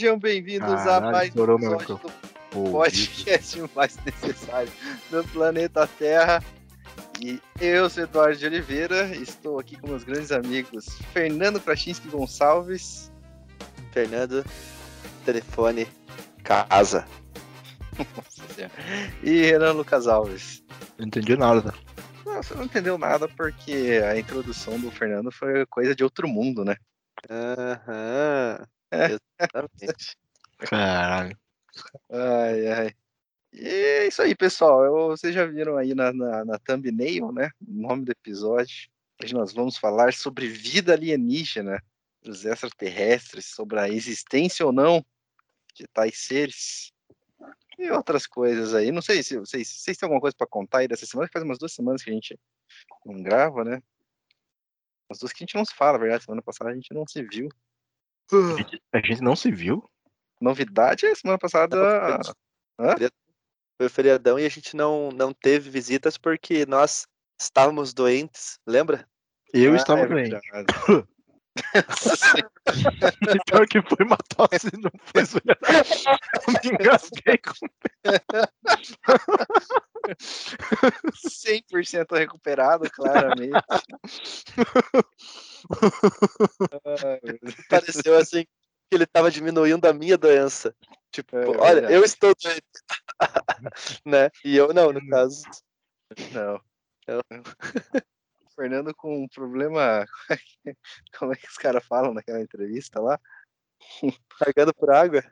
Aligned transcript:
Sejam 0.00 0.18
bem-vindos 0.18 0.86
a 0.86 0.98
mais 0.98 1.36
um 1.36 1.56
episódio 1.56 2.00
do 2.50 2.70
podcast 2.70 3.62
mais 3.76 3.98
necessário 4.02 4.72
do 5.10 5.22
planeta 5.24 5.86
Terra. 5.86 6.42
E 7.22 7.38
eu 7.60 7.90
sou 7.90 8.04
Eduardo 8.04 8.38
de 8.38 8.46
Oliveira, 8.46 9.14
estou 9.14 9.58
aqui 9.58 9.76
com 9.76 9.88
meus 9.88 10.02
grandes 10.02 10.32
amigos 10.32 10.86
Fernando 11.12 11.60
Krasinski 11.60 12.08
Gonçalves. 12.08 13.12
Fernando, 13.92 14.42
telefone, 15.26 15.86
casa. 16.44 17.06
e 19.22 19.42
Renan 19.42 19.72
Lucas 19.72 20.06
Alves. 20.06 20.64
Não 20.96 21.08
entendi 21.08 21.36
nada. 21.36 21.74
Não, 22.24 22.42
você 22.42 22.54
não 22.54 22.64
entendeu 22.64 22.96
nada 22.96 23.28
porque 23.28 24.00
a 24.02 24.18
introdução 24.18 24.80
do 24.80 24.90
Fernando 24.90 25.30
foi 25.30 25.66
coisa 25.66 25.94
de 25.94 26.02
outro 26.02 26.26
mundo, 26.26 26.64
né? 26.64 26.76
Aham. 27.28 28.66
Exatamente. 28.92 30.16
Caralho. 30.58 31.38
Ai, 32.10 32.66
ai. 32.68 32.94
E 33.52 33.66
é 33.66 34.06
isso 34.06 34.22
aí, 34.22 34.34
pessoal. 34.34 34.84
Eu, 34.84 35.08
vocês 35.08 35.34
já 35.34 35.44
viram 35.46 35.76
aí 35.76 35.94
na, 35.94 36.12
na, 36.12 36.44
na 36.44 36.58
thumbnail, 36.58 37.32
né? 37.32 37.50
O 37.60 37.72
nome 37.72 38.04
do 38.04 38.12
episódio. 38.12 38.90
Hoje 39.22 39.34
nós 39.34 39.52
vamos 39.52 39.76
falar 39.76 40.12
sobre 40.12 40.48
vida 40.48 40.92
alienígena, 40.92 41.82
dos 42.22 42.44
extraterrestres, 42.44 43.46
sobre 43.46 43.78
a 43.78 43.88
existência 43.88 44.64
ou 44.64 44.72
não 44.72 45.04
de 45.74 45.86
tais 45.88 46.18
seres 46.18 46.92
e 47.78 47.90
outras 47.90 48.26
coisas 48.26 48.74
aí. 48.74 48.92
Não 48.92 49.02
sei 49.02 49.22
se 49.22 49.38
vocês, 49.38 49.68
vocês 49.68 49.96
têm 49.96 50.06
alguma 50.06 50.20
coisa 50.20 50.36
para 50.36 50.46
contar 50.46 50.78
aí 50.78 50.88
dessa 50.88 51.06
semana, 51.06 51.28
que 51.28 51.32
faz 51.32 51.44
umas 51.44 51.58
duas 51.58 51.72
semanas 51.72 52.02
que 52.02 52.10
a 52.10 52.12
gente 52.12 52.38
não 53.04 53.22
grava, 53.22 53.64
né? 53.64 53.82
As 55.10 55.18
duas 55.18 55.32
que 55.32 55.42
a 55.42 55.46
gente 55.46 55.56
não 55.56 55.64
se 55.64 55.74
fala, 55.74 55.92
na 55.92 55.98
verdade. 55.98 56.24
Semana 56.24 56.42
passada 56.42 56.70
a 56.70 56.74
gente 56.74 56.92
não 56.94 57.06
se 57.06 57.22
viu. 57.22 57.48
A 58.92 58.98
gente 58.98 59.22
não 59.22 59.34
se 59.36 59.50
viu? 59.50 59.88
Novidade 60.40 61.06
é 61.06 61.14
semana 61.14 61.38
passada. 61.38 61.76
Foi 63.78 63.88
feriadão 63.88 64.38
e 64.38 64.44
a 64.44 64.48
gente 64.48 64.76
não, 64.76 65.10
não 65.10 65.32
teve 65.32 65.70
visitas 65.70 66.18
porque 66.18 66.66
nós 66.66 67.06
estávamos 67.40 67.94
doentes, 67.94 68.58
lembra? 68.66 69.06
Eu 69.52 69.72
ah, 69.72 69.76
estava 69.76 70.02
é 70.02 70.06
doente. 70.06 70.36
Pior 73.46 73.66
que 73.66 73.82
foi 73.82 74.06
uma 74.06 74.16
tosse, 74.16 74.70
não 74.78 74.90
fez 75.12 75.34
Eu 75.34 75.42
me 76.52 76.70
engasguei 76.74 77.38
com 77.38 77.52
100% 81.12 82.16
recuperado, 82.16 82.88
claramente. 82.90 83.52
Pareceu 87.68 88.16
assim 88.16 88.44
que 88.44 88.96
ele 88.96 89.04
estava 89.04 89.30
diminuindo 89.30 89.86
a 89.86 89.92
minha 89.92 90.18
doença. 90.18 90.74
Tipo, 91.12 91.36
é, 91.36 91.46
olha, 91.56 91.90
eu 91.90 92.04
estou 92.04 92.34
doente. 92.34 92.62
né? 94.04 94.30
E 94.44 94.56
eu 94.56 94.74
não, 94.74 94.92
no 94.92 95.06
caso. 95.08 95.42
Não. 96.32 96.60
Eu... 97.06 97.20
Fernando 98.56 98.94
com 98.94 99.24
um 99.24 99.28
problema. 99.28 100.06
Como 101.18 101.32
é 101.32 101.36
que 101.36 101.48
os 101.48 101.56
caras 101.56 101.84
falam 101.86 102.12
naquela 102.12 102.40
entrevista 102.40 103.00
lá? 103.00 103.18
Carregando 104.38 104.74
por 104.74 104.90
água? 104.90 105.22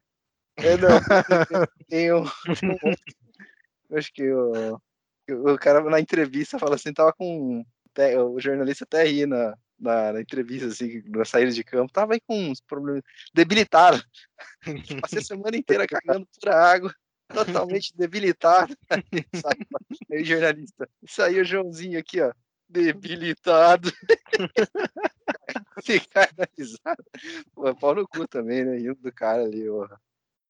É, 0.56 0.76
não. 0.76 1.66
Tem 1.88 2.12
um. 2.12 2.24
Eu 3.90 3.98
acho 3.98 4.12
que 4.12 4.32
o, 4.32 4.80
o 5.28 5.58
cara 5.58 5.82
na 5.82 6.00
entrevista 6.00 6.58
fala 6.58 6.76
assim, 6.76 6.92
tava 6.92 7.12
com. 7.12 7.64
O 8.32 8.40
jornalista 8.40 8.84
até 8.84 9.04
ri 9.04 9.26
na, 9.26 9.56
na, 9.78 10.12
na, 10.12 10.20
entrevista, 10.20 10.68
assim, 10.68 11.02
na 11.06 11.24
saída 11.24 11.50
de 11.50 11.64
campo, 11.64 11.92
tava 11.92 12.14
aí 12.14 12.20
com 12.20 12.50
uns 12.50 12.60
problemas. 12.60 13.02
Debilitado. 13.32 14.02
Passei 15.02 15.20
a 15.20 15.24
semana 15.24 15.56
inteira 15.56 15.86
cagando 15.86 16.26
por 16.26 16.48
água, 16.50 16.94
totalmente 17.28 17.96
debilitado. 17.96 18.76
Aí, 20.12 20.24
jornalista. 20.24 20.88
Isso 21.02 21.22
aí, 21.22 21.38
o 21.40 21.44
Joãozinho 21.44 21.98
aqui, 21.98 22.20
ó 22.20 22.32
debilitado. 22.68 23.90
Ficar 25.82 26.28
analisado. 26.36 27.04
Pô, 27.54 27.74
pau 27.74 27.94
no 27.94 28.06
cu 28.06 28.28
também, 28.28 28.64
né? 28.64 28.76
Rindo 28.76 28.96
do 28.96 29.12
cara 29.12 29.42
ali, 29.42 29.66
porra. 29.66 30.00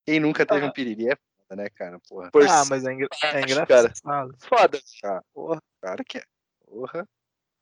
Quem 0.04 0.20
nunca 0.20 0.44
teve 0.44 0.64
um 0.64 0.72
piriri 0.72 1.10
é 1.10 1.16
foda, 1.16 1.62
né, 1.62 1.69
cara? 1.70 2.00
Porra. 2.08 2.30
Ah, 2.48 2.64
mas 2.69 2.84
é, 2.84 2.92
engra 2.92 3.08
é 3.22 3.41
engraçado. 3.41 3.94
Cara. 4.03 4.34
Foda, 4.38 4.80
cara. 5.00 5.24
Porra, 5.32 5.62
cara 5.80 6.04
que 6.04 6.19
é. 6.19 6.24
Porra. 6.64 7.08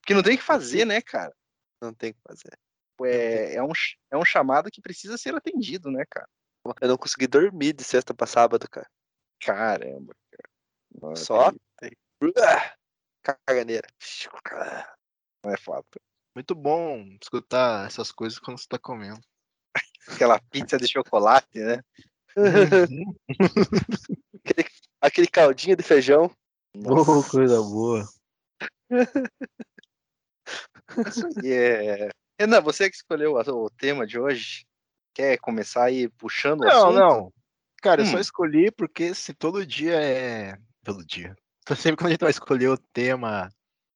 Porque 0.00 0.14
não 0.14 0.22
tem 0.22 0.34
o 0.34 0.38
que 0.38 0.44
fazer, 0.44 0.84
né, 0.84 1.00
cara? 1.02 1.34
Não 1.81 1.92
tem 1.92 2.10
o 2.10 2.14
que 2.14 2.20
fazer. 2.26 2.59
É, 3.04 3.56
é, 3.56 3.62
um, 3.62 3.72
é 4.10 4.16
um 4.16 4.25
chamado 4.25 4.70
que 4.70 4.81
precisa 4.81 5.19
ser 5.19 5.34
atendido, 5.34 5.91
né, 5.91 6.04
cara? 6.09 6.28
Eu 6.81 6.88
não 6.88 6.97
consegui 6.97 7.26
dormir 7.26 7.72
de 7.72 7.84
sexta 7.84 8.14
pra 8.14 8.26
sábado, 8.26 8.69
cara. 8.69 8.88
Caramba, 9.41 10.15
cara. 10.31 10.50
Nossa, 11.00 11.25
Só? 11.25 11.53
caganeira. 13.22 13.86
Não 15.44 15.53
é 15.53 15.56
fato. 15.56 16.00
Muito 16.34 16.54
bom 16.54 17.16
escutar 17.20 17.86
essas 17.86 18.10
coisas 18.10 18.38
quando 18.38 18.59
você 18.59 18.66
tá 18.69 18.78
comendo. 18.78 19.20
Aquela 20.09 20.41
pizza 20.50 20.76
de 20.78 20.88
chocolate, 20.88 21.59
né? 21.59 21.82
aquele, 24.44 24.69
aquele, 25.00 25.26
caldinho 25.26 25.76
de 25.76 25.82
feijão. 25.82 26.31
Oh, 26.75 27.22
coisa 27.25 27.60
boa. 27.62 28.06
é... 31.44 32.08
Renan, 32.38 32.60
você 32.60 32.91
que 32.91 32.97
escolheu 32.97 33.34
o 33.34 33.70
tema 33.70 34.06
de 34.06 34.19
hoje, 34.19 34.66
quer 35.14 35.38
começar 35.38 35.84
aí 35.84 36.08
puxando 36.08 36.60
não, 36.60 36.66
o 36.66 36.70
assunto? 36.70 36.94
Não, 36.94 37.08
não. 37.08 37.32
Cara, 37.82 38.02
hum. 38.02 38.04
eu 38.04 38.10
só 38.10 38.16
hum. 38.19 38.20
escolhi 38.20 38.70
porque 38.70 39.14
se 39.14 39.32
todo 39.32 39.66
dia 39.66 39.94
é. 39.94 40.58
Todo 40.84 41.04
dia. 41.04 41.34
sempre 41.76 41.97
quando 41.97 42.08
a 42.08 42.10
gente 42.10 42.20
vai 42.20 42.30
escolher 42.30 42.69
o 42.69 42.78
tema, 42.92 43.48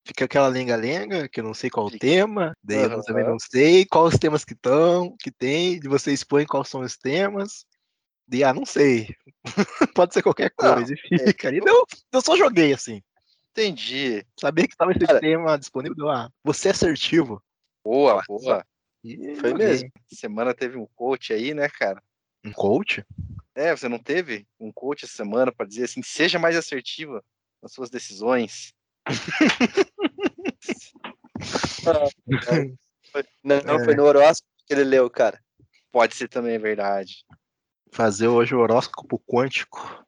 fica 0.06 0.24
aquela 0.24 0.48
lenga-lenga, 0.48 1.28
que 1.28 1.40
eu 1.40 1.44
não 1.44 1.54
sei 1.54 1.70
qual 1.70 1.86
o 1.86 1.98
tema, 1.98 2.52
daí 2.62 2.86
uhum. 2.86 2.92
eu 2.92 3.02
também 3.02 3.24
não 3.24 3.38
sei 3.38 3.84
quais 3.84 4.14
os 4.14 4.18
temas 4.18 4.44
que 4.44 4.54
estão, 4.54 5.14
que 5.20 5.30
tem, 5.30 5.78
de 5.78 5.88
você 5.88 6.12
expõe 6.12 6.46
quais 6.46 6.68
são 6.68 6.80
os 6.80 6.96
temas. 6.96 7.64
De, 8.26 8.44
ah, 8.44 8.54
não 8.54 8.64
sei. 8.64 9.14
Pode 9.94 10.14
ser 10.14 10.22
qualquer 10.22 10.50
coisa. 10.50 10.80
Não, 10.80 10.86
e 11.10 11.14
é 11.16 11.26
fica 11.26 11.48
é, 11.48 11.50
ali. 11.50 11.60
Não, 11.60 11.84
eu 12.12 12.20
só 12.20 12.36
joguei 12.36 12.72
assim. 12.72 13.02
Entendi. 13.60 14.26
Sabia 14.38 14.66
que 14.66 14.72
estava 14.72 14.90
esse 14.92 15.06
Cara, 15.06 15.20
tema 15.20 15.58
disponível. 15.58 16.08
Ah, 16.08 16.32
você 16.42 16.68
é 16.68 16.70
assertivo. 16.70 17.42
Boa, 17.84 18.22
boa. 18.26 18.64
E 19.04 19.36
Foi 19.36 19.52
mesmo. 19.52 19.90
Semana 20.10 20.54
teve 20.54 20.78
um 20.78 20.86
coach 20.94 21.32
aí, 21.32 21.52
né, 21.52 21.68
cara? 21.68 22.02
Um 22.42 22.52
coach? 22.52 23.04
É, 23.54 23.76
você 23.76 23.86
não 23.86 23.98
teve 23.98 24.46
um 24.58 24.72
coach 24.72 25.04
essa 25.04 25.14
semana 25.14 25.52
para 25.52 25.66
dizer 25.66 25.84
assim, 25.84 26.02
seja 26.02 26.38
mais 26.38 26.56
assertiva 26.56 27.22
nas 27.62 27.72
suas 27.72 27.90
decisões. 27.90 28.72
não, 33.44 33.60
não 33.62 33.80
é. 33.80 33.84
foi 33.84 33.94
no 33.94 34.04
horóscopo 34.04 34.50
que 34.66 34.72
ele 34.72 34.84
leu, 34.84 35.10
cara. 35.10 35.38
Pode 35.92 36.14
ser 36.14 36.28
também, 36.28 36.54
é 36.54 36.58
verdade. 36.58 37.26
Fazer 37.92 38.28
hoje 38.28 38.54
o 38.54 38.60
horóscopo 38.60 39.18
quântico. 39.26 40.02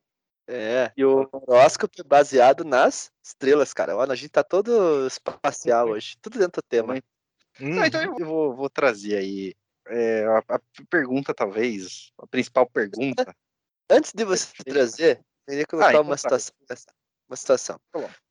É, 0.55 0.93
e 0.95 1.03
o 1.03 1.27
horóscopo 1.33 1.95
é 1.99 2.05
baseado 2.05 2.63
nas 2.63 3.11
estrelas, 3.25 3.73
cara. 3.73 3.97
Olha, 3.97 4.13
a 4.13 4.17
gente 4.17 4.29
tá 4.29 4.45
todo 4.45 5.07
espacial 5.07 5.89
hoje, 5.89 6.17
tudo 6.21 6.39
dentro 6.39 6.61
do 6.61 6.69
tema. 6.69 6.95
Hum. 7.59 7.81
Ah, 7.81 7.87
então 7.87 8.03
eu 8.03 8.27
vou, 8.27 8.55
vou 8.55 8.69
trazer 8.69 9.17
aí 9.17 9.55
é, 9.87 10.27
a, 10.27 10.57
a, 10.57 10.61
pergunta, 10.91 11.33
talvez, 11.33 12.13
a 12.19 12.27
principal 12.27 12.69
pergunta. 12.69 13.35
Antes 13.91 14.13
de 14.13 14.25
você 14.27 14.53
trazer, 14.63 15.19
eu 15.47 15.53
queria 15.53 15.67
colocar 15.67 15.89
ah, 15.89 15.91
então 15.93 16.03
uma 16.03 16.17
tá. 16.17 16.39
situação 16.39 16.55
uma 17.33 17.37
situação. 17.37 17.81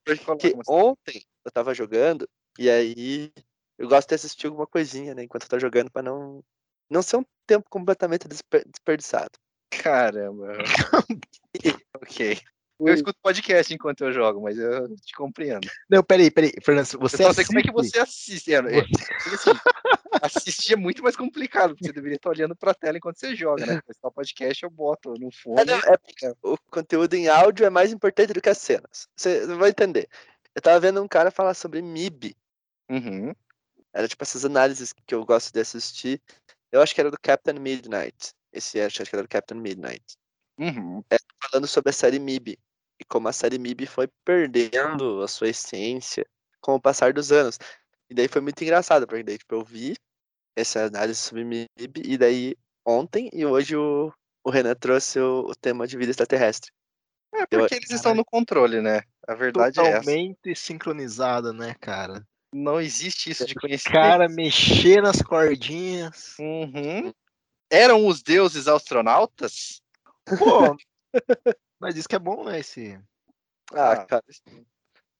Porque 0.05 0.53
ontem 0.67 1.25
eu 1.43 1.51
tava 1.51 1.73
jogando 1.73 2.29
e 2.59 2.69
aí 2.69 3.31
eu 3.77 3.87
gosto 3.87 4.09
de 4.09 4.15
assistir 4.15 4.45
alguma 4.45 4.67
coisinha, 4.67 5.15
né, 5.15 5.23
enquanto 5.23 5.43
eu 5.43 5.49
tô 5.49 5.59
jogando 5.59 5.89
para 5.91 6.03
não 6.03 6.43
não 6.87 7.01
ser 7.01 7.17
um 7.17 7.25
tempo 7.47 7.67
completamente 7.69 8.27
desper 8.27 8.63
desperdiçado. 8.67 9.31
Caramba. 9.71 10.57
ok. 11.95 12.37
Eu 12.79 12.93
escuto 12.95 13.19
podcast 13.21 13.71
enquanto 13.73 14.03
eu 14.03 14.11
jogo, 14.11 14.41
mas 14.41 14.57
eu 14.57 14.95
te 14.95 15.13
compreendo. 15.13 15.67
Não, 15.87 16.03
peraí, 16.03 16.31
peraí, 16.31 16.51
Fernando, 16.63 16.87
você 16.99 17.21
eu 17.21 17.27
não 17.27 17.33
sei 17.33 17.45
como 17.45 17.59
é 17.59 17.61
que 17.61 17.71
você 17.71 17.99
assiste. 17.99 18.53
É, 18.53 18.57
é, 18.57 18.59
assim, 18.59 19.51
assistir 20.19 20.73
é 20.73 20.75
muito 20.75 21.03
mais 21.03 21.15
complicado, 21.15 21.69
porque 21.69 21.85
você 21.85 21.93
deveria 21.93 22.15
estar 22.15 22.29
olhando 22.29 22.55
para 22.55 22.71
a 22.71 22.73
tela 22.73 22.97
enquanto 22.97 23.19
você 23.19 23.35
joga, 23.35 23.65
né? 23.67 23.81
O 24.01 24.11
podcast 24.11 24.63
eu 24.63 24.69
boto 24.69 25.13
no 25.19 25.31
fone. 25.31 25.61
É, 25.61 25.65
não, 25.65 25.77
é, 25.77 25.97
é, 26.23 26.33
o 26.41 26.57
conteúdo 26.71 27.13
em 27.13 27.27
áudio 27.27 27.65
é 27.65 27.69
mais 27.69 27.93
importante 27.93 28.33
do 28.33 28.41
que 28.41 28.49
as 28.49 28.57
cenas. 28.57 29.07
Você 29.15 29.45
vai 29.45 29.69
entender. 29.69 30.09
Eu 30.55 30.61
tava 30.61 30.79
vendo 30.79 31.03
um 31.03 31.07
cara 31.07 31.29
falar 31.29 31.53
sobre 31.53 31.83
MIB. 31.83 32.35
Uhum. 32.89 33.31
Era 33.93 34.07
tipo 34.07 34.23
essas 34.23 34.43
análises 34.43 34.91
que 34.91 35.13
eu 35.13 35.23
gosto 35.23 35.53
de 35.53 35.59
assistir. 35.59 36.19
Eu 36.71 36.81
acho 36.81 36.95
que 36.95 37.01
era 37.01 37.11
do 37.11 37.19
Captain 37.21 37.59
Midnight. 37.59 38.33
Esse 38.51 38.79
acho 38.81 39.03
que 39.03 39.15
era 39.15 39.23
do 39.23 39.29
Captain 39.29 39.59
Midnight. 39.59 40.03
Uhum. 40.57 41.03
É, 41.09 41.17
falando 41.43 41.67
sobre 41.67 41.89
a 41.89 41.93
série 41.93 42.19
MIB 42.19 42.57
e 42.99 43.05
como 43.05 43.27
a 43.27 43.33
série 43.33 43.57
MIB 43.57 43.87
foi 43.87 44.07
perdendo 44.23 45.21
a 45.21 45.27
sua 45.27 45.49
essência 45.49 46.25
com 46.59 46.75
o 46.75 46.81
passar 46.81 47.13
dos 47.13 47.31
anos. 47.31 47.57
E 48.09 48.13
daí 48.13 48.27
foi 48.27 48.41
muito 48.41 48.61
engraçado, 48.61 49.07
porque 49.07 49.23
daí 49.23 49.37
tipo, 49.37 49.55
eu 49.55 49.63
vi 49.63 49.95
essa 50.55 50.85
análise 50.85 51.19
sobre 51.19 51.43
MIB 51.43 52.01
e 52.05 52.17
daí 52.17 52.55
ontem 52.85 53.29
e 53.33 53.45
hoje 53.45 53.75
o, 53.75 54.13
o 54.43 54.49
Renan 54.49 54.75
trouxe 54.75 55.19
o, 55.19 55.47
o 55.49 55.55
tema 55.55 55.87
de 55.87 55.97
vida 55.97 56.11
extraterrestre. 56.11 56.71
É 57.33 57.45
porque 57.45 57.73
Eu, 57.73 57.77
eles 57.77 57.89
estão 57.89 58.13
no 58.13 58.25
controle, 58.25 58.81
né? 58.81 59.01
A 59.27 59.33
verdade 59.33 59.79
é 59.79 59.83
essa. 59.83 59.99
Totalmente 59.99 60.55
sincronizada, 60.55 61.53
né, 61.53 61.73
cara? 61.79 62.25
Não 62.53 62.81
existe 62.81 63.29
isso 63.31 63.45
de 63.45 63.55
conhecimento. 63.55 63.93
Cara, 63.93 64.27
mexer 64.27 65.01
nas 65.01 65.21
cordinhas. 65.21 66.35
Uhum. 66.37 67.13
Eram 67.71 68.05
os 68.05 68.21
deuses 68.21 68.67
astronautas? 68.67 69.81
Pô, 70.25 70.77
mas 71.79 71.95
isso 71.95 72.07
que 72.07 72.15
é 72.15 72.19
bom, 72.19 72.43
né? 72.43 72.59
Esse... 72.59 72.99
Ah, 73.73 73.93
ah. 73.93 74.05
cara. 74.05 74.23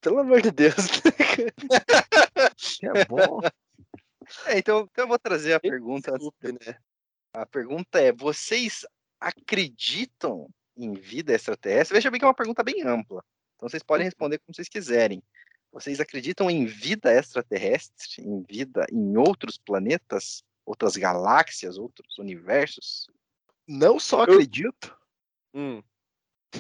Pelo 0.02 0.20
amor 0.20 0.42
de 0.42 0.52
Deus. 0.52 0.76
é 2.84 3.06
bom. 3.06 3.40
É, 4.48 4.58
então, 4.58 4.86
então 4.92 5.06
eu 5.06 5.08
vou 5.08 5.18
trazer 5.18 5.54
a 5.54 5.62
pergunta. 5.62 6.12
Desculpe, 6.12 6.52
né? 6.52 6.78
A 7.34 7.46
pergunta 7.46 8.02
é: 8.02 8.12
vocês 8.12 8.86
acreditam 9.20 10.50
em 10.76 10.94
vida 10.94 11.34
extraterrestre? 11.34 11.96
Veja 11.96 12.12
bem 12.12 12.20
que 12.20 12.26
é 12.26 12.28
uma 12.28 12.34
pergunta 12.34 12.64
bem 12.64 12.84
ampla. 12.84 13.24
Então 13.56 13.70
vocês 13.70 13.84
podem 13.84 14.06
responder 14.06 14.40
como 14.40 14.54
vocês 14.54 14.68
quiserem. 14.68 15.24
Vocês 15.72 16.02
acreditam 16.02 16.50
em 16.50 16.66
vida 16.66 17.14
extraterrestre? 17.14 18.22
Em 18.22 18.44
vida 18.44 18.86
em 18.92 19.16
outros 19.16 19.58
planetas? 19.58 20.44
Outras 20.72 20.96
galáxias? 20.96 21.78
Outros 21.78 22.18
universos? 22.18 23.06
Não 23.68 24.00
só 24.00 24.22
acredito. 24.22 24.98
Hum. 25.54 25.84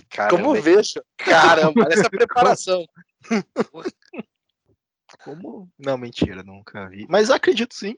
Caramba, 0.09 0.43
como 0.43 0.61
vejo? 0.61 1.01
Caramba, 1.15 1.87
essa 1.89 2.09
preparação. 2.11 2.85
Como? 5.23 5.71
Não, 5.79 5.97
mentira, 5.97 6.43
nunca 6.43 6.89
vi. 6.89 7.07
Mas 7.09 7.29
acredito 7.29 7.73
sim. 7.73 7.95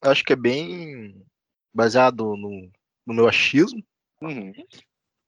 Acho 0.00 0.24
que 0.24 0.32
é 0.32 0.36
bem 0.36 1.24
baseado 1.72 2.36
no, 2.36 2.68
no 3.06 3.14
meu 3.14 3.28
achismo. 3.28 3.80
Uhum. 4.20 4.52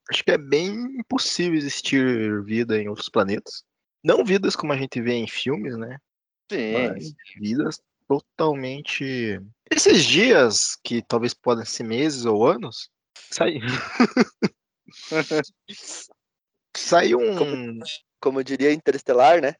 Acho 0.09 0.21
que 0.21 0.31
é 0.31 0.37
bem 0.37 0.73
impossível 0.99 1.57
existir 1.57 2.43
vida 2.43 2.77
em 2.77 2.89
outros 2.89 3.07
planetas. 3.07 3.63
Não 4.03 4.25
vidas 4.25 4.53
como 4.53 4.73
a 4.73 4.77
gente 4.77 5.01
vê 5.01 5.13
em 5.13 5.29
filmes, 5.29 5.77
né? 5.77 5.97
Sim. 6.51 6.73
Mas 6.73 7.13
vidas 7.37 7.81
totalmente. 8.05 9.41
Esses 9.69 10.03
dias, 10.05 10.77
que 10.83 11.01
talvez 11.01 11.33
podem 11.33 11.65
ser 11.65 11.83
meses 11.83 12.25
ou 12.25 12.47
anos, 12.47 12.89
sai... 13.31 13.59
saiu 16.75 17.19
um. 17.19 17.35
Como, 17.37 17.79
como 18.19 18.43
diria 18.43 18.71
Interestelar, 18.71 19.41
né? 19.41 19.55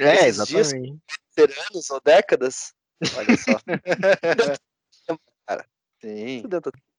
É, 0.00 0.28
Esses 0.28 0.50
exatamente. 0.50 0.82
Dias, 0.82 1.00
ser 1.30 1.50
anos 1.70 1.90
ou 1.90 2.00
décadas. 2.00 2.72
Olha 3.16 3.36
só. 3.36 3.58
Cara, 5.46 5.66
sim. 6.00 6.42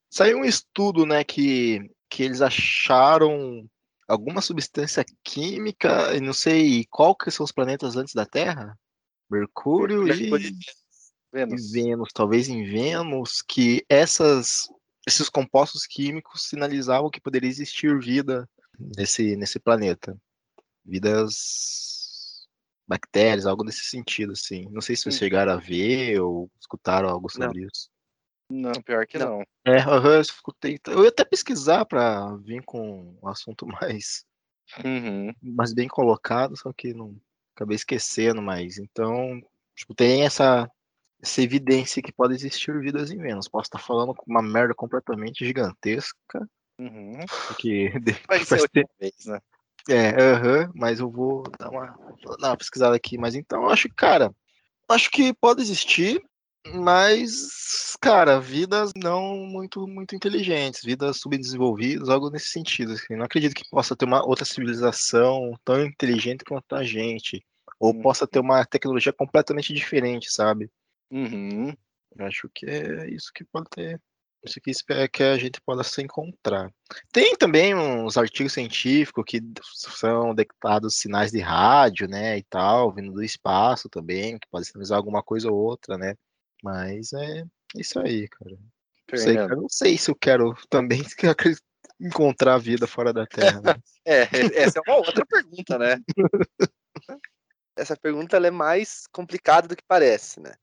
Saiu 0.09 0.39
um 0.39 0.45
estudo, 0.45 1.05
né, 1.05 1.23
que, 1.23 1.89
que 2.09 2.23
eles 2.23 2.41
acharam 2.41 3.69
alguma 4.07 4.41
substância 4.41 5.05
química, 5.23 6.15
e 6.15 6.19
não 6.19 6.33
sei 6.33 6.85
qual 6.89 7.15
que 7.15 7.29
são 7.29 7.43
os 7.43 7.51
planetas 7.51 7.95
antes 7.95 8.15
da 8.15 8.25
Terra? 8.25 8.75
Mercúrio, 9.29 10.03
Mercúrio 10.03 10.49
e... 10.49 10.55
Vênus. 11.31 11.71
Vênus, 11.71 12.09
talvez 12.13 12.49
em 12.49 12.63
Vênus, 12.63 13.41
que 13.41 13.85
essas, 13.87 14.67
esses 15.07 15.29
compostos 15.29 15.85
químicos 15.85 16.47
sinalizavam 16.47 17.09
que 17.09 17.21
poderia 17.21 17.49
existir 17.49 17.99
vida 17.99 18.49
nesse, 18.97 19.35
nesse 19.35 19.59
planeta. 19.59 20.17
Vidas 20.83 22.47
bactérias, 22.87 23.45
algo 23.45 23.63
nesse 23.63 23.83
sentido, 23.83 24.31
assim. 24.31 24.67
Não 24.71 24.81
sei 24.81 24.95
se 24.95 25.03
vocês 25.03 25.17
chegaram 25.17 25.53
a 25.53 25.57
ver 25.57 26.19
ou 26.19 26.49
escutaram 26.59 27.07
algo 27.07 27.29
sobre 27.29 27.61
não. 27.61 27.67
isso. 27.67 27.89
Não, 28.51 28.71
pior 28.81 29.05
que 29.05 29.19
não. 29.19 29.37
não. 29.37 29.43
É, 29.63 29.77
eu 29.85 30.19
escutei. 30.19 30.79
Eu 30.87 31.03
ia 31.03 31.09
até 31.09 31.23
pesquisar 31.23 31.85
para 31.85 32.35
vir 32.37 32.63
com 32.63 33.15
um 33.21 33.27
assunto 33.27 33.67
mais, 33.67 34.25
uhum. 34.83 35.31
mais 35.41 35.71
bem 35.71 35.87
colocado, 35.87 36.57
só 36.57 36.73
que 36.73 36.93
não 36.93 37.15
acabei 37.55 37.75
esquecendo 37.75 38.41
mais. 38.41 38.79
Então, 38.79 39.39
tipo, 39.75 39.93
tem 39.93 40.23
essa, 40.23 40.67
essa 41.21 41.41
evidência 41.41 42.01
que 42.01 42.11
pode 42.11 42.33
existir 42.33 42.79
vidas 42.79 43.11
em 43.11 43.17
Vênus. 43.17 43.47
Posso 43.47 43.67
estar 43.67 43.79
falando 43.79 44.13
com 44.15 44.23
uma 44.27 44.41
merda 44.41 44.73
completamente 44.73 45.45
gigantesca. 45.45 46.47
Uhum. 46.79 47.19
Que 47.59 47.91
vai 48.27 48.43
ser 48.43 48.69
ter... 48.69 48.87
vez, 48.99 49.25
né? 49.25 49.39
É, 49.89 50.09
uhum, 50.11 50.71
mas 50.75 50.99
eu 50.99 51.09
vou 51.09 51.43
dar 51.57 51.69
uma, 51.69 51.87
dar 52.39 52.49
uma 52.49 52.57
pesquisada 52.57 52.95
aqui. 52.95 53.17
Mas 53.17 53.35
então, 53.35 53.63
eu 53.63 53.69
acho, 53.69 53.89
cara, 53.95 54.33
acho 54.87 55.09
que 55.09 55.33
pode 55.33 55.61
existir, 55.61 56.21
mas, 56.67 57.95
cara, 58.01 58.39
vidas 58.39 58.91
não 58.95 59.37
muito 59.37 59.87
muito 59.87 60.15
inteligentes, 60.15 60.83
vidas 60.83 61.17
subdesenvolvidas, 61.17 62.09
algo 62.09 62.29
nesse 62.29 62.49
sentido. 62.49 62.93
Assim. 62.93 63.15
Não 63.15 63.25
acredito 63.25 63.55
que 63.55 63.69
possa 63.69 63.95
ter 63.95 64.05
uma 64.05 64.25
outra 64.25 64.45
civilização 64.45 65.53
tão 65.65 65.83
inteligente 65.83 66.43
quanto 66.45 66.75
a 66.75 66.83
gente, 66.83 67.43
ou 67.79 67.93
uhum. 67.93 68.01
possa 68.01 68.27
ter 68.27 68.39
uma 68.39 68.65
tecnologia 68.65 69.13
completamente 69.13 69.73
diferente, 69.73 70.31
sabe? 70.31 70.69
Uhum. 71.11 71.73
Acho 72.19 72.49
que 72.53 72.65
é 72.65 73.09
isso 73.09 73.31
que 73.33 73.43
pode 73.45 73.69
ter. 73.69 74.01
Isso 74.43 74.59
que 74.61 74.93
é 74.93 75.07
que 75.07 75.21
a 75.21 75.37
gente 75.37 75.59
possa 75.61 76.01
encontrar. 76.01 76.71
Tem 77.11 77.35
também 77.35 77.75
uns 77.75 78.15
artigos 78.15 78.53
científicos 78.53 79.25
que 79.27 79.41
são 79.61 80.33
detectados 80.33 80.95
sinais 80.95 81.31
de 81.31 81.39
rádio, 81.39 82.07
né, 82.07 82.37
e 82.37 82.43
tal, 82.43 82.93
vindo 82.93 83.11
do 83.11 83.21
espaço 83.21 83.89
também, 83.89 84.39
que 84.39 84.47
pode 84.49 84.65
sinalizar 84.67 84.97
alguma 84.97 85.21
coisa 85.21 85.51
ou 85.51 85.57
outra, 85.57 85.97
né? 85.97 86.15
Mas 86.63 87.11
é 87.11 87.43
isso 87.75 87.99
aí, 87.99 88.29
cara. 88.29 88.57
Não 89.11 89.17
sei, 89.17 89.35
cara. 89.35 89.55
Não 89.55 89.69
sei 89.69 89.97
se 89.97 90.09
eu 90.09 90.15
quero 90.15 90.55
também 90.69 91.01
encontrar 91.99 92.55
a 92.55 92.59
vida 92.59 92.87
fora 92.87 93.11
da 93.11 93.25
Terra. 93.27 93.59
Né? 93.61 93.75
é, 94.05 94.21
essa 94.55 94.79
é 94.79 94.89
uma 94.89 94.99
outra 94.99 95.25
pergunta, 95.25 95.77
né? 95.77 96.01
essa 97.75 97.95
pergunta 97.97 98.37
é 98.37 98.51
mais 98.51 99.05
complicada 99.11 99.67
do 99.67 99.75
que 99.75 99.83
parece, 99.85 100.39
né? 100.39 100.53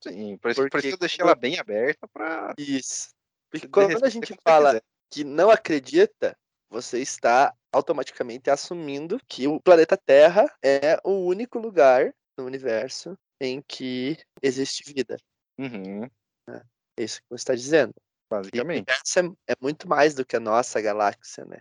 Sim, 0.00 0.36
por 0.38 0.50
isso, 0.50 0.60
Porque 0.60 0.70
por 0.70 0.78
isso 0.84 0.94
eu 0.94 0.98
deixei 0.98 1.22
ela 1.22 1.34
bem 1.34 1.58
aberta 1.58 2.06
para. 2.08 2.54
Isso. 2.56 3.10
Porque 3.50 3.66
quando 3.68 4.04
a 4.04 4.08
gente 4.08 4.34
fala 4.44 4.80
que 5.10 5.24
não 5.24 5.50
acredita, 5.50 6.36
você 6.70 7.00
está 7.00 7.54
automaticamente 7.72 8.50
assumindo 8.50 9.20
que 9.26 9.46
o 9.46 9.60
planeta 9.60 9.96
Terra 9.96 10.46
é 10.62 11.00
o 11.04 11.26
único 11.26 11.58
lugar 11.58 12.14
no 12.36 12.44
universo 12.44 13.18
em 13.40 13.62
que 13.62 14.18
existe 14.42 14.92
vida. 14.92 15.16
Uhum. 15.58 16.04
É, 16.48 16.62
isso 16.96 17.20
que 17.20 17.28
você 17.30 17.42
está 17.42 17.54
dizendo. 17.54 17.94
Basicamente. 18.30 18.90
Essa 18.90 19.20
é, 19.20 19.52
é, 19.52 19.56
muito 19.60 19.88
mais 19.88 20.14
do 20.14 20.24
que 20.24 20.36
a 20.36 20.40
nossa 20.40 20.80
galáxia, 20.80 21.44
né? 21.46 21.58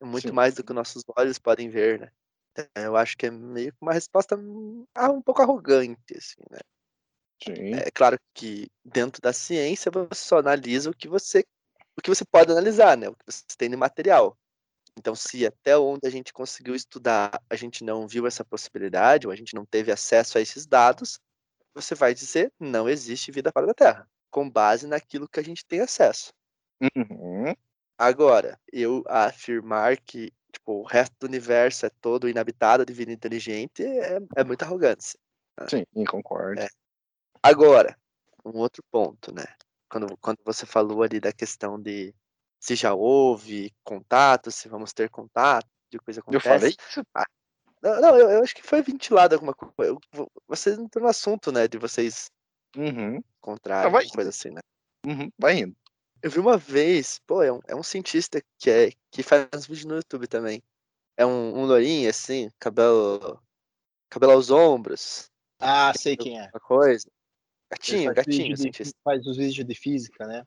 É 0.00 0.04
muito 0.04 0.28
Sim. 0.28 0.34
mais 0.34 0.54
do 0.54 0.62
que 0.62 0.72
nossos 0.72 1.02
olhos 1.16 1.38
podem 1.38 1.68
ver, 1.68 2.00
né? 2.00 2.12
É, 2.56 2.86
eu 2.86 2.96
acho 2.96 3.16
que 3.16 3.26
é 3.26 3.30
meio 3.30 3.72
que 3.72 3.78
uma 3.80 3.92
resposta 3.92 4.38
ah, 4.94 5.10
um 5.10 5.20
pouco 5.20 5.42
arrogante, 5.42 6.16
assim, 6.16 6.42
né? 6.50 6.60
Sim. 7.44 7.74
É 7.74 7.90
claro 7.90 8.18
que 8.32 8.68
dentro 8.84 9.20
da 9.20 9.32
ciência 9.32 9.90
você 9.90 10.14
só 10.14 10.38
analisa 10.38 10.90
o 10.90 10.94
que 10.94 11.08
você 11.08 11.44
o 11.96 12.02
que 12.02 12.10
você 12.10 12.24
pode 12.24 12.50
analisar, 12.50 12.96
né? 12.96 13.08
O 13.08 13.14
que 13.14 13.24
você 13.26 13.42
tem 13.56 13.70
de 13.70 13.76
material. 13.76 14.36
Então, 14.98 15.14
se 15.14 15.46
até 15.46 15.76
onde 15.76 16.06
a 16.06 16.10
gente 16.10 16.32
conseguiu 16.32 16.74
estudar 16.74 17.40
a 17.48 17.56
gente 17.56 17.84
não 17.84 18.06
viu 18.06 18.26
essa 18.26 18.44
possibilidade, 18.44 19.26
ou 19.26 19.32
a 19.32 19.36
gente 19.36 19.54
não 19.54 19.64
teve 19.64 19.92
acesso 19.92 20.38
a 20.38 20.40
esses 20.40 20.66
dados, 20.66 21.20
você 21.74 21.94
vai 21.94 22.14
dizer 22.14 22.52
não 22.58 22.88
existe 22.88 23.32
vida 23.32 23.50
fora 23.52 23.66
da 23.66 23.74
Terra, 23.74 24.08
com 24.30 24.48
base 24.48 24.86
naquilo 24.86 25.28
que 25.28 25.40
a 25.40 25.44
gente 25.44 25.64
tem 25.66 25.80
acesso. 25.80 26.32
Uhum. 26.80 27.54
Agora, 27.96 28.58
eu 28.72 29.04
afirmar 29.06 29.96
que 29.98 30.32
tipo, 30.52 30.80
o 30.80 30.84
resto 30.84 31.14
do 31.20 31.26
universo 31.26 31.86
é 31.86 31.90
todo 32.00 32.28
inabitado 32.28 32.84
de 32.84 32.92
vida 32.92 33.12
inteligente 33.12 33.82
é, 33.84 34.18
é 34.36 34.44
muita 34.44 34.64
arrogância. 34.64 35.18
Né? 35.60 35.66
Sim, 35.68 36.04
concordo. 36.04 36.60
É. 36.60 36.68
Agora, 37.44 37.94
um 38.44 38.58
outro 38.58 38.82
ponto, 38.90 39.34
né? 39.34 39.44
Quando, 39.88 40.16
quando 40.16 40.38
você 40.44 40.64
falou 40.64 41.02
ali 41.02 41.20
da 41.20 41.32
questão 41.32 41.80
de 41.80 42.14
se 42.58 42.74
já 42.74 42.94
houve 42.94 43.70
contato, 43.84 44.50
se 44.50 44.66
vamos 44.66 44.94
ter 44.94 45.10
contato, 45.10 45.68
de 45.90 45.98
coisa 45.98 46.20
acontece. 46.20 46.48
Eu 46.48 46.58
falei? 46.58 46.76
Ah, 47.14 47.26
não, 47.82 48.00
não 48.00 48.18
eu, 48.18 48.30
eu, 48.30 48.42
acho 48.42 48.54
que 48.54 48.62
foi 48.62 48.80
ventilado 48.80 49.34
alguma 49.34 49.52
coisa. 49.52 49.94
Vocês 50.48 50.78
entrou 50.78 51.04
no 51.04 51.10
assunto, 51.10 51.52
né? 51.52 51.68
De 51.68 51.76
vocês 51.76 52.30
uhum. 52.74 53.22
encontrarem, 53.38 53.92
vai 53.92 54.08
coisa 54.08 54.30
assim, 54.30 54.48
né? 54.48 54.60
Uhum. 55.06 55.30
Vai 55.38 55.58
indo. 55.58 55.76
Eu 56.22 56.30
vi 56.30 56.38
uma 56.38 56.56
vez, 56.56 57.20
pô, 57.26 57.42
é 57.42 57.52
um, 57.52 57.60
é 57.68 57.76
um 57.76 57.82
cientista 57.82 58.40
que, 58.58 58.70
é, 58.70 58.90
que 59.10 59.22
faz 59.22 59.66
vídeo 59.66 59.88
no 59.88 59.96
YouTube 59.96 60.26
também. 60.26 60.62
É 61.18 61.26
um, 61.26 61.58
um 61.58 61.66
lourinho, 61.66 62.08
assim, 62.08 62.48
cabelo. 62.58 63.38
cabelo 64.08 64.32
aos 64.32 64.50
ombros. 64.50 65.30
Ah, 65.60 65.92
sei 65.94 66.16
quem 66.16 66.40
é. 66.40 66.48
Uma 66.52 66.60
coisa. 66.60 67.06
Gatinho, 67.70 68.14
gatinho, 68.14 68.56
cientista. 68.56 68.98
Faz 69.02 69.26
os 69.26 69.36
vídeos 69.36 69.66
de 69.66 69.74
física, 69.74 70.26
né? 70.26 70.44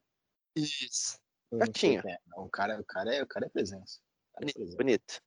Isso. 0.56 1.18
Gatinho. 1.52 2.02
É. 2.08 2.18
O, 2.36 2.50
cara, 2.50 2.80
o, 2.80 2.84
cara 2.84 3.16
é, 3.16 3.24
o 3.24 3.28
cara 3.28 3.46
é 3.46 3.50
presença. 3.50 4.00
Cara 4.34 4.42
bonito, 4.42 4.56
é 4.56 4.60
presença. 4.60 4.78
bonito. 4.78 5.22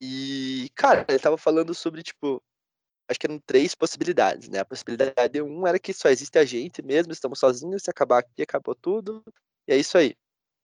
E, 0.00 0.70
cara, 0.74 1.04
ele 1.08 1.18
tava 1.18 1.36
falando 1.36 1.74
sobre, 1.74 2.02
tipo, 2.02 2.42
acho 3.08 3.18
que 3.18 3.26
eram 3.26 3.40
três 3.40 3.74
possibilidades, 3.74 4.48
né? 4.48 4.60
A 4.60 4.64
possibilidade 4.64 5.42
um 5.42 5.66
era 5.66 5.78
que 5.78 5.92
só 5.92 6.08
existe 6.08 6.38
a 6.38 6.44
gente 6.44 6.82
mesmo, 6.82 7.12
estamos 7.12 7.38
sozinhos, 7.38 7.82
se 7.82 7.90
acabar 7.90 8.18
aqui, 8.18 8.42
acabou 8.42 8.74
tudo, 8.74 9.24
e 9.66 9.72
é 9.72 9.76
isso 9.76 9.98
aí. 9.98 10.14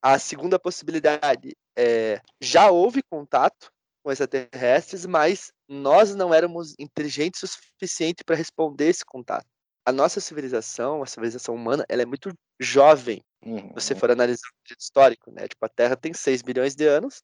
A 0.03 0.19
segunda 0.19 0.59
possibilidade 0.59 1.57
é 1.77 2.21
já 2.41 2.71
houve 2.71 3.03
contato 3.03 3.73
com 4.03 4.13
extraterrestres, 4.13 5.07
mas 5.07 5.51
nós 5.67 6.15
não 6.15 6.33
éramos 6.33 6.75
inteligentes 6.79 7.43
o 7.43 7.49
suficiente 7.49 8.23
para 8.23 8.37
responder 8.37 8.89
esse 8.89 9.05
contato. 9.05 9.47
A 9.87 9.93
nossa 9.93 10.21
civilização, 10.21 11.03
a 11.03 11.07
civilização 11.07 11.55
humana, 11.55 11.85
ela 11.89 12.03
é 12.03 12.07
muito 12.07 12.33
jovem. 12.59 13.23
Uhum. 13.45 13.69
Se 13.69 13.75
você 13.75 13.95
for 13.95 14.11
analisar 14.11 14.49
o 14.49 14.75
histórico, 14.79 15.31
né? 15.31 15.47
Tipo, 15.47 15.67
a 15.67 15.69
Terra 15.69 15.97
tem 15.97 16.15
6 16.15 16.41
bilhões 16.41 16.75
de 16.75 16.87
anos, 16.87 17.23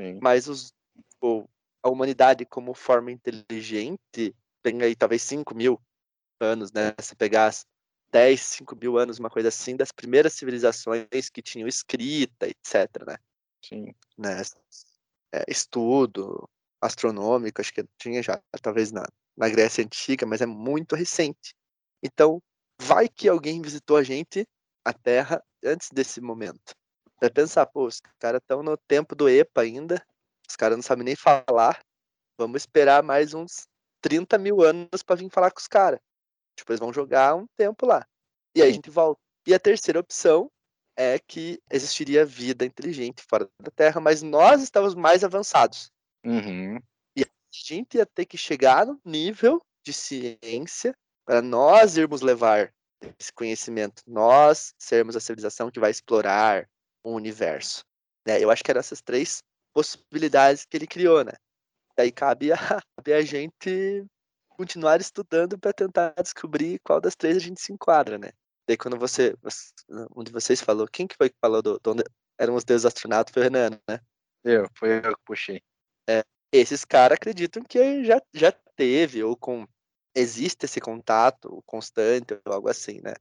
Sim. 0.00 0.18
mas 0.22 0.46
os, 0.46 0.72
tipo, 1.10 1.48
a 1.82 1.88
humanidade 1.88 2.46
como 2.46 2.74
forma 2.74 3.10
inteligente 3.10 4.34
tem 4.62 4.82
aí 4.82 4.94
talvez 4.94 5.22
5 5.22 5.54
mil 5.54 5.80
anos, 6.40 6.72
né? 6.72 6.94
Se 7.00 7.16
pegar 7.16 7.52
10, 8.10 8.40
5 8.40 8.76
mil 8.76 8.98
anos, 8.98 9.18
uma 9.18 9.30
coisa 9.30 9.48
assim, 9.48 9.76
das 9.76 9.90
primeiras 9.90 10.32
civilizações 10.32 11.28
que 11.32 11.42
tinham 11.42 11.68
escrita, 11.68 12.46
etc, 12.46 13.04
né? 13.06 13.16
Sim. 13.64 13.94
Né? 14.16 14.42
É, 15.32 15.44
estudo 15.48 16.48
astronômico, 16.80 17.60
acho 17.60 17.72
que 17.72 17.84
tinha 17.98 18.22
já, 18.22 18.40
talvez 18.62 18.92
na, 18.92 19.04
na 19.36 19.48
Grécia 19.48 19.84
Antiga, 19.84 20.24
mas 20.24 20.40
é 20.40 20.46
muito 20.46 20.94
recente. 20.94 21.54
Então, 22.06 22.40
vai 22.80 23.08
que 23.08 23.28
alguém 23.28 23.60
visitou 23.60 23.96
a 23.96 24.02
gente, 24.02 24.46
a 24.84 24.92
Terra, 24.92 25.42
antes 25.64 25.88
desse 25.90 26.20
momento. 26.20 26.72
Vai 27.20 27.30
pensar, 27.30 27.66
pô, 27.66 27.86
os 27.86 28.00
caras 28.18 28.40
estão 28.40 28.62
no 28.62 28.76
tempo 28.76 29.14
do 29.16 29.28
EPA 29.28 29.62
ainda, 29.62 30.06
os 30.48 30.54
caras 30.54 30.76
não 30.76 30.82
sabem 30.82 31.04
nem 31.04 31.16
falar, 31.16 31.80
vamos 32.38 32.62
esperar 32.62 33.02
mais 33.02 33.34
uns 33.34 33.66
30 34.02 34.38
mil 34.38 34.62
anos 34.62 35.02
para 35.04 35.16
vir 35.16 35.30
falar 35.30 35.50
com 35.50 35.58
os 35.58 35.66
caras. 35.66 35.98
Tipo, 36.56 36.72
eles 36.72 36.80
vão 36.80 36.92
jogar 36.92 37.34
um 37.34 37.46
tempo 37.56 37.84
lá. 37.86 38.06
E 38.54 38.62
aí 38.62 38.68
a 38.68 38.72
gente 38.72 38.88
volta. 38.88 39.20
E 39.46 39.52
a 39.52 39.58
terceira 39.58 39.98
opção 39.98 40.50
é 40.96 41.18
que 41.18 41.60
existiria 41.70 42.24
vida 42.24 42.64
inteligente 42.64 43.22
fora 43.28 43.48
da 43.60 43.70
Terra, 43.70 44.00
mas 44.00 44.22
nós 44.22 44.62
estávamos 44.62 44.94
mais 44.94 45.24
avançados. 45.24 45.90
Uhum. 46.24 46.78
E 47.16 47.22
a 47.22 47.28
gente 47.52 47.96
ia 47.96 48.06
ter 48.06 48.26
que 48.26 48.38
chegar 48.38 48.86
no 48.86 49.00
nível 49.04 49.60
de 49.84 49.92
ciência 49.92 50.94
para 51.26 51.42
nós 51.42 51.96
irmos 51.96 52.22
levar 52.22 52.72
esse 53.18 53.32
conhecimento, 53.32 54.02
nós 54.06 54.72
sermos 54.78 55.16
a 55.16 55.20
civilização 55.20 55.70
que 55.70 55.80
vai 55.80 55.90
explorar 55.90 56.68
o 57.04 57.12
universo. 57.12 57.84
Né? 58.26 58.42
Eu 58.42 58.50
acho 58.50 58.62
que 58.62 58.70
eram 58.70 58.78
essas 58.78 59.02
três 59.02 59.42
possibilidades 59.74 60.64
que 60.64 60.76
ele 60.76 60.86
criou, 60.86 61.22
né? 61.24 61.32
Daí 61.96 62.12
cabe 62.12 62.52
a, 62.52 62.56
cabe 62.96 63.12
a 63.12 63.22
gente 63.22 64.06
continuar 64.48 65.00
estudando 65.00 65.58
para 65.58 65.72
tentar 65.72 66.14
descobrir 66.22 66.78
qual 66.82 67.00
das 67.00 67.14
três 67.14 67.36
a 67.36 67.40
gente 67.40 67.60
se 67.60 67.72
enquadra, 67.72 68.16
né? 68.16 68.30
Daí 68.66 68.76
quando 68.76 68.98
você, 68.98 69.36
um 70.16 70.24
de 70.24 70.32
vocês 70.32 70.60
falou, 70.60 70.88
quem 70.88 71.06
que 71.06 71.16
foi 71.16 71.28
que 71.28 71.36
falou 71.40 71.60
do, 71.60 71.78
do 71.78 71.94
eram 72.38 72.54
os 72.54 72.64
deuses 72.64 72.86
astronautas, 72.86 73.32
foi 73.32 73.42
o 73.42 73.44
Renan, 73.44 73.70
né? 73.88 74.00
Eu, 74.44 74.68
foi 74.76 74.98
eu 74.98 75.16
que 75.16 75.22
puxei. 75.24 75.60
É, 76.08 76.22
esses 76.52 76.84
caras 76.84 77.16
acreditam 77.16 77.62
que 77.62 78.04
já, 78.04 78.20
já 78.32 78.52
teve, 78.76 79.22
ou 79.22 79.36
com 79.36 79.66
existe 80.16 80.64
esse 80.64 80.80
contato 80.80 81.62
constante, 81.66 82.40
ou 82.46 82.52
algo 82.52 82.68
assim, 82.68 83.00
né? 83.02 83.14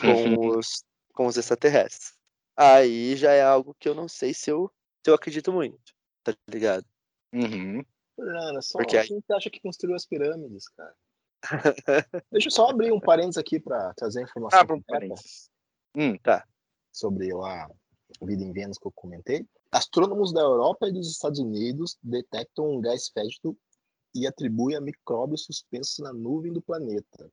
Com 0.00 0.56
os, 0.56 0.84
com 1.12 1.26
os 1.26 1.36
extraterrestres. 1.36 2.14
Aí 2.56 3.14
já 3.16 3.32
é 3.32 3.42
algo 3.42 3.76
que 3.78 3.88
eu 3.88 3.94
não 3.94 4.08
sei 4.08 4.32
se 4.32 4.50
eu, 4.50 4.72
se 5.04 5.10
eu 5.10 5.14
acredito 5.14 5.52
muito, 5.52 5.94
tá 6.24 6.34
ligado? 6.48 6.84
Uhum. 7.32 7.84
Ana, 8.18 8.60
só 8.60 8.78
Porque 8.78 8.96
a 8.96 9.02
gente 9.02 9.30
acha 9.32 9.48
que 9.50 9.60
construiu 9.60 9.94
as 9.94 10.06
pirâmides, 10.06 10.68
cara. 10.68 10.94
Deixa 12.30 12.48
eu 12.48 12.52
só 12.52 12.68
abrir 12.68 12.92
um 12.92 13.00
parênteses 13.00 13.38
aqui 13.38 13.58
para 13.58 13.94
trazer 13.94 14.20
a 14.20 14.22
informação. 14.24 14.60
Abre 14.60 14.76
um 14.76 14.82
parênteses. 14.82 15.50
Hum, 15.96 16.18
tá. 16.18 16.46
Sobre 16.92 17.30
a 17.32 17.68
vida 18.22 18.42
em 18.42 18.52
Vênus 18.52 18.78
que 18.78 18.86
eu 18.86 18.92
comentei. 18.92 19.46
Astrônomos 19.72 20.32
da 20.32 20.40
Europa 20.40 20.88
e 20.88 20.92
dos 20.92 21.10
Estados 21.10 21.38
Unidos 21.38 21.96
detectam 22.02 22.68
um 22.68 22.80
gás 22.80 23.08
fétido 23.08 23.56
e 24.14 24.26
atribuem 24.26 24.76
a 24.76 24.80
micróbios 24.80 25.44
suspensos 25.44 25.98
na 25.98 26.12
nuvem 26.12 26.52
do 26.52 26.62
planeta. 26.62 27.30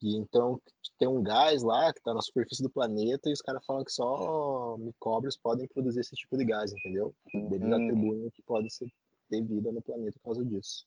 E 0.00 0.16
então 0.16 0.60
tem 0.98 1.08
um 1.08 1.22
gás 1.22 1.62
lá 1.62 1.92
que 1.92 1.98
está 1.98 2.14
na 2.14 2.20
superfície 2.20 2.62
do 2.62 2.70
planeta 2.70 3.28
e 3.28 3.32
os 3.32 3.40
caras 3.40 3.64
falam 3.64 3.84
que 3.84 3.92
só 3.92 4.76
micróbios 4.78 5.36
podem 5.36 5.66
produzir 5.68 6.00
esse 6.00 6.14
tipo 6.14 6.36
de 6.36 6.44
gás, 6.44 6.72
entendeu? 6.72 7.14
Eles 7.34 7.72
atribuem 7.72 8.30
que 8.30 8.42
pode 8.42 8.72
ser 8.72 8.88
ter 9.28 9.42
vida 9.42 9.70
no 9.72 9.82
planeta 9.82 10.18
por 10.22 10.34
causa 10.34 10.44
disso. 10.44 10.86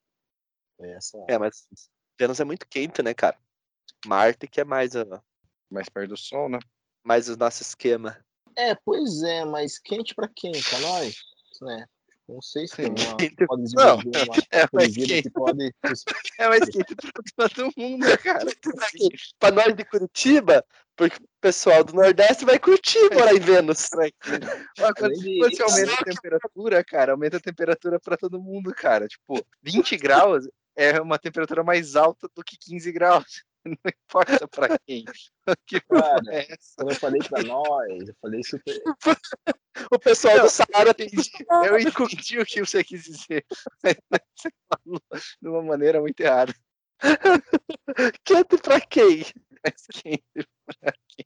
É, 0.79 0.93
essa... 0.93 1.25
é 1.27 1.38
mas 1.38 1.67
Vênus 2.19 2.39
é 2.39 2.43
muito 2.43 2.67
quente, 2.67 3.01
né, 3.01 3.13
cara? 3.13 3.38
Marte 4.05 4.47
que 4.47 4.61
é 4.61 4.63
mais 4.63 4.95
uh, 4.95 5.21
mais 5.69 5.89
perto 5.89 6.09
do 6.09 6.17
Sol, 6.17 6.50
né? 6.50 6.59
Mais 7.03 7.29
o 7.29 7.38
nosso 7.38 7.61
esquema. 7.61 8.23
É, 8.55 8.75
pois 8.75 9.21
é, 9.23 9.45
mas 9.45 9.79
quente 9.79 10.13
para 10.13 10.27
quem? 10.27 10.51
Para 10.51 10.79
nós, 10.79 11.15
né? 11.61 11.88
Não 12.31 12.41
sei 12.41 12.65
se 12.65 12.77
tem 12.77 12.85
uma, 12.85 12.95
pode 13.47 13.75
não, 13.75 13.95
uma 13.95 14.03
é 14.51 15.21
que 15.21 15.29
pode. 15.29 15.73
É 16.39 16.47
para 17.35 17.50
todo 17.50 17.73
mundo, 17.75 18.05
cara. 18.23 18.45
para 19.38 19.51
nós 19.53 19.75
de 19.75 19.83
Curitiba, 19.83 20.63
porque 20.95 21.17
o 21.17 21.27
pessoal 21.41 21.83
do 21.83 21.93
Nordeste 21.93 22.45
vai 22.45 22.57
curtir 22.57 23.13
morar 23.13 23.35
em 23.35 23.39
Vênus. 23.39 23.89
Quando 23.89 25.15
você 25.39 25.61
aumenta 25.61 25.93
a 25.93 26.05
temperatura, 26.05 26.83
cara, 26.85 27.11
aumenta 27.11 27.35
a 27.35 27.41
temperatura 27.41 28.00
para 28.00 28.15
todo 28.15 28.41
mundo, 28.41 28.73
cara. 28.73 29.07
Tipo, 29.07 29.45
20 29.61 29.97
graus 29.97 30.47
é 30.73 31.01
uma 31.01 31.19
temperatura 31.19 31.65
mais 31.65 31.97
alta 31.97 32.29
do 32.33 32.43
que 32.45 32.57
15 32.57 32.91
graus. 32.93 33.43
Não 33.63 33.75
importa 33.85 34.47
pra 34.47 34.77
quem. 34.79 35.05
Que 35.67 35.79
Cara, 35.81 36.21
é 36.33 36.47
quando 36.75 36.91
eu 36.91 36.95
falei 36.95 37.21
pra 37.21 37.43
nós, 37.43 38.07
eu 38.07 38.15
falei 38.19 38.43
super. 38.43 38.81
o 39.91 39.99
pessoal 39.99 40.37
não, 40.37 40.43
do 40.45 40.49
Saara 40.49 40.93
tem. 40.93 41.09
Eu 41.65 41.79
entendi 41.79 42.39
o 42.39 42.45
que 42.45 42.59
você 42.61 42.83
quis 42.83 43.03
dizer. 43.03 43.45
Você 44.35 44.49
falou 44.67 45.01
de 45.41 45.47
uma 45.47 45.61
maneira 45.61 46.01
muito 46.01 46.19
errada. 46.19 46.53
Quente 48.23 48.57
pra 48.57 48.81
quem? 48.81 49.23
Mais 49.63 49.85
quente 49.91 50.47
pra 50.65 50.93
quem? 51.07 51.25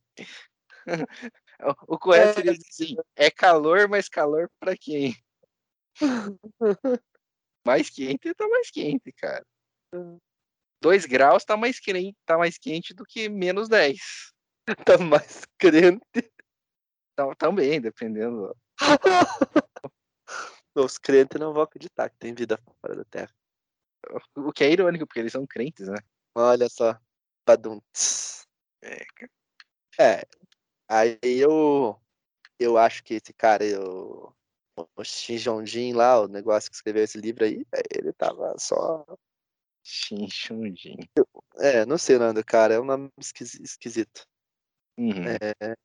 O 1.87 1.97
correto 1.97 2.33
seria 2.33 2.51
assim: 2.51 2.97
é 3.15 3.31
calor, 3.31 3.87
mas 3.87 4.09
calor 4.09 4.51
pra 4.59 4.75
quem? 4.75 5.15
Mais 7.65 7.89
quente, 7.89 8.33
tá 8.33 8.47
mais 8.49 8.69
quente, 8.69 9.11
cara. 9.13 9.45
2 10.81 11.05
graus 11.05 11.43
tá 11.43 11.57
mais 11.57 11.79
quente, 11.79 12.15
tá 12.25 12.37
mais 12.37 12.57
quente 12.57 12.93
do 12.93 13.05
que 13.05 13.29
menos 13.29 13.67
10. 13.69 13.97
Tá 14.85 14.97
mais 14.97 15.43
crente. 15.59 16.01
Tá, 17.15 17.33
também, 17.35 17.79
dependendo. 17.79 18.55
Os 20.75 20.97
crentes 20.97 21.39
não 21.39 21.53
vão 21.53 21.63
acreditar 21.63 22.09
que 22.09 22.17
tem 22.17 22.33
vida 22.33 22.59
fora 22.81 22.95
da 22.95 23.05
Terra. 23.05 23.33
O 24.35 24.51
que 24.51 24.63
é 24.63 24.71
irônico, 24.71 25.05
porque 25.07 25.19
eles 25.19 25.31
são 25.31 25.45
crentes, 25.45 25.87
né? 25.87 25.97
Olha 26.35 26.67
só. 26.67 26.99
Badunts. 27.45 28.47
É. 28.81 29.05
é. 29.99 30.25
Aí 30.89 31.19
eu. 31.21 31.99
Eu 32.59 32.77
acho 32.77 33.03
que 33.03 33.15
esse 33.15 33.33
cara, 33.33 33.65
eu, 33.65 34.33
o 34.95 35.03
Shinjonjin 35.03 35.93
lá, 35.93 36.21
o 36.21 36.27
negócio 36.27 36.69
que 36.69 36.75
escreveu 36.75 37.03
esse 37.03 37.17
livro 37.17 37.43
aí, 37.43 37.65
ele 37.93 38.13
tava 38.13 38.55
só 38.57 39.05
Xinchundin. 39.85 40.97
É, 41.57 41.85
não 41.85 41.97
sei 41.97 42.15
o 42.15 42.19
nome 42.19 42.33
do 42.33 42.43
cara, 42.43 42.73
é 42.73 42.79
um 42.79 42.85
nome 42.85 43.11
esquisito. 43.19 44.25
Uhum. 44.97 45.27
É, 45.27 45.75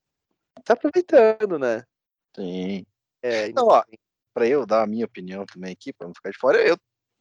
tá 0.64 0.72
aproveitando, 0.72 1.58
né? 1.58 1.84
Sim. 2.34 2.86
É, 3.22 3.48
então, 3.48 3.66
ó, 3.66 3.84
pra 4.32 4.48
eu 4.48 4.64
dar 4.64 4.82
a 4.82 4.86
minha 4.86 5.04
opinião 5.04 5.44
também 5.44 5.72
aqui, 5.72 5.92
pra 5.92 6.06
não 6.06 6.14
ficar 6.14 6.30
de 6.30 6.38
fora, 6.38 6.66
eu 6.66 6.78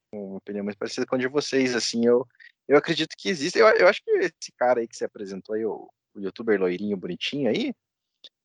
tenho 0.09 0.24
uma 0.24 0.38
opinião 0.38 0.63
muito 0.63 0.77
parecida 0.77 1.05
com 1.05 1.15
a 1.15 1.17
de 1.17 1.27
vocês, 1.27 1.75
assim, 1.75 2.05
eu, 2.05 2.25
eu 2.67 2.77
acredito 2.77 3.15
que 3.17 3.27
existe, 3.27 3.59
eu, 3.59 3.67
eu 3.67 3.88
acho 3.88 4.01
que 4.01 4.12
esse 4.12 4.51
cara 4.57 4.79
aí 4.79 4.88
que 4.88 4.95
se 4.95 5.03
apresentou 5.03 5.55
aí, 5.55 5.65
o, 5.65 5.89
o 6.13 6.21
youtuber 6.21 6.57
loirinho, 6.57 6.95
bonitinho 6.95 7.50
aí, 7.50 7.74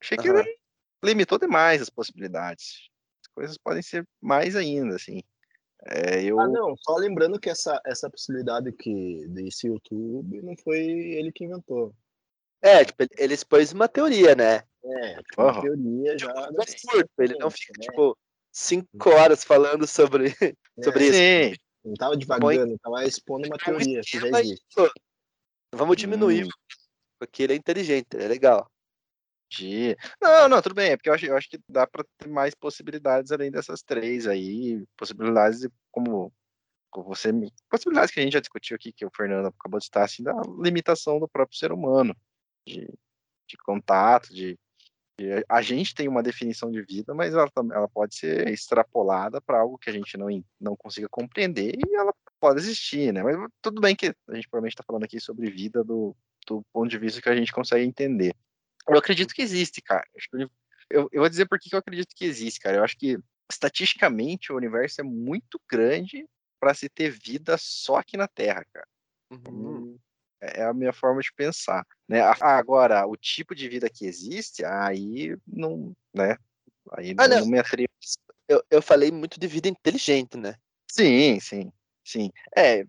achei 0.00 0.18
que 0.18 0.28
uhum. 0.28 0.38
ele 0.38 0.58
limitou 1.04 1.38
demais 1.38 1.80
as 1.80 1.90
possibilidades. 1.90 2.88
As 3.22 3.32
coisas 3.32 3.58
podem 3.58 3.82
ser 3.82 4.06
mais 4.20 4.56
ainda, 4.56 4.96
assim. 4.96 5.22
É, 5.86 6.22
eu... 6.22 6.40
Ah, 6.40 6.48
não, 6.48 6.74
só 6.78 6.96
lembrando 6.96 7.38
que 7.38 7.50
essa, 7.50 7.80
essa 7.84 8.08
possibilidade 8.08 8.72
que 8.72 9.26
desse 9.28 9.66
YouTube 9.66 10.40
não 10.42 10.56
foi 10.56 10.78
ele 10.78 11.30
que 11.30 11.44
inventou. 11.44 11.94
É, 12.62 12.84
tipo, 12.84 13.04
ele 13.18 13.34
expôs 13.34 13.72
uma 13.72 13.86
teoria, 13.86 14.34
né? 14.34 14.62
É, 14.82 15.16
tipo, 15.16 15.42
uma 15.42 15.60
teoria 15.60 16.18
já. 16.18 16.32
Tipo, 16.64 17.22
ele 17.22 17.34
não 17.38 17.50
fica, 17.50 17.72
né? 17.78 17.84
tipo, 17.84 18.16
cinco 18.50 19.10
horas 19.10 19.44
falando 19.44 19.86
sobre, 19.86 20.28
é, 20.78 20.82
sobre 20.82 21.08
isso. 21.08 21.60
Não 21.84 21.94
tava 21.94 22.16
devagando, 22.16 22.78
tava 22.78 23.04
expondo 23.04 23.46
uma 23.46 23.58
teoria 23.58 24.00
que 24.00 24.18
já 24.18 24.40
existe. 24.40 24.64
Vamos 25.74 25.96
diminuir, 25.96 26.46
hum. 26.46 26.48
porque 27.18 27.42
ele 27.42 27.52
é 27.52 27.56
inteligente, 27.56 28.06
ele 28.14 28.24
é 28.24 28.28
legal. 28.28 28.70
Não, 30.20 30.48
não, 30.48 30.62
tudo 30.62 30.74
bem, 30.74 30.90
é 30.90 30.96
porque 30.96 31.08
eu 31.08 31.14
acho, 31.14 31.26
eu 31.26 31.36
acho 31.36 31.48
que 31.48 31.60
dá 31.68 31.86
para 31.86 32.04
ter 32.18 32.28
mais 32.28 32.54
possibilidades 32.54 33.30
além 33.30 33.50
dessas 33.50 33.82
três 33.82 34.26
aí, 34.26 34.84
possibilidades 34.96 35.60
de, 35.60 35.70
como, 35.90 36.32
como 36.90 37.06
você, 37.06 37.30
possibilidades 37.70 38.12
que 38.12 38.20
a 38.20 38.22
gente 38.22 38.32
já 38.32 38.40
discutiu 38.40 38.76
aqui, 38.76 38.92
que 38.92 39.06
o 39.06 39.10
Fernando 39.14 39.46
acabou 39.46 39.78
de 39.78 39.86
estar, 39.86 40.04
assim, 40.04 40.22
da 40.22 40.34
limitação 40.60 41.20
do 41.20 41.28
próprio 41.28 41.58
ser 41.58 41.72
humano, 41.72 42.16
de, 42.66 42.88
de 43.48 43.56
contato, 43.64 44.32
de, 44.34 44.58
A 45.48 45.62
gente 45.62 45.94
tem 45.94 46.08
uma 46.08 46.22
definição 46.22 46.70
de 46.70 46.82
vida, 46.82 47.14
mas 47.14 47.34
ela, 47.34 47.50
ela 47.72 47.88
pode 47.88 48.16
ser 48.16 48.48
extrapolada 48.48 49.40
para 49.40 49.60
algo 49.60 49.78
que 49.78 49.90
a 49.90 49.92
gente 49.92 50.16
não, 50.16 50.28
não 50.60 50.76
consiga 50.76 51.08
compreender 51.08 51.74
e 51.76 51.94
ela 51.94 52.12
pode 52.40 52.60
existir, 52.60 53.12
né? 53.12 53.22
Mas 53.22 53.36
tudo 53.62 53.80
bem 53.80 53.94
que 53.96 54.06
a 54.06 54.34
gente 54.34 54.48
provavelmente 54.48 54.74
está 54.74 54.84
falando 54.84 55.04
aqui 55.04 55.20
sobre 55.20 55.50
vida 55.50 55.84
do, 55.84 56.14
do 56.46 56.62
ponto 56.72 56.90
de 56.90 56.98
vista 56.98 57.22
que 57.22 57.28
a 57.28 57.36
gente 57.36 57.52
consegue 57.52 57.84
entender. 57.84 58.34
Eu 58.88 58.98
acredito 58.98 59.34
que 59.34 59.42
existe, 59.42 59.80
cara. 59.80 60.04
Eu, 60.90 61.08
eu 61.12 61.20
vou 61.20 61.28
dizer 61.28 61.46
por 61.46 61.58
que 61.58 61.74
eu 61.74 61.78
acredito 61.78 62.14
que 62.14 62.24
existe, 62.24 62.60
cara. 62.60 62.76
Eu 62.76 62.84
acho 62.84 62.96
que 62.96 63.18
estatisticamente 63.50 64.52
o 64.52 64.56
universo 64.56 65.00
é 65.00 65.04
muito 65.04 65.60
grande 65.70 66.26
para 66.60 66.74
se 66.74 66.88
ter 66.88 67.10
vida 67.10 67.56
só 67.58 67.96
aqui 67.96 68.16
na 68.16 68.28
Terra, 68.28 68.64
cara. 68.72 68.86
Uhum. 69.30 69.98
É, 70.40 70.60
é 70.60 70.64
a 70.64 70.74
minha 70.74 70.92
forma 70.92 71.20
de 71.20 71.32
pensar. 71.32 71.86
Né? 72.08 72.20
Agora, 72.40 73.06
o 73.06 73.16
tipo 73.16 73.54
de 73.54 73.68
vida 73.68 73.88
que 73.88 74.06
existe, 74.06 74.64
aí 74.64 75.36
não, 75.46 75.94
né? 76.12 76.36
Aí 76.92 77.14
ah, 77.18 77.28
não, 77.28 77.40
não 77.40 77.46
me 77.46 77.58
atrevo. 77.58 77.88
Eu, 78.48 78.62
eu 78.70 78.82
falei 78.82 79.10
muito 79.10 79.40
de 79.40 79.46
vida 79.46 79.68
inteligente, 79.68 80.36
né? 80.36 80.54
Sim, 80.90 81.40
sim, 81.40 81.72
sim. 82.04 82.30
É, 82.56 82.84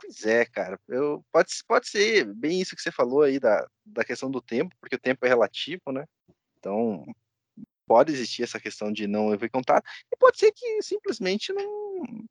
pois 0.00 0.24
é, 0.24 0.44
cara. 0.44 0.78
Eu, 0.88 1.24
pode, 1.32 1.50
pode 1.66 1.88
ser 1.88 2.24
bem 2.34 2.60
isso 2.60 2.76
que 2.76 2.82
você 2.82 2.92
falou 2.92 3.22
aí 3.22 3.38
da, 3.38 3.66
da 3.84 4.04
questão 4.04 4.30
do 4.30 4.40
tempo, 4.40 4.74
porque 4.80 4.96
o 4.96 5.00
tempo 5.00 5.24
é 5.24 5.28
relativo, 5.28 5.92
né? 5.92 6.04
Então, 6.58 7.04
pode 7.86 8.12
existir 8.12 8.42
essa 8.42 8.60
questão 8.60 8.92
de 8.92 9.06
não 9.06 9.32
haver 9.32 9.50
contato, 9.50 9.88
e 10.12 10.16
pode 10.16 10.38
ser 10.38 10.52
que 10.52 10.82
simplesmente 10.82 11.52
não, 11.52 12.26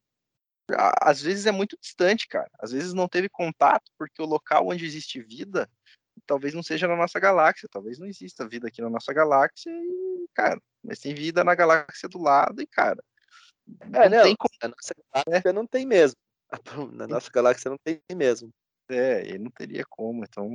às 1.01 1.21
vezes 1.21 1.45
é 1.45 1.51
muito 1.51 1.77
distante, 1.79 2.27
cara. 2.27 2.49
Às 2.59 2.71
vezes 2.71 2.93
não 2.93 3.07
teve 3.07 3.29
contato 3.29 3.91
porque 3.97 4.21
o 4.21 4.25
local 4.25 4.67
onde 4.67 4.85
existe 4.85 5.21
vida 5.21 5.69
talvez 6.25 6.53
não 6.53 6.63
seja 6.63 6.87
na 6.87 6.95
nossa 6.95 7.19
galáxia, 7.19 7.69
talvez 7.69 7.99
não 7.99 8.07
exista 8.07 8.47
vida 8.47 8.67
aqui 8.67 8.81
na 8.81 8.89
nossa 8.89 9.13
galáxia 9.13 9.69
e, 9.69 10.25
cara, 10.33 10.59
mas 10.83 10.99
tem 10.99 11.13
vida 11.13 11.43
na 11.43 11.53
galáxia 11.53 12.07
do 12.07 12.21
lado 12.21 12.61
e, 12.61 12.67
cara, 12.67 13.03
é, 13.93 14.09
não, 14.09 14.23
tem 14.23 14.35
como, 14.35 14.53
na 14.61 14.69
nossa 14.69 14.95
galáxia 15.13 15.53
não 15.53 15.67
tem 15.67 15.85
mesmo. 15.85 16.17
Na 16.93 17.07
nossa 17.07 17.29
galáxia 17.31 17.69
não 17.69 17.77
tem 17.83 17.99
mesmo. 18.15 18.49
É, 18.89 19.29
e 19.29 19.37
não 19.39 19.49
teria 19.49 19.83
como, 19.89 20.23
então. 20.23 20.47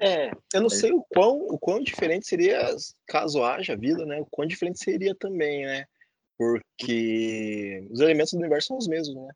É, 0.00 0.26
é 0.26 0.32
eu 0.54 0.62
não 0.62 0.70
sei 0.70 0.90
o 0.92 1.04
quão, 1.10 1.36
o 1.48 1.58
quão 1.58 1.82
diferente 1.82 2.26
seria, 2.26 2.74
caso 3.06 3.44
haja 3.44 3.76
vida, 3.76 4.06
né? 4.06 4.20
O 4.20 4.26
quão 4.26 4.46
diferente 4.46 4.82
seria 4.82 5.14
também, 5.14 5.66
né? 5.66 5.84
Porque 6.38 7.86
os 7.90 8.00
elementos 8.00 8.32
do 8.32 8.38
universo 8.38 8.68
são 8.68 8.78
os 8.78 8.88
mesmos, 8.88 9.14
né? 9.16 9.32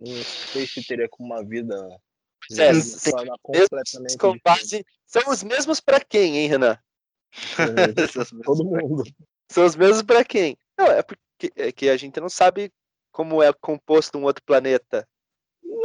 Não 0.00 0.22
sei 0.52 0.66
se 0.66 0.84
teria 0.84 1.08
como 1.08 1.32
uma 1.32 1.44
vida 1.44 1.76
é, 2.58 2.72
completamente 3.42 4.18
com 4.18 4.36
base, 4.44 4.84
são 5.06 5.30
os 5.30 5.42
mesmos 5.42 5.80
para 5.80 6.00
quem, 6.00 6.38
hein, 6.38 6.48
Renan? 6.48 6.78
Todo 8.44 8.64
mundo. 8.64 9.04
São 9.50 9.64
os 9.64 9.76
mesmos 9.76 10.02
para 10.02 10.24
quem? 10.24 10.56
Não, 10.76 10.86
é 10.86 11.02
porque 11.02 11.52
é 11.56 11.70
que 11.70 11.88
a 11.88 11.96
gente 11.96 12.20
não 12.20 12.28
sabe 12.28 12.72
como 13.12 13.42
é 13.42 13.52
composto 13.52 14.18
um 14.18 14.24
outro 14.24 14.42
planeta. 14.44 15.06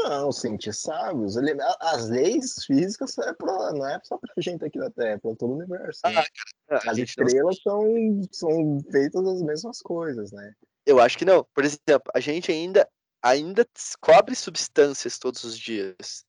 Não, 0.07 0.31
sim, 0.31 0.55
a 0.67 0.73
sabe. 0.73 1.23
Os 1.23 1.35
As 1.79 2.09
leis 2.09 2.63
físicas 2.65 3.17
é 3.17 3.33
pra, 3.33 3.73
não 3.73 3.87
é 3.87 3.99
só 4.03 4.17
pra 4.17 4.31
gente 4.37 4.63
aqui 4.63 4.77
na 4.77 4.91
Terra, 4.91 5.09
é 5.09 5.17
pra 5.17 5.35
todo 5.35 5.51
o 5.51 5.55
universo. 5.55 5.99
Né? 6.05 6.23
Ah, 6.69 6.91
As 6.91 6.97
estrelas 6.99 7.57
são, 7.63 7.81
são 8.31 8.79
feitas 8.91 9.27
as 9.27 9.41
mesmas 9.41 9.81
coisas, 9.81 10.31
né? 10.31 10.53
Eu 10.85 10.99
acho 10.99 11.17
que 11.17 11.25
não. 11.25 11.43
Por 11.55 11.63
exemplo, 11.63 12.11
a 12.13 12.19
gente 12.19 12.51
ainda, 12.51 12.87
ainda 13.21 13.67
descobre 13.73 14.35
substâncias 14.35 15.17
todos 15.17 15.43
os 15.43 15.57
dias. 15.57 16.23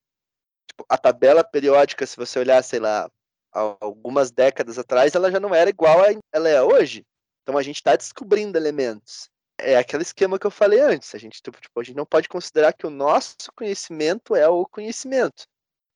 Tipo, 0.67 0.83
a 0.89 0.97
tabela 0.97 1.43
periódica, 1.43 2.05
se 2.07 2.17
você 2.17 2.39
olhar, 2.39 2.63
sei 2.63 2.79
lá, 2.79 3.09
algumas 3.51 4.31
décadas 4.31 4.79
atrás, 4.79 5.13
ela 5.13 5.31
já 5.31 5.39
não 5.39 5.53
era 5.53 5.69
igual 5.69 6.03
a 6.03 6.07
ela 6.31 6.49
é 6.49 6.61
hoje. 6.61 7.05
Então 7.43 7.57
a 7.57 7.63
gente 7.63 7.77
está 7.77 7.95
descobrindo 7.95 8.57
elementos 8.57 9.29
é 9.59 9.77
aquele 9.77 10.03
esquema 10.03 10.37
que 10.37 10.45
eu 10.45 10.51
falei 10.51 10.79
antes. 10.79 11.13
A 11.13 11.17
gente, 11.17 11.41
tipo, 11.41 11.59
tipo, 11.59 11.79
a 11.79 11.83
gente 11.83 11.95
não 11.95 12.05
pode 12.05 12.29
considerar 12.29 12.73
que 12.73 12.85
o 12.85 12.91
nosso 12.91 13.35
conhecimento 13.55 14.35
é 14.35 14.47
o 14.47 14.65
conhecimento. 14.65 15.47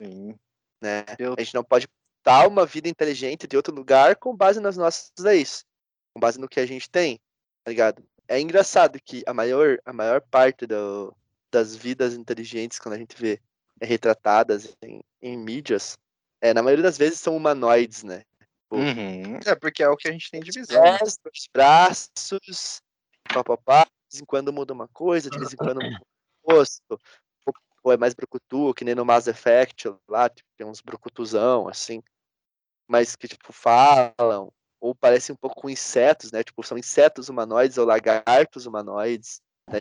Sim. 0.02 0.36
Né? 0.82 1.06
Eu... 1.20 1.36
A 1.38 1.44
gente 1.44 1.54
não 1.54 1.64
pode 1.64 1.88
dar 2.24 2.48
uma 2.48 2.66
vida 2.66 2.88
inteligente 2.88 3.48
de 3.48 3.56
outro 3.56 3.74
lugar 3.74 4.16
com 4.16 4.36
base 4.36 4.60
nas 4.60 4.78
nossas 4.78 5.12
leis, 5.20 5.66
com 6.14 6.20
base 6.20 6.40
no 6.40 6.48
que 6.48 6.60
a 6.60 6.66
gente 6.66 6.90
tem, 6.90 7.20
tá 7.64 7.72
ligado? 7.72 8.04
É 8.28 8.40
engraçado 8.40 9.00
que 9.04 9.24
a 9.26 9.34
maior, 9.34 9.80
a 9.86 9.92
maior 9.92 10.22
parte 10.22 10.66
do, 10.66 11.16
das 11.52 11.76
vidas 11.76 12.14
inteligentes, 12.14 12.80
quando 12.80 12.96
a 12.96 12.98
gente 12.98 13.16
vê 13.16 13.42
é 13.80 13.86
retratadas 13.86 14.78
em, 14.84 15.02
em 15.22 15.36
mídias, 15.36 15.98
é, 16.40 16.54
na 16.54 16.62
maioria 16.62 16.84
das 16.84 16.98
vezes 16.98 17.20
são 17.20 17.36
humanoides, 17.36 18.04
né? 18.04 18.24
Tipo, 18.40 18.76
uhum. 18.76 19.40
É 19.46 19.56
porque 19.56 19.84
é 19.84 19.90
o 19.90 19.98
que 19.98 20.08
a 20.08 20.12
gente 20.12 20.30
tem 20.32 20.40
de 20.40 20.52
visão. 20.52 20.82
Né? 20.82 21.00
braços, 21.52 22.82
papapá, 23.34 23.84
de 23.84 24.16
vez 24.18 24.22
em 24.22 24.26
quando 24.26 24.54
muda 24.54 24.74
uma 24.74 24.88
coisa, 24.88 25.30
de 25.30 25.38
vez 25.38 25.54
em 25.54 25.58
quando 25.58 25.82
muda 25.82 26.02
um 26.46 26.54
rosto, 26.54 27.00
ou 27.84 27.92
é 27.92 27.98
mais 27.98 28.14
brucutu, 28.14 28.74
que 28.74 28.86
nem 28.86 28.94
no 28.94 29.06
Mass 29.06 29.28
Effect 29.28 29.92
lá, 30.08 30.30
tipo, 30.30 30.48
tem 30.56 30.68
uns 30.68 30.82
brucutuzão, 30.82 31.68
assim, 31.68 32.02
mas 32.88 33.16
que, 33.16 33.28
tipo, 33.28 33.52
falam, 33.52 34.52
ou 34.80 34.94
parecem 34.94 35.34
um 35.34 35.38
pouco 35.38 35.62
com 35.62 35.70
insetos, 35.70 36.32
né, 36.32 36.44
tipo, 36.44 36.64
são 36.64 36.78
insetos 36.78 37.30
humanoides 37.30 37.78
ou 37.78 37.86
lagartos 37.86 38.66
humanoides, 38.66 39.42
né, 39.68 39.80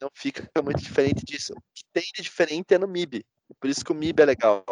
não 0.00 0.08
fica 0.14 0.48
muito 0.62 0.80
diferente 0.80 1.24
disso. 1.24 1.52
O 1.52 1.62
que 1.74 1.84
tem 1.92 2.04
de 2.14 2.22
diferente 2.22 2.72
é 2.72 2.78
no 2.78 2.88
MIB, 2.88 3.24
por 3.60 3.68
isso 3.68 3.84
que 3.84 3.92
o 3.92 3.94
MIB 3.94 4.22
é 4.22 4.26
legal. 4.26 4.64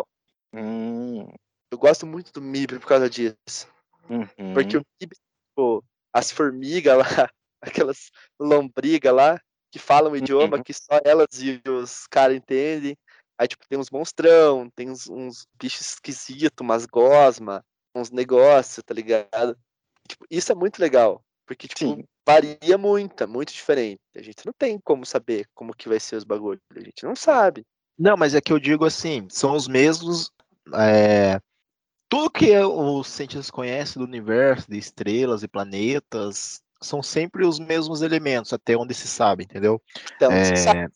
Hum. 0.54 1.28
Eu 1.70 1.76
gosto 1.76 2.06
muito 2.06 2.32
do 2.32 2.40
MIB 2.40 2.78
por 2.78 2.88
causa 2.88 3.10
disso. 3.10 3.68
Uhum. 4.08 4.54
Porque 4.54 4.78
o 4.78 4.82
MIB, 5.00 5.14
tipo, 5.14 5.84
as 6.12 6.30
formigas 6.30 6.96
lá, 6.96 7.30
aquelas 7.60 8.10
lombrigas 8.38 9.14
lá, 9.14 9.40
que 9.70 9.78
falam 9.78 10.12
um 10.12 10.16
idioma 10.16 10.56
uhum. 10.56 10.62
que 10.62 10.72
só 10.72 11.00
elas 11.04 11.28
e 11.40 11.60
os 11.68 12.06
caras 12.06 12.36
entendem. 12.36 12.96
Aí, 13.38 13.46
tipo, 13.46 13.64
tem 13.68 13.78
uns 13.78 13.90
monstrão, 13.90 14.68
tem 14.70 14.90
uns, 14.90 15.08
uns 15.08 15.46
bichos 15.60 15.92
esquisitos, 15.92 16.60
umas 16.60 16.86
gosma, 16.86 17.64
uns 17.94 18.10
negócios, 18.10 18.82
tá 18.84 18.92
ligado? 18.92 19.56
Tipo, 20.08 20.24
isso 20.30 20.50
é 20.50 20.54
muito 20.54 20.80
legal, 20.80 21.22
porque, 21.46 21.68
tipo, 21.68 21.94
Sim. 21.94 22.04
varia 22.26 22.76
muito, 22.78 23.22
é 23.22 23.26
muito 23.26 23.52
diferente. 23.52 24.00
A 24.16 24.22
gente 24.22 24.44
não 24.44 24.52
tem 24.58 24.80
como 24.82 25.06
saber 25.06 25.46
como 25.54 25.74
que 25.74 25.88
vai 25.88 26.00
ser 26.00 26.16
os 26.16 26.24
bagulhos, 26.24 26.62
a 26.74 26.80
gente 26.80 27.04
não 27.04 27.14
sabe. 27.14 27.64
Não, 27.96 28.16
mas 28.16 28.34
é 28.34 28.40
que 28.40 28.52
eu 28.52 28.58
digo 28.58 28.84
assim, 28.84 29.26
são 29.30 29.54
os 29.54 29.68
mesmos. 29.68 30.30
É, 30.74 31.40
tudo 32.08 32.30
que 32.30 32.56
os 32.56 33.06
cientistas 33.06 33.50
conhecem 33.50 34.00
do 34.00 34.08
universo, 34.08 34.70
de 34.70 34.78
estrelas 34.78 35.42
e 35.42 35.48
planetas, 35.48 36.62
são 36.80 37.02
sempre 37.02 37.44
os 37.44 37.58
mesmos 37.58 38.02
elementos, 38.02 38.52
até 38.52 38.76
onde 38.76 38.94
se 38.94 39.08
sabe, 39.08 39.44
entendeu? 39.44 39.80
Então, 40.16 40.30
é... 40.30 40.56
sabe. 40.56 40.88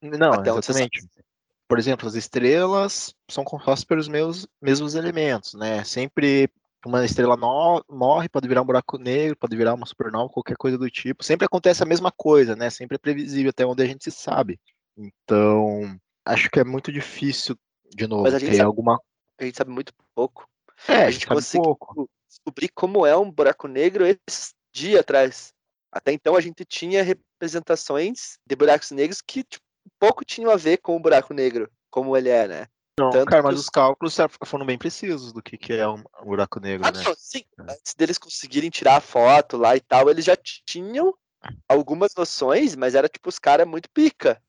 Não, 0.00 0.32
até 0.32 0.50
exatamente. 0.50 1.06
Por 1.68 1.78
exemplo, 1.78 2.06
as 2.06 2.14
estrelas 2.14 3.14
são 3.28 3.44
compostas 3.44 3.84
pelos 3.84 4.08
meus, 4.08 4.46
mesmos 4.60 4.94
elementos, 4.94 5.54
né? 5.54 5.82
Sempre 5.84 6.50
uma 6.84 7.04
estrela 7.04 7.36
no... 7.36 7.82
morre, 7.88 8.28
pode 8.28 8.48
virar 8.48 8.62
um 8.62 8.66
buraco 8.66 8.98
negro, 8.98 9.36
pode 9.36 9.56
virar 9.56 9.74
uma 9.74 9.86
supernova, 9.86 10.28
qualquer 10.28 10.56
coisa 10.56 10.76
do 10.76 10.90
tipo. 10.90 11.24
Sempre 11.24 11.46
acontece 11.46 11.82
a 11.82 11.86
mesma 11.86 12.12
coisa, 12.12 12.54
né? 12.54 12.68
Sempre 12.68 12.96
é 12.96 12.98
previsível 12.98 13.50
até 13.50 13.64
onde 13.64 13.82
a 13.82 13.86
gente 13.86 14.10
sabe. 14.10 14.60
Então, 14.96 15.98
acho 16.26 16.50
que 16.50 16.60
é 16.60 16.64
muito 16.64 16.92
difícil, 16.92 17.56
de 17.94 18.06
novo, 18.06 18.24
ter 18.24 18.40
sabe, 18.40 18.60
alguma. 18.60 19.00
A 19.40 19.44
gente 19.44 19.56
sabe 19.56 19.70
muito 19.70 19.94
pouco. 20.14 20.46
É, 20.86 21.04
a 21.04 21.10
gente 21.10 21.26
conseguiu 21.26 21.78
descobrir 22.28 22.68
como 22.74 23.06
é 23.06 23.16
um 23.16 23.30
buraco 23.30 23.68
negro 23.68 24.04
esse 24.04 24.52
dia 24.72 25.00
atrás. 25.00 25.52
Até 25.90 26.12
então 26.12 26.34
a 26.34 26.40
gente 26.40 26.64
tinha 26.64 27.02
representações 27.02 28.38
de 28.46 28.56
buracos 28.56 28.90
negros 28.90 29.20
que 29.20 29.44
tipo, 29.44 29.64
pouco 29.98 30.24
tinham 30.24 30.50
a 30.50 30.56
ver 30.56 30.78
com 30.78 30.96
o 30.96 31.00
buraco 31.00 31.34
negro, 31.34 31.70
como 31.90 32.16
ele 32.16 32.30
é, 32.30 32.48
né? 32.48 32.66
Não, 32.98 33.10
Tanto 33.10 33.28
cara, 33.28 33.42
mas 33.42 33.54
os... 33.54 33.62
os 33.62 33.68
cálculos 33.68 34.16
foram 34.44 34.66
bem 34.66 34.76
precisos 34.76 35.32
do 35.32 35.42
que, 35.42 35.56
que 35.56 35.72
é 35.72 35.88
um 35.88 36.02
buraco 36.24 36.60
negro, 36.60 36.86
ah, 36.86 36.90
né? 36.90 37.02
Não, 37.02 37.14
sim. 37.16 37.44
É. 37.58 37.72
Antes 37.72 37.94
deles 37.94 38.18
conseguirem 38.18 38.70
tirar 38.70 38.96
a 38.96 39.00
foto 39.00 39.56
lá 39.56 39.76
e 39.76 39.80
tal, 39.80 40.10
eles 40.10 40.24
já 40.24 40.36
tinham 40.36 41.14
algumas 41.68 42.14
noções, 42.14 42.76
mas 42.76 42.94
era 42.94 43.08
tipo 43.08 43.28
os 43.28 43.38
caras 43.38 43.66
muito 43.66 43.90
pica. 43.90 44.42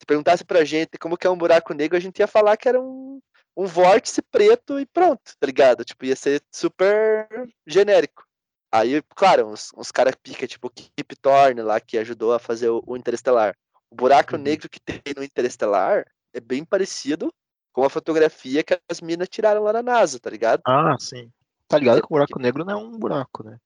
Se 0.00 0.06
perguntasse 0.06 0.44
pra 0.44 0.64
gente 0.64 0.98
como 0.98 1.16
que 1.16 1.26
é 1.26 1.30
um 1.30 1.36
buraco 1.36 1.74
negro, 1.74 1.96
a 1.96 2.00
gente 2.00 2.18
ia 2.18 2.26
falar 2.26 2.56
que 2.56 2.68
era 2.68 2.80
um, 2.80 3.20
um 3.56 3.66
vórtice 3.66 4.22
preto 4.22 4.80
e 4.80 4.86
pronto, 4.86 5.36
tá 5.38 5.46
ligado? 5.46 5.84
Tipo, 5.84 6.06
ia 6.06 6.16
ser 6.16 6.42
super 6.50 7.28
genérico. 7.66 8.24
Aí, 8.72 9.02
claro, 9.14 9.48
uns, 9.48 9.70
uns 9.76 9.92
caras 9.92 10.14
pica, 10.14 10.46
tipo 10.46 10.68
o 10.68 10.70
Kip 10.70 11.14
Thorne 11.16 11.60
lá, 11.60 11.78
que 11.78 11.98
ajudou 11.98 12.32
a 12.32 12.38
fazer 12.38 12.70
o, 12.70 12.82
o 12.86 12.96
Interestelar. 12.96 13.54
O 13.90 13.94
buraco 13.94 14.34
uhum. 14.34 14.42
negro 14.42 14.68
que 14.70 14.80
tem 14.80 15.00
no 15.14 15.22
Interestelar 15.22 16.06
é 16.32 16.40
bem 16.40 16.64
parecido 16.64 17.30
com 17.70 17.84
a 17.84 17.90
fotografia 17.90 18.64
que 18.64 18.78
as 18.90 19.02
minas 19.02 19.28
tiraram 19.28 19.62
lá 19.62 19.74
na 19.74 19.82
NASA, 19.82 20.18
tá 20.18 20.30
ligado? 20.30 20.62
Ah, 20.66 20.96
sim. 20.98 21.30
Tá 21.68 21.78
ligado 21.78 22.00
que 22.00 22.06
o 22.06 22.08
buraco 22.08 22.38
negro 22.38 22.64
não 22.64 22.72
é 22.72 22.76
um 22.76 22.98
buraco, 22.98 23.44
né? 23.44 23.58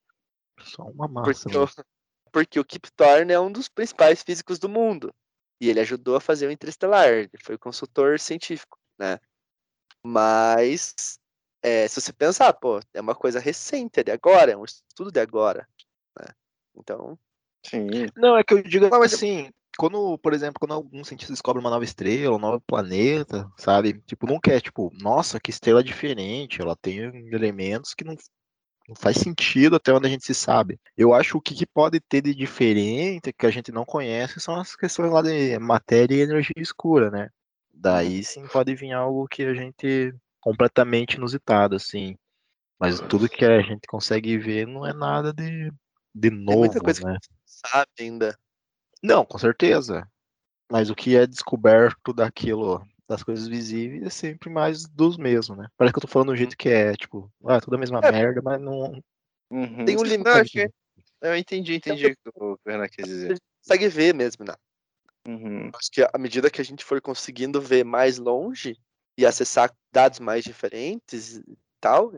Só 0.60 0.82
uma 0.84 1.06
massa. 1.06 1.44
Porque, 1.44 1.58
o, 1.58 1.68
porque 2.32 2.60
o 2.60 2.64
Kip 2.64 2.90
Thorne 2.96 3.32
é 3.32 3.38
um 3.38 3.50
dos 3.50 3.68
principais 3.68 4.22
físicos 4.24 4.58
do 4.58 4.68
mundo. 4.68 5.14
E 5.60 5.70
ele 5.70 5.80
ajudou 5.80 6.16
a 6.16 6.20
fazer 6.20 6.48
o 6.48 6.50
Interestelar. 6.50 7.08
Ele 7.08 7.30
foi 7.42 7.56
consultor 7.56 8.18
científico, 8.18 8.76
né? 8.98 9.20
Mas 10.04 11.18
é, 11.66 11.88
se 11.88 12.00
você 12.00 12.12
pensar, 12.12 12.52
pô, 12.52 12.78
é 12.94 13.00
uma 13.00 13.16
coisa 13.16 13.40
recente, 13.40 13.98
é 13.98 14.04
de 14.04 14.12
agora, 14.12 14.52
é 14.52 14.56
um 14.56 14.64
estudo 14.64 15.10
de 15.10 15.18
agora. 15.18 15.66
Né? 16.16 16.28
Então. 16.76 17.18
Sim. 17.64 17.88
Não, 18.16 18.36
é 18.36 18.44
que 18.44 18.54
eu 18.54 18.62
digo 18.62 18.88
não, 18.88 19.00
mas 19.00 19.14
assim, 19.14 19.50
quando, 19.76 20.16
por 20.18 20.32
exemplo, 20.32 20.60
quando 20.60 20.74
algum 20.74 21.02
cientista 21.02 21.32
descobre 21.32 21.58
uma 21.60 21.68
nova 21.68 21.82
estrela, 21.82 22.36
um 22.36 22.38
novo 22.38 22.60
planeta, 22.60 23.50
sabe? 23.56 24.00
Tipo, 24.06 24.28
não 24.28 24.38
quer, 24.38 24.60
tipo, 24.60 24.92
nossa, 25.00 25.40
que 25.40 25.50
estrela 25.50 25.82
diferente, 25.82 26.62
ela 26.62 26.76
tem 26.76 26.98
elementos 27.32 27.94
que 27.94 28.04
não, 28.04 28.14
não 28.88 28.94
faz 28.94 29.16
sentido 29.16 29.74
até 29.74 29.92
onde 29.92 30.06
a 30.06 30.10
gente 30.10 30.24
se 30.24 30.34
sabe. 30.34 30.78
Eu 30.96 31.12
acho 31.12 31.40
que 31.40 31.52
o 31.52 31.56
que 31.56 31.66
pode 31.66 31.98
ter 31.98 32.22
de 32.22 32.32
diferente, 32.32 33.32
que 33.32 33.44
a 33.44 33.50
gente 33.50 33.72
não 33.72 33.84
conhece, 33.84 34.38
são 34.38 34.54
as 34.54 34.76
questões 34.76 35.10
lá 35.10 35.20
de 35.20 35.58
matéria 35.58 36.14
e 36.14 36.20
energia 36.20 36.54
escura, 36.62 37.10
né? 37.10 37.28
Daí 37.74 38.22
sim 38.22 38.46
pode 38.46 38.72
vir 38.76 38.92
algo 38.92 39.26
que 39.26 39.42
a 39.42 39.52
gente 39.52 40.14
completamente 40.46 41.14
inusitado, 41.14 41.74
assim. 41.74 42.16
Mas 42.78 43.00
tudo 43.00 43.28
que 43.28 43.44
a 43.44 43.60
gente 43.60 43.84
consegue 43.88 44.38
ver 44.38 44.64
não 44.64 44.86
é 44.86 44.92
nada 44.92 45.32
de, 45.32 45.72
de 46.14 46.30
novo, 46.30 46.46
Tem 46.46 46.56
muita 46.58 46.80
coisa 46.80 47.04
né? 47.04 47.18
que 47.20 47.28
sabe 47.44 47.90
ainda. 47.98 48.38
Não, 49.02 49.24
com 49.24 49.38
certeza. 49.38 50.08
Mas 50.70 50.88
o 50.88 50.94
que 50.94 51.16
é 51.16 51.26
descoberto 51.26 52.12
daquilo, 52.12 52.86
das 53.08 53.24
coisas 53.24 53.48
visíveis, 53.48 54.04
é 54.04 54.10
sempre 54.10 54.48
mais 54.48 54.86
dos 54.86 55.16
mesmos, 55.16 55.58
né? 55.58 55.66
Parece 55.76 55.92
que 55.92 55.98
eu 55.98 56.02
tô 56.02 56.08
falando 56.08 56.28
do 56.28 56.36
jeito 56.36 56.56
que 56.56 56.68
é, 56.68 56.94
tipo, 56.94 57.28
ah, 57.44 57.60
tudo 57.60 57.74
a 57.74 57.78
mesma 57.78 57.98
é. 58.04 58.12
merda, 58.12 58.40
mas 58.40 58.60
não. 58.60 59.02
Uhum. 59.50 59.84
Tem 59.84 59.96
um 59.98 60.04
limite. 60.04 60.70
Eu 61.22 61.36
entendi, 61.36 61.74
entendi 61.74 62.06
o 62.06 62.10
que 62.10 62.30
o 62.36 62.56
Renan 62.64 62.86
quis 62.86 63.04
dizer. 63.04 63.34
Você 63.34 63.40
consegue 63.64 63.88
ver 63.88 64.14
mesmo, 64.14 64.44
né? 64.44 64.54
Uhum. 65.26 65.70
Acho 65.74 65.90
que 65.90 66.02
à 66.02 66.18
medida 66.18 66.48
que 66.48 66.60
a 66.60 66.64
gente 66.64 66.84
for 66.84 67.00
conseguindo 67.00 67.60
ver 67.60 67.84
mais 67.84 68.16
longe, 68.16 68.78
e 69.16 69.24
acessar 69.24 69.72
dados 69.92 70.20
mais 70.20 70.44
diferentes 70.44 71.36
e 71.38 71.58
tal, 71.80 72.12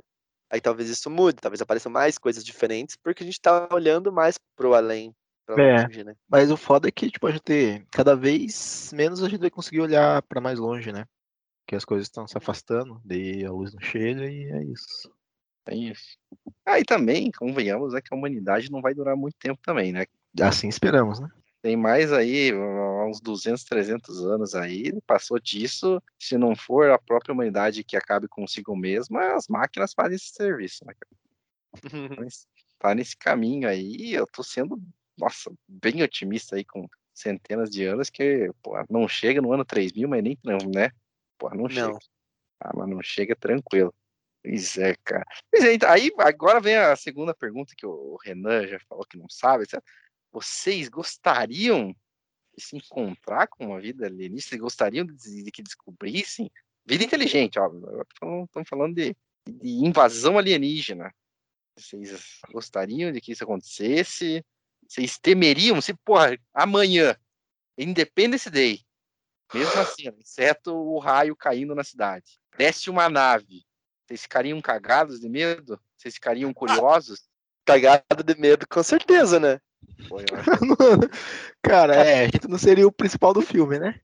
aí 0.50 0.60
talvez 0.60 0.88
isso 0.88 1.08
mude, 1.10 1.40
talvez 1.40 1.60
apareçam 1.60 1.90
mais 1.92 2.18
coisas 2.18 2.44
diferentes, 2.44 2.96
porque 2.96 3.22
a 3.22 3.26
gente 3.26 3.40
tá 3.40 3.68
olhando 3.72 4.12
mais 4.12 4.38
pro 4.56 4.74
além. 4.74 5.14
É, 5.50 5.82
longe, 5.82 6.04
né? 6.04 6.14
mas 6.28 6.50
o 6.50 6.58
foda 6.58 6.88
é 6.88 6.90
que, 6.90 7.10
tipo, 7.10 7.26
a 7.26 7.30
gente, 7.30 7.86
cada 7.90 8.14
vez 8.14 8.92
menos 8.92 9.22
a 9.22 9.30
gente 9.30 9.40
vai 9.40 9.48
conseguir 9.48 9.80
olhar 9.80 10.20
para 10.24 10.42
mais 10.42 10.58
longe, 10.58 10.92
né? 10.92 11.06
Que 11.66 11.74
as 11.74 11.86
coisas 11.86 12.06
estão 12.06 12.28
se 12.28 12.36
afastando, 12.36 13.00
daí 13.02 13.46
a 13.46 13.50
luz 13.50 13.72
não 13.72 13.80
chega 13.80 14.30
e 14.30 14.44
é 14.44 14.62
isso. 14.64 15.10
É 15.64 15.74
isso. 15.74 16.18
Ah, 16.66 16.78
e 16.78 16.84
também, 16.84 17.30
convenhamos, 17.30 17.94
é 17.94 18.00
que 18.02 18.12
a 18.12 18.16
humanidade 18.16 18.70
não 18.70 18.82
vai 18.82 18.92
durar 18.92 19.16
muito 19.16 19.38
tempo 19.38 19.58
também, 19.62 19.90
né? 19.90 20.04
Assim 20.38 20.68
esperamos, 20.68 21.18
né? 21.18 21.30
Tem 21.60 21.76
mais 21.76 22.12
aí, 22.12 22.52
uns 22.54 23.20
200, 23.20 23.64
300 23.64 24.24
anos 24.24 24.54
aí, 24.54 24.92
passou 25.06 25.40
disso. 25.40 26.00
Se 26.18 26.38
não 26.38 26.54
for 26.54 26.90
a 26.90 26.98
própria 26.98 27.32
humanidade 27.32 27.82
que 27.82 27.96
acabe 27.96 28.28
consigo 28.28 28.76
mesma, 28.76 29.34
as 29.34 29.48
máquinas 29.48 29.92
fazem 29.92 30.16
esse 30.16 30.30
serviço, 30.30 30.84
né? 30.84 30.94
tá 32.78 32.94
nesse 32.94 33.16
caminho 33.16 33.68
aí, 33.68 34.12
eu 34.12 34.26
tô 34.26 34.42
sendo, 34.42 34.80
nossa, 35.18 35.52
bem 35.66 36.02
otimista 36.02 36.56
aí 36.56 36.64
com 36.64 36.88
centenas 37.12 37.70
de 37.70 37.84
anos 37.84 38.08
que, 38.08 38.50
pô, 38.62 38.74
não 38.88 39.08
chega 39.08 39.42
no 39.42 39.52
ano 39.52 39.64
3000, 39.64 40.08
mas 40.08 40.22
nem, 40.22 40.38
não, 40.44 40.58
né? 40.72 40.90
Pô, 41.36 41.50
não, 41.50 41.64
não. 41.64 41.70
chega. 41.70 41.98
Ah, 42.60 42.72
mas 42.74 42.88
não 42.88 43.02
chega 43.02 43.34
tranquilo. 43.34 43.92
Pois 44.42 44.78
é, 44.78 44.94
cara. 45.04 45.24
Pois 45.50 45.64
é, 45.64 45.74
então, 45.74 45.90
aí 45.90 46.10
agora 46.18 46.60
vem 46.60 46.76
a 46.76 46.94
segunda 46.94 47.34
pergunta 47.34 47.74
que 47.76 47.84
o 47.84 48.16
Renan 48.24 48.66
já 48.66 48.78
falou 48.88 49.04
que 49.04 49.18
não 49.18 49.28
sabe. 49.28 49.64
Etc. 49.64 49.82
Vocês 50.32 50.88
gostariam 50.88 51.94
de 52.56 52.62
se 52.62 52.76
encontrar 52.76 53.46
com 53.46 53.66
uma 53.66 53.80
vida 53.80 54.06
alienígena? 54.06 54.48
Vocês 54.48 54.60
gostariam 54.60 55.06
de, 55.06 55.42
de 55.42 55.50
que 55.50 55.62
descobrissem? 55.62 56.50
Vida 56.84 57.04
inteligente, 57.04 57.58
ó. 57.58 57.70
Estamos 58.44 58.68
falando 58.68 58.94
de, 58.94 59.16
de 59.46 59.68
invasão 59.68 60.38
alienígena. 60.38 61.14
Vocês 61.76 62.40
gostariam 62.52 63.12
de 63.12 63.20
que 63.20 63.32
isso 63.32 63.44
acontecesse? 63.44 64.44
Vocês 64.86 65.18
temeriam 65.18 65.80
se, 65.80 65.94
porra, 65.94 66.38
amanhã, 66.52 67.16
Independence 67.76 68.50
Day, 68.50 68.80
mesmo 69.52 69.80
assim, 69.80 70.08
exceto 70.18 70.74
o 70.74 70.98
raio 70.98 71.36
caindo 71.36 71.74
na 71.74 71.84
cidade, 71.84 72.40
desce 72.56 72.90
uma 72.90 73.08
nave, 73.08 73.64
vocês 74.08 74.22
ficariam 74.22 74.58
cagados 74.62 75.20
de 75.20 75.28
medo? 75.28 75.78
Vocês 75.94 76.14
ficariam 76.14 76.52
curiosos? 76.54 77.28
Cagado 77.66 78.24
de 78.24 78.34
medo, 78.40 78.66
com 78.66 78.82
certeza, 78.82 79.38
né? 79.38 79.60
Cara, 81.62 81.94
é, 81.94 82.20
a 82.20 82.24
gente 82.24 82.48
não 82.48 82.58
seria 82.58 82.86
o 82.86 82.92
principal 82.92 83.32
do 83.32 83.42
filme, 83.42 83.78
né? 83.78 84.00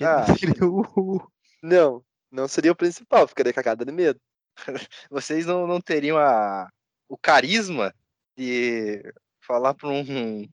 Ah, 0.00 0.26
não, 0.28 0.36
seria 0.36 0.64
o... 0.64 1.30
não, 1.62 2.04
não 2.30 2.48
seria 2.48 2.72
o 2.72 2.76
principal, 2.76 3.26
ficaria 3.26 3.52
cagada 3.52 3.84
de 3.84 3.92
medo. 3.92 4.20
Vocês 5.10 5.46
não, 5.46 5.66
não 5.66 5.80
teriam 5.80 6.18
a, 6.18 6.68
o 7.08 7.16
carisma 7.16 7.94
de 8.36 9.02
falar 9.40 9.74
para 9.74 9.88
um, 9.88 10.02
um 10.02 10.48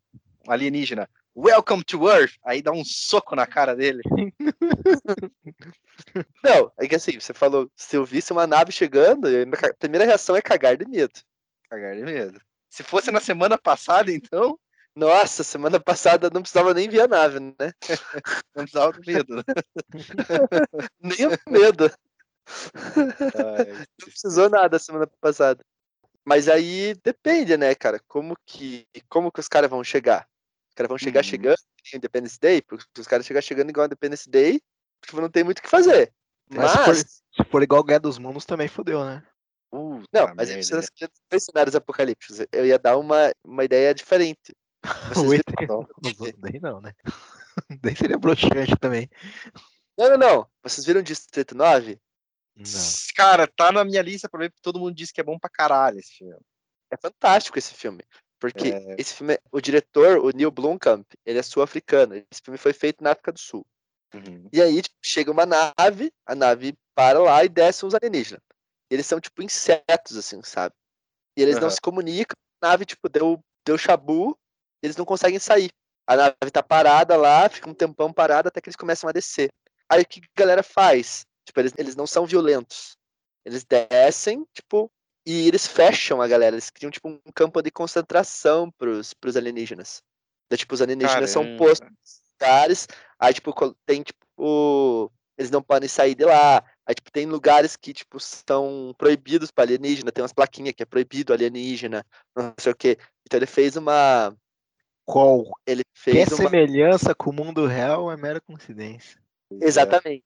alienígena, 0.48 1.10
Welcome 1.38 1.84
to 1.84 2.10
Earth, 2.10 2.36
aí 2.46 2.62
dá 2.62 2.72
um 2.72 2.86
soco 2.86 3.36
na 3.36 3.46
cara 3.46 3.76
dele. 3.76 4.02
Não, 6.42 6.72
é 6.80 6.88
que 6.88 6.96
assim, 6.96 7.20
você 7.20 7.34
falou, 7.34 7.70
se 7.76 7.98
eu 7.98 8.06
visse 8.06 8.32
uma 8.32 8.48
nave 8.48 8.72
chegando, 8.72 9.28
a 9.28 9.74
primeira 9.74 10.06
reação 10.06 10.38
é 10.38 10.42
cagar 10.42 10.78
de 10.78 10.88
medo. 10.88 11.14
Cagar 11.70 11.94
de 11.94 12.04
medo. 12.04 12.40
Se 12.70 12.84
fosse 12.84 13.12
na 13.12 13.20
semana 13.20 13.58
passada, 13.58 14.14
então, 14.14 14.58
nossa, 14.96 15.44
semana 15.44 15.80
passada 15.80 16.30
não 16.34 16.42
precisava 16.42 16.74
nem 16.74 16.88
ver 16.88 17.02
a 17.02 17.08
nave, 17.08 17.40
né? 17.40 17.74
Não 18.56 18.64
precisava 18.64 18.94
do 18.94 19.02
medo, 19.06 19.36
né? 19.36 19.44
nem 21.02 21.28
o 21.28 21.52
medo. 21.52 21.92
Ai, 22.96 23.74
não 24.00 24.08
precisou 24.08 24.50
nada 24.50 24.80
semana 24.80 25.08
passada. 25.20 25.64
Mas 26.24 26.48
aí 26.48 26.96
depende, 27.04 27.58
né, 27.58 27.76
cara? 27.76 28.00
Como 28.08 28.36
que, 28.46 28.88
como 29.10 29.32
que 29.32 29.40
os 29.40 29.48
caras 29.48 29.70
vão 29.70 29.84
chegar? 29.84 30.28
Os 30.70 30.76
caras 30.76 30.88
vão 30.88 30.98
chegar 30.98 31.20
uhum. 31.20 31.30
chegando 31.30 31.58
em 31.94 31.98
Independence 31.98 32.40
Day? 32.40 32.62
Porque 32.62 32.86
se 32.96 33.02
os 33.02 33.08
caras 33.08 33.26
chegar 33.26 33.42
chegando 33.42 33.70
igual 33.70 33.84
a 33.84 33.88
Independence 33.88 34.30
Day, 34.30 34.62
tipo, 35.04 35.20
não 35.20 35.30
tem 35.30 35.44
muito 35.44 35.60
o 35.60 35.62
que 35.62 35.70
fazer. 35.70 36.14
Mas, 36.50 36.74
mas... 36.74 36.76
Se, 36.76 36.86
for, 36.86 36.96
se, 37.44 37.52
for, 37.52 37.64
igual 37.64 37.84
Guerra 37.84 38.00
dos 38.00 38.18
Mundos, 38.18 38.46
também 38.46 38.68
fodeu, 38.68 39.04
né? 39.04 39.24
Uh, 39.72 40.02
não, 40.14 40.34
mas 40.36 40.50
aí 40.50 40.56
precisa 40.56 40.82
ser 40.82 41.12
dois 41.30 41.44
cenários 41.44 41.76
apocalípticos. 41.76 42.40
Eu 42.52 42.66
ia 42.66 42.80
dar 42.80 42.98
uma, 42.98 43.32
uma 43.44 43.64
ideia 43.64 43.94
diferente. 43.94 44.56
O 45.18 45.34
ET, 45.34 45.44
daí 46.38 46.60
não, 46.60 46.82
né? 46.82 46.94
Daí 47.82 47.96
seria 47.96 48.18
broxante 48.18 48.76
também. 48.80 49.10
Não, 49.98 50.10
não, 50.10 50.18
não. 50.18 50.48
Vocês 50.62 50.86
viram 50.86 51.02
Distrito 51.02 51.56
9? 51.56 51.98
Não. 52.56 52.66
Cara, 53.16 53.48
tá 53.48 53.72
na 53.72 53.84
minha 53.84 54.02
lista 54.02 54.28
pra 54.28 54.40
ver 54.40 54.50
porque 54.50 54.62
todo 54.62 54.80
mundo 54.80 54.94
diz 54.94 55.12
que 55.12 55.22
é 55.22 55.24
bom 55.24 55.40
pra 55.40 55.50
caralho 55.50 56.00
esse 56.00 56.18
filme. 56.18 56.36
É 56.92 56.98
fantástico 56.98 57.58
esse 57.58 57.74
filme. 57.74 58.04
Porque 58.40 58.70
é... 58.70 58.96
esse 58.98 59.14
filme, 59.14 59.38
o 59.52 59.62
diretor, 59.62 60.20
o 60.20 60.32
Neil 60.32 60.52
Blomkamp, 60.52 61.06
ele 61.26 61.40
é 61.40 61.44
sul-africano. 61.44 62.16
Esse 62.16 62.42
filme 62.44 62.58
foi 62.58 62.74
feito 62.74 63.04
na 63.04 63.12
África 63.12 63.32
do 63.32 63.40
Sul. 63.40 63.66
Uhum. 64.14 64.48
E 64.52 64.62
aí 64.62 64.82
tipo, 64.82 64.96
chega 65.02 65.32
uma 65.32 65.46
nave, 65.46 66.12
a 66.26 66.36
nave 66.36 66.78
para 66.94 67.20
lá 67.20 67.44
e 67.44 67.50
desce 67.50 67.86
uns 67.86 67.94
alienígenas. 67.94 68.42
Eles 68.90 69.06
são 69.06 69.20
tipo 69.20 69.42
insetos, 69.42 70.16
assim, 70.16 70.42
sabe? 70.44 70.76
E 71.38 71.42
eles 71.42 71.56
uhum. 71.56 71.62
não 71.62 71.70
se 71.70 71.82
comunicam. 71.82 72.36
A 72.62 72.70
nave, 72.70 72.86
tipo, 72.86 73.10
deu, 73.10 73.44
deu 73.66 73.78
chabu, 73.78 74.38
eles 74.86 74.98
não 74.98 75.06
conseguem 75.06 75.40
sair. 75.40 75.70
A 76.08 76.16
nave 76.16 76.52
tá 76.52 76.62
parada 76.62 77.18
lá, 77.18 77.50
fica 77.50 77.70
um 77.70 77.74
tempão 77.74 78.14
parada 78.14 78.50
até 78.50 78.62
que 78.62 78.70
eles 78.70 78.76
começam 78.76 79.10
a 79.10 79.14
descer. 79.14 79.52
Aí 79.90 80.02
o 80.02 80.06
que 80.06 80.20
a 80.20 80.40
galera 80.40 80.64
faz? 80.64 81.26
Tipo, 81.46 81.60
eles, 81.60 81.74
eles 81.78 81.96
não 81.96 82.08
são 82.08 82.26
violentos. 82.26 82.98
Eles 83.44 83.64
descem, 83.64 84.46
tipo, 84.54 84.92
e 85.26 85.48
eles 85.48 85.68
fecham 85.68 86.22
a 86.22 86.28
galera. 86.28 86.56
Eles 86.56 86.70
criam, 86.70 86.92
tipo, 86.92 87.10
um 87.10 87.20
campo 87.34 87.62
de 87.62 87.72
concentração 87.72 88.72
pros, 88.72 89.14
pros 89.14 89.36
alienígenas. 89.36 90.02
Então, 90.46 90.58
tipo, 90.58 90.74
os 90.74 90.82
alienígenas 90.82 91.34
Caramba. 91.34 91.52
são 91.52 91.58
postos 91.58 92.22
lugares. 92.34 92.88
Aí, 93.20 93.34
tipo, 93.34 93.54
tem, 93.86 94.04
tipo, 94.04 95.12
eles 95.38 95.52
não 95.52 95.62
podem 95.62 95.90
sair 95.90 96.16
de 96.16 96.26
lá. 96.26 96.64
Aí, 96.86 96.96
tipo, 96.96 97.12
tem 97.12 97.26
lugares 97.26 97.76
que, 97.76 97.94
tipo, 97.94 98.20
são 98.20 98.94
proibidos 98.98 99.52
para 99.52 99.64
alienígena. 99.64 100.12
Tem 100.12 100.22
umas 100.22 100.34
plaquinhas 100.34 100.74
que 100.76 100.84
é 100.84 100.86
proibido 100.86 101.34
alienígena, 101.34 102.06
não 102.36 102.54
sei 102.60 102.72
o 102.72 102.76
quê. 102.76 102.98
Então 103.26 103.40
ele 103.40 103.48
fez 103.48 103.76
uma, 103.76 104.36
qual 105.06 105.46
ele 105.66 105.84
fez 105.94 106.28
uma... 106.30 106.38
semelhança 106.38 107.14
com 107.14 107.30
o 107.30 107.34
mundo 107.34 107.66
real 107.66 108.12
é 108.12 108.18
mera 108.18 108.42
coincidência. 108.42 109.22
Exatamente. 109.62 110.26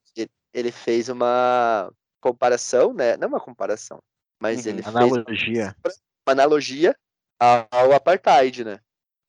Ele 0.52 0.72
fez 0.72 1.08
uma 1.08 1.92
comparação, 2.20 2.92
né? 2.92 3.16
Não 3.16 3.28
uma 3.28 3.40
comparação, 3.40 3.98
mas 4.40 4.64
uhum, 4.64 4.72
ele 4.72 4.82
analogia. 4.84 5.76
fez 5.82 6.00
uma 6.26 6.32
analogia 6.32 6.96
ao 7.38 7.92
apartheid, 7.92 8.64
né? 8.64 8.80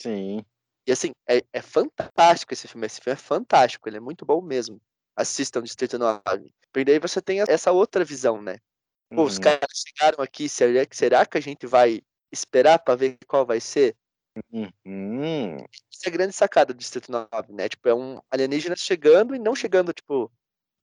Sim. 0.01 0.43
E 0.87 0.91
assim, 0.91 1.11
é, 1.29 1.41
é 1.53 1.61
fantástico 1.61 2.53
esse 2.53 2.67
filme. 2.67 2.87
Esse 2.87 2.99
filme 3.01 3.13
é 3.13 3.21
fantástico, 3.21 3.87
ele 3.87 3.97
é 3.97 4.01
muito 4.01 4.25
bom 4.25 4.41
mesmo. 4.41 4.81
Assistam 5.15 5.61
Distrito 5.61 5.99
9. 5.99 6.21
Porque 6.71 6.85
daí 6.85 6.99
você 6.99 7.21
tem 7.21 7.41
essa 7.41 7.71
outra 7.71 8.03
visão, 8.03 8.41
né? 8.41 8.57
Pô, 9.09 9.21
uhum. 9.21 9.27
os 9.27 9.37
caras 9.37 9.69
chegaram 9.75 10.23
aqui, 10.23 10.47
será, 10.47 10.85
será 10.89 11.25
que 11.25 11.37
a 11.37 11.41
gente 11.41 11.67
vai 11.67 12.01
esperar 12.31 12.79
para 12.79 12.95
ver 12.95 13.17
qual 13.27 13.45
vai 13.45 13.59
ser? 13.59 13.95
Uhum. 14.51 15.57
Isso 15.91 16.01
é 16.05 16.09
a 16.09 16.11
grande 16.11 16.33
sacada 16.33 16.73
do 16.73 16.77
Distrito 16.77 17.11
9, 17.11 17.53
né? 17.53 17.67
Tipo, 17.67 17.89
é 17.89 17.93
um 17.93 18.19
alienígena 18.29 18.75
chegando 18.75 19.35
e 19.35 19.39
não 19.39 19.55
chegando, 19.55 19.91
tipo, 19.93 20.31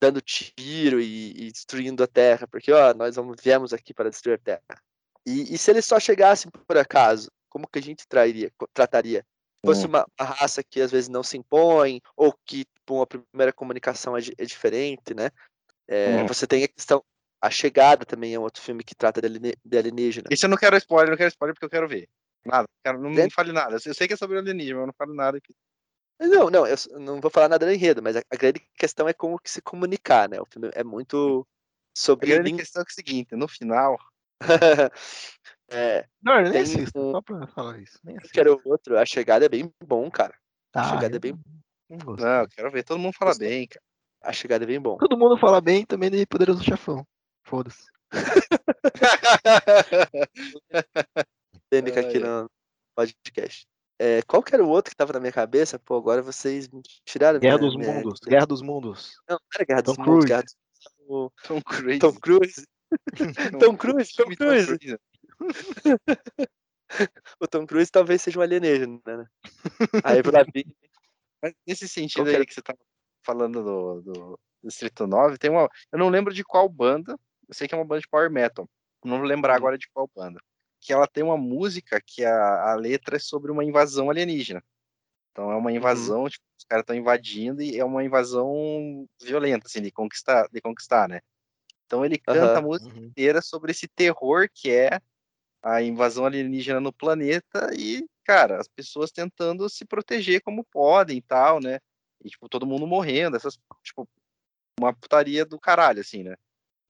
dando 0.01 0.21
tiro 0.21 1.01
e, 1.01 1.31
e, 1.33 1.53
destruindo 1.53 2.03
a 2.03 2.07
Terra, 2.07 2.47
porque 2.47 2.73
ó, 2.73 2.95
nós 2.95 3.17
vamos, 3.17 3.37
viemos 3.43 3.73
aqui 3.73 3.93
para 3.93 4.11
destruir 4.11 4.35
a 4.35 4.39
Terra. 4.39 4.83
E, 5.27 5.55
e, 5.55 5.59
se 5.59 5.71
eles 5.71 5.85
só 5.85 5.99
chegassem 5.99 6.51
por 6.51 6.77
acaso, 6.77 7.31
como 7.49 7.69
que 7.69 7.79
a 7.79 7.83
gente 7.83 8.07
trairia, 8.07 8.53
trataria? 8.73 9.25
Fosse 9.65 9.87
hum. 9.87 9.89
uma, 9.89 10.07
uma, 10.19 10.29
raça 10.29 10.63
que 10.63 10.81
às 10.81 10.91
vezes 10.91 11.09
não 11.09 11.23
se 11.23 11.37
impõe, 11.37 12.01
ou 12.17 12.33
que 12.47 12.65
tipo, 12.65 13.03
a 13.03 13.07
primeira 13.07 13.53
comunicação 13.53 14.17
é, 14.17 14.21
é 14.39 14.45
diferente, 14.45 15.15
né? 15.15 15.31
É, 15.89 16.23
hum. 16.23 16.27
Você 16.27 16.47
tem 16.47 16.65
a 16.65 16.69
questão. 16.69 17.03
A 17.41 17.51
Chegada 17.51 18.05
também 18.05 18.35
é 18.35 18.39
um 18.39 18.43
outro 18.43 18.61
filme 18.61 18.83
que 18.83 18.97
trata 18.97 19.21
de 19.21 19.79
alienígena. 19.79 20.29
Isso 20.29 20.45
eu 20.45 20.51
não 20.51 20.57
quero 20.57 20.77
spoiler, 20.77 21.11
não 21.11 21.17
quero 21.17 21.29
spoiler 21.29 21.55
porque 21.55 21.67
eu 21.67 21.71
quero 21.71 21.89
ver. 21.89 22.09
Nada, 22.45 22.69
quero, 22.85 23.01
não, 23.01 23.11
me 23.11 23.31
fale 23.31 23.53
nada. 23.53 23.79
Eu 23.85 23.95
sei 23.95 24.07
que 24.07 24.15
é 24.15 24.17
sobre 24.17 24.39
alienígena, 24.39 24.77
mas 24.77 24.83
eu 24.83 24.87
não 24.87 24.95
falo 24.95 25.15
nada 25.15 25.39
aqui. 25.39 25.55
Não, 26.21 26.51
não, 26.51 26.67
eu 26.67 26.77
não 26.99 27.21
vou 27.21 27.31
falar 27.31 27.49
nada 27.49 27.65
do 27.65 27.73
enredo, 27.73 28.03
mas 28.03 28.17
a, 28.17 28.23
a 28.31 28.37
grande 28.37 28.61
questão 28.77 29.09
é 29.09 29.13
como 29.13 29.39
que 29.39 29.51
se 29.51 29.63
comunicar, 29.63 30.29
né? 30.29 30.41
O 30.41 30.47
filme 30.47 30.69
é 30.75 30.83
muito 30.83 31.47
sobre. 31.97 32.33
A 32.33 32.37
grande 32.37 32.57
questão 32.57 32.81
é, 32.81 32.83
é 32.83 32.89
o 32.89 32.93
seguinte, 32.93 33.37
no 33.37 33.47
final. 33.47 33.97
é, 35.71 36.07
não, 36.21 36.43
nem 36.43 36.63
assisto, 36.63 36.99
um... 36.99 37.13
só 37.13 37.23
pra 37.23 37.47
falar 37.49 37.79
isso. 37.79 37.99
Nem 38.03 38.17
quero 38.33 38.61
outro, 38.65 38.99
a 38.99 39.07
chegada 39.07 39.47
é 39.47 39.49
bem 39.49 39.73
bom, 39.85 40.11
cara. 40.11 40.35
A 40.75 40.81
ah, 40.81 40.91
chegada 40.91 41.17
é 41.17 41.21
bem. 41.21 41.39
Não, 41.89 42.17
não, 42.17 42.41
eu 42.41 42.49
quero 42.49 42.71
ver, 42.71 42.83
todo 42.83 42.99
mundo 42.99 43.15
fala 43.15 43.37
bem, 43.37 43.69
cara. 43.69 43.85
A 44.21 44.33
chegada 44.33 44.65
é 44.65 44.67
bem 44.67 44.81
bom. 44.81 44.97
Todo 44.97 45.17
mundo 45.17 45.39
fala 45.39 45.61
bem 45.61 45.87
também 45.87 46.11
de 46.11 46.27
Poderoso 46.27 46.65
Chefão. 46.65 47.07
Foda-se. 47.45 47.87
Tênica 51.71 52.01
aqui 52.01 52.19
no 52.19 52.49
podcast. 52.95 53.67
É, 54.01 54.23
qual 54.23 54.43
que 54.43 54.55
era 54.55 54.65
o 54.65 54.69
outro 54.69 54.91
que 54.91 54.97
tava 54.97 55.13
na 55.13 55.21
minha 55.21 55.33
cabeça? 55.33 55.79
Pô, 55.79 55.97
agora 55.97 56.23
vocês 56.23 56.69
me 56.69 56.81
tiraram. 57.05 57.41
Guerra 57.41 57.59
dos 57.59 57.77
minha... 57.77 57.93
Mundos. 57.93 58.21
Guerra 58.21 58.47
dos 58.47 58.63
Mundos. 58.63 59.17
Não, 59.29 59.37
não 59.37 59.47
era 59.55 59.65
Guerra 59.65 59.83
Tom 59.83 59.93
dos 59.93 60.05
Cruise. 60.05 60.19
Mundos. 60.21 60.29
Guerra 60.29 60.43
dos... 60.43 60.57
Tom 61.43 61.61
Cruise. 61.63 61.99
Tom 61.99 62.15
Cruise. 62.15 62.67
Tom 63.59 63.77
Cruise. 63.77 64.13
Tom 64.15 64.25
Cruise. 64.37 64.99
o 67.41 67.47
Tom 67.49 67.67
Cruise 67.67 67.91
talvez 67.91 68.23
seja 68.23 68.39
um 68.39 68.43
alienígena, 68.43 69.01
né? 69.05 69.27
Aí 70.05 70.23
pra 70.23 70.45
mim. 70.45 70.65
Mas 71.43 71.55
nesse 71.67 71.89
sentido 71.89 72.29
aí 72.31 72.47
que 72.47 72.55
você 72.55 72.63
tava 72.63 72.79
falando 73.25 73.63
do, 73.63 74.01
do 74.03 74.41
Distrito 74.63 75.07
9, 75.07 75.39
tem 75.39 75.51
uma. 75.51 75.69
Eu 75.93 75.99
não 75.99 76.09
lembro 76.09 76.33
de 76.33 76.45
qual 76.45 76.69
banda. 76.69 77.19
Eu 77.49 77.55
sei 77.55 77.67
que 77.67 77.75
é 77.75 77.79
uma 77.79 77.85
banda 77.85 78.01
de 78.01 78.09
power 78.09 78.31
metal. 78.31 78.69
Não 79.05 79.19
vou 79.19 79.27
lembrar 79.27 79.55
hum. 79.55 79.57
agora 79.57 79.77
de 79.77 79.89
qual 79.93 80.09
banda 80.15 80.41
que 80.81 80.93
ela 80.93 81.07
tem 81.07 81.25
uma 81.25 81.37
música 81.37 82.01
que 82.05 82.25
a, 82.25 82.73
a 82.73 82.75
letra 82.75 83.17
é 83.17 83.21
sobre 83.21 83.51
uma 83.51 83.65
invasão 83.65 84.11
alienígena. 84.11 84.63
Então 85.33 85.51
é 85.53 85.57
uma 85.57 85.71
uhum. 85.71 85.77
invasão, 85.77 86.23
uhum. 86.23 86.29
tipo, 86.29 86.45
os 86.59 86.65
caras 86.65 86.83
estão 86.83 86.97
invadindo 86.97 87.63
e 87.63 87.79
é 87.79 87.85
uma 87.85 88.05
invasão 88.05 89.09
violenta, 89.23 89.67
assim, 89.67 89.81
de 89.81 89.93
conquistar, 89.93 90.49
de 90.53 90.61
conquistar, 90.61 91.09
né? 91.09 91.21
Então 91.87 92.05
ele 92.05 92.19
canta 92.19 92.53
uhum. 92.53 92.59
a 92.59 92.61
música 92.61 92.99
inteira 92.99 93.41
sobre 93.41 93.71
esse 93.71 93.87
terror 93.89 94.49
que 94.53 94.71
é 94.71 95.01
a 95.63 95.83
invasão 95.83 96.25
alienígena 96.25 96.81
no 96.81 96.93
planeta 96.93 97.71
e, 97.77 98.07
cara, 98.25 98.61
as 98.61 98.69
pessoas 98.69 99.11
tentando 99.11 99.69
se 99.69 99.85
proteger 99.85 100.41
como 100.43 100.65
podem 100.65 101.19
e 101.19 101.23
tal, 101.23 101.61
né? 101.61 101.79
E, 102.25 102.29
tipo, 102.29 102.49
todo 102.49 102.67
mundo 102.67 102.87
morrendo, 102.87 103.37
essas, 103.37 103.59
tipo, 103.83 104.09
uma 104.79 104.95
putaria 104.95 105.45
do 105.45 105.59
caralho, 105.59 106.01
assim, 106.01 106.23
né? 106.23 106.37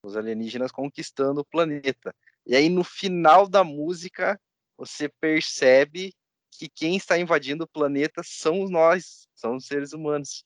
Os 0.02 0.16
alienígenas 0.16 0.70
conquistando 0.70 1.40
o 1.40 1.44
planeta. 1.44 2.14
E 2.48 2.56
aí 2.56 2.70
no 2.70 2.82
final 2.82 3.46
da 3.46 3.62
música 3.62 4.40
você 4.76 5.08
percebe 5.20 6.14
que 6.50 6.68
quem 6.68 6.96
está 6.96 7.18
invadindo 7.18 7.64
o 7.64 7.68
planeta 7.68 8.22
são 8.24 8.68
nós, 8.68 9.28
são 9.34 9.56
os 9.56 9.66
seres 9.66 9.92
humanos. 9.92 10.44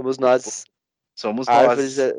Somos 0.00 0.18
nós. 0.18 0.64
Somos 1.16 1.48
Árvores 1.48 1.96
nós. 1.96 2.10
É... 2.10 2.18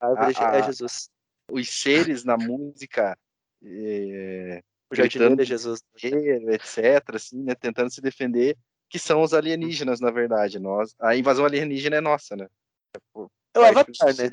Árvore 0.00 0.34
a, 0.38 0.56
é 0.56 0.62
Jesus. 0.64 1.10
Os 1.50 1.68
seres 1.68 2.24
na 2.24 2.36
música. 2.36 3.16
É, 3.62 4.62
o 4.90 4.96
jardineiro 4.96 5.40
é 5.40 5.44
Jesus. 5.44 5.80
Etc, 6.02 7.14
assim, 7.14 7.42
né, 7.42 7.54
tentando 7.54 7.90
se 7.90 8.00
defender, 8.00 8.56
que 8.88 8.98
são 8.98 9.22
os 9.22 9.32
alienígenas, 9.32 10.00
na 10.00 10.10
verdade. 10.10 10.58
Nós, 10.58 10.94
a 11.00 11.16
invasão 11.16 11.44
alienígena 11.44 11.96
é 11.96 12.00
nossa, 12.00 12.34
né? 12.36 12.48
É, 12.96 13.20
é 13.54 13.60
o 13.60 13.64
Avatar, 13.64 14.16
né? 14.16 14.30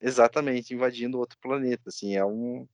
Exatamente, 0.00 0.74
invadindo 0.74 1.18
outro 1.18 1.38
planeta, 1.40 1.88
assim, 1.88 2.16
é 2.16 2.24
um 2.24 2.66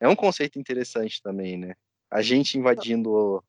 é 0.00 0.08
um 0.08 0.16
conceito 0.16 0.58
interessante 0.58 1.22
também, 1.22 1.56
né? 1.56 1.74
A 2.10 2.22
gente 2.22 2.58
invadindo 2.58 3.42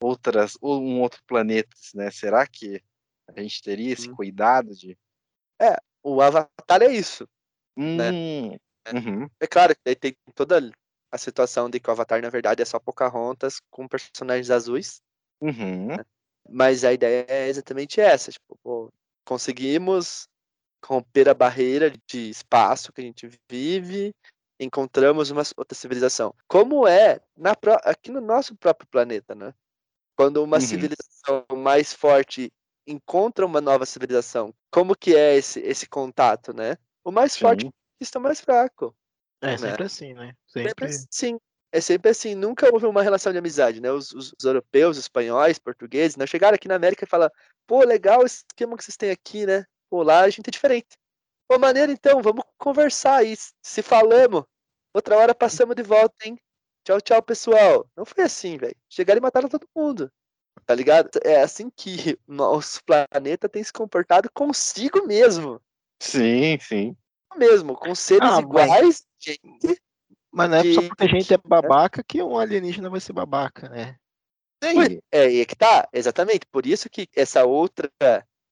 outras, 0.00 0.56
um 0.62 1.00
outro 1.00 1.22
planeta, 1.26 1.74
né? 1.94 2.10
Será 2.10 2.46
que 2.46 2.82
a 3.28 3.40
gente 3.40 3.62
teria 3.62 3.92
esse 3.92 4.10
hum. 4.10 4.16
cuidado 4.16 4.74
de. 4.74 4.96
É, 5.60 5.76
o 6.02 6.20
Avatar 6.20 6.82
é 6.82 6.92
isso. 6.92 7.26
Né? 7.76 8.10
Hum, 8.10 8.50
né? 8.50 8.58
uhum. 8.92 9.30
É 9.40 9.46
claro 9.46 9.74
que 9.74 9.94
tem 9.94 10.16
toda 10.34 10.70
a 11.10 11.18
situação 11.18 11.70
de 11.70 11.78
que 11.78 11.88
o 11.88 11.92
Avatar, 11.92 12.20
na 12.20 12.30
verdade, 12.30 12.62
é 12.62 12.64
só 12.64 12.78
Pocahontas 12.78 13.60
com 13.70 13.86
personagens 13.86 14.50
azuis. 14.50 15.00
Uhum. 15.40 15.86
Né? 15.86 16.04
Mas 16.48 16.84
a 16.84 16.92
ideia 16.92 17.24
é 17.28 17.48
exatamente 17.48 18.00
essa. 18.00 18.32
Tipo, 18.32 18.58
pô, 18.62 18.92
conseguimos 19.24 20.26
romper 20.84 21.28
a 21.28 21.34
barreira 21.34 21.92
de 22.08 22.30
espaço 22.30 22.92
que 22.92 23.00
a 23.00 23.04
gente 23.04 23.28
vive 23.48 24.12
encontramos 24.64 25.30
uma 25.30 25.42
outra 25.56 25.76
civilização. 25.76 26.34
Como 26.46 26.86
é 26.86 27.20
na, 27.36 27.52
aqui 27.84 28.10
no 28.10 28.20
nosso 28.20 28.54
próprio 28.56 28.88
planeta, 28.88 29.34
né? 29.34 29.54
Quando 30.16 30.42
uma 30.42 30.56
uhum. 30.56 30.60
civilização 30.60 31.44
mais 31.56 31.92
forte 31.92 32.52
encontra 32.86 33.46
uma 33.46 33.60
nova 33.60 33.86
civilização, 33.86 34.54
como 34.70 34.96
que 34.96 35.16
é 35.16 35.36
esse, 35.36 35.60
esse 35.60 35.88
contato, 35.88 36.52
né? 36.52 36.76
O 37.04 37.10
mais 37.10 37.32
Sim. 37.32 37.40
forte 37.40 37.70
está 38.00 38.18
mais 38.18 38.40
fraco. 38.40 38.94
É 39.40 39.52
né? 39.52 39.58
sempre 39.58 39.84
assim, 39.84 40.14
né? 40.14 40.34
Sempre... 40.46 40.68
sempre 40.68 40.84
assim. 40.86 41.38
É 41.74 41.80
sempre 41.80 42.10
assim, 42.10 42.34
nunca 42.34 42.70
houve 42.70 42.84
uma 42.84 43.02
relação 43.02 43.32
de 43.32 43.38
amizade, 43.38 43.80
né? 43.80 43.90
Os, 43.90 44.12
os, 44.12 44.34
os 44.38 44.44
europeus, 44.44 44.98
os 44.98 45.04
espanhóis, 45.04 45.58
portugueses, 45.58 46.16
não 46.16 46.24
né? 46.24 46.26
chegaram 46.26 46.54
aqui 46.54 46.68
na 46.68 46.74
América 46.74 47.04
e 47.04 47.08
falaram, 47.08 47.32
pô, 47.66 47.82
legal 47.82 48.26
esse 48.26 48.44
esquema 48.50 48.76
que 48.76 48.84
vocês 48.84 48.96
têm 48.96 49.10
aqui, 49.10 49.46
né? 49.46 49.64
Pô, 49.88 50.02
lá 50.02 50.20
a 50.20 50.28
gente 50.28 50.48
é 50.48 50.50
diferente. 50.50 50.98
Pô, 51.48 51.58
maneiro 51.58 51.90
então, 51.90 52.20
vamos 52.20 52.44
conversar 52.58 53.16
aí. 53.16 53.34
Se 53.62 53.80
falamos, 53.80 54.44
Outra 54.94 55.16
hora 55.16 55.34
passamos 55.34 55.74
de 55.74 55.82
volta, 55.82 56.14
hein? 56.24 56.38
Tchau, 56.84 57.00
tchau, 57.00 57.22
pessoal. 57.22 57.86
Não 57.96 58.04
foi 58.04 58.24
assim, 58.24 58.56
velho. 58.56 58.76
Chegaram 58.88 59.18
e 59.18 59.22
mataram 59.22 59.48
todo 59.48 59.68
mundo. 59.74 60.10
Tá 60.66 60.74
ligado? 60.74 61.18
É 61.24 61.40
assim 61.40 61.70
que 61.70 62.18
nosso 62.26 62.80
planeta 62.84 63.48
tem 63.48 63.62
se 63.62 63.72
comportado 63.72 64.30
consigo 64.32 65.06
mesmo. 65.06 65.60
Sim, 66.00 66.58
sim. 66.60 66.96
Mesmo, 67.36 67.74
com 67.74 67.94
seres 67.94 68.30
ah, 68.30 68.40
iguais, 68.40 68.70
mas... 68.70 69.06
gente. 69.18 69.80
Mas 70.30 70.50
não 70.50 70.56
é 70.58 70.72
só 70.72 70.82
porque 70.82 71.04
a 71.04 71.08
gente 71.08 71.32
é 71.32 71.38
babaca 71.38 72.02
que 72.02 72.22
um 72.22 72.38
alienígena 72.38 72.90
vai 72.90 73.00
ser 73.00 73.12
babaca, 73.12 73.68
né? 73.68 73.96
É, 75.10 75.40
é 75.40 75.44
que 75.44 75.56
tá, 75.56 75.88
exatamente. 75.92 76.46
Por 76.46 76.66
isso 76.66 76.88
que 76.88 77.08
essa 77.14 77.44
outra, 77.44 77.90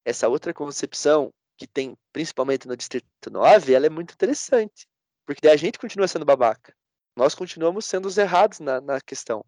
essa 0.05 0.29
outra 0.29 0.53
concepção 0.53 1.33
que 1.57 1.67
tem 1.67 1.97
principalmente 2.13 2.67
no 2.67 2.77
Distrito 2.77 3.31
9, 3.31 3.73
ela 3.73 3.87
é 3.87 3.91
muito 3.91 4.13
interessante. 4.13 4.87
Porque 5.31 5.47
daí 5.47 5.55
a 5.55 5.57
gente 5.57 5.79
continua 5.79 6.09
sendo 6.09 6.25
babaca. 6.25 6.75
Nós 7.17 7.37
continuamos 7.37 7.85
sendo 7.85 8.07
os 8.07 8.19
errados 8.19 8.59
na, 8.59 8.81
na 8.81 9.01
questão. 9.01 9.45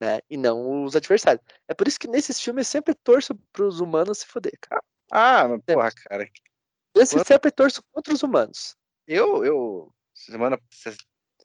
Né? 0.00 0.20
E 0.30 0.36
não 0.36 0.84
os 0.84 0.94
adversários. 0.94 1.44
É 1.66 1.74
por 1.74 1.88
isso 1.88 1.98
que 1.98 2.06
nesses 2.06 2.40
filmes 2.40 2.68
eu 2.68 2.70
sempre 2.70 2.94
torço 2.94 3.34
pros 3.52 3.80
humanos 3.80 4.18
se 4.18 4.26
foder, 4.26 4.56
cara. 4.60 4.80
Ah, 5.10 5.48
mas 5.48 5.60
porra, 5.66 5.90
cara. 5.90 6.30
Eu 6.94 7.04
sempre 7.04 7.50
torço 7.50 7.82
contra 7.90 8.14
os 8.14 8.22
humanos. 8.22 8.76
Eu, 9.08 9.44
eu. 9.44 9.92
Semana. 10.14 10.56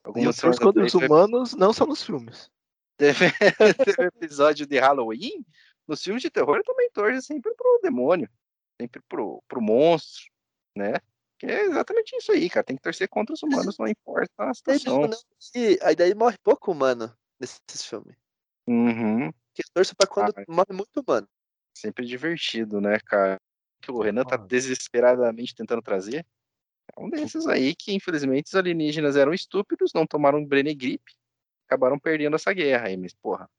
Algumas 0.04 0.38
eu 0.38 0.42
torço 0.44 0.62
contra 0.62 0.86
os 0.86 0.94
humanos, 0.94 1.56
não 1.56 1.74
só 1.74 1.88
nos 1.88 2.04
filmes. 2.04 2.48
Teve, 2.96 3.26
teve 3.98 4.04
episódio 4.04 4.68
de 4.68 4.78
Halloween. 4.78 5.44
Nos 5.88 6.04
filmes 6.04 6.22
de 6.22 6.30
terror 6.30 6.58
eu 6.58 6.64
também 6.64 6.92
torço 6.92 7.24
sempre 7.24 7.56
pro 7.56 7.80
demônio. 7.82 8.30
Sempre 8.80 9.02
pro, 9.10 9.44
pro 9.48 9.60
monstro, 9.60 10.32
né? 10.78 10.94
É 11.44 11.66
exatamente 11.66 12.16
isso 12.16 12.32
aí, 12.32 12.50
cara. 12.50 12.64
Tem 12.64 12.76
que 12.76 12.82
torcer 12.82 13.08
contra 13.08 13.34
os 13.34 13.42
humanos, 13.42 13.78
não 13.78 13.88
importa 13.88 14.32
a 14.38 14.54
situação. 14.54 15.08
Não, 15.08 15.18
e 15.56 15.80
aí 15.82 15.96
daí 15.96 16.14
morre 16.14 16.38
pouco 16.44 16.72
humano 16.72 17.14
nesses 17.40 17.86
filmes. 17.86 18.16
Uhum. 18.68 19.32
Que 19.54 19.64
torço 19.74 19.96
pra 19.96 20.08
quando 20.08 20.34
ah, 20.36 20.44
morre 20.48 20.72
muito 20.72 21.00
humano. 21.00 21.28
Sempre 21.74 22.06
divertido, 22.06 22.82
né, 22.82 23.00
cara? 23.00 23.40
Que 23.82 23.92
o 23.92 24.02
Renan 24.02 24.24
tá 24.24 24.36
desesperadamente 24.36 25.56
tentando 25.56 25.82
trazer. 25.82 26.26
É 26.96 27.00
um 27.00 27.10
desses 27.10 27.48
aí 27.48 27.74
que, 27.76 27.94
infelizmente, 27.94 28.48
os 28.48 28.56
alienígenas 28.56 29.16
eram 29.16 29.34
estúpidos, 29.34 29.94
não 29.94 30.06
tomaram 30.06 30.46
Benegripe, 30.46 31.14
acabaram 31.68 31.98
perdendo 31.98 32.36
essa 32.36 32.52
guerra 32.52 32.88
aí, 32.88 32.98
mas, 32.98 33.14
porra. 33.14 33.50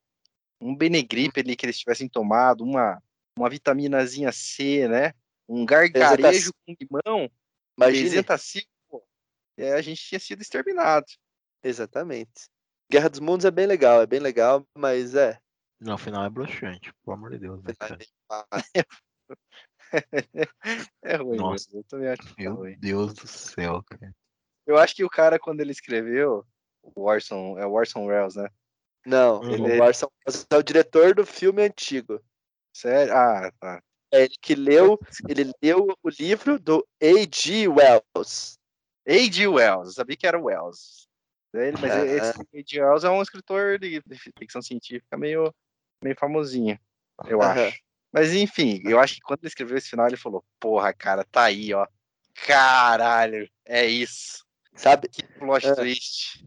Um 0.61 0.77
Benegripe 0.77 1.41
ali 1.41 1.57
que 1.57 1.65
eles 1.65 1.79
tivessem 1.79 2.09
tomado, 2.09 2.63
uma, 2.63 3.03
uma 3.39 3.49
vitaminazinha 3.49 4.31
C, 4.31 4.87
né? 4.89 5.15
Um 5.49 5.65
gargarejo 5.65 6.53
com 6.67 6.75
limão, 6.79 7.31
Imagina. 7.87 8.25
pô, 8.89 9.05
é, 9.57 9.73
a 9.73 9.81
gente 9.81 10.03
tinha 10.03 10.19
sido 10.19 10.43
exterminado. 10.43 11.07
Exatamente. 11.63 12.49
Guerra 12.91 13.09
dos 13.09 13.21
Mundos 13.21 13.45
é 13.45 13.51
bem 13.51 13.67
legal, 13.67 14.03
é 14.03 14.07
bem 14.07 14.21
legal, 14.21 14.67
mas 14.77 15.15
é. 15.15 15.39
No 15.79 15.97
final 15.97 16.25
é 16.25 16.31
broxante, 16.31 16.93
pelo 17.05 17.15
amor 17.15 17.31
de 17.31 17.39
Deus. 17.39 17.63
Né, 17.63 17.73
é 21.03 21.17
ruim, 21.17 21.39
Nossa, 21.39 21.67
mesmo. 21.69 21.79
eu 21.79 21.85
também 21.85 22.09
acho 22.09 22.23
que 22.23 22.29
é 22.29 22.45
Meu 22.45 22.55
ruim. 22.57 22.77
Deus 22.79 23.15
do 23.15 23.27
céu, 23.27 23.83
cara. 23.83 24.15
Eu 24.67 24.77
acho 24.77 24.95
que 24.95 25.05
o 25.05 25.09
cara, 25.11 25.39
quando 25.39 25.61
ele 25.61 25.73
escreveu, 25.73 26.47
o 26.83 27.03
Orson, 27.03 27.59
é 27.59 27.67
o 27.67 27.73
Orson 27.73 28.05
Welles, 28.07 28.37
né? 28.37 28.49
Não, 29.07 29.43
Ele- 29.51 29.63
o 29.63 29.83
Orson 29.83 30.07
Welles 30.27 30.47
é 30.51 30.57
o 30.57 30.63
diretor 30.63 31.15
do 31.15 31.25
filme 31.27 31.63
antigo. 31.63 32.23
Sério? 32.73 33.13
Ah, 33.15 33.51
tá. 33.59 33.83
É 34.13 34.25
ele 34.25 34.35
que 34.41 34.55
leu, 34.55 34.99
ele 35.29 35.53
leu 35.63 35.97
o 36.03 36.09
livro 36.09 36.59
do 36.59 36.87
A.G. 37.01 37.69
Wells. 37.69 38.59
A.G. 39.07 39.47
Wells, 39.47 39.87
eu 39.89 39.93
sabia 39.93 40.17
que 40.17 40.27
era 40.27 40.39
o 40.39 40.45
Wells. 40.45 41.09
Ele, 41.55 41.77
mas 41.81 41.91
Ah. 41.93 42.05
esse 42.07 42.41
A.G. 42.55 42.83
Wells 42.83 43.05
é 43.05 43.11
um 43.11 43.23
escritor 43.23 43.79
de, 43.79 44.03
ficção 44.39 44.61
científica 44.61 45.17
meio, 45.17 45.55
meio 46.03 46.17
famosinho, 46.17 46.79
eu 47.27 47.41
acho. 47.41 47.79
Mas 48.13 48.35
enfim, 48.35 48.81
eu 48.85 48.99
acho 48.99 49.15
que 49.15 49.21
quando 49.21 49.41
ele 49.41 49.49
escreveu 49.49 49.77
esse 49.79 49.89
final, 49.91 50.07
ele 50.09 50.17
falou: 50.17 50.45
Porra, 50.59 50.93
cara, 50.93 51.25
tá 51.25 51.45
aí, 51.45 51.73
ó. 51.73 51.87
Caralho, 52.47 53.49
é 53.65 53.87
isso. 53.87 54.45
Sabe? 54.75 55.09
Que 55.09 55.23
plot 55.23 55.67
É. 55.67 55.75
twist. 55.75 56.45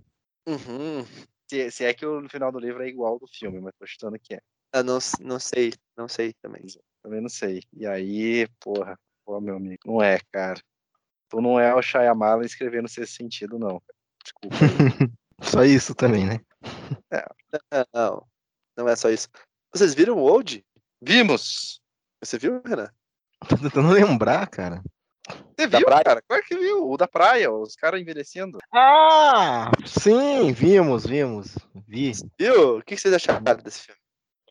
Uhum. 0.47 1.05
Se, 1.49 1.71
se 1.71 1.85
é 1.85 1.93
que 1.93 2.05
o 2.05 2.27
final 2.27 2.51
do 2.51 2.59
livro 2.59 2.83
é 2.83 2.87
igual 2.87 3.13
ao 3.13 3.19
do 3.19 3.27
filme, 3.27 3.61
mas 3.61 3.73
tô 3.79 3.85
chutando 3.85 4.19
que 4.19 4.33
é. 4.35 4.41
Eu 4.73 4.83
não, 4.83 4.97
não 5.21 5.39
sei, 5.39 5.73
não 5.95 6.07
sei 6.07 6.33
também. 6.41 6.63
Também 7.03 7.21
não 7.21 7.29
sei. 7.29 7.61
E 7.73 7.85
aí, 7.85 8.47
porra, 8.59 8.97
pô, 9.25 9.39
meu 9.41 9.57
amigo, 9.57 9.81
não 9.85 10.01
é, 10.01 10.19
cara. 10.31 10.59
Tu 11.29 11.41
não 11.41 11.59
é 11.59 11.73
o 11.75 11.81
Shyamalan 11.81 12.45
escrevendo 12.45 12.87
sexto 12.87 13.15
sentido, 13.17 13.59
não. 13.59 13.81
Desculpa. 14.23 14.55
Só 15.41 15.63
isso 15.65 15.93
também, 15.93 16.25
né? 16.25 16.39
Ah, 17.11 17.85
Não, 17.93 18.25
não 18.77 18.87
é 18.87 18.95
só 18.95 19.09
isso. 19.09 19.27
Vocês 19.73 19.93
viram 19.93 20.15
o 20.17 20.21
Old? 20.23 20.63
Vimos! 21.01 21.81
Você 22.23 22.37
viu, 22.37 22.61
Renan? 22.65 22.89
Tô 23.49 23.57
tentando 23.57 23.89
lembrar, 23.89 24.47
cara. 24.47 24.81
Você 25.57 25.67
Da 25.67 25.79
viu, 25.79 25.87
praia? 25.87 26.03
cara? 26.03 26.21
Claro 26.21 26.43
que 26.45 26.55
viu. 26.57 26.89
O 26.89 26.95
da 26.95 27.07
praia, 27.07 27.51
os 27.51 27.75
caras 27.75 27.99
envelhecendo. 27.99 28.59
Ah! 28.73 29.69
Sim, 29.85 30.53
vimos, 30.53 31.05
vimos. 31.05 31.57
Vi. 31.87 32.13
Viu? 32.39 32.77
O 32.77 32.81
que 32.83 32.95
vocês 32.95 33.13
acharam 33.13 33.43
desse 33.61 33.81
filme? 33.81 33.99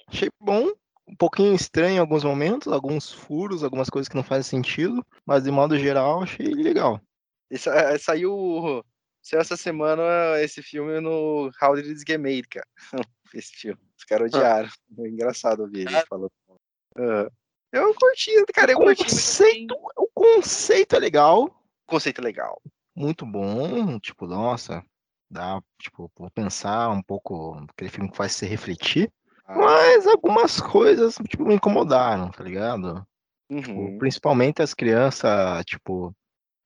Achei 0.08 0.28
bom. 0.38 0.70
Um 1.08 1.16
pouquinho 1.16 1.54
estranho 1.54 1.96
em 1.96 1.98
alguns 1.98 2.24
momentos, 2.24 2.72
alguns 2.72 3.12
furos, 3.12 3.62
algumas 3.64 3.90
coisas 3.90 4.08
que 4.08 4.14
não 4.16 4.22
fazem 4.22 4.44
sentido. 4.44 5.04
Mas 5.26 5.42
de 5.44 5.50
modo 5.50 5.78
geral, 5.78 6.22
achei 6.22 6.46
legal. 6.46 7.00
E 7.50 7.58
sa- 7.58 7.74
eh, 7.74 7.98
saiu, 7.98 8.82
saiu 9.20 9.40
essa 9.40 9.56
semana 9.56 10.02
esse 10.40 10.62
filme 10.62 11.00
no 11.00 11.50
How 11.60 11.74
Did 11.74 11.86
This 11.86 12.04
Get 12.06 12.18
Made, 12.20 12.48
cara. 12.48 12.66
Esse 13.34 13.52
filme. 13.54 13.80
Os 13.98 14.04
caras 14.04 14.30
odiaram. 14.32 14.68
É 14.98 15.08
engraçado 15.08 15.60
ouvir 15.60 15.86
ele 15.86 15.96
Ah. 15.96 16.04
falando. 16.08 16.30
Ah. 16.98 17.28
eu 17.72 17.94
curti, 17.94 18.30
cara. 18.54 18.72
Eu 18.72 18.78
o, 18.78 18.82
curti. 18.82 19.04
conceito, 19.04 19.74
o 19.96 20.06
conceito 20.14 20.94
é 20.96 20.98
legal. 20.98 21.48
Conceito 21.86 22.20
legal. 22.22 22.60
muito 22.94 23.24
bom, 23.26 23.98
tipo, 23.98 24.26
nossa, 24.26 24.84
dá, 25.30 25.62
tipo, 25.80 26.10
vou 26.16 26.30
pensar 26.30 26.90
um 26.90 27.02
pouco, 27.02 27.54
aquele 27.70 27.90
filme 27.90 28.10
que 28.10 28.16
faz 28.18 28.32
você 28.32 28.46
refletir, 28.46 29.10
Ah, 29.10 29.21
mas 29.56 30.06
algumas 30.06 30.60
coisas, 30.60 31.16
tipo, 31.28 31.44
me 31.44 31.54
incomodaram, 31.54 32.30
tá 32.30 32.42
ligado? 32.44 33.06
Tipo, 33.50 33.72
uhum. 33.72 33.98
principalmente 33.98 34.62
as 34.62 34.72
crianças, 34.74 35.64
tipo, 35.64 36.14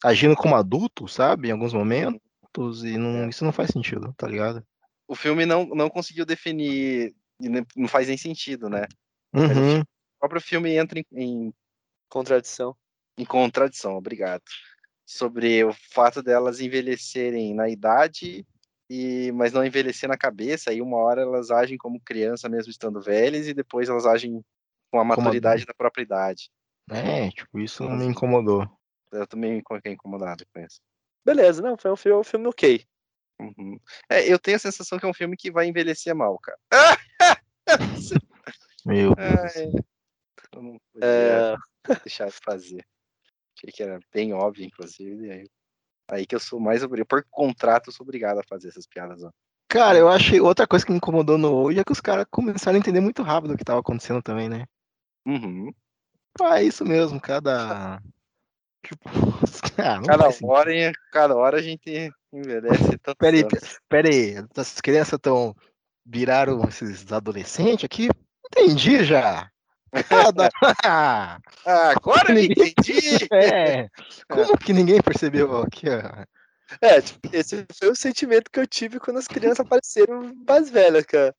agindo 0.04 0.36
como 0.36 0.54
adultos, 0.54 1.14
sabe, 1.14 1.48
em 1.48 1.52
alguns 1.52 1.72
momentos, 1.72 2.84
e 2.84 2.96
não, 2.96 3.24
É. 3.24 3.28
isso 3.28 3.44
não 3.44 3.52
faz 3.52 3.70
sentido, 3.70 4.14
tá 4.16 4.28
ligado? 4.28 4.64
O 5.08 5.14
filme 5.14 5.44
não, 5.46 5.66
não 5.66 5.88
conseguiu 5.88 6.24
definir. 6.24 7.14
Não 7.76 7.86
faz 7.86 8.08
nem 8.08 8.16
sentido, 8.16 8.68
né? 8.68 8.86
Uhum, 9.34 9.80
O 9.80 9.84
próprio 10.18 10.40
filme 10.40 10.74
entra 10.74 10.98
em, 10.98 11.04
em 11.12 11.54
Contradição. 12.08 12.74
em 13.18 13.24
contradição, 13.24 13.96
obrigado. 13.96 14.42
Sobre 15.04 15.62
o 15.64 15.74
fato 15.92 16.22
delas 16.22 16.60
envelhecerem 16.60 17.54
na 17.54 17.68
idade, 17.68 18.46
e 18.88 19.32
mas 19.32 19.52
não 19.52 19.64
envelhecer 19.64 20.08
na 20.08 20.16
cabeça, 20.16 20.72
e 20.72 20.80
uma 20.80 20.96
hora 20.98 21.22
elas 21.22 21.50
agem 21.50 21.76
como 21.76 22.00
criança 22.00 22.48
mesmo 22.48 22.70
estando 22.70 23.00
velhas, 23.00 23.46
e 23.48 23.54
depois 23.54 23.88
elas 23.88 24.06
agem 24.06 24.44
com 24.90 25.00
a 25.00 25.04
maturidade 25.04 25.64
da 25.64 25.74
própria 25.74 26.02
idade. 26.02 26.50
é, 26.90 27.30
tipo, 27.30 27.58
isso 27.58 27.84
não 27.84 27.96
me 27.96 28.04
incomodou. 28.06 28.66
Eu 29.12 29.26
também 29.26 29.62
fiquei 29.72 29.92
incomodado 29.92 30.44
com 30.52 30.60
isso. 30.60 30.80
Beleza, 31.24 31.62
não, 31.62 31.76
foi 31.76 31.90
um 31.90 31.96
filme, 31.96 32.20
um 32.20 32.24
filme 32.24 32.46
ok. 32.46 32.84
Uhum. 33.40 33.78
É, 34.08 34.32
eu 34.32 34.38
tenho 34.38 34.56
a 34.56 34.60
sensação 34.60 34.98
que 34.98 35.04
é 35.04 35.08
um 35.08 35.14
filme 35.14 35.36
que 35.36 35.50
vai 35.50 35.66
envelhecer 35.66 36.14
mal, 36.14 36.38
cara. 36.38 36.58
Meu 38.86 39.14
Deus. 39.14 39.56
Ai, 39.56 39.72
eu 40.52 40.62
não 40.62 40.78
podia 40.92 41.08
É, 41.08 41.56
deixar 42.04 42.26
de 42.28 42.38
fazer. 42.42 42.86
Achei 43.56 43.72
que 43.72 43.82
era 43.82 43.98
bem 44.12 44.32
óbvio, 44.32 44.64
inclusive. 44.64 45.26
e 45.26 45.30
Aí, 45.32 45.48
aí 46.08 46.26
que 46.26 46.34
eu 46.34 46.40
sou 46.40 46.60
mais 46.60 46.82
obrigado. 46.82 47.08
Por 47.08 47.24
contrato, 47.30 47.88
eu 47.88 47.92
sou 47.92 48.04
obrigado 48.04 48.38
a 48.38 48.44
fazer 48.48 48.68
essas 48.68 48.86
piadas. 48.86 49.22
Ó. 49.22 49.30
Cara, 49.68 49.98
eu 49.98 50.08
achei, 50.08 50.40
outra 50.40 50.66
coisa 50.66 50.84
que 50.84 50.92
me 50.92 50.98
incomodou 50.98 51.36
no 51.36 51.52
hoje 51.52 51.80
é 51.80 51.84
que 51.84 51.92
os 51.92 52.00
caras 52.00 52.26
começaram 52.30 52.76
a 52.76 52.78
entender 52.78 53.00
muito 53.00 53.22
rápido 53.22 53.54
o 53.54 53.56
que 53.56 53.64
tava 53.64 53.80
acontecendo 53.80 54.22
também, 54.22 54.48
né? 54.48 54.64
Uhum. 55.26 55.72
Ah, 56.40 56.60
é 56.60 56.64
isso 56.64 56.84
mesmo, 56.84 57.20
cada. 57.20 58.00
Tipo, 58.86 59.08
ah, 59.78 60.00
Cada 60.06 60.28
hora, 60.44 60.72
hein, 60.72 60.92
cada 61.10 61.34
hora 61.34 61.58
a 61.58 61.62
gente 61.62 62.08
envelhece 62.32 62.96
tanto. 63.02 63.16
Pera 63.18 63.36
aí, 63.36 63.44
pera 63.88 64.08
aí, 64.08 64.36
as 64.56 64.80
crianças 64.80 65.14
estão. 65.14 65.54
Viraram 66.08 66.62
esses 66.68 67.10
adolescentes 67.10 67.84
aqui? 67.84 68.08
Entendi 68.46 69.02
já. 69.04 69.50
Cada... 70.04 70.48
Ah, 71.68 71.90
agora 71.90 72.32
eu 72.32 72.44
entendi! 72.44 73.28
é, 73.32 73.88
como 74.28 74.56
que 74.56 74.72
ninguém 74.72 75.00
percebeu 75.00 75.62
aqui, 75.62 75.86
ó? 75.88 76.24
é, 76.80 77.00
tipo, 77.00 77.28
esse 77.32 77.66
foi 77.78 77.90
o 77.90 77.96
sentimento 77.96 78.50
que 78.50 78.60
eu 78.60 78.66
tive 78.66 79.00
quando 79.00 79.18
as 79.18 79.26
crianças 79.26 79.60
apareceram 79.60 80.32
mais 80.46 80.70
velhas, 80.70 81.04
cara. 81.04 81.34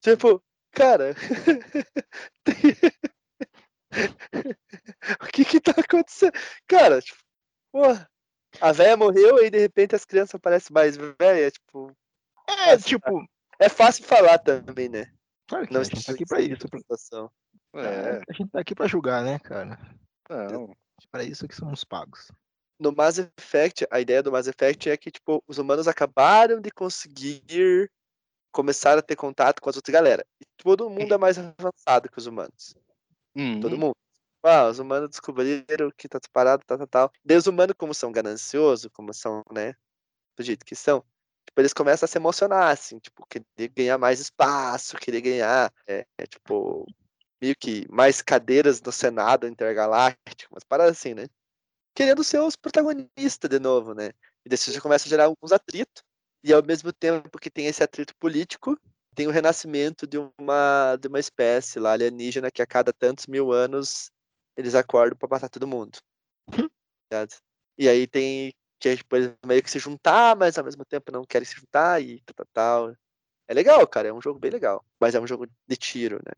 Tipo, 0.00 0.42
cara. 0.72 1.14
o 5.20 5.26
que 5.32 5.44
que 5.44 5.60
tá 5.60 5.72
acontecendo? 5.72 6.32
Cara, 6.66 7.00
tipo, 7.00 7.18
porra, 7.70 8.08
a 8.60 8.72
velha 8.72 8.96
morreu 8.96 9.44
e 9.44 9.50
de 9.50 9.58
repente 9.58 9.94
as 9.94 10.04
crianças 10.04 10.34
aparecem 10.34 10.72
mais 10.72 10.96
velhas, 10.96 11.52
tipo. 11.52 11.94
É, 12.48 12.76
tipo, 12.76 13.24
É 13.58 13.68
fácil 13.68 14.04
falar 14.04 14.38
também, 14.38 14.88
né? 14.88 15.06
claro 15.46 15.66
que 15.66 15.74
Não 15.74 15.84
gente 15.84 16.04
tá 16.04 16.12
aqui 16.12 16.24
pra 16.26 16.40
isso. 16.40 16.66
Pra... 16.68 16.80
É, 17.74 18.20
A 18.28 18.32
gente 18.32 18.50
tá 18.50 18.60
aqui 18.60 18.74
pra 18.74 18.86
julgar, 18.86 19.22
né, 19.22 19.38
cara? 19.38 19.78
não. 20.28 20.74
Pra 21.10 21.24
isso 21.24 21.48
que 21.48 21.54
somos 21.54 21.84
pagos. 21.84 22.30
no 22.78 22.92
Mass 22.92 23.18
Effect, 23.18 23.86
a 23.90 24.00
ideia 24.00 24.22
do 24.22 24.32
Mass 24.32 24.46
Effect 24.46 24.90
é 24.90 24.96
que, 24.96 25.10
tipo, 25.10 25.42
os 25.46 25.58
humanos 25.58 25.86
acabaram 25.88 26.60
de 26.60 26.70
conseguir 26.70 27.90
começar 28.52 28.98
a 28.98 29.02
ter 29.02 29.16
contato 29.16 29.60
com 29.60 29.70
as 29.70 29.76
outras 29.76 29.92
galera. 29.92 30.24
E 30.40 30.44
todo 30.56 30.90
mundo 30.90 31.14
é 31.14 31.18
mais 31.18 31.38
avançado 31.38 32.10
que 32.10 32.18
os 32.18 32.26
humanos. 32.26 32.74
Todo 33.60 33.74
Uhum. 33.74 33.78
mundo. 33.78 33.96
Ah, 34.44 34.66
os 34.68 34.78
humanos 34.78 35.08
descobriram 35.10 35.90
que 35.96 36.08
tá 36.08 36.18
parado, 36.32 36.64
tal, 36.66 36.78
tal, 36.78 36.86
tal. 36.86 37.12
Daí 37.24 37.36
os 37.36 37.46
humanos, 37.46 37.74
como 37.78 37.94
são 37.94 38.10
gananciosos, 38.12 38.90
como 38.92 39.14
são, 39.14 39.42
né, 39.52 39.74
do 40.36 40.44
jeito 40.44 40.64
que 40.66 40.74
são, 40.76 41.00
tipo, 41.46 41.60
eles 41.60 41.72
começam 41.72 42.06
a 42.06 42.08
se 42.08 42.18
emocionar, 42.18 42.70
assim, 42.72 42.98
tipo, 42.98 43.26
querer 43.28 43.68
ganhar 43.70 43.98
mais 43.98 44.20
espaço, 44.20 44.96
querer 44.98 45.20
ganhar, 45.22 45.72
é, 45.88 46.06
é, 46.18 46.26
tipo, 46.26 46.86
meio 47.42 47.56
que 47.56 47.86
mais 47.90 48.22
cadeiras 48.22 48.80
no 48.80 48.92
Senado 48.92 49.48
intergaláctico, 49.48 50.54
umas 50.54 50.62
paradas 50.62 50.96
assim, 50.96 51.12
né? 51.12 51.26
Querendo 51.92 52.22
ser 52.22 52.40
os 52.40 52.54
protagonistas 52.54 53.50
de 53.50 53.58
novo, 53.58 53.94
né? 53.94 54.10
E 54.46 54.48
daí 54.48 54.56
já 54.56 54.80
começa 54.80 55.06
a 55.06 55.08
gerar 55.08 55.24
alguns 55.24 55.50
atritos, 55.50 56.04
e 56.44 56.52
ao 56.52 56.64
mesmo 56.64 56.92
tempo 56.92 57.38
que 57.38 57.50
tem 57.50 57.66
esse 57.66 57.82
atrito 57.82 58.14
político, 58.16 58.78
tem 59.14 59.26
o 59.26 59.30
renascimento 59.30 60.06
de 60.06 60.18
uma, 60.38 60.96
de 60.96 61.08
uma 61.08 61.18
espécie 61.18 61.80
lá 61.80 61.92
alienígena 61.92 62.50
que 62.50 62.62
a 62.62 62.66
cada 62.66 62.92
tantos 62.92 63.26
mil 63.26 63.52
anos 63.52 64.10
eles 64.56 64.74
acordam 64.74 65.16
pra 65.18 65.28
matar 65.28 65.48
todo 65.48 65.66
mundo. 65.66 65.98
Ligado? 67.10 67.34
E 67.76 67.88
aí 67.88 68.06
tem 68.06 68.54
que 68.78 68.88
eles 68.88 69.34
meio 69.46 69.62
que 69.62 69.70
se 69.70 69.78
juntar, 69.78 70.36
mas 70.36 70.58
ao 70.58 70.64
mesmo 70.64 70.84
tempo 70.84 71.12
não 71.12 71.24
querem 71.24 71.46
se 71.46 71.54
juntar 71.54 72.02
e 72.02 72.20
tal, 72.22 72.34
tal, 72.34 72.46
tal. 72.52 72.96
É 73.48 73.54
legal, 73.54 73.86
cara, 73.86 74.08
é 74.08 74.12
um 74.12 74.20
jogo 74.20 74.38
bem 74.40 74.50
legal. 74.50 74.84
Mas 75.00 75.14
é 75.14 75.20
um 75.20 75.26
jogo 75.26 75.46
de 75.68 75.76
tiro, 75.76 76.16
né? 76.26 76.32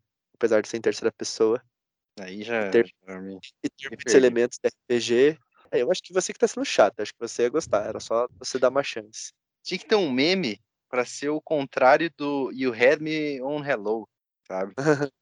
Apesar 0.44 0.60
de 0.60 0.68
ser 0.68 0.76
em 0.76 0.82
terceira 0.82 1.10
pessoa 1.10 1.62
Aí 2.20 2.42
já, 2.42 2.70
Ter- 2.70 2.92
já 3.08 3.18
me- 3.20 3.40
e 3.64 3.68
ter 3.70 3.88
muitos 3.88 4.04
perdi. 4.04 4.16
elementos 4.18 4.58
de 4.62 4.68
RPG. 4.68 5.38
É, 5.72 5.82
eu 5.82 5.90
acho 5.90 6.02
que 6.02 6.12
você 6.12 6.32
que 6.32 6.38
tá 6.38 6.46
sendo 6.46 6.64
chato, 6.64 7.00
acho 7.00 7.12
que 7.12 7.18
você 7.18 7.42
ia 7.42 7.48
gostar, 7.48 7.86
era 7.86 7.98
só 7.98 8.28
você 8.38 8.58
dar 8.58 8.68
uma 8.68 8.84
chance. 8.84 9.32
Tinha 9.64 9.78
que 9.78 9.86
ter 9.86 9.96
um 9.96 10.12
meme 10.12 10.60
pra 10.88 11.04
ser 11.04 11.30
o 11.30 11.40
contrário 11.40 12.12
do 12.16 12.52
You 12.52 12.72
Had 12.72 13.00
Me 13.00 13.42
on 13.42 13.64
Hello, 13.64 14.06
sabe? 14.46 14.74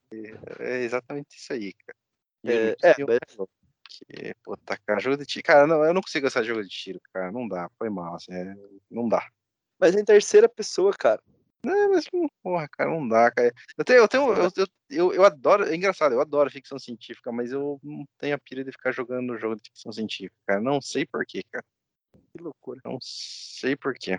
É 0.61 0.83
exatamente 0.83 1.39
isso 1.39 1.53
aí, 1.55 1.73
cara. 1.73 1.97
É, 2.45 2.77
é, 2.83 2.95
on 3.01 3.07
mas-. 3.07 3.49
Que, 3.89 4.35
pô, 4.45 4.57
tacar 4.59 5.01
jogo 5.01 5.17
de 5.17 5.25
tiro. 5.25 5.45
Cara, 5.45 5.67
não, 5.67 5.83
eu 5.85 5.95
não 5.95 6.03
consigo 6.03 6.27
gostar 6.27 6.43
de 6.43 6.49
jogo 6.49 6.63
de 6.63 6.69
tiro, 6.69 7.01
cara. 7.15 7.33
Não 7.33 7.49
dá, 7.49 7.71
foi 7.79 7.89
mal. 7.89 8.17
Assim, 8.17 8.35
é- 8.35 8.55
não 8.91 9.09
dá. 9.09 9.27
Mas 9.79 9.95
em 9.95 10.05
terceira 10.05 10.49
pessoa, 10.49 10.93
cara, 10.93 11.23
Não, 11.65 11.91
mas, 11.91 12.07
porra, 12.43 12.69
cara, 12.69 12.91
não 12.91 13.07
dá, 13.07 13.31
cara. 13.31 13.53
Eu 13.79 13.85
tenho, 13.85 13.99
eu 13.99 14.09
tenho, 14.09 14.33
eu, 14.33 14.51
eu, 14.91 15.15
eu, 15.15 15.25
adoro, 15.25 15.65
é 15.65 15.77
engraçado, 15.77 16.13
eu 16.13 16.21
adoro 16.21 16.51
ficção 16.51 16.79
científica, 16.79 17.31
mas 17.31 17.53
eu 17.53 17.79
não 17.83 18.05
tenho 18.19 18.35
a 18.35 18.39
pira 18.39 18.65
de 18.65 18.73
ficar 18.73 18.91
jogando 18.91 19.39
jogo 19.39 19.57
de 19.57 19.63
ficção 19.71 19.93
científica, 19.93 20.37
cara. 20.47 20.61
Não 20.61 20.81
sei 20.81 21.07
porquê, 21.07 21.43
cara. 21.51 21.65
Que 22.13 22.43
loucura. 22.43 22.81
Não 22.85 22.99
sei 23.01 23.77
porquê. 23.77 24.19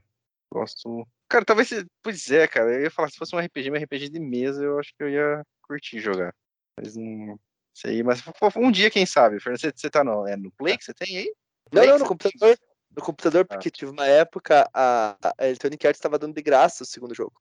Gosto. 0.51 1.05
Cara, 1.27 1.43
talvez. 1.43 1.69
Pois 2.01 2.31
é, 2.31 2.47
cara. 2.47 2.73
Eu 2.75 2.83
ia 2.83 2.91
falar, 2.91 3.09
se 3.09 3.17
fosse 3.17 3.35
um 3.35 3.39
RPG, 3.39 3.71
um 3.71 3.75
RPG 3.75 4.09
de 4.09 4.19
mesa, 4.19 4.63
eu 4.63 4.79
acho 4.79 4.93
que 4.95 5.03
eu 5.03 5.09
ia 5.09 5.43
curtir 5.63 5.99
jogar. 5.99 6.33
Mas 6.79 6.95
não 6.95 7.37
sei. 7.73 8.03
Mas 8.03 8.23
um 8.55 8.71
dia, 8.71 8.89
quem 8.89 9.05
sabe? 9.05 9.39
Fernando, 9.39 9.59
você, 9.59 9.73
você 9.75 9.89
tá 9.89 10.03
no, 10.03 10.27
é 10.27 10.37
no 10.37 10.51
Play 10.51 10.77
que 10.77 10.83
você 10.85 10.93
tem 10.93 11.17
aí? 11.17 11.35
Play 11.71 11.87
não, 11.87 11.93
não, 11.93 11.99
no 12.03 12.07
computador. 12.07 12.57
No 12.95 13.01
computador, 13.01 13.45
porque 13.45 13.69
ah. 13.69 13.71
tive 13.71 13.91
uma 13.91 14.05
época, 14.05 14.69
a, 14.73 15.17
a 15.37 15.47
Electronic 15.47 15.85
Arts 15.85 15.97
estava 15.97 16.19
dando 16.19 16.35
de 16.35 16.41
graça 16.41 16.83
o 16.83 16.85
segundo 16.85 17.15
jogo. 17.15 17.33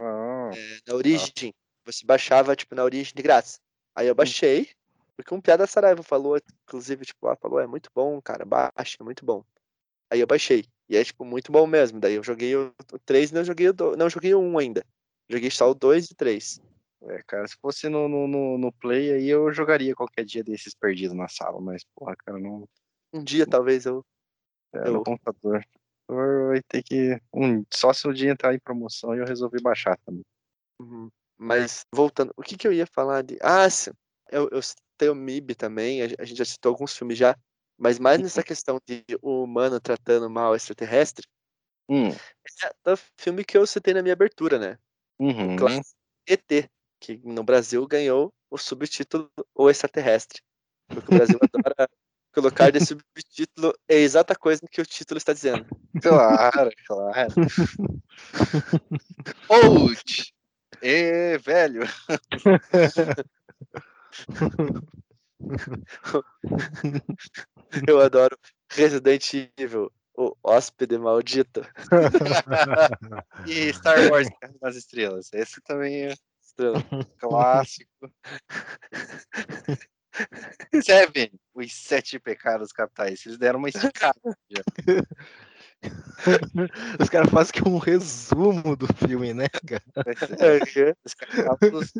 Ah. 0.00 0.50
É, 0.54 0.78
na 0.88 0.94
origem. 0.94 1.50
Ah. 1.50 1.52
Você 1.86 2.04
baixava, 2.04 2.56
tipo, 2.56 2.74
na 2.74 2.82
origem 2.82 3.12
de 3.14 3.22
graça. 3.22 3.60
Aí 3.94 4.08
eu 4.08 4.12
hum. 4.12 4.16
baixei, 4.16 4.70
porque 5.16 5.34
um 5.34 5.40
piada 5.40 5.66
Saraiva 5.66 6.02
falou, 6.02 6.38
inclusive, 6.64 7.04
tipo, 7.04 7.26
ah, 7.28 7.36
falou, 7.36 7.60
é 7.60 7.66
muito 7.66 7.90
bom, 7.94 8.20
cara, 8.20 8.44
baixa, 8.44 8.96
é 9.00 9.04
muito 9.04 9.24
bom. 9.24 9.44
Aí 10.10 10.20
eu 10.20 10.26
baixei. 10.26 10.64
E 10.88 10.96
é, 10.96 11.04
tipo, 11.04 11.24
muito 11.24 11.50
bom 11.50 11.66
mesmo. 11.66 11.98
Daí 11.98 12.14
eu 12.14 12.22
joguei 12.22 12.54
o 12.54 12.72
3 13.04 13.30
e 13.30 13.34
não 13.34 13.44
joguei 13.44 13.68
o 13.68 13.72
2. 13.72 13.96
Não 13.96 14.08
joguei 14.08 14.34
o 14.34 14.40
1 14.40 14.58
ainda. 14.58 14.84
Joguei 15.28 15.50
só 15.50 15.70
o 15.70 15.74
2 15.74 16.10
e 16.10 16.12
o 16.12 16.16
3. 16.16 16.60
É, 17.02 17.22
cara, 17.26 17.46
se 17.46 17.56
fosse 17.56 17.88
no, 17.88 18.08
no, 18.08 18.58
no, 18.58 18.72
Play 18.72 19.12
aí 19.12 19.28
eu 19.28 19.52
jogaria 19.52 19.94
qualquer 19.94 20.24
dia 20.24 20.42
desses 20.42 20.74
perdidos 20.74 21.16
na 21.16 21.28
sala, 21.28 21.60
mas, 21.60 21.84
porra, 21.94 22.16
cara, 22.16 22.38
não. 22.38 22.68
Um 23.12 23.22
dia 23.22 23.46
talvez 23.46 23.86
eu. 23.86 24.04
É, 24.72 24.90
no 24.90 25.04
computador. 25.04 25.64
Vai 26.08 26.62
ter 26.68 26.82
que. 26.82 27.20
Um, 27.32 27.64
só 27.72 27.92
se 27.92 28.06
o 28.06 28.12
dia 28.12 28.30
entrar 28.30 28.54
em 28.54 28.60
promoção 28.60 29.14
e 29.14 29.18
eu 29.18 29.26
resolvi 29.26 29.60
baixar 29.60 29.98
também. 30.04 30.24
Uhum. 30.80 31.10
Mas, 31.38 31.84
voltando, 31.92 32.32
o 32.36 32.42
que, 32.42 32.56
que 32.56 32.66
eu 32.66 32.72
ia 32.72 32.86
falar 32.86 33.22
de. 33.22 33.36
Ah, 33.42 33.68
sim. 33.68 33.90
Eu, 34.30 34.48
eu 34.50 34.62
citei 34.62 35.08
o 35.08 35.14
MIB 35.14 35.54
também, 35.54 36.02
a 36.02 36.24
gente 36.24 36.38
já 36.38 36.44
citou 36.44 36.70
alguns 36.70 36.96
filmes 36.96 37.18
já. 37.18 37.36
Mas 37.78 37.98
mais 37.98 38.20
nessa 38.20 38.42
questão 38.42 38.80
de 38.86 39.04
o 39.20 39.42
humano 39.42 39.78
tratando 39.78 40.30
mal 40.30 40.52
o 40.52 40.56
extraterrestre, 40.56 41.26
hum. 41.88 42.08
é 42.86 42.92
o 42.92 42.98
filme 43.18 43.44
que 43.44 43.56
eu 43.56 43.66
citei 43.66 43.92
na 43.92 44.02
minha 44.02 44.14
abertura, 44.14 44.58
né? 44.58 44.78
Uhum. 45.18 45.56
O 45.56 45.82
ET, 46.26 46.70
que 47.00 47.18
no 47.18 47.44
Brasil 47.44 47.86
ganhou 47.86 48.32
o 48.50 48.56
subtítulo 48.56 49.30
O 49.54 49.68
Extraterrestre. 49.68 50.40
Porque 50.88 51.14
o 51.14 51.18
Brasil 51.18 51.38
adora 51.52 51.88
colocar 52.36 52.70
de 52.70 52.84
subtítulo 52.84 53.72
é 53.88 53.94
a 53.94 53.98
exata 53.98 54.36
coisa 54.36 54.60
que 54.70 54.82
o 54.82 54.86
título 54.86 55.16
está 55.16 55.32
dizendo. 55.32 55.64
Claro, 56.02 56.70
claro. 56.86 57.32
Old! 59.48 60.34
É, 60.82 61.38
velho! 61.38 61.80
Eu 67.88 68.00
adoro 68.02 68.38
Resident 68.70 69.32
Evil, 69.56 69.90
o 70.14 70.34
hóspede 70.42 70.98
maldito. 70.98 71.62
e 73.46 73.72
Star 73.72 74.10
Wars 74.10 74.28
nas 74.60 74.76
estrelas. 74.76 75.32
Esse 75.32 75.62
também 75.62 76.08
é 76.08 76.14
Estrela. 76.42 76.84
clássico. 77.18 78.12
Seven, 80.82 81.30
os 81.54 81.72
sete 81.74 82.18
pecados 82.18 82.72
capitais. 82.72 83.24
Eles 83.24 83.38
deram 83.38 83.58
uma 83.58 83.68
esticada. 83.68 84.20
Os 87.00 87.08
caras 87.08 87.30
fazem 87.30 87.52
que 87.52 87.68
um 87.68 87.78
resumo 87.78 88.74
do 88.74 88.86
filme, 88.94 89.34
né, 89.34 89.46
cara? 89.48 89.82
É, 90.40 90.94
os 91.04 91.14
caras 91.14 91.58
dos, 91.70 91.92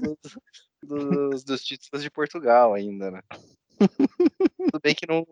dos, 0.82 1.44
dos, 1.44 1.62
títulos 1.62 2.02
de 2.02 2.10
Portugal 2.10 2.74
ainda, 2.74 3.10
né? 3.10 3.20
Tudo 3.78 4.80
bem 4.82 4.94
que 4.94 5.06
não, 5.06 5.24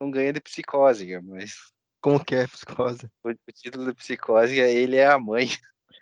não 0.00 0.10
ganha 0.10 0.32
de 0.32 0.40
psicose, 0.40 1.18
mas. 1.20 1.54
Como 2.00 2.24
que 2.24 2.34
é 2.34 2.46
psicose? 2.46 3.10
O, 3.24 3.30
o 3.30 3.52
título 3.52 3.86
de 3.86 3.94
psicose 3.94 4.60
é 4.60 4.72
Ele 4.72 4.96
é 4.96 5.06
a 5.06 5.18
Mãe. 5.18 5.48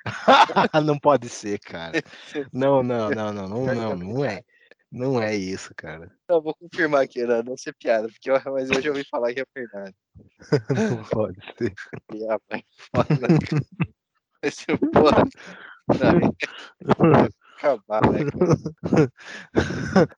não 0.85 0.99
pode 0.99 1.29
ser, 1.29 1.59
cara. 1.59 1.93
Não, 2.53 2.83
não, 2.83 3.11
não, 3.11 3.33
não, 3.33 3.49
não, 3.49 3.75
não, 3.75 3.97
não 3.97 4.25
é. 4.25 4.43
Não 4.97 5.21
é 5.21 5.37
isso, 5.37 5.75
cara. 5.77 6.11
Não, 6.27 6.41
vou 6.41 6.55
confirmar 6.55 7.03
aqui, 7.03 7.23
não, 7.23 7.43
não 7.43 7.55
ser 7.55 7.75
piada, 7.75 8.09
porque 8.09 8.31
eu, 8.31 8.41
mas 8.47 8.71
eu 8.71 8.81
já 8.81 8.89
ouvi 8.89 9.05
falar 9.05 9.35
que 9.35 9.41
é 9.41 9.45
verdade. 9.55 9.95
não 10.97 11.05
pode 11.05 11.39
ser. 11.59 11.75
E 12.15 12.25
a 12.25 12.39
mãe 12.51 12.65
foda. 12.79 13.29
Esse 14.43 14.65
porra. 14.91 15.23
Não, 15.99 17.29
acabar, 17.59 18.01
né, 18.11 18.21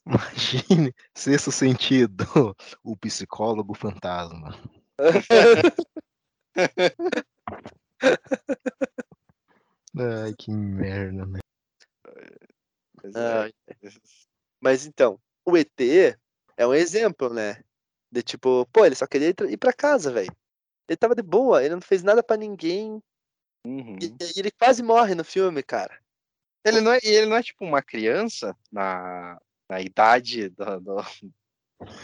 Imagine, 0.06 0.94
sexto 1.12 1.50
sentido, 1.50 2.24
o 2.84 2.96
psicólogo 2.96 3.74
fantasma. 3.74 4.54
Ai, 9.98 10.34
que 10.38 10.52
merda, 10.52 11.26
né? 11.26 11.40
Ah, 13.16 13.48
mas 14.60 14.86
então, 14.86 15.20
o 15.44 15.56
ET 15.56 15.80
é 16.56 16.66
um 16.66 16.74
exemplo, 16.74 17.32
né? 17.32 17.62
De 18.10 18.22
tipo, 18.22 18.66
pô, 18.72 18.84
ele 18.84 18.94
só 18.94 19.06
queria 19.06 19.34
ir 19.48 19.56
pra 19.56 19.72
casa, 19.72 20.10
velho. 20.10 20.34
Ele 20.88 20.96
tava 20.96 21.14
de 21.14 21.22
boa, 21.22 21.62
ele 21.62 21.74
não 21.74 21.80
fez 21.80 22.02
nada 22.02 22.22
para 22.22 22.36
ninguém. 22.36 23.02
Uhum. 23.64 23.98
E, 24.00 24.06
e, 24.06 24.38
ele 24.38 24.50
quase 24.50 24.82
morre 24.82 25.14
no 25.14 25.24
filme, 25.24 25.62
cara. 25.62 25.98
Ele 26.64 26.80
não 26.80 26.92
é, 26.92 26.98
ele 27.02 27.26
não 27.26 27.36
é 27.36 27.42
tipo 27.42 27.64
uma 27.64 27.82
criança 27.82 28.56
na, 28.72 29.40
na 29.68 29.80
idade 29.80 30.48
do, 30.48 30.80
do... 30.80 30.96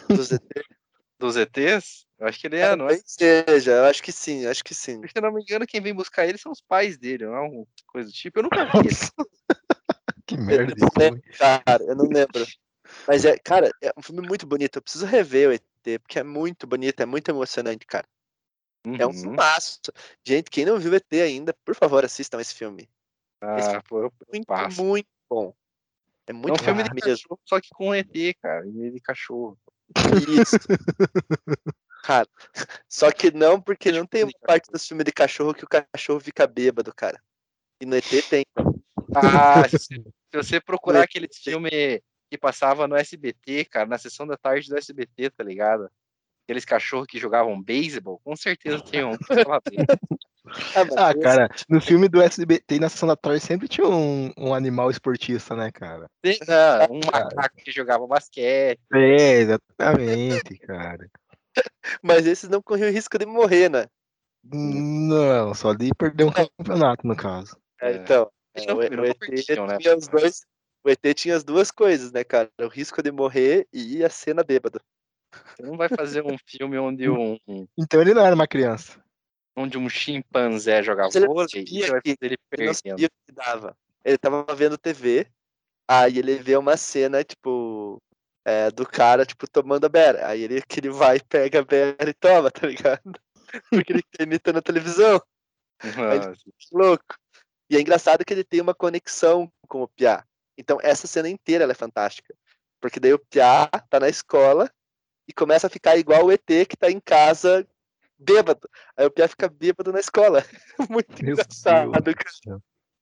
dos, 0.09 0.31
ET, 0.31 0.43
dos 1.19 1.37
ETs? 1.37 2.07
Eu 2.19 2.29
acho 2.29 2.39
que 2.39 2.47
ele 2.47 2.59
é, 2.59 2.77
não 2.77 2.89
é? 2.89 2.99
Seja, 3.05 3.73
eu 3.73 3.85
acho 3.85 4.03
que 4.03 4.13
sim, 4.13 4.47
acho 4.47 4.63
que 4.63 4.75
sim. 4.75 5.01
Se 5.09 5.21
não 5.21 5.33
me 5.33 5.43
engano, 5.43 5.67
quem 5.67 5.81
vem 5.81 5.95
buscar 5.95 6.27
ele 6.27 6.39
são 6.39 6.53
os 6.53 6.61
pais 6.61 6.97
dele, 6.97 7.27
não 7.27 7.35
é 7.35 7.41
uma 7.41 7.67
coisa 7.87 8.09
do 8.09 8.15
tipo. 8.15 8.39
Eu 8.39 8.45
nunca 8.45 8.65
vi 8.67 8.89
isso. 8.89 9.13
Que 10.27 10.37
merda. 10.37 10.73
Eu 10.73 10.77
não 10.81 10.89
lembro, 10.97 11.23
cara, 11.39 11.85
eu 11.85 11.97
não 11.97 12.05
lembro. 12.07 12.47
Mas 13.07 13.25
é, 13.25 13.39
cara, 13.39 13.71
é 13.83 13.93
um 13.97 14.03
filme 14.03 14.27
muito 14.27 14.47
bonito. 14.47 14.77
Eu 14.77 14.83
preciso 14.83 15.07
rever 15.07 15.49
o 15.49 15.53
ET, 15.53 16.01
porque 16.03 16.19
é 16.19 16.23
muito 16.23 16.67
bonito, 16.67 17.01
é 17.01 17.07
muito 17.07 17.31
emocionante, 17.31 17.87
cara. 17.87 18.07
Uhum. 18.87 18.97
É 18.97 19.07
um 19.07 19.11
uhum. 19.11 19.15
filmaço. 19.15 19.81
Gente, 20.25 20.51
quem 20.51 20.65
não 20.65 20.79
viu 20.79 20.93
o 20.93 20.95
ET 20.95 21.13
ainda, 21.13 21.55
por 21.65 21.75
favor, 21.75 22.05
assistam 22.05 22.41
esse 22.41 22.55
filme. 22.55 22.89
Ah, 23.41 23.59
esse 23.59 23.69
filme 23.69 23.83
pô, 23.89 24.01
eu 24.01 24.07
é 24.07 24.33
muito, 24.33 24.47
passo. 24.47 24.85
muito 24.85 25.09
bom. 25.29 25.55
É 26.27 26.33
muito 26.33 26.51
é 26.51 26.53
um 26.53 26.65
filme 26.65 26.83
de 26.83 26.91
mesmo. 26.95 27.11
Cachorro, 27.11 27.41
só 27.45 27.61
que 27.61 27.69
com 27.71 27.95
ET, 27.95 28.37
cara. 28.41 28.67
E 28.67 28.91
de 28.91 29.01
cachorro. 29.01 29.59
Isso. 30.29 30.57
cara, 32.03 32.29
só 32.89 33.11
que 33.11 33.31
não, 33.31 33.61
porque 33.61 33.93
não 33.93 34.07
tem 34.07 34.25
uma 34.25 34.33
parte 34.47 34.71
do 34.71 34.79
filme 34.79 35.05
de 35.05 35.13
cachorro 35.13 35.55
que 35.55 35.65
o 35.65 35.69
cachorro 35.69 36.21
fica 36.21 36.47
bêbado, 36.47 36.95
cara. 36.95 37.21
E 37.81 37.87
no 37.87 37.97
ET 37.97 38.05
tem. 38.29 38.45
Ah, 39.15 39.63
se 39.69 40.03
você 40.33 40.61
procurar 40.61 41.03
aquele 41.03 41.29
filme 41.33 42.03
que 42.31 42.39
passava 42.39 42.89
no 42.89 42.97
SBT, 42.97 43.65
cara, 43.67 43.87
na 43.87 43.99
sessão 43.99 44.27
da 44.27 44.37
tarde 44.37 44.69
do 44.69 44.77
SBT, 44.77 45.31
tá 45.31 45.45
ligado? 45.45 45.89
Aqueles 46.45 46.65
cachorros 46.65 47.07
que 47.07 47.19
jogavam 47.19 47.61
beisebol, 47.61 48.21
com 48.23 48.37
certeza 48.37 48.83
tem 48.83 49.05
um. 49.05 49.13
ah, 49.13 49.61
ah 50.99 51.15
cara, 51.15 51.49
no 51.69 51.81
filme 51.81 52.09
do 52.09 52.21
SBT 52.21 52.79
na 52.79 52.89
sessão 52.89 53.09
da 53.09 53.17
tarde 53.17 53.41
sempre 53.41 53.67
tinha 53.67 53.87
um, 53.87 54.31
um 54.37 54.53
animal 54.53 54.91
esportista, 54.91 55.57
né, 55.57 55.71
cara? 55.73 56.07
Não, 56.23 56.97
um 56.97 57.01
macaco 57.07 57.57
que 57.57 57.71
jogava 57.71 58.07
basquete. 58.07 58.81
É, 58.93 59.41
exatamente, 59.41 60.59
cara. 60.59 61.09
Mas 62.03 62.27
esses 62.27 62.51
não 62.51 62.61
corriam 62.61 62.91
risco 62.91 63.17
de 63.19 63.25
morrer, 63.25 63.71
né? 63.71 63.87
Não, 64.43 65.55
só 65.55 65.73
de 65.73 65.91
perder 65.97 66.25
um 66.25 66.33
campeonato, 66.33 67.07
no 67.07 67.17
caso. 67.17 67.57
É, 67.81 67.93
então, 67.93 68.31
é, 68.55 68.73
o, 68.73 68.77
o, 68.77 69.05
ET 69.05 69.21
né? 69.21 69.79
tinha 69.79 69.97
os 69.97 70.09
dois, 70.09 70.47
o 70.85 70.91
ET 70.91 71.15
tinha 71.15 71.37
as 71.37 71.45
duas 71.45 71.71
coisas, 71.71 72.13
né, 72.13 72.23
cara? 72.23 72.51
O 72.61 72.69
risco 72.69 73.03
de 73.03 73.11
morrer 73.11 73.67
e 73.73 74.05
a 74.05 74.11
cena 74.11 74.45
bêbada. 74.45 74.81
Você 75.57 75.63
não 75.63 75.77
vai 75.77 75.89
fazer 75.89 76.25
um 76.25 76.37
filme 76.47 76.79
onde 76.79 77.09
um. 77.09 77.39
Então 77.77 78.01
ele 78.01 78.15
não 78.15 78.25
era 78.25 78.35
uma 78.35 78.47
criança. 78.47 79.03
Onde 79.57 79.79
um 79.79 79.89
chimpanzé 79.89 80.83
jogava 80.83 81.11
vôlei 81.11 81.65
e 81.67 81.81
vai 81.83 82.01
fazer 82.01 82.19
ele 82.21 82.37
perdendo. 82.51 82.79
Ele, 82.85 83.09
que 83.09 83.33
dava. 83.33 83.77
ele 84.05 84.19
tava 84.19 84.45
vendo 84.55 84.77
TV, 84.77 85.29
aí 85.89 86.19
ele 86.19 86.37
vê 86.37 86.57
uma 86.57 86.77
cena, 86.77 87.23
tipo, 87.23 88.03
é, 88.45 88.71
do 88.71 88.85
cara, 88.85 89.25
tipo, 89.25 89.49
tomando 89.49 89.87
a 89.87 89.89
beira. 89.89 90.27
Aí 90.27 90.43
ele, 90.43 90.61
que 90.63 90.81
ele 90.81 90.91
vai, 90.91 91.21
pega 91.21 91.61
a 91.61 91.65
beira 91.65 92.11
e 92.11 92.15
toma, 92.15 92.51
tá 92.51 92.67
ligado? 92.67 93.01
Porque 93.71 93.93
ele 93.93 94.03
imita 94.21 94.53
na 94.53 94.61
televisão. 94.61 95.23
Aí 95.81 96.19
ele, 96.19 96.37
louco. 96.73 97.15
E 97.75 97.77
é 97.77 97.81
engraçado 97.81 98.25
que 98.25 98.33
ele 98.33 98.45
tem 98.45 98.61
uma 98.61 98.73
conexão 98.73 99.53
com 99.67 99.83
o 99.83 99.89
Piá. 99.89 100.25
Então 100.57 100.79
essa 100.81 101.09
cena 101.09 101.29
inteira 101.29 101.69
é 101.69 101.75
fantástica. 101.75 102.33
Porque 102.81 103.01
daí 103.01 103.13
o 103.13 103.19
Piá 103.19 103.69
tá 103.91 103.99
na 103.99 104.09
escola 104.09 104.71
e 105.27 105.33
começa 105.33 105.67
a 105.67 105.71
ficar 105.71 105.97
igual 105.97 106.25
o 106.25 106.31
ET 106.31 106.47
que 106.47 106.77
tá 106.77 106.89
em 106.89 107.01
casa 107.01 107.67
bêbado. 108.17 108.71
Aí 108.97 109.05
o 109.05 109.11
Piá 109.11 109.27
fica 109.27 109.49
bêbado 109.49 109.93
na 109.93 109.99
escola. 109.99 110.45
Muito 110.89 111.21
Meu 111.21 111.33
engraçado. 111.33 111.91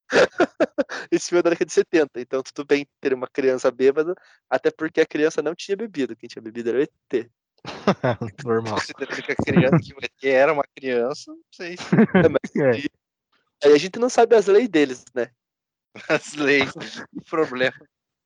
Esse 1.12 1.28
filme 1.28 1.40
é 1.40 1.42
da 1.42 1.50
década 1.50 1.66
de 1.66 1.72
70, 1.74 2.20
então 2.22 2.42
tudo 2.42 2.66
bem 2.66 2.86
ter 2.98 3.12
uma 3.12 3.28
criança 3.28 3.70
bêbada, 3.70 4.14
até 4.48 4.70
porque 4.70 5.02
a 5.02 5.06
criança 5.06 5.42
não 5.42 5.54
tinha 5.54 5.76
bebido, 5.76 6.16
quem 6.16 6.28
tinha 6.28 6.42
bebido 6.42 6.70
era 6.70 6.78
o 6.78 6.82
ET. 6.82 7.30
Normal. 8.44 8.74
Considerando 8.74 9.22
que 9.22 9.32
a 9.32 9.36
criança 9.36 9.78
que 9.82 9.92
o 9.92 9.98
ET 10.02 10.24
era 10.24 10.52
uma 10.52 10.64
criança, 10.74 11.30
não 11.30 11.44
sei 11.50 11.76
se. 11.76 11.84
É, 11.84 12.28
mas, 12.28 12.56
É. 12.56 13.01
Aí 13.62 13.72
a 13.72 13.78
gente 13.78 13.98
não 13.98 14.08
sabe 14.08 14.34
as 14.34 14.46
leis 14.46 14.68
deles, 14.68 15.04
né? 15.14 15.30
As 16.08 16.34
leis, 16.34 16.72
o 17.14 17.24
problema. 17.28 17.74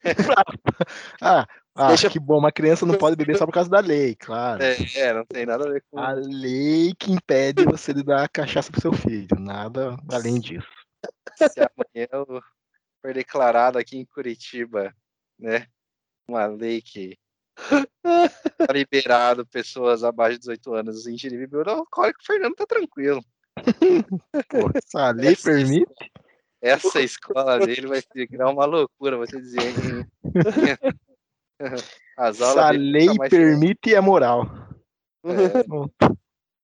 Ah, 1.20 1.46
ah 1.74 1.88
Deixa- 1.88 2.08
que 2.08 2.20
bom, 2.20 2.38
uma 2.38 2.52
criança 2.52 2.86
não 2.86 2.96
pode 2.96 3.16
beber 3.16 3.36
só 3.36 3.44
por 3.44 3.52
causa 3.52 3.68
da 3.68 3.80
lei, 3.80 4.14
claro. 4.14 4.62
É, 4.62 4.76
é, 4.94 5.12
não 5.12 5.24
tem 5.26 5.44
nada 5.44 5.66
a 5.66 5.72
ver 5.72 5.82
com. 5.90 5.98
A 5.98 6.12
lei 6.12 6.94
que 6.96 7.10
impede 7.10 7.64
você 7.64 7.92
de 7.92 8.04
dar 8.04 8.28
cachaça 8.28 8.70
pro 8.70 8.80
seu 8.80 8.92
filho, 8.92 9.36
nada 9.36 9.96
além 10.12 10.38
disso. 10.38 10.68
Se 11.36 11.60
amanhã 11.60 12.08
eu 12.12 12.42
for 13.02 13.12
declarado 13.12 13.78
aqui 13.78 13.96
em 13.96 14.04
Curitiba, 14.04 14.94
né? 15.38 15.66
Uma 16.28 16.46
lei 16.46 16.80
que 16.80 17.18
tá 18.02 18.72
liberado 18.72 19.46
pessoas 19.46 20.04
abaixo 20.04 20.34
de 20.34 20.40
18 20.40 20.74
anos 20.74 21.06
ingerir 21.06 21.38
bebida 21.38 21.70
alcoólica, 21.72 22.20
o 22.20 22.26
Fernando 22.26 22.54
tá 22.54 22.66
tranquilo. 22.66 23.24
Pô, 24.48 24.70
se 24.84 24.98
a 24.98 25.10
lei 25.10 25.34
permite, 25.36 26.12
Essa 26.60 27.00
escola 27.00 27.58
dele 27.58 27.86
vai 27.86 28.02
virar 28.14 28.50
uma 28.50 28.64
loucura, 28.64 29.24
te 29.26 29.40
dizer. 29.40 29.62
hein? 29.62 30.06
As 32.16 32.36
se 32.36 32.42
a 32.42 32.48
aulas 32.48 32.70
dele 32.70 32.90
lei 32.92 33.08
permite, 33.30 33.94
é 33.94 34.00
moral. 34.00 34.44
É, 35.24 35.64
Bom, 35.66 35.88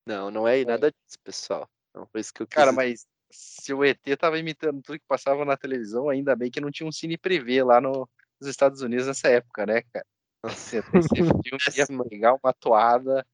Não, 0.06 0.30
não 0.30 0.46
é 0.48 0.64
nada 0.64 0.90
disso, 0.90 1.18
pessoal. 1.24 1.68
Não 1.94 2.06
foi 2.06 2.20
isso 2.20 2.32
que 2.32 2.42
eu 2.42 2.46
quis 2.46 2.54
Cara, 2.54 2.72
mas 2.72 3.06
se 3.30 3.72
o 3.72 3.84
ET 3.84 3.98
tava 4.18 4.38
imitando 4.38 4.82
tudo 4.82 4.98
que 4.98 5.06
passava 5.06 5.44
na 5.44 5.56
televisão, 5.56 6.08
ainda 6.08 6.36
bem 6.36 6.50
que 6.50 6.60
não 6.60 6.70
tinha 6.70 6.88
um 6.88 6.92
cine 6.92 7.16
privê 7.18 7.62
lá 7.62 7.80
no- 7.80 8.08
nos 8.40 8.48
Estados 8.48 8.82
Unidos 8.82 9.06
nessa 9.06 9.28
época, 9.28 9.66
né, 9.66 9.82
cara? 9.92 10.06
Você, 10.44 10.78
esse 11.14 11.14
filme 11.14 11.58
ia 11.76 12.08
pegar 12.08 12.34
uma 12.34 12.52
toada 12.52 13.26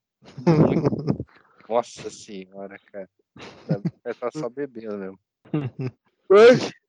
muito... 0.46 0.88
Nossa 1.68 2.08
senhora, 2.10 2.78
cara. 2.90 3.08
Vai 4.02 4.12
estar 4.12 4.30
só 4.32 4.48
bebendo 4.48 4.98
mesmo. 4.98 5.18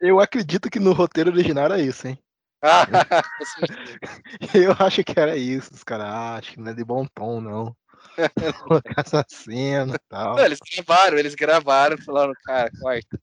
Eu 0.02 0.20
acredito 0.20 0.70
que 0.70 0.80
no 0.80 0.92
roteiro 0.92 1.32
original 1.32 1.66
era 1.66 1.80
isso, 1.80 2.08
hein? 2.08 2.20
Ah, 2.62 2.86
Eu 4.54 4.76
acho 4.78 5.04
que 5.04 5.18
era 5.18 5.38
isso. 5.38 5.74
Os 5.74 5.84
caras 5.84 6.08
acham 6.08 6.54
que 6.56 6.60
não 6.60 6.72
é 6.72 6.74
de 6.74 6.84
bom 6.84 7.06
tom, 7.06 7.40
não. 7.40 7.76
Colocar 8.68 9.02
essa 9.06 9.26
cena 9.30 9.96
e 9.96 10.00
tal. 10.10 10.36
Não, 10.36 10.46
eles 10.46 10.60
gravaram, 10.60 11.18
eles 11.18 11.36
gravaram, 11.36 11.98
falaram, 12.00 12.34
cara, 12.44 12.70
corta. 12.82 13.22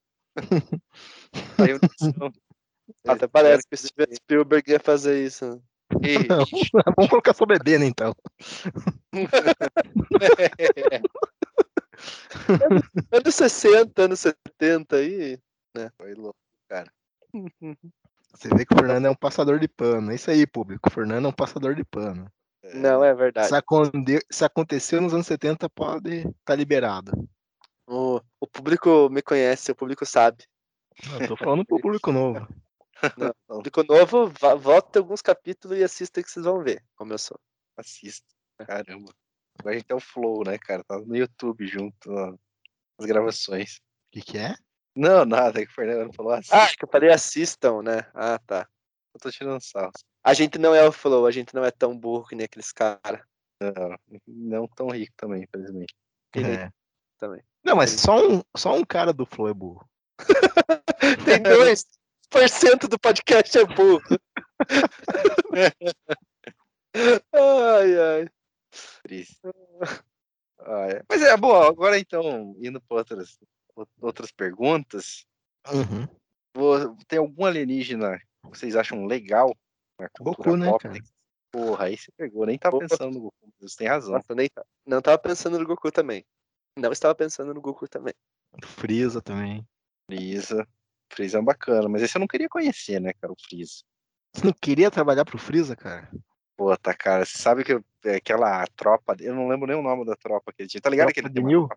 Saiu. 1.57 1.79
Até 3.07 3.27
parece 3.27 3.67
que 3.69 3.75
o 3.75 3.79
Steven 3.79 4.15
Spielberg 4.15 4.71
ia 4.71 4.81
fazer 4.81 5.23
isso. 5.25 5.45
né? 5.55 5.61
Vamos 6.97 7.11
colocar 7.11 7.35
só 7.35 7.45
bebendo 7.45 7.85
então. 7.85 8.15
Anos 13.13 13.35
60, 13.35 14.03
anos 14.03 14.21
70 14.21 14.97
aí. 14.97 15.39
Foi 15.97 16.15
louco. 16.15 16.39
Você 18.33 18.49
vê 18.49 18.67
que 18.67 18.75
o 18.75 18.79
Fernando 18.79 19.07
é 19.07 19.11
um 19.11 19.15
passador 19.15 19.59
de 19.59 19.69
pano. 19.69 20.13
É 20.13 20.15
isso 20.15 20.31
aí, 20.31 20.47
público. 20.47 20.89
O 20.89 20.93
Fernando 20.93 21.27
é 21.27 21.29
um 21.29 21.33
passador 21.33 21.75
de 21.75 21.85
pano. 21.85 22.31
Não, 22.75 23.05
é 23.05 23.15
verdade. 23.15 23.49
Se, 23.49 23.55
aconde- 23.55 24.27
se 24.31 24.45
aconteceu 24.45 25.01
nos 25.01 25.15
anos 25.15 25.27
70, 25.27 25.69
pode 25.69 26.17
estar 26.19 26.33
tá 26.45 26.55
liberado. 26.55 27.13
O, 27.87 28.21
o 28.41 28.47
público 28.47 29.09
me 29.11 29.23
conhece, 29.23 29.71
o 29.71 29.77
público 29.77 30.05
sabe. 30.05 30.45
Eu 31.21 31.29
tô 31.29 31.37
falando 31.37 31.65
pro 31.65 31.81
público 31.81 32.13
novo. 32.13 32.47
O 32.97 33.35
público 33.61 33.85
novo, 33.85 34.33
volta 34.59 35.01
alguns 35.01 35.21
capítulos 35.21 35.77
e 35.77 35.85
assista 35.85 36.23
que 36.23 36.31
vocês 36.31 36.47
vão 36.47 36.63
ver 36.63 36.83
como 36.97 37.13
eu 37.13 37.19
sou. 37.19 37.39
Assista. 37.77 38.25
Caramba. 38.67 39.13
Agora 39.59 39.75
a 39.75 39.79
gente 39.79 39.87
tem 39.87 39.97
o 39.97 40.01
Flow, 40.01 40.45
né, 40.45 40.59
cara? 40.59 40.85
Tá 40.85 40.99
no 40.99 41.17
YouTube 41.17 41.67
junto, 41.67 42.11
ó, 42.11 42.35
as 42.99 43.07
gravações. 43.07 43.77
O 43.77 43.81
que, 44.13 44.23
que 44.23 44.39
é? 44.39 44.55
Não, 44.95 45.25
nada, 45.25 45.61
é 45.61 45.67
que 45.67 45.71
o 45.71 45.75
Fernando 45.75 46.15
falou 46.15 46.33
assim. 46.33 46.51
Ah, 46.53 46.69
que 46.69 46.85
eu 46.85 46.89
falei 46.89 47.11
assistam, 47.11 47.83
né? 47.83 48.07
Ah, 48.15 48.39
tá. 48.39 48.67
eu 49.15 49.21
tô 49.21 49.31
tirando 49.31 49.61
sarro. 49.61 49.93
A 50.25 50.33
gente 50.33 50.59
não 50.59 50.75
é 50.75 50.87
o 50.87 50.93
Flow, 50.93 51.27
a 51.27 51.31
gente 51.31 51.55
não 51.55 51.65
é 51.65 51.71
tão 51.71 51.97
burro 51.97 52.27
que 52.27 52.35
nem 52.35 52.47
aqueles 52.47 52.73
caras. 52.73 53.21
Não 54.27 54.67
tão 54.69 54.89
rico 54.89 55.13
também, 55.17 55.43
infelizmente. 55.45 55.95
É. 56.35 56.71
Também. 57.19 57.43
Não, 57.65 57.77
mas 57.77 57.91
só 57.91 58.27
um, 58.27 58.43
só 58.57 58.75
um 58.75 58.85
cara 58.85 59.13
do 59.13 59.27
Flow 59.27 59.49
é 59.49 59.55
burro. 59.55 59.89
Tem 61.25 61.43
2% 61.43 62.89
do 62.89 62.99
podcast 62.99 63.59
é 63.59 63.65
burro. 63.65 64.03
ai, 67.33 67.99
ai. 67.99 68.29
Triste. 69.03 69.41
Ah, 70.59 70.87
é. 70.89 71.03
Mas 71.09 71.23
é, 71.23 71.37
bom, 71.37 71.55
agora 71.63 71.99
então, 71.99 72.57
indo 72.59 72.81
para 72.81 72.99
outras, 72.99 73.39
outras 74.01 74.33
perguntas, 74.33 75.27
Uhum. 75.69 76.09
vou- 76.55 76.97
tem 77.07 77.19
algum 77.19 77.45
alienígena 77.45 78.19
que 78.19 78.59
vocês 78.59 78.75
acham 78.77 79.05
legal 79.07 79.55
na 79.99 80.09
cultura 80.09 80.51
Goku, 80.51 80.57
né, 80.57 80.71
pop? 80.71 80.83
cara? 80.83 80.99
Porra, 81.53 81.85
aí 81.87 81.97
você 81.97 82.11
pegou, 82.17 82.47
nem 82.47 82.59
tava 82.59 82.77
Opa. 82.77 82.89
pensando 82.89 83.15
no 83.15 83.21
Goku, 83.21 83.53
você 83.61 83.77
tem 83.77 83.89
razão. 83.89 84.15
Nossa, 84.15 84.35
nem, 84.35 84.49
não 84.87 85.01
tava 85.01 85.19
pensando 85.19 85.59
no 85.59 85.67
Goku 85.67 85.91
também. 85.91 86.25
Não 86.79 86.93
estava 86.93 87.15
pensando 87.15 87.55
no 87.55 87.61
Goku 87.61 87.89
também. 87.89 88.15
Freeza 88.63 89.23
também. 89.23 89.67
Freeza. 90.11 90.67
Freeza 91.13 91.39
é 91.39 91.43
bacana, 91.43 91.89
mas 91.89 92.03
esse 92.03 92.17
eu 92.17 92.21
não 92.21 92.27
queria 92.27 92.49
conhecer, 92.49 93.01
né, 93.01 93.13
cara, 93.15 93.33
o 93.33 93.37
Freeza. 93.41 93.85
Você 94.35 94.45
não 94.45 94.53
queria 94.53 94.91
trabalhar 94.91 95.25
pro 95.25 95.39
Freeza, 95.39 95.77
cara? 95.77 96.11
Puta, 96.57 96.95
cara, 96.95 97.25
você 97.25 97.37
sabe 97.37 97.63
que 97.63 97.75
eu- 97.75 97.85
é 98.05 98.17
aquela 98.17 98.67
tropa, 98.69 99.15
eu 99.21 99.35
não 99.35 99.49
lembro 99.49 99.67
nem 99.67 99.77
o 99.77 99.83
nome 99.83 100.07
da 100.07 100.17
tropa 100.17 100.53
que 100.53 100.63
ele 100.63 100.69
tinha, 100.69 100.81
tá 100.81 100.89
ligado 100.89 101.13
Tropa 101.13 101.29
uma 101.29 101.35
Guinil? 101.35 101.69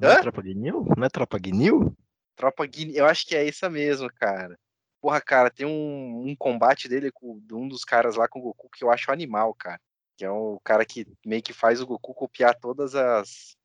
Não 0.00 0.10
é? 0.10 0.20
Tropa 0.20 0.42
Guinil? 0.42 0.86
Não 0.96 1.04
é 1.04 1.08
Tropa 1.08 1.38
Guinil? 1.38 1.96
Tropa 2.36 2.66
Guinea, 2.66 2.98
eu 2.98 3.06
acho 3.06 3.26
que 3.26 3.34
é 3.34 3.48
essa 3.48 3.68
mesmo, 3.68 4.08
cara. 4.12 4.56
Porra, 5.00 5.20
cara, 5.20 5.50
tem 5.50 5.66
um, 5.66 6.28
um 6.28 6.36
combate 6.36 6.88
dele 6.88 7.10
com 7.10 7.38
de 7.40 7.54
um 7.54 7.66
dos 7.66 7.84
caras 7.84 8.16
lá 8.16 8.28
com 8.28 8.38
o 8.38 8.42
Goku 8.42 8.68
que 8.70 8.84
eu 8.84 8.90
acho 8.90 9.10
animal, 9.10 9.54
cara. 9.54 9.80
Que 10.16 10.24
é 10.24 10.30
o 10.30 10.60
cara 10.62 10.84
que 10.84 11.06
meio 11.24 11.42
que 11.42 11.52
faz 11.52 11.80
o 11.80 11.86
Goku 11.86 12.14
copiar 12.14 12.54
todas 12.54 12.94
as 12.94 13.56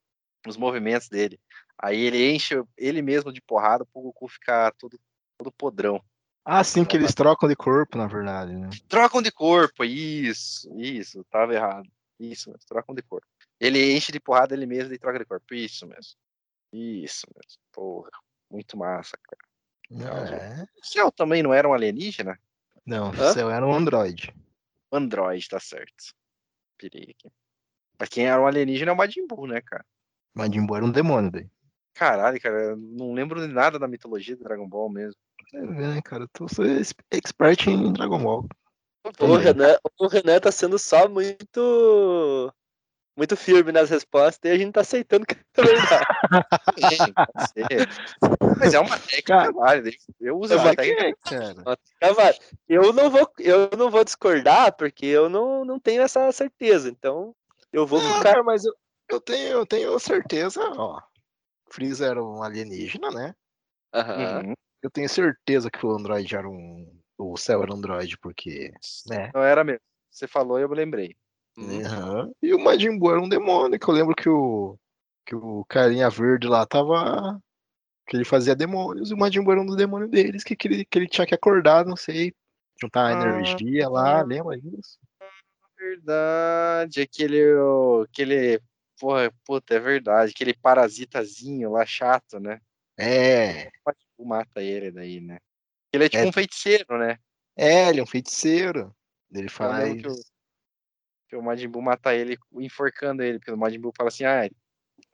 os 0.47 0.57
movimentos 0.57 1.07
dele. 1.07 1.39
Aí 1.77 1.99
ele 1.99 2.31
enche 2.31 2.55
ele 2.77 3.01
mesmo 3.01 3.31
de 3.31 3.41
porrada 3.41 3.85
pro 3.85 4.01
Goku 4.01 4.27
ficar 4.27 4.71
todo 4.73 4.99
todo 5.37 5.51
podrão. 5.51 6.03
Ah, 6.43 6.63
sim, 6.63 6.83
que 6.83 6.97
eles 6.97 7.13
trocam 7.13 7.47
de 7.47 7.55
corpo, 7.55 7.97
na 7.97 8.07
verdade, 8.07 8.55
né? 8.55 8.69
Trocam 8.89 9.21
de 9.21 9.31
corpo, 9.31 9.83
isso, 9.83 10.67
isso, 10.79 11.23
tava 11.25 11.53
errado. 11.53 11.87
Isso, 12.19 12.49
mesmo, 12.49 12.65
trocam 12.67 12.95
de 12.95 13.01
corpo. 13.01 13.27
Ele 13.59 13.95
enche 13.95 14.11
de 14.11 14.19
porrada 14.19 14.53
ele 14.55 14.65
mesmo 14.65 14.93
e 14.93 14.97
troca 14.97 15.19
de 15.19 15.25
corpo, 15.25 15.53
isso 15.53 15.87
mesmo. 15.87 16.13
Isso 16.73 17.27
mesmo. 17.35 17.61
Porra, 17.71 18.09
muito 18.49 18.77
massa, 18.77 19.17
cara. 19.17 19.51
É. 19.91 20.63
O 20.63 20.85
céu 20.85 21.11
também 21.11 21.43
não 21.43 21.53
era 21.53 21.67
um 21.67 21.73
alienígena? 21.73 22.39
Não, 22.85 23.11
Hã? 23.11 23.29
o 23.29 23.33
céu 23.33 23.49
era 23.49 23.65
um 23.65 23.73
androide. 23.73 24.33
Android, 24.91 25.47
tá 25.47 25.59
certo. 25.59 26.13
Pirei 26.77 27.03
aqui. 27.03 27.31
Mas 27.99 28.09
quem 28.09 28.27
era 28.27 28.41
um 28.41 28.47
alienígena 28.47 28.91
é 28.91 28.93
o 28.93 28.97
Majin 28.97 29.27
Buu, 29.27 29.45
né, 29.47 29.61
cara? 29.61 29.85
Majin 30.33 30.65
Buu 30.65 30.75
era 30.75 30.85
um 30.85 30.91
demônio 30.91 31.31
daí. 31.31 31.49
Caralho, 31.93 32.39
cara, 32.41 32.75
não 32.75 33.13
lembro 33.13 33.45
de 33.45 33.53
nada 33.53 33.77
da 33.77 33.87
mitologia 33.87 34.35
do 34.35 34.43
Dragon 34.43 34.67
Ball 34.67 34.89
mesmo. 34.89 35.19
Você 35.51 35.65
vê, 35.67 35.87
né, 35.87 36.01
cara? 36.01 36.27
Tu 36.31 36.47
sou 36.53 36.65
ex- 36.65 36.93
expert 37.11 37.67
em 37.67 37.91
Dragon 37.91 38.23
Ball. 38.23 38.45
O. 39.19 39.35
Renan, 39.35 39.77
o 39.99 40.07
Renan 40.07 40.39
tá 40.39 40.51
sendo 40.51 40.79
só 40.79 41.09
muito. 41.09 42.53
Muito 43.17 43.35
firme 43.35 43.73
nas 43.73 43.89
respostas 43.89 44.49
e 44.49 44.53
a 44.53 44.57
gente 44.57 44.71
tá 44.71 44.81
aceitando 44.81 45.25
que 45.25 45.35
é 45.35 45.61
verdade. 45.61 46.05
Mas 48.57 48.73
é 48.73 48.79
uma 48.79 48.97
técnica 48.97 49.51
válida. 49.51 49.91
Eu 50.19 50.39
uso 50.39 50.53
É 50.53 50.55
essa 50.55 50.65
uma 50.65 50.75
técnica. 50.75 51.65
vai. 52.15 52.33
Eu 52.69 52.93
não 52.93 53.09
vou, 53.09 53.29
eu 53.39 53.69
não 53.77 53.91
vou 53.91 54.05
discordar 54.05 54.73
porque 54.77 55.05
eu 55.05 55.29
não, 55.29 55.65
não 55.65 55.77
tenho 55.77 56.01
essa 56.01 56.31
certeza. 56.31 56.89
Então, 56.89 57.35
eu 57.73 57.85
vou 57.85 58.01
Não, 58.01 58.13
ficar. 58.13 58.23
cara, 58.23 58.43
mas 58.43 58.63
eu, 58.63 58.73
eu, 59.09 59.19
tenho, 59.19 59.47
eu 59.49 59.65
tenho 59.65 59.99
certeza, 59.99 60.61
ó. 60.77 61.01
Freeza 61.69 62.05
era 62.07 62.23
um 62.23 62.41
alienígena, 62.41 63.11
né? 63.11 63.35
Aham. 63.93 64.43
Uhum. 64.45 64.53
Eu 64.81 64.89
tenho 64.89 65.07
certeza 65.07 65.69
que 65.69 65.85
o 65.85 65.91
Android 65.91 66.35
era 66.35 66.49
um. 66.49 66.99
O 67.17 67.37
céu 67.37 67.61
era 67.61 67.73
Android, 67.73 68.17
porque. 68.17 68.73
Né? 69.07 69.31
Não 69.33 69.41
era 69.41 69.63
mesmo. 69.63 69.81
Você 70.09 70.27
falou 70.27 70.59
e 70.59 70.63
eu 70.63 70.69
me 70.69 70.75
lembrei. 70.75 71.15
Uhum. 71.57 72.33
E 72.41 72.53
o 72.53 72.59
Majin 72.59 72.97
Buu 72.97 73.11
era 73.11 73.21
um 73.21 73.29
demônio, 73.29 73.79
que 73.79 73.87
eu 73.87 73.93
lembro 73.93 74.15
que 74.15 74.29
o. 74.29 74.77
Que 75.25 75.35
o 75.35 75.63
carinha 75.65 76.09
verde 76.09 76.47
lá 76.47 76.65
tava. 76.65 77.39
Que 78.07 78.17
ele 78.17 78.25
fazia 78.25 78.55
demônios, 78.55 79.11
e 79.11 79.13
o 79.13 79.17
Majin 79.17 79.43
Buu 79.43 79.51
era 79.51 79.61
um 79.61 79.65
dos 79.65 79.77
demônios 79.77 80.09
deles, 80.09 80.43
que, 80.43 80.55
que, 80.55 80.67
ele, 80.67 80.85
que 80.85 80.97
ele 80.97 81.07
tinha 81.07 81.25
que 81.25 81.35
acordar, 81.35 81.85
não 81.85 81.95
sei. 81.95 82.33
Juntar 82.81 83.05
Ah, 83.05 83.11
energia 83.11 83.87
lá, 83.87 84.23
lembra 84.23 84.59
disso? 84.59 84.97
Verdade, 85.77 87.01
aquele. 87.01 87.43
aquele. 88.03 88.61
Porra, 88.99 89.31
puta, 89.45 89.75
é 89.75 89.79
verdade. 89.79 90.31
Aquele 90.31 90.53
parasitazinho 90.53 91.71
lá 91.71 91.85
chato, 91.85 92.39
né? 92.39 92.59
É. 92.97 93.71
O 94.21 94.25
Majin 94.25 94.25
Buu 94.25 94.25
mata 94.25 94.61
ele 94.61 94.91
daí, 94.91 95.19
né? 95.19 95.39
Ele 95.91 96.05
é 96.05 96.09
tipo 96.09 96.23
é. 96.23 96.27
um 96.27 96.31
feiticeiro, 96.31 96.97
né? 96.97 97.17
É, 97.57 97.89
ele 97.89 97.99
é 97.99 98.03
um 98.03 98.07
feiticeiro. 98.07 98.95
Ele 99.33 99.49
faz. 99.49 100.01
Que 100.01 100.07
o, 100.07 100.15
que 101.29 101.35
o 101.35 101.41
Majin 101.41 101.67
Buu 101.67 101.81
mata 101.81 102.13
ele 102.13 102.37
enforcando 102.53 103.23
ele, 103.23 103.39
porque 103.39 103.51
o 103.51 103.57
Majin 103.57 103.79
Buu 103.79 103.93
fala 103.95 104.09
assim: 104.09 104.25
ah, 104.25 104.47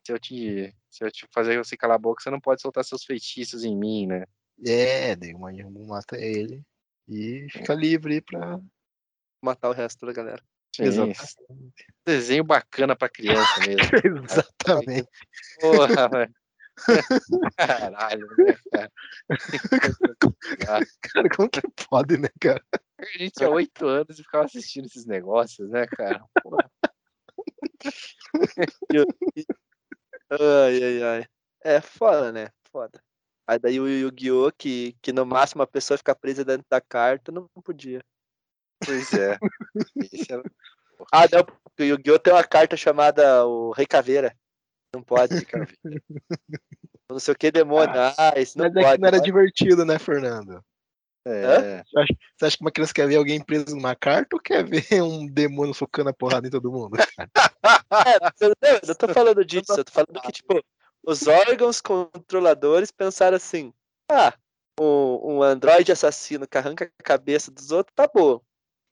se 0.05 0.11
eu 0.11 0.19
te, 0.19 0.73
se 0.89 1.03
eu 1.03 1.11
te 1.11 1.25
fazer 1.33 1.57
você 1.57 1.77
calar 1.77 1.95
a 1.95 1.99
boca, 1.99 2.21
você 2.21 2.29
não 2.29 2.39
pode 2.39 2.61
soltar 2.61 2.83
seus 2.83 3.03
feitiços 3.03 3.63
em 3.63 3.75
mim, 3.75 4.07
né? 4.07 4.25
É, 4.65 5.15
daí 5.15 5.33
o 5.33 5.39
Majin 5.39 5.71
Buu 5.71 5.87
mata 5.87 6.17
ele 6.17 6.63
e 7.07 7.47
fica 7.49 7.73
livre 7.73 8.21
pra 8.21 8.59
matar 9.41 9.69
o 9.69 9.73
resto 9.73 10.05
da 10.05 10.13
galera. 10.13 10.43
Exatamente. 10.79 11.85
Desenho 12.05 12.43
bacana 12.43 12.95
pra 12.95 13.09
criança 13.09 13.59
mesmo. 13.61 13.79
Exatamente. 14.25 15.09
Porra, 15.59 16.09
velho. 16.09 16.33
Caralho, 17.57 18.27
né, 18.37 18.55
cara? 18.71 18.91
cara, 21.01 21.29
como 21.35 21.49
que 21.49 21.61
pode, 21.89 22.17
né, 22.17 22.29
cara? 22.39 22.63
A 22.99 23.05
gente 23.17 23.31
tinha 23.31 23.49
oito 23.49 23.87
anos 23.87 24.19
e 24.19 24.23
ficava 24.23 24.45
assistindo 24.45 24.85
esses 24.85 25.05
negócios, 25.05 25.69
né, 25.69 25.85
cara? 25.87 26.23
ai, 30.31 30.83
ai, 30.83 31.03
ai. 31.03 31.25
É 31.63 31.81
foda, 31.81 32.31
né? 32.31 32.49
Foda. 32.71 33.01
Aí 33.47 33.59
daí 33.59 33.79
o 33.79 33.87
Yu-Gi-Oh! 33.87 34.51
Que, 34.57 34.95
que 35.01 35.13
no 35.13 35.25
máximo 35.25 35.63
a 35.63 35.67
pessoa 35.67 35.97
fica 35.97 36.15
presa 36.15 36.43
dentro 36.43 36.65
da 36.69 36.81
carta, 36.81 37.31
não 37.31 37.47
podia. 37.63 38.03
Pois 38.85 39.13
é. 39.13 39.37
era... 40.29 40.43
Ah, 41.13 41.25
não, 41.31 41.45
porque 41.45 41.83
o 41.83 41.85
Yu-Gi-Oh! 41.85 42.19
tem 42.19 42.33
uma 42.33 42.43
carta 42.43 42.75
chamada 42.75 43.45
o 43.45 43.71
Rei 43.71 43.85
Caveira. 43.85 44.35
Não 44.93 45.01
pode, 45.03 45.45
cara. 45.45 45.67
não 47.09 47.19
sei 47.19 47.33
o 47.33 47.37
que 47.37 47.51
demônio. 47.51 47.93
Ah, 47.95 48.15
ah 48.17 48.39
isso 48.39 48.57
não 48.57 48.65
mas 48.65 48.73
pode. 48.73 48.87
É 48.87 48.91
que 48.95 49.01
não 49.01 49.07
era 49.07 49.19
divertido, 49.19 49.85
né, 49.85 49.99
Fernando? 49.99 50.63
É. 51.25 51.83
Você 51.83 51.99
acha, 51.99 52.13
você 52.37 52.45
acha, 52.45 52.57
que 52.57 52.63
uma 52.63 52.71
criança 52.71 52.93
quer 52.93 53.07
ver 53.07 53.17
alguém 53.17 53.43
preso 53.43 53.75
numa 53.75 53.95
carta 53.95 54.35
ou 54.35 54.41
quer 54.41 54.63
ver 54.63 54.85
um 55.03 55.27
demônio 55.27 55.73
focando 55.73 56.09
a 56.09 56.13
porrada 56.13 56.47
em 56.47 56.51
todo 56.51 56.71
mundo? 56.71 56.97
é, 56.97 58.45
eu, 58.45 58.53
não, 58.61 58.79
eu 58.87 58.95
tô 58.95 59.13
falando 59.13 59.43
disso, 59.43 59.73
eu 59.77 59.83
tô 59.83 59.91
falando 59.91 60.21
que, 60.21 60.31
tipo, 60.31 60.63
os 61.05 61.27
órgãos 61.27 61.81
controladores 61.81 62.91
pensaram 62.91 63.35
assim: 63.35 63.73
ah, 64.09 64.33
um, 64.79 65.35
um 65.35 65.43
androide 65.43 65.91
assassino 65.91 66.47
que 66.47 66.57
arranca 66.57 66.85
a 66.85 67.03
cabeça 67.03 67.51
dos 67.51 67.71
outros, 67.71 67.93
tá 67.93 68.09
bom. 68.13 68.41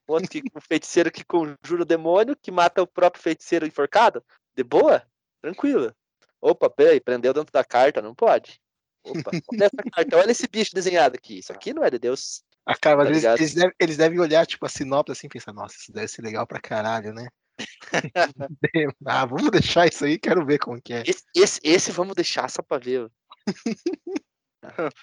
Outro 0.07 0.29
que, 0.29 0.43
um 0.55 0.61
feiticeiro 0.61 1.11
que 1.11 1.23
conjura 1.23 1.81
o 1.81 1.85
demônio, 1.85 2.35
que 2.35 2.51
mata 2.51 2.81
o 2.81 2.87
próprio 2.87 3.23
feiticeiro 3.23 3.65
enforcado, 3.65 4.23
de 4.55 4.63
boa? 4.63 5.01
Tranquilo. 5.45 5.95
Opa, 6.41 6.67
peraí, 6.71 6.99
prendeu 6.99 7.31
dentro 7.31 7.53
da 7.53 7.63
carta, 7.63 8.01
não 8.01 8.15
pode. 8.15 8.59
Opa, 9.03 9.29
olha 9.53 9.65
essa 9.65 9.91
carta, 9.93 10.17
olha 10.17 10.31
esse 10.31 10.47
bicho 10.47 10.73
desenhado 10.73 11.15
aqui. 11.15 11.37
Isso 11.37 11.53
aqui 11.53 11.71
não 11.71 11.83
é 11.83 11.91
de 11.91 11.99
Deus. 11.99 12.43
Ah, 12.65 12.75
cara, 12.75 12.97
mas 12.97 13.21
tá 13.21 13.33
eles, 13.33 13.39
eles, 13.39 13.53
devem, 13.53 13.75
eles, 13.79 13.97
devem, 13.97 14.19
olhar, 14.19 14.47
tipo, 14.47 14.65
a 14.65 14.69
sinopse 14.69 15.11
assim 15.11 15.27
e 15.27 15.29
pensar, 15.29 15.53
nossa, 15.53 15.75
isso 15.77 15.93
deve 15.93 16.07
ser 16.07 16.23
legal 16.23 16.47
pra 16.47 16.59
caralho, 16.59 17.13
né? 17.13 17.27
ah, 19.05 19.25
vamos 19.27 19.51
deixar 19.51 19.85
isso 19.85 20.03
aí, 20.03 20.17
quero 20.17 20.43
ver 20.43 20.57
como 20.57 20.81
que 20.81 20.93
é. 20.93 21.03
Esse, 21.05 21.23
esse, 21.35 21.59
esse 21.63 21.91
vamos 21.91 22.15
deixar 22.15 22.49
só 22.49 22.63
pra 22.63 22.79
ver. 22.79 23.07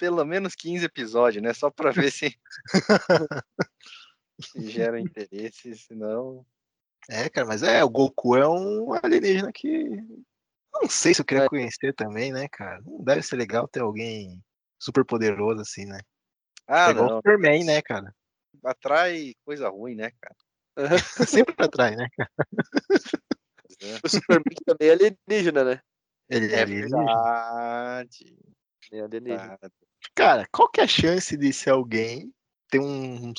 Pelo 0.00 0.24
menos 0.24 0.54
15 0.54 0.86
episódios, 0.86 1.42
né? 1.42 1.52
Só 1.52 1.70
pra 1.70 1.90
ver 1.90 2.10
se, 2.10 2.34
se 4.40 4.70
gera 4.70 4.98
interesse, 4.98 5.76
senão. 5.76 6.46
É, 7.08 7.28
cara, 7.28 7.46
mas 7.46 7.62
é, 7.62 7.84
o 7.84 7.90
Goku 7.90 8.36
é 8.36 8.48
um 8.48 8.92
alienígena 8.92 9.52
que. 9.52 9.88
Não 10.72 10.88
sei 10.90 11.14
se 11.14 11.20
eu 11.20 11.24
queria 11.24 11.44
é. 11.44 11.48
conhecer 11.48 11.94
também, 11.94 12.32
né, 12.32 12.48
cara? 12.48 12.80
Não 12.84 13.02
deve 13.02 13.22
ser 13.22 13.36
legal 13.36 13.66
ter 13.66 13.80
alguém 13.80 14.42
super 14.78 15.04
poderoso 15.04 15.60
assim, 15.60 15.86
né? 15.86 16.00
Ah, 16.66 16.88
é 16.88 16.90
igual 16.90 17.08
não. 17.08 17.14
o 17.14 17.16
Superman, 17.18 17.64
né, 17.64 17.80
cara? 17.80 18.14
Atrai 18.64 19.34
coisa 19.44 19.68
ruim, 19.68 19.94
né, 19.94 20.10
cara? 20.20 20.36
Sempre 21.26 21.54
atrai, 21.58 21.96
né, 21.96 22.08
cara? 22.16 22.30
É. 23.80 24.00
O 24.04 24.08
Superman 24.08 24.56
também 24.64 24.88
é 24.88 24.92
alienígena, 24.92 25.64
né? 25.64 25.80
Ele 26.28 26.52
é, 26.52 26.58
é 26.58 26.62
alienígena. 26.62 26.98
Verdade. 26.98 28.38
É 28.92 29.00
alienígena. 29.00 29.58
Cara, 30.14 30.46
qual 30.52 30.68
que 30.68 30.80
é 30.80 30.84
a 30.84 30.88
chance 30.88 31.36
de 31.36 31.52
ser 31.52 31.70
alguém 31.70 32.32
ter 32.68 32.80
um 32.80 33.32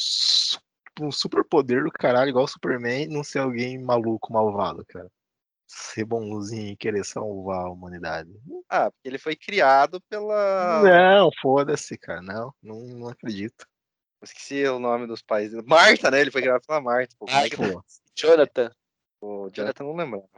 um 1.01 1.11
super 1.11 1.43
poder 1.43 1.83
do 1.83 1.91
caralho, 1.91 2.29
igual 2.29 2.45
o 2.45 2.47
Superman, 2.47 3.03
e 3.03 3.07
não 3.07 3.23
ser 3.23 3.39
alguém 3.39 3.77
maluco, 3.77 4.31
malvado, 4.31 4.85
cara. 4.85 5.09
Ser 5.67 6.05
bonzinho 6.05 6.71
e 6.71 6.77
querer 6.77 7.03
salvar 7.03 7.65
a 7.65 7.69
humanidade. 7.69 8.31
Ah, 8.69 8.89
porque 8.89 9.07
ele 9.07 9.17
foi 9.17 9.35
criado 9.35 10.01
pela. 10.09 10.81
Não, 10.81 11.29
foda-se, 11.41 11.97
cara. 11.97 12.21
Não, 12.21 12.53
não, 12.63 12.79
não 12.79 13.09
acredito. 13.09 13.67
esqueci 14.23 14.65
o 14.65 14.79
nome 14.79 15.07
dos 15.07 15.21
pais. 15.21 15.51
Marta, 15.65 16.09
né? 16.09 16.21
Ele 16.21 16.31
foi 16.31 16.41
criado 16.41 16.61
pela 16.65 16.79
Marta. 16.79 17.13
Pô, 17.19 17.25
é 17.29 17.49
que... 17.49 17.57
Jonathan. 18.15 18.71
Pô, 19.19 19.49
Jonathan 19.51 19.83
não 19.83 19.95
lembrava. 19.95 20.29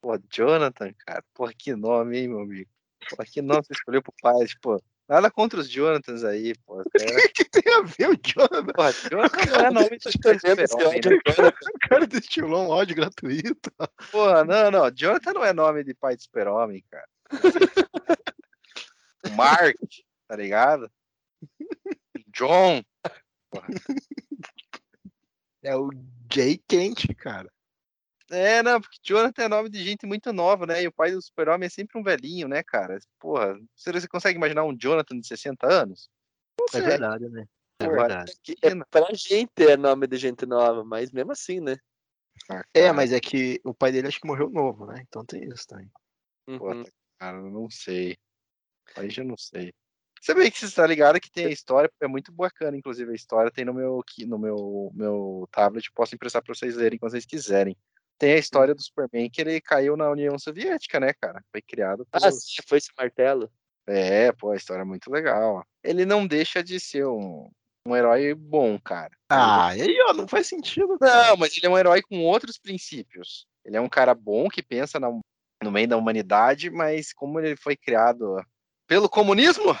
Pô, 0.00 0.18
Jonathan, 0.28 0.92
cara. 1.06 1.24
Porra, 1.32 1.52
que 1.56 1.76
nome, 1.76 2.18
hein, 2.18 2.28
meu 2.28 2.40
amigo? 2.40 2.70
Porra, 3.08 3.24
que 3.24 3.40
nome 3.40 3.64
você 3.64 3.72
escolheu 3.74 4.02
pro 4.02 4.12
pai? 4.20 4.46
Tipo, 4.46 4.82
Nada 5.12 5.30
contra 5.30 5.60
os 5.60 5.68
Jonathans 5.68 6.24
aí, 6.24 6.54
pô. 6.64 6.80
O 6.80 6.84
que 7.34 7.44
tem 7.44 7.70
a 7.74 7.82
ver 7.82 8.08
o 8.08 8.16
Jonathan? 8.16 8.72
Pô, 8.72 8.90
Jonathan 9.10 9.50
não 9.50 9.66
é 9.66 9.70
nome 9.70 9.98
de 9.98 10.10
super 10.10 10.38
O 10.40 11.78
cara 11.86 12.06
destilou 12.06 12.64
um 12.64 12.70
ódio 12.72 12.96
gratuito. 12.96 13.70
Pô, 14.10 14.42
não, 14.44 14.70
não. 14.70 14.90
Jonathan 14.90 15.34
não 15.34 15.44
é 15.44 15.52
nome 15.52 15.84
de 15.84 15.92
pai 15.92 16.16
de 16.16 16.22
super-homem, 16.22 16.82
cara. 16.90 17.06
Mark, 19.36 19.76
tá 20.26 20.34
ligado? 20.34 20.90
John. 22.28 22.82
Porra. 23.50 23.66
É 25.62 25.76
o 25.76 25.90
Jay 26.32 26.56
Kent, 26.66 27.14
cara. 27.18 27.52
É, 28.32 28.62
não, 28.62 28.80
porque 28.80 28.98
Jonathan 29.04 29.42
é 29.42 29.48
nome 29.48 29.68
de 29.68 29.84
gente 29.84 30.06
muito 30.06 30.32
nova, 30.32 30.64
né? 30.64 30.82
E 30.82 30.88
o 30.88 30.92
pai 30.92 31.12
do 31.12 31.20
super-homem 31.20 31.66
é 31.66 31.68
sempre 31.68 32.00
um 32.00 32.02
velhinho, 32.02 32.48
né, 32.48 32.62
cara? 32.62 32.98
Porra, 33.20 33.60
você 33.76 34.08
consegue 34.08 34.38
imaginar 34.38 34.64
um 34.64 34.74
Jonathan 34.74 35.20
de 35.20 35.26
60 35.26 35.70
anos? 35.70 36.08
é 36.72 36.80
verdade, 36.80 37.28
né? 37.28 37.44
É 37.78 37.84
Porra, 37.84 37.98
verdade. 37.98 38.32
É, 38.62 38.68
é, 38.68 38.74
pra 38.90 39.06
gente 39.12 39.50
é 39.58 39.76
nome 39.76 40.06
de 40.06 40.16
gente 40.16 40.46
nova, 40.46 40.82
mas 40.82 41.12
mesmo 41.12 41.32
assim, 41.32 41.60
né? 41.60 41.76
Ah, 42.50 42.64
é, 42.72 42.90
mas 42.90 43.12
é 43.12 43.20
que 43.20 43.60
o 43.64 43.74
pai 43.74 43.92
dele 43.92 44.08
acho 44.08 44.18
que 44.18 44.26
morreu 44.26 44.48
novo, 44.48 44.86
né? 44.86 45.02
Então 45.06 45.22
tem 45.26 45.44
isso 45.44 45.66
também. 45.66 45.90
Uhum. 46.48 46.84
cara, 47.18 47.38
não 47.38 47.68
sei. 47.68 48.16
Aí 48.96 49.10
já 49.10 49.22
não 49.22 49.36
sei. 49.36 49.74
Sabe 50.22 50.50
que 50.50 50.58
você 50.58 50.66
está 50.66 50.86
ligado 50.86 51.20
que 51.20 51.30
tem 51.30 51.46
a 51.46 51.50
história, 51.50 51.90
é 52.00 52.06
muito 52.06 52.32
bacana, 52.32 52.76
inclusive 52.78 53.10
a 53.10 53.14
história 53.14 53.50
tem 53.50 53.64
no 53.64 53.74
meu 53.74 54.02
no 54.26 54.38
meu 54.38 54.90
meu 54.94 55.48
tablet, 55.50 55.92
posso 55.92 56.14
emprestar 56.14 56.42
para 56.42 56.54
vocês 56.54 56.76
lerem 56.76 56.98
quando 56.98 57.10
vocês 57.10 57.26
quiserem. 57.26 57.76
Tem 58.22 58.34
a 58.34 58.38
história 58.38 58.72
do 58.72 58.80
Superman 58.80 59.28
que 59.28 59.40
ele 59.40 59.60
caiu 59.60 59.96
na 59.96 60.08
União 60.08 60.38
Soviética, 60.38 61.00
né, 61.00 61.12
cara? 61.12 61.42
Foi 61.50 61.60
criado 61.60 62.06
por. 62.06 62.24
Ah, 62.24 62.30
sim, 62.30 62.62
foi 62.68 62.78
esse 62.78 62.90
martelo. 62.96 63.50
É, 63.84 64.30
pô, 64.30 64.52
a 64.52 64.56
história 64.56 64.82
é 64.82 64.84
muito 64.84 65.10
legal. 65.10 65.66
Ele 65.82 66.06
não 66.06 66.24
deixa 66.24 66.62
de 66.62 66.78
ser 66.78 67.04
um, 67.04 67.50
um 67.84 67.96
herói 67.96 68.32
bom, 68.32 68.78
cara. 68.78 69.10
Ah, 69.28 69.76
e 69.76 69.82
aí, 69.82 69.98
ó, 70.08 70.12
não 70.12 70.28
faz 70.28 70.46
sentido. 70.46 70.96
Cara. 71.00 71.30
Não, 71.30 71.36
mas 71.36 71.56
ele 71.56 71.66
é 71.66 71.68
um 71.68 71.76
herói 71.76 72.00
com 72.00 72.22
outros 72.22 72.56
princípios. 72.58 73.44
Ele 73.64 73.76
é 73.76 73.80
um 73.80 73.88
cara 73.88 74.14
bom 74.14 74.48
que 74.48 74.62
pensa 74.62 75.00
na, 75.00 75.08
no 75.60 75.72
meio 75.72 75.88
da 75.88 75.96
humanidade, 75.96 76.70
mas 76.70 77.12
como 77.12 77.40
ele 77.40 77.56
foi 77.56 77.74
criado 77.76 78.40
pelo 78.86 79.08
comunismo. 79.08 79.76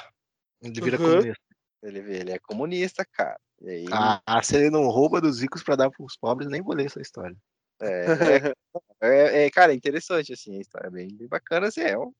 Ele 0.60 0.80
vira 0.80 1.00
uhum. 1.00 1.10
comunista. 1.10 1.44
Ele, 1.80 1.98
ele 2.16 2.32
é 2.32 2.38
comunista, 2.40 3.06
cara. 3.12 3.38
Aí... 3.64 3.86
Ah, 3.92 4.42
se 4.42 4.56
ele 4.56 4.68
não 4.68 4.88
rouba 4.88 5.20
dos 5.20 5.40
ricos 5.40 5.62
para 5.62 5.76
dar 5.76 5.90
para 5.92 6.04
os 6.04 6.16
pobres, 6.16 6.48
nem 6.50 6.60
vou 6.60 6.74
ler 6.74 6.86
essa 6.86 7.00
história. 7.00 7.36
É, 7.82 8.54
é, 9.00 9.44
é, 9.44 9.50
cara, 9.50 9.72
é 9.72 9.74
interessante, 9.74 10.32
assim, 10.32 10.56
a 10.56 10.60
história 10.60 10.86
é 10.86 10.90
bem, 10.90 11.08
bem 11.08 11.26
bacana, 11.26 11.66
assim, 11.66 11.80
é 11.80 11.98
um, 11.98 12.12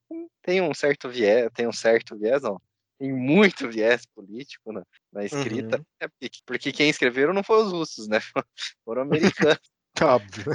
tem 0.43 0.61
um 0.61 0.75
certo 0.75 1.09
viés, 1.09 1.49
tem 1.55 1.69
um 1.69 1.73
certo 1.73 2.19
viés, 2.19 2.43
não, 2.43 2.61
tem 2.99 3.13
muito 3.13 3.69
viés 3.69 4.05
político 4.07 4.73
na, 4.73 4.83
na 5.13 5.25
escrita, 5.25 5.77
uhum. 5.77 5.85
né, 6.01 6.09
porque, 6.09 6.39
porque, 6.45 6.73
quem 6.73 6.91
escreveram 6.91 7.33
não 7.33 7.45
foram 7.45 7.67
os 7.67 7.73
russos, 7.73 8.09
né, 8.09 8.19
foram 8.85 9.03
americanos. 9.03 9.61
Óbvio. 10.03 10.53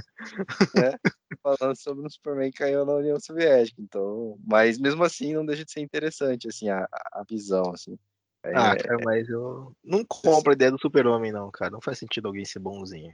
Né, 0.76 0.98
falando 1.42 1.76
sobre 1.78 2.06
o 2.06 2.10
Superman 2.10 2.52
que 2.52 2.58
caiu 2.58 2.86
na 2.86 2.96
União 2.96 3.18
Soviética, 3.20 3.82
então, 3.82 4.38
mas 4.46 4.78
mesmo 4.78 5.04
assim 5.06 5.34
não 5.34 5.46
deixa 5.46 5.64
de 5.64 5.72
ser 5.72 5.80
interessante, 5.80 6.50
assim, 6.50 6.70
a, 6.70 6.86
a 7.14 7.24
visão, 7.30 7.72
assim. 7.74 7.98
É, 8.44 8.52
ah, 8.56 8.76
cara, 8.76 8.98
mas 9.04 9.30
eu 9.30 9.74
não 9.84 10.04
compro 10.06 10.52
a 10.52 10.54
ideia 10.54 10.72
do 10.72 10.80
super-homem, 10.80 11.32
não, 11.32 11.50
cara. 11.52 11.72
Não 11.72 11.82
faz 11.82 11.98
sentido 11.98 12.28
alguém 12.28 12.46
ser 12.46 12.60
bonzinho 12.60 13.14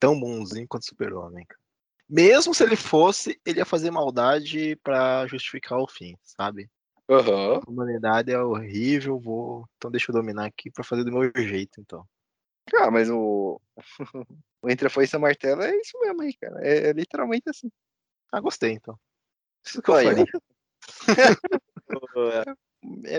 tão 0.00 0.18
bonzinho 0.18 0.66
quanto 0.66 0.86
Super-Homem. 0.86 1.46
Mesmo 2.08 2.52
se 2.52 2.64
ele 2.64 2.74
fosse, 2.74 3.40
ele 3.46 3.60
ia 3.60 3.64
fazer 3.64 3.90
maldade 3.90 4.74
para 4.82 5.26
justificar 5.28 5.78
o 5.78 5.86
fim, 5.86 6.16
sabe? 6.24 6.68
Uhum. 7.08 7.56
A 7.56 7.70
humanidade 7.70 8.32
é 8.32 8.42
horrível, 8.42 9.20
vou. 9.20 9.64
Então 9.76 9.90
deixa 9.90 10.10
eu 10.10 10.14
dominar 10.14 10.46
aqui 10.46 10.70
para 10.70 10.82
fazer 10.82 11.04
do 11.04 11.12
meu 11.12 11.30
jeito, 11.36 11.80
então. 11.80 12.04
Ah, 12.74 12.90
mas 12.90 13.08
o. 13.10 13.60
o 14.62 14.70
Entre 14.70 14.86
a 14.86 14.90
Foice 14.90 15.14
e 15.14 15.16
a 15.16 15.20
Martelo 15.20 15.62
é 15.62 15.76
isso 15.76 15.98
mesmo 16.00 16.22
aí, 16.22 16.34
cara. 16.34 16.66
É, 16.66 16.88
é, 16.88 16.92
literalmente 16.92 17.48
assim. 17.48 17.70
Ah, 18.32 18.40
gostei 18.40 18.72
então. 18.72 18.98
Isso 19.64 19.82
que 19.82 19.90
eu 19.90 19.94
falei. 19.94 20.24
é, 23.04 23.16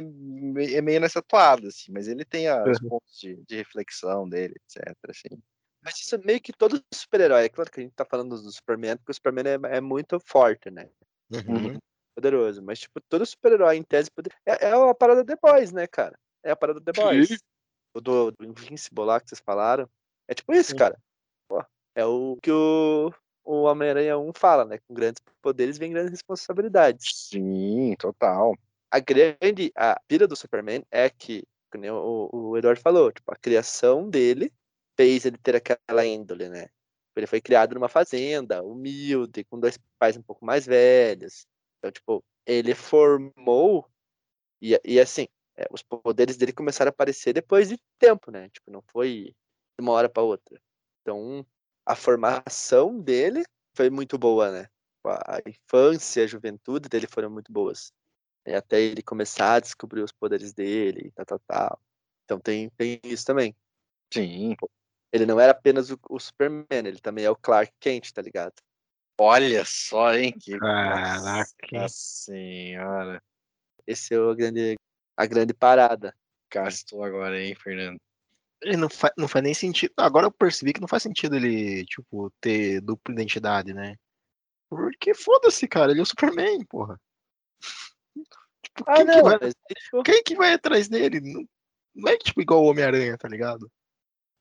é 0.77 0.81
meio 0.81 0.99
nessa 0.99 1.21
toada, 1.21 1.67
assim, 1.67 1.91
mas 1.91 2.07
ele 2.07 2.25
tem 2.25 2.47
os 2.49 2.79
pontos 2.79 3.19
de, 3.19 3.35
de, 3.45 3.55
reflexão 3.57 4.27
dele, 4.27 4.55
etc. 4.65 4.95
Assim. 5.07 5.41
Mas 5.83 5.99
isso 5.99 6.15
é 6.15 6.17
meio 6.19 6.39
que 6.39 6.53
todo 6.53 6.81
super-herói. 6.93 7.45
É 7.45 7.49
claro 7.49 7.71
que 7.71 7.79
a 7.79 7.83
gente 7.83 7.93
tá 7.93 8.05
falando 8.05 8.39
do 8.39 8.51
Superman, 8.51 8.97
porque 8.97 9.11
o 9.11 9.15
Superman 9.15 9.45
é, 9.47 9.77
é 9.77 9.81
muito 9.81 10.19
forte, 10.19 10.69
né? 10.69 10.87
Uhum. 11.31 11.77
Poderoso. 12.15 12.61
Mas, 12.61 12.79
tipo, 12.79 13.01
todo 13.01 13.25
super-herói, 13.25 13.77
em 13.77 13.83
tese, 13.83 14.11
poder... 14.11 14.31
é, 14.45 14.67
é 14.67 14.71
a 14.71 14.93
parada 14.93 15.25
The 15.25 15.35
Boys, 15.41 15.71
né, 15.71 15.87
cara? 15.87 16.17
É 16.43 16.51
a 16.51 16.55
parada 16.55 16.79
The 16.79 16.91
Boys. 16.91 17.39
O 17.93 17.99
do, 17.99 18.31
do 18.31 18.45
Invincible 18.45 19.05
lá 19.05 19.19
que 19.19 19.29
vocês 19.29 19.41
falaram. 19.43 19.89
É 20.27 20.33
tipo 20.33 20.53
isso, 20.53 20.71
Sim. 20.71 20.77
cara. 20.77 20.97
Pô, 21.47 21.65
é 21.95 22.05
o 22.05 22.37
que 22.41 22.51
o, 22.51 23.11
o 23.43 23.63
Homem-Aranha 23.63 24.17
1 24.17 24.31
fala, 24.33 24.65
né? 24.65 24.77
Com 24.87 24.93
grandes 24.93 25.21
poderes 25.41 25.77
vem 25.77 25.91
grandes 25.91 26.11
responsabilidades. 26.11 27.27
Sim, 27.29 27.95
total. 27.97 28.55
A 28.89 28.99
grande, 28.99 29.71
a 29.75 29.99
pira 30.07 30.27
do 30.27 30.35
Superman 30.35 30.85
é 30.91 31.09
que, 31.09 31.43
como 31.71 31.85
o, 31.91 32.49
o 32.51 32.57
Eduardo 32.57 32.81
falou, 32.81 33.11
tipo, 33.11 33.31
a 33.31 33.35
criação 33.35 34.09
dele 34.09 34.53
fez 34.97 35.25
ele 35.25 35.37
ter 35.37 35.55
aquela 35.55 36.05
índole, 36.05 36.49
né? 36.49 36.67
Ele 37.15 37.27
foi 37.27 37.41
criado 37.41 37.73
numa 37.75 37.89
fazenda, 37.89 38.63
humilde, 38.63 39.43
com 39.43 39.59
dois 39.59 39.77
pais 39.99 40.15
um 40.17 40.21
pouco 40.21 40.45
mais 40.45 40.65
velhos. 40.65 41.45
Então, 41.77 41.91
tipo, 41.91 42.23
ele 42.45 42.73
formou 42.73 43.89
e, 44.61 44.79
e 44.85 44.99
assim, 44.99 45.27
é, 45.57 45.65
os 45.71 45.81
poderes 45.83 46.37
dele 46.37 46.53
começaram 46.53 46.89
a 46.89 46.91
aparecer 46.91 47.33
depois 47.33 47.69
de 47.69 47.77
tempo, 47.99 48.31
né? 48.31 48.49
Tipo, 48.49 48.71
não 48.71 48.81
foi 48.91 49.35
de 49.77 49.81
uma 49.81 49.91
hora 49.91 50.09
para 50.09 50.23
outra. 50.23 50.61
Então, 51.01 51.45
a 51.85 51.95
formação 51.95 52.99
dele 52.99 53.43
foi 53.75 53.89
muito 53.89 54.17
boa, 54.17 54.51
né? 54.51 54.69
A 55.05 55.39
infância, 55.47 56.23
a 56.23 56.27
juventude 56.27 56.87
dele 56.87 57.07
foram 57.07 57.29
muito 57.29 57.51
boas. 57.51 57.91
E 58.45 58.53
até 58.53 58.81
ele 58.81 59.01
começar 59.03 59.55
a 59.55 59.59
descobrir 59.59 60.01
os 60.01 60.11
poderes 60.11 60.53
dele 60.53 61.07
e 61.07 61.11
tal, 61.11 61.25
tal, 61.25 61.39
tal. 61.47 61.81
Então 62.25 62.39
tem, 62.39 62.69
tem 62.71 62.99
isso 63.03 63.25
também. 63.25 63.55
Sim. 64.13 64.55
Ele 65.11 65.25
não 65.25 65.39
era 65.39 65.51
apenas 65.51 65.89
o, 65.89 65.99
o, 66.09 66.19
Superman, 66.19 66.65
ele 66.69 66.99
também 66.99 67.25
é 67.25 67.29
o 67.29 67.35
Clark 67.35 67.71
Kent, 67.79 68.11
tá 68.11 68.21
ligado? 68.21 68.53
Olha 69.19 69.63
só, 69.65 70.13
hein? 70.13 70.33
Que 70.39 70.57
Caraca. 70.57 71.87
senhora. 71.89 73.21
Esse 73.85 74.13
é 74.13 74.19
o 74.19 74.33
grande, 74.33 74.77
a 75.17 75.25
grande 75.25 75.53
parada. 75.53 76.15
Gastou 76.51 77.03
agora, 77.03 77.39
hein, 77.39 77.53
Fernando? 77.55 77.99
Ele 78.61 78.77
não, 78.77 78.89
fa 78.89 79.11
não 79.17 79.27
faz 79.27 79.43
nem 79.43 79.53
sentido. 79.53 79.93
Agora 79.97 80.27
eu 80.27 80.31
percebi 80.31 80.73
que 80.73 80.81
não 80.81 80.87
faz 80.87 81.03
sentido 81.03 81.35
ele, 81.35 81.83
tipo, 81.85 82.31
ter 82.39 82.79
dupla 82.81 83.13
identidade, 83.13 83.73
né? 83.73 83.95
Porque 84.69 85.13
foda-se, 85.13 85.67
cara, 85.67 85.91
ele 85.91 85.99
é 85.99 86.03
o 86.03 86.05
Superman, 86.05 86.63
porra. 86.65 86.99
Tipo, 88.63 88.83
ah, 88.87 88.95
quem, 88.95 89.05
não, 89.05 89.15
que 89.15 89.21
vai... 89.21 89.39
Mas... 89.41 90.03
quem 90.05 90.23
que 90.23 90.35
vai 90.35 90.53
atrás 90.53 90.87
dele? 90.87 91.19
Não, 91.19 91.45
não 91.93 92.11
é 92.11 92.17
tipo 92.17 92.41
igual 92.41 92.63
o 92.63 92.67
Homem-Aranha, 92.67 93.17
tá 93.17 93.27
ligado? 93.27 93.69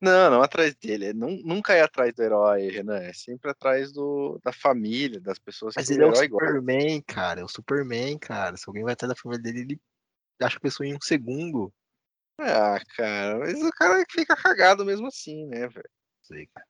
Não, 0.01 0.31
não 0.31 0.43
atrás 0.43 0.75
dele. 0.75 1.07
É, 1.07 1.13
nunca 1.13 1.75
é 1.75 1.83
atrás 1.83 2.15
do 2.15 2.23
herói, 2.23 2.71
Renan. 2.71 2.99
É 2.99 3.13
sempre 3.13 3.51
atrás 3.51 3.93
do, 3.93 4.41
da 4.43 4.53
família, 4.53 5.21
das 5.21 5.39
pessoas 5.39 5.75
Mas 5.77 5.91
ele 5.91 6.03
é 6.03 6.07
o 6.07 6.15
Superman, 6.15 6.97
gosta. 6.97 7.15
cara. 7.15 7.41
É 7.41 7.45
o 7.45 7.49
Superman, 7.49 8.19
cara. 8.19 8.57
Se 8.57 8.65
alguém 8.67 8.83
vai 8.83 8.95
atrás 8.95 9.11
da 9.11 9.21
família 9.21 9.43
dele, 9.43 9.61
ele 9.61 9.81
acha 10.41 10.57
a 10.57 10.61
pessoa 10.61 10.87
em 10.87 10.95
um 10.95 11.01
segundo. 11.03 11.73
Ah, 12.39 12.81
cara, 12.97 13.39
mas 13.39 13.63
o 13.63 13.71
cara 13.71 14.03
fica 14.11 14.35
cagado 14.35 14.83
mesmo 14.87 15.07
assim, 15.07 15.47
né, 15.47 15.69
velho? 15.69 15.91
Sei, 16.23 16.47
cara. 16.47 16.67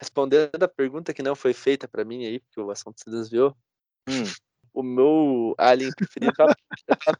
Respondendo 0.00 0.60
a 0.60 0.68
pergunta 0.68 1.14
que 1.14 1.22
não 1.22 1.36
foi 1.36 1.54
feita 1.54 1.86
para 1.86 2.04
mim 2.04 2.26
aí, 2.26 2.40
porque 2.40 2.60
o 2.60 2.72
assunto 2.72 2.98
se 2.98 3.08
desviou. 3.08 3.56
Hum. 4.08 4.24
O 4.72 4.82
meu 4.82 5.54
alien 5.56 5.92
preferido 5.92 6.32
tá, 6.32 6.56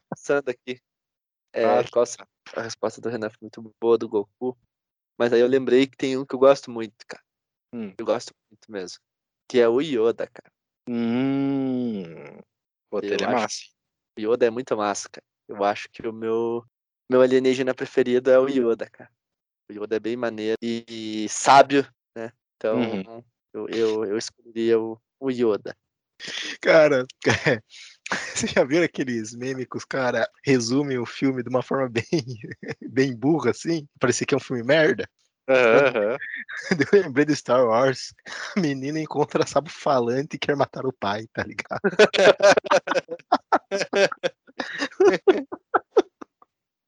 passando 0.08 0.48
aqui. 0.48 0.80
É, 1.52 1.64
ah, 1.64 1.84
qual 1.92 2.04
a 2.56 2.62
resposta 2.62 3.00
do 3.00 3.08
Renan 3.08 3.30
foi 3.30 3.38
muito 3.42 3.74
boa 3.80 3.96
do 3.96 4.08
Goku. 4.08 4.58
Mas 5.22 5.32
aí 5.32 5.40
eu 5.40 5.46
lembrei 5.46 5.86
que 5.86 5.96
tem 5.96 6.18
um 6.18 6.26
que 6.26 6.34
eu 6.34 6.38
gosto 6.40 6.68
muito, 6.68 7.06
cara. 7.06 7.22
Hum. 7.72 7.94
Eu 7.96 8.04
gosto 8.04 8.34
muito 8.50 8.72
mesmo. 8.72 8.98
Que 9.48 9.60
é 9.60 9.68
o 9.68 9.80
Yoda, 9.80 10.26
cara. 10.26 10.52
Hum. 10.88 12.02
Pô, 12.90 12.98
ele 13.00 13.22
é 13.22 13.28
massa. 13.28 13.60
O 14.18 14.20
Yoda 14.20 14.46
é 14.46 14.50
muito 14.50 14.76
massa, 14.76 15.08
cara. 15.08 15.24
Eu 15.46 15.62
acho 15.62 15.88
que 15.92 16.04
o 16.04 16.12
meu, 16.12 16.64
meu 17.08 17.22
alienígena 17.22 17.72
preferido 17.72 18.32
é 18.32 18.38
o 18.40 18.48
Yoda, 18.48 18.90
cara. 18.90 19.08
O 19.70 19.72
Yoda 19.72 19.94
é 19.94 20.00
bem 20.00 20.16
maneiro 20.16 20.58
e, 20.60 21.28
sábio, 21.28 21.86
né? 22.16 22.32
Então 22.56 22.80
uhum. 22.80 23.24
eu, 23.54 23.68
eu, 23.68 24.04
eu 24.06 24.18
escolheria 24.18 24.80
o, 24.80 25.00
o 25.20 25.30
Yoda. 25.30 25.76
Cara, 26.60 27.06
você 28.34 28.46
já 28.46 28.64
viram 28.64 28.84
aqueles 28.84 29.34
memes 29.34 29.66
que 29.70 29.76
os 29.76 29.84
caras 29.84 30.26
resumem 30.44 30.98
o 30.98 31.06
filme 31.06 31.42
de 31.42 31.48
uma 31.48 31.62
forma 31.62 31.88
bem, 31.90 32.04
bem 32.88 33.16
burra, 33.16 33.50
assim? 33.50 33.86
Parecia 33.98 34.26
que 34.26 34.34
é 34.34 34.36
um 34.36 34.40
filme 34.40 34.62
merda. 34.62 35.08
Uhum. 35.48 36.16
Eu 36.92 37.02
lembrei 37.02 37.24
do 37.24 37.34
Star 37.34 37.64
Wars. 37.66 38.14
A 38.56 38.60
menina 38.60 39.00
encontra 39.00 39.46
sabo 39.46 39.68
falante 39.70 40.36
e 40.36 40.38
quer 40.38 40.56
matar 40.56 40.86
o 40.86 40.92
pai, 40.92 41.26
tá 41.32 41.44
ligado? 41.44 41.80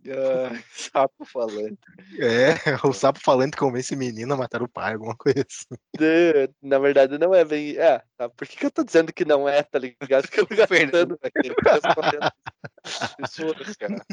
Uh, 0.07 0.53
sapo 0.93 1.25
falante. 1.25 1.79
É, 2.19 2.55
o 2.87 2.93
sapo 2.93 3.19
falante 3.21 3.57
convence 3.57 3.97
menino 3.97 4.35
a 4.35 4.37
matar 4.37 4.63
o 4.63 4.69
pai, 4.69 4.93
alguma 4.93 5.17
coisa 5.17 5.45
assim. 5.49 5.81
De, 5.97 6.51
na 6.61 6.79
verdade, 6.79 7.17
não 7.17 7.35
é 7.35 7.45
bem. 7.45 7.77
É, 7.79 8.03
tá? 8.17 8.29
por 8.29 8.47
que, 8.47 8.57
que 8.57 8.67
eu 8.67 8.71
tô 8.71 8.85
dizendo 8.85 9.13
que 9.13 9.25
não 9.25 9.49
é, 9.49 9.63
tá 9.63 9.79
ligado? 9.79 10.29
Porque 10.29 10.41
eu 10.41 10.47
tô 10.47 11.19
aquele 11.23 11.55
pessoas, 13.17 13.77
cara. 13.77 14.05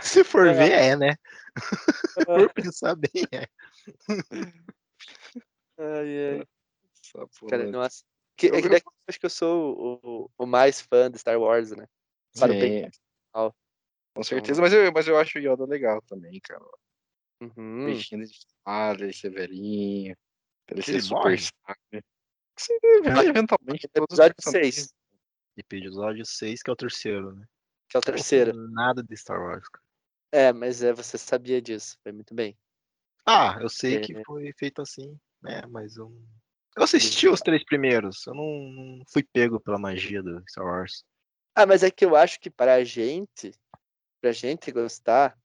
Se 0.00 0.24
for 0.24 0.46
é. 0.46 0.54
ver, 0.54 0.72
é, 0.72 0.96
né? 0.96 1.14
Se 2.14 2.24
for 2.24 2.52
pensar 2.54 2.96
bem, 2.96 3.26
é. 3.32 3.46
Ai, 5.78 6.38
ai. 6.38 6.46
Sapo 7.02 7.46
cara, 7.48 7.66
nossa. 7.70 8.02
Que, 8.36 8.48
é 8.48 8.62
que 8.62 8.68
acho 9.08 9.20
que 9.20 9.26
eu 9.26 9.30
sou 9.30 10.00
o, 10.02 10.30
o, 10.38 10.46
mais 10.46 10.80
fã 10.80 11.10
de 11.10 11.18
Star 11.18 11.38
Wars, 11.38 11.70
né? 11.70 11.86
Para 12.38 12.52
o 12.52 12.58
bem. 12.58 12.90
Com 14.16 14.22
certeza, 14.22 14.62
mas 14.62 14.72
eu, 14.72 14.90
mas 14.90 15.06
eu 15.06 15.18
acho 15.18 15.38
o 15.38 15.42
Yoda 15.42 15.66
legal 15.66 16.00
também, 16.08 16.40
cara. 16.40 16.64
Uhum. 17.38 17.84
Peixinho 17.84 18.24
de 18.24 18.30
espada, 18.30 19.04
ele 19.04 19.12
severinho. 19.12 20.16
Ele 20.68 20.82
ser 20.82 21.02
super 21.02 21.38
sabe? 21.38 22.02
Eventualmente. 23.28 23.86
Episódio 23.94 24.34
6. 24.40 24.94
Episódio 25.58 26.24
6, 26.24 26.62
que 26.62 26.70
é 26.70 26.72
o 26.72 26.76
terceiro, 26.76 27.34
né? 27.34 27.46
Que 27.90 27.98
é 27.98 28.00
o 28.00 28.02
terceiro. 28.02 28.54
Nada 28.70 29.02
de 29.02 29.14
Star 29.14 29.38
Wars, 29.38 29.68
cara. 29.68 29.84
É, 30.32 30.50
mas 30.50 30.82
é, 30.82 30.94
você 30.94 31.18
sabia 31.18 31.60
disso. 31.60 31.98
Foi 32.02 32.10
muito 32.10 32.34
bem. 32.34 32.56
Ah, 33.26 33.58
eu 33.60 33.68
sei 33.68 33.96
é. 33.96 34.00
que 34.00 34.24
foi 34.24 34.50
feito 34.58 34.80
assim, 34.80 35.14
né? 35.42 35.60
Mas 35.68 35.98
eu. 35.98 36.10
Eu 36.74 36.84
assisti 36.84 37.28
os 37.28 37.40
três 37.40 37.62
primeiros. 37.64 38.26
Eu 38.26 38.34
não, 38.34 38.46
não 38.46 39.04
fui 39.12 39.22
pego 39.22 39.60
pela 39.60 39.78
magia 39.78 40.22
do 40.22 40.42
Star 40.48 40.64
Wars. 40.64 41.04
Ah, 41.54 41.64
mas 41.64 41.82
é 41.82 41.90
que 41.90 42.04
eu 42.04 42.14
acho 42.14 42.38
que 42.38 42.50
pra 42.50 42.84
gente, 42.84 43.50
pra 44.20 44.32
gente 44.32 44.70
gostar, 44.72 45.38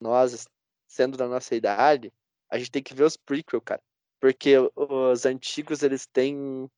nós, 0.00 0.46
sendo 0.88 1.16
da 1.16 1.26
nossa 1.26 1.54
idade, 1.54 2.12
a 2.50 2.58
gente 2.58 2.70
tem 2.70 2.82
que 2.82 2.94
ver 2.94 3.04
os 3.04 3.16
prequel, 3.16 3.60
cara. 3.60 3.82
Porque 4.20 4.54
os 4.74 5.26
antigos, 5.26 5.82
eles 5.82 6.06
têm 6.06 6.68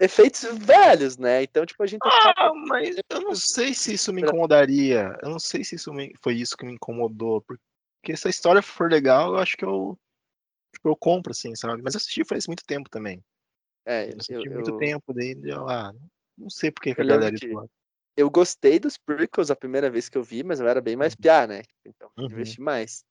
efeitos 0.00 0.44
velhos, 0.58 1.18
né? 1.18 1.42
Então, 1.42 1.66
tipo, 1.66 1.82
a 1.82 1.86
gente. 1.86 2.00
Ah, 2.04 2.52
mas 2.54 2.96
eu 3.10 3.20
não 3.20 3.34
sei 3.34 3.74
se 3.74 3.94
isso 3.94 4.12
me 4.12 4.22
incomodaria. 4.22 5.16
Eu 5.22 5.30
não 5.30 5.38
sei 5.38 5.62
se 5.62 5.74
isso 5.76 5.92
me... 5.92 6.14
foi 6.22 6.34
isso 6.34 6.56
que 6.56 6.64
me 6.64 6.72
incomodou. 6.74 7.42
Porque 7.42 8.16
se 8.16 8.26
a 8.26 8.30
história 8.30 8.62
for 8.62 8.90
legal, 8.90 9.34
eu 9.34 9.38
acho 9.38 9.56
que 9.56 9.64
eu. 9.64 9.98
Tipo, 10.74 10.88
eu 10.88 10.96
compro, 10.96 11.32
assim, 11.32 11.54
sabe? 11.54 11.82
Mas 11.82 11.94
eu 11.94 11.98
assisti 11.98 12.24
faz 12.24 12.46
muito 12.46 12.64
tempo 12.64 12.88
também. 12.88 13.22
É, 13.84 14.06
eu 14.06 14.16
assisti 14.18 14.32
eu, 14.48 14.52
muito 14.52 14.70
eu... 14.70 14.78
tempo, 14.78 15.12
daí 15.12 15.38
eu, 15.44 15.68
ah, 15.68 15.92
não 16.36 16.50
sei 16.50 16.70
porque 16.70 16.94
que 16.94 17.00
a 17.00 17.04
galera 17.04 17.36
eu 18.16 18.30
gostei 18.30 18.78
dos 18.78 18.96
prequels 18.96 19.50
a 19.50 19.56
primeira 19.56 19.90
vez 19.90 20.08
que 20.08 20.16
eu 20.16 20.24
vi, 20.24 20.42
mas 20.42 20.58
eu 20.58 20.66
era 20.66 20.80
bem 20.80 20.96
mais 20.96 21.12
uhum. 21.12 21.20
piá, 21.20 21.46
né? 21.46 21.62
Então, 21.84 22.10
uhum. 22.16 22.26
investi 22.26 22.60
mais. 22.60 23.04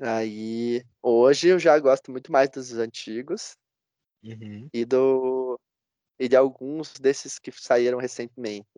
Aí, 0.00 0.84
hoje 1.02 1.48
eu 1.48 1.58
já 1.58 1.78
gosto 1.78 2.10
muito 2.12 2.30
mais 2.30 2.48
dos 2.50 2.72
antigos 2.74 3.56
uhum. 4.22 4.68
e 4.72 4.84
do 4.84 5.58
e 6.18 6.28
de 6.28 6.36
alguns 6.36 6.92
desses 7.00 7.38
que 7.38 7.50
saíram 7.50 7.98
recentemente. 7.98 8.68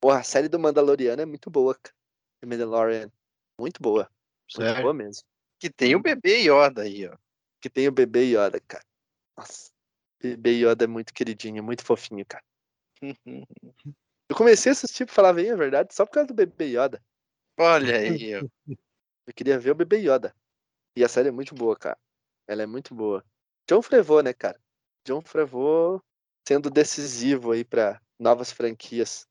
Porra, 0.00 0.20
a 0.20 0.24
série 0.24 0.48
do 0.48 0.58
Mandaloriano 0.58 1.20
é 1.20 1.26
muito 1.26 1.50
boa, 1.50 1.74
cara. 1.74 1.94
The 2.40 2.46
Mandalorian, 2.46 3.12
muito 3.60 3.82
boa. 3.82 4.10
Sério? 4.50 4.72
Muito 4.72 4.82
boa 4.82 4.94
mesmo. 4.94 5.22
Que 5.60 5.68
tem 5.68 5.94
o 5.94 6.00
bebê 6.00 6.44
Yoda 6.44 6.82
aí, 6.82 7.06
ó. 7.06 7.16
Que 7.60 7.68
tem 7.68 7.88
o 7.88 7.92
bebê 7.92 8.22
Yoda, 8.22 8.58
cara. 8.60 8.84
Nossa. 9.36 9.70
Bebê 10.20 10.52
Yoda 10.52 10.84
é 10.84 10.88
muito 10.88 11.12
queridinho, 11.12 11.62
muito 11.62 11.84
fofinho, 11.84 12.24
cara. 12.26 12.44
Eu 14.28 14.36
comecei 14.36 14.70
a 14.70 14.72
assistir, 14.72 15.06
pra 15.06 15.14
falar 15.14 15.32
bem 15.32 15.50
a 15.50 15.56
verdade, 15.56 15.94
só 15.94 16.04
por 16.04 16.12
causa 16.12 16.28
do 16.28 16.34
Bebê 16.34 16.66
Yoda. 16.66 17.02
Olha 17.58 17.96
aí, 17.96 18.24
eu. 18.30 18.50
eu 19.26 19.34
queria 19.34 19.58
ver 19.58 19.70
o 19.70 19.74
Bebê 19.74 19.98
Yoda. 19.98 20.34
E 20.94 21.02
a 21.02 21.08
série 21.08 21.28
é 21.28 21.32
muito 21.32 21.54
boa, 21.54 21.76
cara. 21.76 21.98
Ela 22.46 22.62
é 22.62 22.66
muito 22.66 22.94
boa. 22.94 23.24
John 23.68 23.82
Frevô, 23.82 24.20
né, 24.20 24.32
cara? 24.32 24.60
John 25.04 25.22
Frevô 25.22 26.02
sendo 26.46 26.70
decisivo 26.70 27.52
aí 27.52 27.64
para 27.64 28.00
novas 28.18 28.50
franquias. 28.50 29.26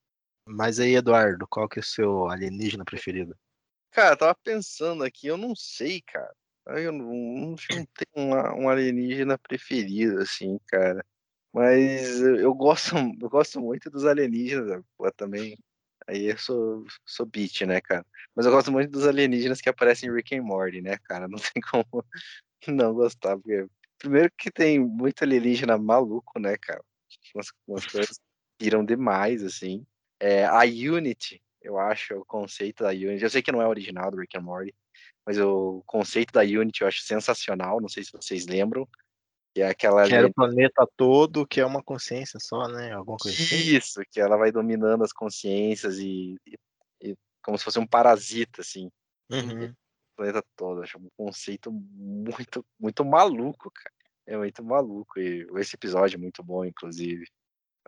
Mas 0.45 0.79
aí, 0.79 0.95
Eduardo, 0.95 1.47
qual 1.47 1.67
que 1.67 1.79
é 1.79 1.81
o 1.81 1.85
seu 1.85 2.29
alienígena 2.29 2.85
preferido? 2.85 3.35
Cara, 3.91 4.13
eu 4.13 4.17
tava 4.17 4.35
pensando 4.35 5.03
aqui, 5.03 5.27
eu 5.27 5.37
não 5.37 5.55
sei, 5.55 6.01
cara. 6.01 6.33
Eu 6.67 6.91
não, 6.91 7.13
não 7.13 7.55
tenho 7.55 7.87
uma, 8.15 8.53
um 8.53 8.69
alienígena 8.69 9.37
preferido, 9.37 10.21
assim, 10.21 10.59
cara. 10.67 11.05
Mas 11.53 12.21
eu 12.21 12.53
gosto, 12.53 12.95
eu 13.21 13.29
gosto 13.29 13.59
muito 13.61 13.89
dos 13.89 14.05
alienígenas, 14.05 14.83
pô, 14.97 15.11
também. 15.11 15.57
Aí 16.07 16.25
eu 16.31 16.37
sou, 16.37 16.85
sou 17.05 17.25
beat, 17.25 17.61
né, 17.61 17.81
cara? 17.81 18.05
Mas 18.35 18.45
eu 18.45 18.51
gosto 18.51 18.71
muito 18.71 18.91
dos 18.91 19.05
alienígenas 19.05 19.59
que 19.59 19.69
aparecem 19.69 20.09
em 20.09 20.13
Rick 20.13 20.35
and 20.35 20.43
Morty, 20.43 20.81
né, 20.81 20.97
cara? 20.99 21.27
Não 21.27 21.37
tem 21.53 21.61
como 21.69 22.05
não 22.67 22.93
gostar, 22.93 23.37
porque 23.37 23.67
primeiro 23.97 24.31
que 24.37 24.51
tem 24.51 24.79
muito 24.79 25.23
alienígena 25.23 25.77
maluco, 25.77 26.39
né, 26.39 26.55
cara? 26.57 26.83
Umas, 27.35 27.47
umas 27.67 27.85
coisas 27.85 28.19
viram 28.59 28.85
demais, 28.85 29.43
assim. 29.43 29.85
É, 30.19 30.45
a 30.45 30.61
Unity, 30.61 31.41
eu 31.61 31.77
acho, 31.77 32.15
o 32.15 32.25
conceito 32.25 32.83
da 32.83 32.89
Unity. 32.89 33.23
Eu 33.23 33.29
sei 33.29 33.41
que 33.41 33.51
não 33.51 33.61
é 33.61 33.67
original 33.67 34.09
do 34.09 34.17
Rick 34.17 34.37
and 34.37 34.41
Morty, 34.41 34.73
mas 35.25 35.37
o 35.39 35.83
conceito 35.85 36.31
da 36.31 36.41
Unity 36.41 36.81
eu 36.81 36.87
acho 36.87 37.01
sensacional. 37.01 37.81
Não 37.81 37.89
sei 37.89 38.03
se 38.03 38.11
vocês 38.11 38.47
lembram. 38.47 38.87
Que 39.53 39.61
é 39.61 39.69
aquela. 39.69 40.07
Que 40.07 40.13
era 40.13 40.27
o 40.27 40.33
planeta 40.33 40.87
todo, 40.95 41.47
que 41.47 41.59
é 41.59 41.65
uma 41.65 41.83
consciência 41.83 42.39
só, 42.39 42.67
né? 42.67 42.93
Alguma 42.93 43.17
coisa 43.17 43.37
assim. 43.37 43.55
Isso, 43.55 44.01
que 44.11 44.19
ela 44.19 44.37
vai 44.37 44.51
dominando 44.51 45.03
as 45.03 45.11
consciências 45.11 45.97
e, 45.97 46.35
e, 46.45 46.57
e 47.01 47.15
como 47.43 47.57
se 47.57 47.63
fosse 47.63 47.79
um 47.79 47.87
parasita, 47.87 48.61
assim. 48.61 48.89
Uhum. 49.31 49.65
O 49.65 49.75
planeta 50.15 50.43
todo. 50.55 50.81
Acho 50.81 50.97
um 50.97 51.09
conceito 51.17 51.71
muito, 51.71 52.65
muito 52.79 53.03
maluco, 53.03 53.71
cara. 53.71 53.95
É 54.25 54.37
muito 54.37 54.63
maluco. 54.63 55.19
E 55.19 55.47
esse 55.55 55.75
episódio 55.75 56.17
é 56.17 56.19
muito 56.19 56.43
bom, 56.43 56.65
inclusive. 56.65 57.25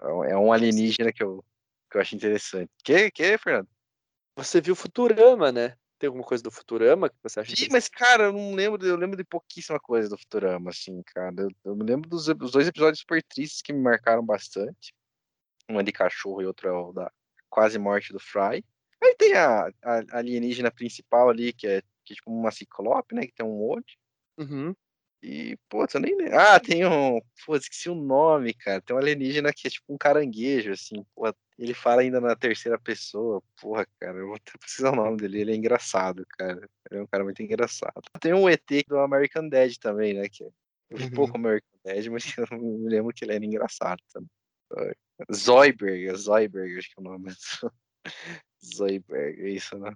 É 0.01 0.37
um 0.37 0.53
alienígena 0.53 1.11
que 1.11 1.21
eu, 1.21 1.43
que 1.91 1.97
eu 1.97 2.01
acho 2.01 2.15
interessante. 2.15 2.71
Que, 2.83 3.11
que, 3.11 3.37
Fernando? 3.37 3.67
Você 4.37 4.61
viu 4.61 4.75
Futurama, 4.75 5.51
né? 5.51 5.75
Tem 5.99 6.07
alguma 6.07 6.23
coisa 6.23 6.41
do 6.41 6.49
Futurama 6.49 7.09
que 7.09 7.15
você 7.21 7.41
acha 7.41 7.53
Sim, 7.53 7.67
mas, 7.69 7.89
cara, 7.89 8.25
eu 8.25 8.33
não 8.33 8.55
lembro, 8.55 8.85
eu 8.87 8.95
lembro 8.95 9.17
de 9.17 9.23
pouquíssima 9.25 9.77
coisa 9.79 10.07
do 10.07 10.17
Futurama, 10.17 10.69
assim, 10.69 11.03
cara. 11.03 11.35
Eu, 11.37 11.49
eu 11.65 11.75
me 11.75 11.83
lembro 11.83 12.09
dos, 12.09 12.25
dos, 12.27 12.51
dois 12.51 12.69
episódios 12.69 13.01
super 13.01 13.21
tristes 13.21 13.61
que 13.61 13.73
me 13.73 13.81
marcaram 13.81 14.25
bastante. 14.25 14.93
Um 15.69 15.77
é 15.77 15.83
de 15.83 15.91
cachorro 15.91 16.41
e 16.41 16.45
outro 16.45 16.69
é 16.69 16.71
o 16.71 16.93
da 16.93 17.11
quase 17.49 17.77
morte 17.77 18.13
do 18.13 18.19
Fry. 18.19 18.63
Aí 19.03 19.15
tem 19.17 19.33
a, 19.33 19.69
a 19.83 20.17
alienígena 20.17 20.71
principal 20.71 21.29
ali, 21.29 21.51
que 21.51 21.67
é, 21.67 21.81
que 22.05 22.13
é 22.13 22.15
tipo 22.15 22.31
uma 22.31 22.51
ciclope, 22.51 23.13
né? 23.13 23.25
Que 23.25 23.33
tem 23.33 23.45
um 23.45 23.61
olho. 23.61 23.83
Uhum. 24.37 24.73
E, 25.21 25.57
pô, 25.67 25.85
eu 25.93 25.99
nem 25.99 26.15
lembro. 26.15 26.39
Ah, 26.39 26.59
tem 26.59 26.85
um. 26.85 27.19
Pô, 27.45 27.55
esqueci 27.55 27.89
o 27.89 27.95
nome, 27.95 28.53
cara. 28.53 28.81
Tem 28.81 28.95
um 28.95 28.99
alienígena 28.99 29.51
que 29.51 29.67
é 29.67 29.69
tipo 29.69 29.93
um 29.93 29.97
caranguejo, 29.97 30.71
assim. 30.71 31.05
Pô, 31.13 31.33
ele 31.57 31.73
fala 31.73 32.01
ainda 32.01 32.21
na 32.21 32.35
terceira 32.35 32.79
pessoa. 32.79 33.43
Porra, 33.59 33.85
cara, 33.99 34.17
eu 34.17 34.27
vou 34.27 34.35
até 34.35 34.57
precisar 34.57 34.91
o 34.91 34.95
nome 34.95 35.17
dele. 35.17 35.41
Ele 35.41 35.51
é 35.51 35.55
engraçado, 35.55 36.25
cara. 36.37 36.69
Ele 36.89 37.01
é 37.01 37.03
um 37.03 37.07
cara 37.07 37.23
muito 37.23 37.43
engraçado. 37.43 38.01
Tem 38.21 38.33
um 38.33 38.47
ET 38.47 38.63
do 38.87 38.97
American 38.99 39.49
Dad 39.49 39.75
também, 39.77 40.13
né? 40.13 40.29
Que 40.29 40.43
eu 40.43 40.53
vi 40.97 41.05
uhum. 41.05 41.11
pouco 41.11 41.35
American 41.35 41.79
Dad, 41.83 42.07
mas 42.07 42.23
eu 42.37 42.57
me 42.57 42.89
lembro 42.89 43.13
que 43.13 43.25
ele 43.25 43.33
era 43.33 43.45
engraçado 43.45 44.01
também. 44.13 44.29
Zoiberg, 45.33 46.15
Zoiberg, 46.15 46.77
acho 46.77 46.89
que 46.89 46.95
é 46.97 47.01
o 47.01 47.03
nome. 47.03 47.31
Zoiberg, 48.63 49.41
é 49.41 49.49
isso, 49.49 49.77
né? 49.77 49.93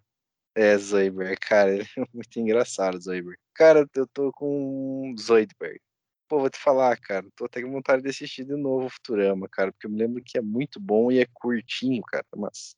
É, 0.55 0.77
Zoidberg, 0.77 1.37
cara, 1.39 1.81
é 1.81 1.85
muito 2.13 2.39
engraçado, 2.39 3.01
Zoidberg. 3.01 3.39
Cara, 3.55 3.87
eu 3.95 4.07
tô 4.07 4.31
com 4.31 5.15
Zoidberg. 5.19 5.79
Pô, 6.27 6.39
vou 6.39 6.49
te 6.49 6.59
falar, 6.59 6.97
cara, 6.99 7.27
tô 7.35 7.45
até 7.45 7.61
com 7.61 7.71
vontade 7.71 8.01
de 8.01 8.09
assistir 8.09 8.45
de 8.45 8.55
novo 8.55 8.85
o 8.85 8.89
Futurama, 8.89 9.47
cara, 9.49 9.71
porque 9.71 9.87
eu 9.87 9.91
me 9.91 9.97
lembro 9.97 10.23
que 10.23 10.37
é 10.37 10.41
muito 10.41 10.79
bom 10.79 11.11
e 11.11 11.19
é 11.19 11.27
curtinho, 11.33 12.01
cara, 12.03 12.25
umas 12.35 12.75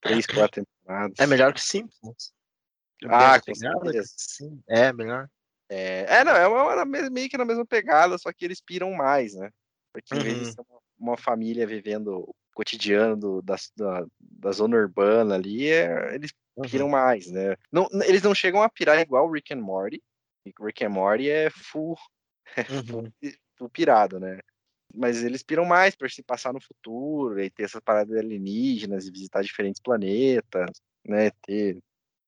três, 0.00 0.26
quatro 0.26 0.64
temporadas. 0.64 1.18
É 1.18 1.26
melhor 1.26 1.52
que 1.52 1.60
Simpsons. 1.60 2.32
Ah, 3.04 3.40
com 3.40 3.54
certeza. 3.54 4.14
Sim, 4.16 4.62
é 4.68 4.92
melhor. 4.92 5.28
É, 5.68 6.18
é 6.18 6.24
não, 6.24 6.32
é 6.32 6.46
uma, 6.48 6.84
meio 6.84 7.28
que 7.28 7.36
na 7.36 7.44
mesma 7.44 7.66
pegada, 7.66 8.16
só 8.18 8.32
que 8.32 8.44
eles 8.44 8.60
piram 8.60 8.92
mais, 8.92 9.34
né? 9.34 9.50
Porque 9.92 10.14
em 10.14 10.20
vez 10.20 10.34
de 10.34 10.44
uhum. 10.46 10.52
ser 10.52 10.62
uma 10.98 11.16
família 11.16 11.66
vivendo 11.66 12.20
o 12.20 12.34
cotidiano 12.54 13.16
do, 13.16 13.42
da, 13.42 13.56
da, 13.76 14.06
da, 14.20 14.52
zona 14.52 14.76
urbana 14.76 15.34
ali, 15.34 15.68
é, 15.68 16.14
eles 16.14 16.32
piram 16.62 16.86
uhum. 16.86 16.92
mais, 16.92 17.30
né? 17.30 17.56
Não, 17.70 17.88
eles 18.04 18.22
não 18.22 18.34
chegam 18.34 18.62
a 18.62 18.68
pirar 18.68 18.98
igual 18.98 19.30
Rick 19.30 19.52
and 19.52 19.60
Morty. 19.60 20.02
Rick 20.60 20.84
and 20.84 20.90
Morty 20.90 21.28
é 21.28 21.50
full, 21.50 21.96
uhum. 22.56 23.12
full 23.58 23.68
pirado, 23.70 24.18
né? 24.18 24.38
Mas 24.94 25.22
eles 25.22 25.42
piram 25.42 25.64
mais 25.64 25.94
para 25.94 26.08
se 26.08 26.22
passar 26.22 26.52
no 26.52 26.60
futuro 26.60 27.38
e 27.40 27.50
ter 27.50 27.64
essas 27.64 27.80
paradas 27.80 28.16
alienígenas 28.16 29.06
e 29.06 29.10
visitar 29.10 29.42
diferentes 29.42 29.80
planetas, 29.80 30.70
né? 31.04 31.30
Ter, 31.42 31.78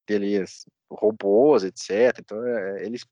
ter 0.04 0.20
robôs, 0.90 1.64
etc. 1.64 2.18
Então, 2.18 2.44
é, 2.44 2.84
eles 2.84 3.04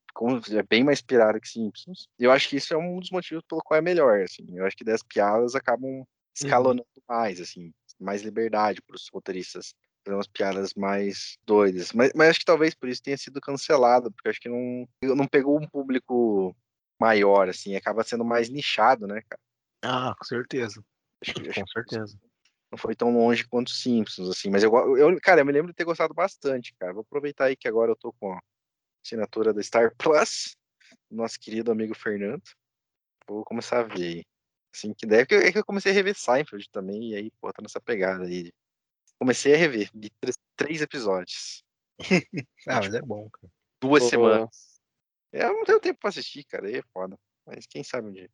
é 0.51 0.63
bem 0.63 0.83
mais 0.83 1.01
pirado 1.01 1.41
que 1.41 1.49
Simpsons. 1.49 2.09
Eu 2.19 2.33
acho 2.33 2.49
que 2.49 2.57
isso 2.57 2.75
é 2.75 2.77
um 2.77 2.99
dos 2.99 3.11
motivos 3.11 3.45
pelo 3.49 3.63
qual 3.63 3.79
é 3.79 3.83
melhor, 3.83 4.23
assim. 4.23 4.45
Eu 4.51 4.67
acho 4.67 4.77
que 4.77 4.85
das 4.85 5.03
piadas 5.03 5.55
acabam 5.55 5.91
uhum. 5.91 6.05
escalonando 6.35 6.87
uhum. 6.97 7.03
mais, 7.09 7.41
assim, 7.41 7.73
mais 8.01 8.23
liberdade 8.23 8.83
para 8.83 8.97
os 8.97 9.09
roteiristas 9.13 9.75
umas 10.15 10.27
piadas 10.27 10.75
mais 10.75 11.39
doidas. 11.47 11.93
Mas, 11.93 12.13
mas 12.15 12.31
acho 12.31 12.41
que 12.41 12.45
talvez 12.45 12.75
por 12.75 12.89
isso 12.89 13.03
tenha 13.03 13.17
sido 13.17 13.41
cancelado, 13.41 14.11
porque 14.13 14.29
acho 14.29 14.41
que 14.41 14.49
não, 14.49 14.87
não 15.15 15.27
pegou 15.27 15.61
um 15.61 15.67
público 15.67 16.55
maior, 17.01 17.49
assim, 17.49 17.77
acaba 17.77 18.05
sendo 18.05 18.25
mais 18.25 18.49
nichado, 18.49 19.07
né, 19.07 19.23
cara? 19.29 19.41
Ah, 19.83 20.15
com 20.19 20.25
certeza. 20.25 20.83
Acho, 21.23 21.35
com 21.35 21.51
acho 21.51 21.73
certeza. 21.73 22.19
Não 22.71 22.79
foi 22.79 22.95
tão 22.95 23.17
longe 23.17 23.47
quanto 23.47 23.71
Simpsons, 23.71 24.29
assim, 24.31 24.51
mas 24.51 24.63
eu, 24.63 24.73
eu, 24.97 25.21
cara, 25.21 25.41
eu 25.41 25.47
me 25.47 25.53
lembro 25.53 25.71
de 25.71 25.77
ter 25.77 25.85
gostado 25.85 26.13
bastante, 26.13 26.75
cara. 26.79 26.93
Vou 26.93 27.03
aproveitar 27.03 27.47
aí 27.47 27.57
que 27.57 27.69
agora 27.69 27.93
eu 27.93 27.97
tô 27.97 28.13
com 28.15 28.33
a 28.33 28.41
assinatura 29.05 29.55
da 29.55 29.63
Star 29.63 29.95
Plus, 29.97 30.57
nosso 31.11 31.39
querido 31.39 31.71
amigo 31.71 31.95
Fernando. 31.95 32.43
Vou 33.29 33.45
começar 33.45 33.81
a 33.81 33.83
ver 33.83 34.07
aí. 34.07 34.25
Assim 34.75 34.93
que 34.93 35.07
deve, 35.07 35.35
é 35.35 35.53
que 35.53 35.59
eu 35.59 35.65
comecei 35.65 35.91
a 35.91 35.95
rever 35.95 36.15
Seinfeld 36.15 36.69
também, 36.71 37.13
e 37.13 37.17
aí, 37.17 37.31
pô, 37.41 37.51
tá 37.51 37.63
nessa 37.63 37.81
pegada 37.81 38.25
aí 38.25 38.53
Comecei 39.19 39.55
a 39.55 39.57
rever, 39.57 39.91
vi 39.95 40.13
três 40.57 40.83
episódios. 40.83 41.65
ah, 42.69 42.81
mas 42.81 42.95
é 42.95 43.01
bom, 43.01 43.29
cara. 43.31 43.53
Duas 43.81 44.03
Pô. 44.05 44.11
semanas. 44.11 44.81
Eu 45.33 45.53
não 45.55 45.65
tenho 45.65 45.81
tempo 45.81 46.01
pra 46.01 46.11
assistir, 46.11 46.45
cara, 46.45 46.67
aí 46.67 46.77
é 46.77 46.83
foda. 46.93 47.19
Mas 47.47 47.67
quem 47.67 47.83
sabe 47.83 48.09
um 48.09 48.13
dia. 48.13 48.31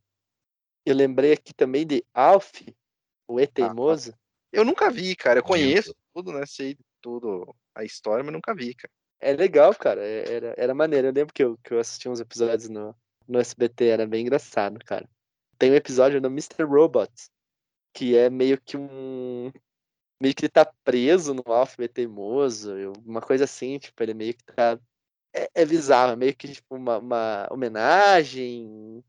Eu 0.85 0.95
lembrei 0.97 1.33
aqui 1.33 1.55
também 1.55 1.87
de 1.87 2.05
Alf, 2.13 2.63
o 3.29 3.39
E 3.39 3.47
Teimoso. 3.47 4.13
Ah, 4.13 4.19
eu 4.53 4.65
nunca 4.65 4.91
vi, 4.91 5.15
cara. 5.15 5.39
Eu 5.39 5.45
conheço 5.45 5.95
tudo, 6.13 6.33
né? 6.33 6.45
Sei 6.47 6.77
tudo 7.01 7.55
a 7.75 7.85
história, 7.85 8.23
mas 8.25 8.33
nunca 8.33 8.55
vi, 8.55 8.75
cara. 8.75 8.93
É 9.21 9.33
legal, 9.33 9.75
cara. 9.75 10.05
É, 10.05 10.33
era, 10.33 10.55
era 10.57 10.75
maneiro. 10.75 11.09
Eu 11.09 11.13
lembro 11.13 11.33
que 11.33 11.43
eu, 11.43 11.57
que 11.59 11.73
eu 11.73 11.79
assisti 11.79 12.09
uns 12.09 12.21
episódios 12.21 12.69
no, 12.69 12.95
no 13.29 13.39
SBT, 13.39 13.87
era 13.87 14.07
bem 14.07 14.23
engraçado, 14.23 14.79
cara. 14.85 15.09
Tem 15.59 15.71
um 15.71 15.77
episódio 15.77 16.21
no 16.21 16.29
Mr. 16.29 16.65
Robot, 16.65 17.13
que 17.93 18.17
é 18.17 18.29
meio 18.29 18.61
que 18.61 18.77
um, 18.77 19.53
meio 20.23 20.37
que 20.37 20.45
ele 20.45 20.53
tá 20.53 20.65
preso 20.85 21.35
no 21.35 21.43
alfabeto 21.47 21.95
teimoso, 21.95 22.73
uma 23.05 23.21
coisa 23.21 23.43
assim, 23.43 23.77
tipo, 23.81 24.01
ele 24.05 24.15
meio 24.15 24.35
que 24.35 24.45
tá. 24.45 24.79
É, 25.35 25.51
é 25.63 25.67
bizarro, 25.67 26.13
é 26.13 26.17
meio 26.17 26.37
que 26.37 26.47
tipo 26.47 26.77
uma, 26.77 26.99
uma 26.99 27.49
homenagem, 27.51 29.03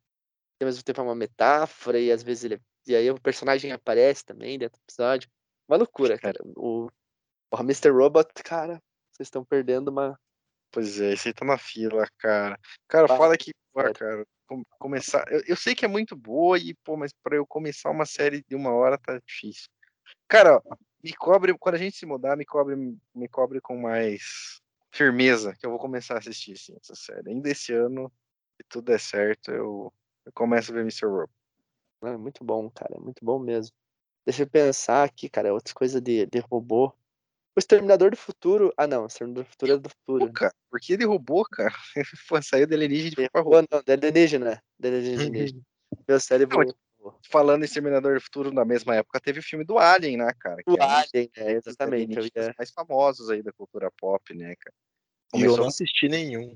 ao 0.59 0.65
mesmo 0.65 0.83
tempo 0.83 1.01
é 1.01 1.03
uma 1.03 1.13
metáfora, 1.13 1.99
e 1.99 2.11
às 2.11 2.23
vezes 2.23 2.45
ele. 2.45 2.61
E 2.87 2.95
aí 2.95 3.11
o 3.11 3.21
personagem 3.21 3.71
aparece 3.71 4.25
também 4.25 4.57
dentro 4.57 4.79
do 4.79 4.83
episódio. 4.83 5.29
Uma 5.67 5.77
loucura, 5.77 6.17
cara. 6.17 6.39
O, 6.57 6.89
o 7.51 7.57
Mr. 7.59 7.91
Robot, 7.91 8.33
cara, 8.43 8.81
vocês 9.11 9.27
estão 9.27 9.45
perdendo 9.45 9.89
uma. 9.89 10.19
Pois 10.71 10.99
é, 10.99 11.11
aí 11.11 11.33
tá 11.33 11.45
na 11.45 11.59
fila, 11.59 12.07
cara. 12.17 12.59
Cara, 12.87 13.05
ah, 13.05 13.17
fala 13.17 13.37
que, 13.37 13.51
pô, 13.71 13.83
cara, 13.93 14.25
começar. 14.79 15.31
Eu, 15.31 15.43
eu, 15.45 15.55
sei 15.55 15.75
que 15.75 15.85
é 15.85 15.87
muito 15.87 16.15
boa, 16.15 16.57
e, 16.57 16.73
pô, 16.83 16.97
mas 16.97 17.11
pra 17.21 17.35
eu 17.35 17.45
começar 17.45 17.91
uma 17.91 18.05
série 18.05 18.43
de 18.49 18.55
uma 18.55 18.73
hora 18.73 18.97
tá 18.97 19.19
difícil. 19.23 19.69
Cara, 20.27 20.61
me 21.03 21.13
cobre, 21.13 21.55
quando 21.57 21.75
a 21.75 21.77
gente 21.77 21.97
se 21.97 22.05
mudar, 22.05 22.37
me 22.37 22.45
cobre, 22.45 22.75
me 23.13 23.27
cobre 23.27 23.59
com 23.59 23.77
mais 23.77 24.61
firmeza, 24.89 25.53
que 25.55 25.65
eu 25.65 25.71
vou 25.71 25.79
começar 25.79 26.15
a 26.15 26.19
assistir 26.19 26.57
sim, 26.57 26.75
essa 26.81 26.95
série. 26.95 27.29
Ainda 27.29 27.49
esse 27.49 27.73
ano, 27.73 28.11
se 28.55 28.67
tudo 28.69 28.85
der 28.85 28.99
certo, 28.99 29.51
eu, 29.51 29.91
eu 30.25 30.31
começo 30.31 30.71
a 30.71 30.75
ver 30.75 30.81
Mr. 30.81 31.05
Robot. 31.05 31.31
É 32.03 32.17
muito 32.17 32.43
bom, 32.43 32.69
cara, 32.69 32.95
é 32.95 32.99
muito 32.99 33.23
bom 33.23 33.39
mesmo. 33.39 33.75
Deixa 34.25 34.43
eu 34.43 34.47
pensar 34.47 35.03
aqui, 35.03 35.29
cara, 35.29 35.53
outras 35.53 35.73
coisas 35.73 36.01
de, 36.01 36.25
de 36.25 36.39
robô. 36.39 36.93
O 37.55 37.59
Exterminador 37.59 38.11
do 38.11 38.17
Futuro. 38.17 38.73
Ah, 38.77 38.87
não, 38.87 39.03
o 39.03 39.07
Exterminador 39.07 39.43
do 39.43 39.49
Futuro 39.49 39.71
é 39.71 39.77
do 39.77 39.89
futuro. 39.89 40.27
Pô, 40.27 40.33
cara, 40.33 40.53
por 40.69 40.79
que 40.79 40.93
ele 40.93 41.05
roubou, 41.05 41.43
cara? 41.45 41.73
Pô, 42.27 42.41
saiu 42.41 42.65
do 42.65 42.73
alienígena 42.73 43.11
e 43.11 43.15
foi 43.15 43.29
pra. 43.29 43.43
Não, 43.43 43.83
da 43.85 43.93
alienígena. 43.93 44.63
Da 44.79 44.89
alienígena. 44.89 45.61
Meu 46.07 46.19
cérebro. 46.19 46.65
Não, 46.65 46.73
falando 47.29 47.61
em 47.61 47.65
Exterminador 47.65 48.15
do 48.15 48.21
Futuro, 48.21 48.51
na 48.51 48.65
mesma 48.65 48.95
época 48.95 49.19
teve 49.19 49.39
o 49.39 49.43
filme 49.43 49.63
do 49.63 49.77
Alien, 49.77 50.17
né, 50.17 50.31
cara? 50.39 50.61
O 50.65 50.75
é 50.75 50.81
Alien, 50.81 51.31
um 51.37 51.41
é, 51.41 51.51
exatamente. 51.53 52.19
Os 52.19 52.29
é. 52.35 52.53
mais 52.57 52.71
famosos 52.71 53.29
aí 53.29 53.41
da 53.41 53.51
cultura 53.51 53.91
pop, 53.91 54.33
né, 54.33 54.55
cara? 54.55 54.75
Começou... 55.31 55.51
E 55.51 55.53
eu 55.53 55.57
não 55.57 55.67
assisti 55.67 56.07
nenhum. 56.07 56.55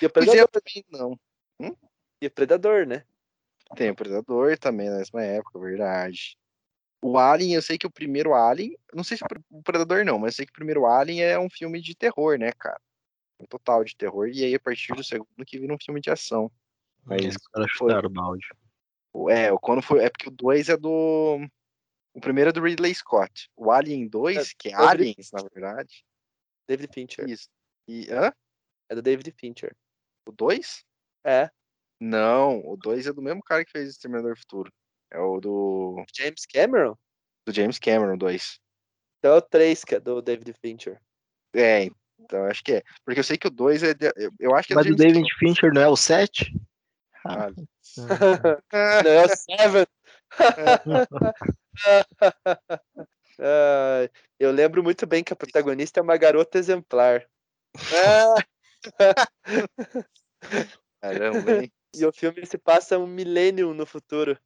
E 0.00 0.06
o 0.06 0.10
Predador 0.10 0.48
também 0.48 0.84
não. 0.90 1.18
Hum? 1.60 1.74
E 2.20 2.26
o 2.26 2.30
Predador, 2.30 2.86
né? 2.86 3.04
Tem 3.76 3.90
o 3.90 3.94
Predador 3.94 4.58
também 4.58 4.90
na 4.90 4.98
mesma 4.98 5.22
época, 5.22 5.58
verdade. 5.58 6.36
O 7.02 7.18
Alien, 7.18 7.54
eu 7.54 7.62
sei 7.62 7.76
que 7.76 7.86
o 7.86 7.90
primeiro 7.90 8.34
Alien, 8.34 8.76
não 8.94 9.02
sei 9.02 9.16
se 9.16 9.24
o 9.50 9.62
Predador 9.62 10.04
não, 10.04 10.18
mas 10.18 10.34
eu 10.34 10.36
sei 10.36 10.46
que 10.46 10.52
o 10.52 10.54
primeiro 10.54 10.86
Alien 10.86 11.22
é 11.22 11.38
um 11.38 11.50
filme 11.50 11.80
de 11.80 11.96
terror, 11.96 12.38
né, 12.38 12.52
cara? 12.52 12.80
Um 13.40 13.46
total 13.46 13.82
de 13.82 13.96
terror, 13.96 14.28
e 14.28 14.44
aí 14.44 14.54
a 14.54 14.60
partir 14.60 14.94
do 14.94 15.02
segundo 15.02 15.44
que 15.44 15.58
vira 15.58 15.74
um 15.74 15.78
filme 15.84 16.00
de 16.00 16.10
ação. 16.10 16.50
Mas 17.04 17.24
Esse 17.24 17.38
cara 17.52 17.66
foi... 17.76 17.92
o 17.92 18.08
balde. 18.08 18.46
É, 19.28 19.50
quando 19.60 19.82
foi. 19.82 20.04
É 20.04 20.10
porque 20.10 20.28
o 20.28 20.32
2 20.32 20.68
é 20.68 20.76
do. 20.76 21.38
O 22.14 22.20
primeiro 22.20 22.50
é 22.50 22.52
do 22.52 22.62
Ridley 22.62 22.94
Scott. 22.94 23.48
O 23.56 23.70
Alien 23.70 24.08
2, 24.08 24.36
é, 24.36 24.42
que 24.58 24.68
é 24.68 24.74
Aliens, 24.74 25.30
na 25.32 25.42
verdade. 25.42 26.04
David 26.68 26.92
Fincher. 26.92 27.28
Isso. 27.28 27.48
E, 27.88 28.10
hã? 28.10 28.32
É 28.88 28.94
do 28.94 29.02
David 29.02 29.32
Fincher. 29.38 29.74
O 30.26 30.32
2? 30.32 30.84
É. 31.24 31.50
Não, 32.00 32.60
o 32.66 32.76
2 32.76 33.06
é 33.06 33.12
do 33.12 33.22
mesmo 33.22 33.42
cara 33.42 33.64
que 33.64 33.70
fez 33.70 33.88
Exterminador 33.88 34.36
Futuro. 34.36 34.72
É 35.10 35.18
o 35.18 35.40
do. 35.40 36.04
James 36.14 36.46
Cameron? 36.46 36.96
Do 37.46 37.52
James 37.52 37.78
Cameron, 37.78 38.16
2. 38.16 38.60
Então 39.18 39.34
é 39.34 39.38
o 39.38 39.42
3 39.42 39.84
que 39.84 39.94
é 39.94 40.00
do 40.00 40.20
David 40.20 40.52
Fincher. 40.60 41.00
É, 41.54 41.88
então 42.18 42.44
acho 42.46 42.62
que 42.64 42.74
é. 42.74 42.82
Porque 43.04 43.20
eu 43.20 43.24
sei 43.24 43.36
que 43.36 43.46
o 43.46 43.50
2 43.50 43.82
é. 43.82 43.94
De... 43.94 44.12
Eu 44.38 44.54
acho 44.54 44.66
que 44.66 44.72
é 44.72 44.76
Mas 44.76 44.86
do, 44.86 44.96
David 44.96 45.14
Cameron. 45.14 45.38
Fincher 45.38 45.72
não 45.72 45.82
é 45.82 45.88
o 45.88 45.96
7? 45.96 46.52
Ah. 47.24 47.50
não 49.04 49.10
é 49.10 49.24
o 49.24 49.28
7. 49.28 49.88
uh, 53.38 54.08
eu 54.38 54.50
lembro 54.50 54.82
muito 54.82 55.06
bem 55.06 55.22
que 55.22 55.32
a 55.32 55.36
protagonista 55.36 56.00
é 56.00 56.02
uma 56.02 56.16
garota 56.16 56.58
exemplar. 56.58 57.26
Caramba, 61.00 61.62
hein? 61.62 61.72
E 61.94 62.06
o 62.06 62.12
filme 62.12 62.46
se 62.46 62.56
passa 62.56 62.98
um 62.98 63.06
milênio 63.06 63.74
no 63.74 63.84
futuro. 63.84 64.38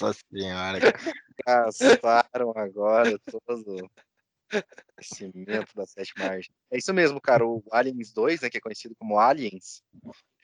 Nossa 0.00 0.18
senhora. 0.28 0.80
Gastaram 1.46 2.52
agora 2.56 3.16
todo 3.30 3.88
esse 4.98 5.14
cimento 5.14 5.74
da 5.74 5.86
sétima 5.86 6.26
arte. 6.26 6.52
É 6.70 6.78
isso 6.78 6.92
mesmo, 6.92 7.20
cara. 7.20 7.46
O 7.46 7.62
Aliens 7.70 8.12
2, 8.12 8.40
né, 8.40 8.50
que 8.50 8.58
é 8.58 8.60
conhecido 8.60 8.94
como 8.96 9.18
Aliens, 9.18 9.82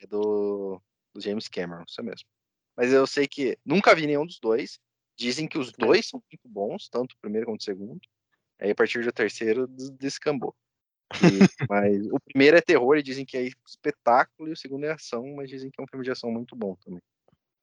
é 0.01 0.07
do, 0.07 0.81
do 1.13 1.21
James 1.21 1.47
Cameron, 1.47 1.83
isso 1.87 2.03
mesmo. 2.03 2.27
Mas 2.75 2.91
eu 2.91 3.05
sei 3.05 3.27
que 3.27 3.57
nunca 3.65 3.95
vi 3.95 4.07
nenhum 4.07 4.25
dos 4.25 4.39
dois. 4.39 4.79
Dizem 5.17 5.47
que 5.47 5.57
os 5.57 5.71
dois 5.71 6.07
são 6.07 6.21
muito 6.31 6.47
bons, 6.47 6.89
tanto 6.89 7.13
o 7.13 7.19
primeiro 7.21 7.45
quanto 7.45 7.61
o 7.61 7.63
segundo. 7.63 8.01
Aí 8.59 8.71
a 8.71 8.75
partir 8.75 9.03
do 9.03 9.11
terceiro 9.11 9.67
descambou. 9.67 10.55
E, 11.13 11.13
mas 11.69 12.07
o 12.07 12.19
primeiro 12.19 12.57
é 12.57 12.61
terror 12.61 12.97
e 12.97 13.03
dizem 13.03 13.25
que 13.25 13.37
é 13.37 13.49
espetáculo, 13.67 14.49
e 14.49 14.53
o 14.53 14.57
segundo 14.57 14.85
é 14.85 14.91
ação, 14.91 15.35
mas 15.35 15.49
dizem 15.49 15.69
que 15.69 15.79
é 15.79 15.83
um 15.83 15.87
filme 15.87 16.05
de 16.05 16.11
ação 16.11 16.31
muito 16.31 16.55
bom 16.55 16.75
também. 16.75 17.01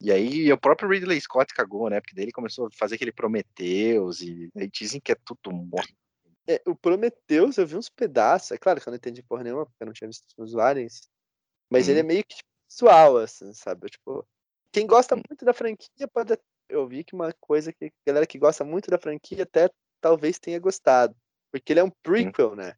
E 0.00 0.12
aí 0.12 0.52
o 0.52 0.58
próprio 0.58 0.88
Ridley 0.88 1.20
Scott 1.20 1.52
cagou, 1.52 1.90
né? 1.90 2.00
Porque 2.00 2.14
daí 2.14 2.26
ele 2.26 2.32
começou 2.32 2.66
a 2.66 2.70
fazer 2.70 2.94
aquele 2.94 3.10
Prometheus 3.10 4.20
e 4.20 4.48
aí 4.56 4.68
dizem 4.68 5.00
que 5.00 5.10
é 5.10 5.16
tudo 5.24 5.52
morto. 5.52 5.92
É, 6.46 6.62
o 6.66 6.74
Prometheus 6.74 7.58
eu 7.58 7.66
vi 7.66 7.76
uns 7.76 7.88
pedaços, 7.90 8.52
é 8.52 8.58
claro 8.58 8.80
que 8.80 8.88
eu 8.88 8.90
não 8.92 8.96
entendi 8.96 9.22
porra 9.22 9.42
nenhuma, 9.42 9.66
porque 9.66 9.82
eu 9.82 9.86
não 9.86 9.92
tinha 9.92 10.08
visto 10.08 10.24
os 10.38 10.56
aliens, 10.56 11.10
mas 11.70 11.86
hum. 11.86 11.90
ele 11.90 12.00
é 12.00 12.02
uhum. 12.02 12.08
meio 12.08 12.24
que 12.24 12.36
tipo, 12.36 12.48
visual, 12.70 13.16
assim, 13.18 13.52
sabe? 13.52 13.88
Tipo, 13.88 14.26
quem 14.72 14.86
gosta 14.86 15.14
hum. 15.14 15.22
muito 15.28 15.44
da 15.44 15.52
franquia 15.52 16.08
pode. 16.12 16.38
Eu 16.68 16.86
vi 16.86 17.02
que 17.02 17.14
uma 17.14 17.32
coisa 17.40 17.72
que 17.72 17.86
a 17.86 17.90
galera 18.06 18.26
que 18.26 18.38
gosta 18.38 18.64
muito 18.64 18.90
da 18.90 18.98
franquia 18.98 19.42
até 19.42 19.70
talvez 20.00 20.38
tenha 20.38 20.58
gostado. 20.58 21.16
Porque 21.50 21.72
ele 21.72 21.80
é 21.80 21.84
um 21.84 21.90
prequel, 22.02 22.52
hum. 22.52 22.56
né? 22.56 22.74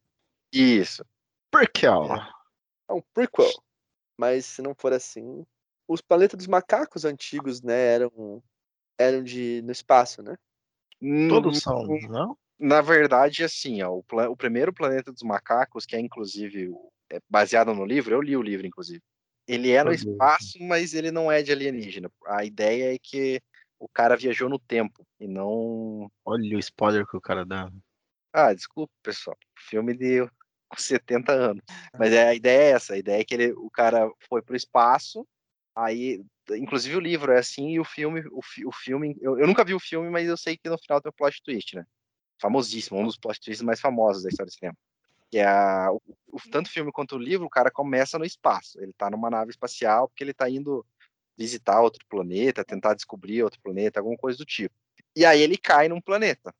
Isso. 0.52 1.04
Prequel. 1.50 2.06
É 2.88 2.92
um 2.92 3.02
prequel. 3.12 3.50
Mas 4.16 4.46
se 4.46 4.62
não 4.62 4.74
for 4.74 4.92
assim, 4.92 5.44
os 5.88 6.00
planetas 6.00 6.38
dos 6.38 6.46
macacos 6.46 7.04
antigos, 7.04 7.62
né, 7.62 7.94
eram 7.94 8.42
eram 8.98 9.24
de 9.24 9.62
no 9.62 9.72
espaço, 9.72 10.22
né? 10.22 10.36
Todos 11.28 11.56
hum, 11.56 11.60
são, 11.60 11.86
não? 12.08 12.38
Na 12.58 12.82
verdade, 12.82 13.42
assim, 13.42 13.82
ó, 13.82 13.90
o, 13.90 14.04
o, 14.30 14.36
primeiro 14.36 14.72
planeta 14.72 15.10
dos 15.10 15.22
macacos, 15.22 15.86
que 15.86 15.96
é 15.96 16.00
inclusive 16.00 16.66
é 16.66 16.99
baseado 17.28 17.74
no 17.74 17.84
livro, 17.84 18.14
eu 18.14 18.22
li 18.22 18.36
o 18.36 18.42
livro, 18.42 18.66
inclusive. 18.66 19.02
Ele 19.46 19.70
é 19.70 19.82
no 19.82 19.92
espaço, 19.92 20.58
mas 20.60 20.94
ele 20.94 21.10
não 21.10 21.30
é 21.30 21.42
de 21.42 21.50
alienígena. 21.50 22.10
A 22.26 22.44
ideia 22.44 22.94
é 22.94 22.98
que 22.98 23.40
o 23.78 23.88
cara 23.88 24.16
viajou 24.16 24.48
no 24.48 24.58
tempo 24.58 25.04
e 25.18 25.26
não. 25.26 26.10
Olha 26.24 26.56
o 26.56 26.60
spoiler 26.60 27.06
que 27.06 27.16
o 27.16 27.20
cara 27.20 27.44
dá. 27.44 27.70
Ah, 28.32 28.54
desculpa, 28.54 28.92
pessoal. 29.02 29.36
Filme 29.58 29.96
de 29.96 30.28
70 30.76 31.32
anos. 31.32 31.62
Mas 31.98 32.12
é, 32.12 32.28
a 32.28 32.34
ideia 32.34 32.62
é 32.62 32.70
essa: 32.72 32.94
a 32.94 32.98
ideia 32.98 33.20
é 33.20 33.24
que 33.24 33.34
ele, 33.34 33.52
o 33.52 33.70
cara 33.70 34.08
foi 34.28 34.40
pro 34.40 34.54
espaço 34.54 35.26
Aí, 35.74 36.22
inclusive 36.50 36.96
o 36.96 37.00
livro 37.00 37.32
é 37.32 37.38
assim 37.38 37.70
e 37.70 37.80
o 37.80 37.84
filme, 37.84 38.22
o, 38.30 38.40
o 38.66 38.72
filme, 38.72 39.16
eu, 39.20 39.38
eu, 39.38 39.46
nunca 39.46 39.64
vi 39.64 39.72
o 39.72 39.80
filme, 39.80 40.10
mas 40.10 40.28
eu 40.28 40.36
sei 40.36 40.56
que 40.56 40.68
no 40.68 40.78
final 40.78 41.00
tem 41.00 41.10
o 41.10 41.12
plot 41.12 41.42
twist, 41.42 41.76
né? 41.76 41.84
Famosíssimo, 42.40 42.98
um 42.98 43.06
dos 43.06 43.16
plot 43.16 43.40
twists 43.40 43.62
mais 43.62 43.80
famosos 43.80 44.22
da 44.22 44.28
história 44.28 44.50
do 44.50 44.54
cinema. 44.54 44.76
Que 45.30 45.38
é 45.38 45.46
a, 45.46 45.90
o, 45.92 46.00
o, 46.28 46.40
tanto 46.50 46.66
o 46.66 46.70
filme 46.70 46.92
quanto 46.92 47.16
o 47.16 47.18
livro, 47.18 47.46
o 47.46 47.50
cara 47.50 47.70
começa 47.70 48.18
no 48.18 48.24
espaço. 48.24 48.80
Ele 48.80 48.92
tá 48.92 49.10
numa 49.10 49.30
nave 49.30 49.50
espacial 49.50 50.08
porque 50.08 50.24
ele 50.24 50.34
tá 50.34 50.48
indo 50.48 50.84
visitar 51.36 51.80
outro 51.80 52.04
planeta, 52.08 52.64
tentar 52.64 52.94
descobrir 52.94 53.42
outro 53.42 53.60
planeta, 53.62 54.00
alguma 54.00 54.16
coisa 54.16 54.36
do 54.36 54.44
tipo. 54.44 54.74
E 55.16 55.24
aí 55.24 55.40
ele 55.40 55.56
cai 55.56 55.88
num 55.88 56.00
planeta, 56.00 56.54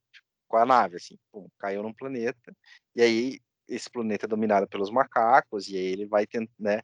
com 0.49 0.57
a 0.57 0.65
nave, 0.65 0.97
assim, 0.97 1.19
pum, 1.31 1.47
caiu 1.59 1.83
num 1.83 1.93
planeta, 1.93 2.57
e 2.97 3.03
aí 3.03 3.41
esse 3.69 3.89
planeta 3.91 4.27
é 4.27 4.29
dominado 4.29 4.67
pelos 4.67 4.91
macacos, 4.91 5.69
e 5.69 5.77
aí 5.77 5.85
ele 5.85 6.07
vai 6.07 6.27
tentar, 6.27 6.53
né, 6.59 6.83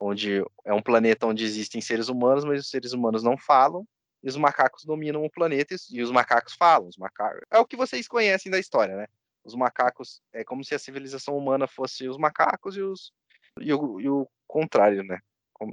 onde 0.00 0.44
é 0.64 0.74
um 0.74 0.82
planeta 0.82 1.26
onde 1.26 1.44
existem 1.44 1.80
seres 1.80 2.08
humanos, 2.08 2.44
mas 2.44 2.60
os 2.60 2.70
seres 2.70 2.92
humanos 2.92 3.22
não 3.22 3.38
falam, 3.38 3.86
e 4.22 4.28
os 4.28 4.36
macacos 4.36 4.84
dominam 4.84 5.24
o 5.24 5.30
planeta 5.30 5.76
e 5.90 6.02
os 6.02 6.10
macacos 6.10 6.54
falam. 6.54 6.88
Os 6.88 6.96
macacos... 6.96 7.40
É 7.50 7.58
o 7.58 7.64
que 7.64 7.76
vocês 7.76 8.08
conhecem 8.08 8.50
da 8.50 8.58
história, 8.58 8.96
né? 8.96 9.06
Os 9.48 9.54
macacos 9.54 10.20
é 10.30 10.44
como 10.44 10.62
se 10.62 10.74
a 10.74 10.78
civilização 10.78 11.36
humana 11.36 11.66
fosse 11.66 12.06
os 12.06 12.18
macacos 12.18 12.76
e, 12.76 12.82
os... 12.82 13.12
e, 13.58 13.72
o... 13.72 13.98
e 13.98 14.08
o 14.08 14.28
contrário, 14.46 15.02
né? 15.02 15.18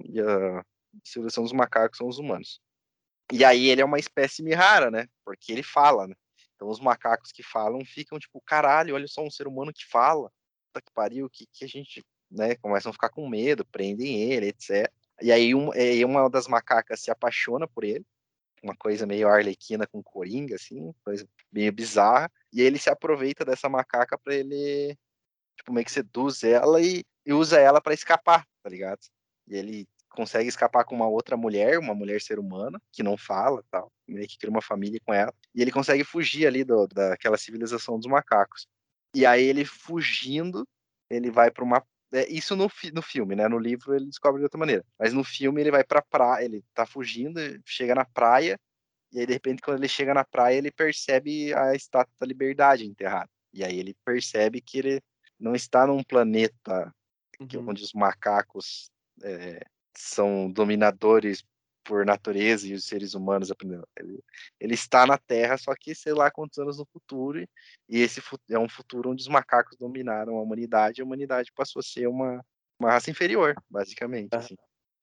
E 0.05 0.21
a 0.21 0.63
civilização 1.03 1.43
dos 1.43 1.51
macacos 1.51 1.97
são 1.97 2.07
os 2.07 2.17
humanos. 2.17 2.61
E 3.34 3.43
aí 3.43 3.67
ele 3.67 3.82
é 3.82 3.86
uma 3.86 3.99
espécie 3.99 4.41
rara, 4.53 4.89
né? 4.89 5.07
Porque 5.26 5.51
ele 5.51 5.61
fala, 5.61 6.07
né? 6.07 6.15
Então 6.55 6.69
os 6.69 6.80
macacos 6.80 7.34
que 7.34 7.43
falam 7.43 7.84
ficam 7.84 8.17
tipo, 8.17 8.41
caralho, 8.45 8.95
olha 8.95 9.07
só 9.07 9.21
um 9.21 9.30
ser 9.30 9.45
humano 9.45 9.73
que 9.73 9.86
fala. 9.86 10.32
Puta 10.67 10.82
que 10.82 10.91
pariu, 10.93 11.30
que, 11.30 11.45
que 11.51 11.65
a 11.65 11.67
gente 11.67 12.01
né, 12.32 12.55
começam 12.55 12.91
a 12.91 12.93
ficar 12.93 13.09
com 13.09 13.28
medo, 13.28 13.65
prendem 13.65 14.21
ele, 14.32 14.47
etc. 14.47 14.89
E 15.21 15.34
aí 15.34 15.53
um, 15.53 15.73
e 15.73 16.03
uma 16.05 16.30
das 16.30 16.47
macacas 16.47 17.01
se 17.01 17.11
apaixona 17.11 17.67
por 17.67 17.84
ele, 17.84 18.05
uma 18.63 18.76
coisa 18.76 19.05
meio 19.05 19.28
arlequina 19.28 19.86
com 19.86 20.01
coringa, 20.01 20.55
assim, 20.55 20.93
coisa 21.03 21.28
meio 21.51 21.71
bizarra, 21.71 22.32
e 22.56 22.62
ele 22.62 22.80
se 22.80 22.89
aproveita 22.89 23.43
dessa 23.43 23.68
macaca 23.68 24.18
para 24.18 24.34
ele, 24.34 24.97
tipo, 25.58 25.74
meio 25.74 25.86
que 25.86 25.91
seduz 25.91 26.41
ela 26.41 26.82
e, 26.82 27.03
e 27.26 27.34
usa 27.34 27.60
ela 27.60 27.82
para 27.82 27.93
escapar, 27.93 28.47
tá 28.64 28.70
ligado? 28.70 29.01
E 29.45 29.58
ele 29.58 29.86
consegue 30.10 30.47
escapar 30.47 30.86
com 30.86 30.95
uma 30.95 31.08
outra 31.08 31.36
mulher, 31.36 31.78
uma 31.78 31.93
mulher 31.93 32.22
ser 32.22 32.39
humana, 32.39 32.82
que 32.93 33.03
não 33.03 33.18
fala, 33.18 33.62
tal, 33.70 33.91
meio 34.08 34.26
que 34.26 34.38
cria 34.38 34.49
uma 34.49 34.62
família 34.62 35.01
com 35.06 35.14
ela, 35.14 35.34
e 35.53 35.62
ele 35.62 35.70
consegue 35.70 36.06
fugir 36.06 36.47
ali 36.47 36.64
do, 36.64 36.88
daquela 36.88 37.38
civilização 37.38 37.99
dos 37.99 38.08
macacos. 38.08 38.66
E 39.14 39.26
aí 39.26 39.43
ele 39.43 39.66
fugindo, 39.66 40.66
ele 41.10 41.30
vai 41.30 41.51
para 41.51 41.64
uma 41.64 41.86
é, 42.14 42.30
isso 42.30 42.56
no, 42.56 42.72
no 42.93 43.01
filme, 43.01 43.36
né? 43.36 43.47
No 43.49 43.60
livro 43.60 43.93
ele 43.93 44.06
descobre 44.06 44.39
de 44.39 44.45
outra 44.45 44.58
maneira. 44.58 44.86
Mas 44.97 45.12
no 45.12 45.24
filme 45.24 45.60
ele 45.60 45.72
vai 45.72 45.84
pra 45.84 46.01
praia, 46.01 46.45
ele 46.45 46.64
tá 46.74 46.86
fugindo, 46.86 47.39
chega 47.66 47.93
na 47.93 48.06
praia, 48.06 48.58
e 49.16 49.20
aí 49.22 49.26
de 49.26 49.34
repente 49.34 49.61
quando 49.61 49.78
ele 49.80 49.88
chega 49.88 50.13
na 50.13 50.26
praia 50.26 50.57
ele 50.57 50.72
percebe 50.72 51.53
a 51.53 51.74
estátua 51.74 52.13
da 52.20 52.28
liberdade 52.28 52.86
enterrada. 52.86 53.30
E 53.53 53.63
aí 53.63 53.80
ele 53.80 53.95
percebe 54.03 54.59
que 54.59 54.78
ele 54.78 55.01
não 55.39 55.55
está 55.55 55.88
num 55.88 56.03
planeta 56.03 56.93
uhum. 57.39 57.70
onde 57.70 57.82
os 57.82 57.93
macacos 57.93 58.91
é, 59.24 59.66
são 59.97 60.51
dominadores 60.51 61.43
por 61.86 62.05
natureza 62.05 62.68
e 62.68 62.74
os 62.74 62.84
seres 62.86 63.13
humanos. 63.13 63.49
Ele, 63.97 64.20
ele 64.59 64.74
está 64.74 65.05
na 65.05 65.18
Terra, 65.18 65.57
só 65.57 65.74
que 65.74 65.95
sei 65.95 66.13
lá 66.13 66.30
quantos 66.30 66.57
anos 66.57 66.80
no 66.80 66.86
futuro, 66.86 67.39
e, 67.39 67.47
e 67.88 68.01
esse 68.01 68.22
é 68.49 68.59
um 68.59 68.68
futuro 68.68 69.11
onde 69.11 69.22
os 69.22 69.28
macacos 69.30 69.78
dominaram 69.78 70.38
a 70.38 70.41
humanidade, 70.41 70.99
e 70.99 71.01
a 71.01 71.05
humanidade 71.05 71.53
passou 71.55 71.80
a 71.80 71.84
ser 71.84 72.07
uma, 72.07 72.43
uma 72.78 72.91
raça 72.91 73.09
inferior, 73.09 73.55
basicamente. 73.70 74.36
Assim. 74.36 74.55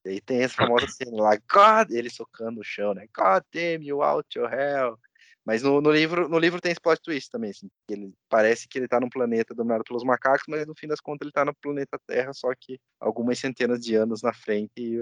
E 0.05 0.11
aí 0.11 0.21
tem 0.21 0.43
essa 0.43 0.55
famosa 0.55 0.87
cena 0.89 1.23
lá, 1.23 1.37
God, 1.37 1.91
ele 1.91 2.11
socando 2.11 2.61
o 2.61 2.65
chão, 2.65 2.95
né? 2.95 3.07
God 3.17 3.45
damn 3.53 3.85
you 3.85 4.03
out 4.03 4.27
your 4.37 4.53
hell. 4.53 4.99
Mas 5.45 5.63
no, 5.63 5.81
no, 5.81 5.91
livro, 5.91 6.29
no 6.29 6.39
livro 6.39 6.61
tem 6.61 6.71
esse 6.71 6.81
plot 6.81 7.01
twist 7.03 7.31
também, 7.31 7.51
assim. 7.51 7.69
Ele 7.89 8.13
parece 8.29 8.69
que 8.69 8.79
ele 8.79 8.89
tá 8.89 9.01
num 9.01 9.09
planeta 9.09 9.55
dominado 9.55 9.85
pelos 9.85 10.05
macacos, 10.05 10.45
mas 10.49 10.67
no 10.67 10.75
fim 10.75 10.87
das 10.87 11.01
contas 11.01 11.27
ele 11.27 11.33
tá 11.33 11.45
no 11.45 11.55
planeta 11.55 11.99
Terra, 12.07 12.33
só 12.33 12.53
que 12.59 12.79
algumas 13.01 13.39
centenas 13.39 13.81
de 13.81 13.95
anos 13.95 14.23
na 14.23 14.33
frente 14.33 14.73
e 14.77 14.99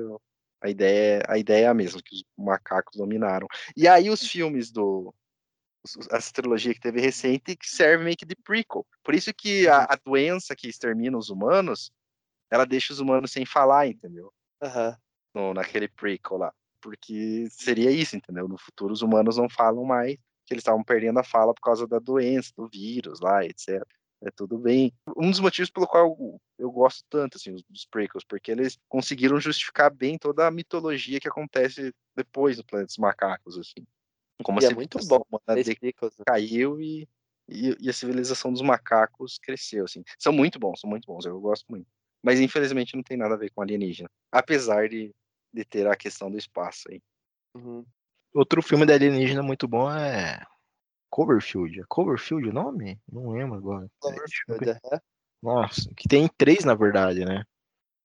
a 0.62 0.68
ideia, 0.68 1.22
a 1.28 1.38
ideia 1.38 1.64
é 1.66 1.68
a 1.68 1.74
mesma, 1.74 2.00
que 2.02 2.16
os 2.16 2.24
macacos 2.44 2.96
dominaram. 2.96 3.46
E 3.76 3.88
aí 3.88 4.10
os 4.10 4.26
filmes 4.26 4.70
do. 4.70 5.14
Essa 6.10 6.32
trilogia 6.32 6.74
que 6.74 6.80
teve 6.80 7.00
recente 7.00 7.56
que 7.56 7.66
serve 7.66 8.04
meio 8.04 8.16
que 8.16 8.26
de 8.26 8.36
prequel. 8.36 8.86
Por 9.02 9.14
isso 9.14 9.32
que 9.32 9.66
a, 9.66 9.84
a 9.84 9.96
doença 10.04 10.54
que 10.54 10.68
extermina 10.68 11.16
os 11.16 11.30
humanos, 11.30 11.90
ela 12.50 12.66
deixa 12.66 12.92
os 12.92 13.00
humanos 13.00 13.32
sem 13.32 13.46
falar, 13.46 13.86
entendeu? 13.86 14.30
Uhum. 14.62 14.94
No, 15.34 15.54
naquele 15.54 15.88
prequel 15.88 16.38
lá. 16.38 16.52
Porque 16.80 17.46
seria 17.50 17.90
isso, 17.90 18.16
entendeu? 18.16 18.48
No 18.48 18.58
futuro 18.58 18.92
os 18.92 19.02
humanos 19.02 19.36
não 19.36 19.48
falam 19.48 19.84
mais, 19.84 20.14
que 20.46 20.54
eles 20.54 20.62
estavam 20.62 20.82
perdendo 20.82 21.18
a 21.18 21.24
fala 21.24 21.54
por 21.54 21.60
causa 21.60 21.86
da 21.86 21.98
doença, 21.98 22.52
do 22.56 22.68
vírus 22.68 23.20
lá, 23.20 23.44
etc. 23.44 23.82
É 24.22 24.30
tudo 24.30 24.58
bem. 24.58 24.92
Um 25.16 25.30
dos 25.30 25.40
motivos 25.40 25.70
pelo 25.70 25.86
qual 25.86 26.06
eu, 26.06 26.40
eu 26.58 26.70
gosto 26.70 27.04
tanto 27.08 27.36
assim, 27.36 27.56
dos 27.68 27.86
prequels, 27.86 28.24
porque 28.24 28.50
eles 28.50 28.78
conseguiram 28.88 29.40
justificar 29.40 29.90
bem 29.90 30.18
toda 30.18 30.46
a 30.46 30.50
mitologia 30.50 31.20
que 31.20 31.28
acontece 31.28 31.94
depois 32.14 32.56
do 32.56 32.64
Planeta 32.64 32.88
dos 32.88 32.98
Macacos, 32.98 33.58
assim. 33.58 33.86
Como 34.42 34.60
e 34.60 34.64
é 34.64 34.74
muito 34.74 34.98
bom. 35.06 35.24
Né? 35.48 35.62
Caiu 36.26 36.80
e, 36.80 37.08
e, 37.48 37.76
e, 37.80 37.88
a 37.88 37.92
civilização 37.92 38.52
dos 38.52 38.62
macacos 38.62 39.38
cresceu, 39.38 39.84
assim. 39.84 40.02
São 40.18 40.32
muito 40.32 40.58
bons, 40.58 40.80
são 40.80 40.88
muito 40.88 41.06
bons, 41.06 41.24
eu 41.24 41.38
gosto 41.40 41.66
muito. 41.68 41.86
Mas 42.22 42.40
infelizmente 42.40 42.94
não 42.94 43.02
tem 43.02 43.16
nada 43.16 43.34
a 43.34 43.38
ver 43.38 43.50
com 43.50 43.62
alienígena. 43.62 44.08
Apesar 44.30 44.88
de, 44.88 45.10
de 45.52 45.64
ter 45.64 45.86
a 45.86 45.96
questão 45.96 46.30
do 46.30 46.38
espaço 46.38 46.90
aí. 46.90 47.00
Uhum. 47.54 47.84
Outro 48.34 48.62
filme 48.62 48.86
de 48.86 48.92
alienígena 48.92 49.42
muito 49.42 49.66
bom 49.66 49.90
é 49.90 50.44
Coverfield. 51.10 51.80
É 51.80 51.84
Coverfield 51.88 52.48
o 52.48 52.52
nome? 52.52 53.00
Não 53.10 53.30
lembro 53.30 53.56
agora. 53.56 53.88
Coverfield, 53.98 54.70
é. 54.70 55.00
Nossa, 55.42 55.90
que 55.96 56.08
tem 56.08 56.28
três 56.36 56.64
na 56.64 56.74
verdade, 56.74 57.24
né? 57.24 57.44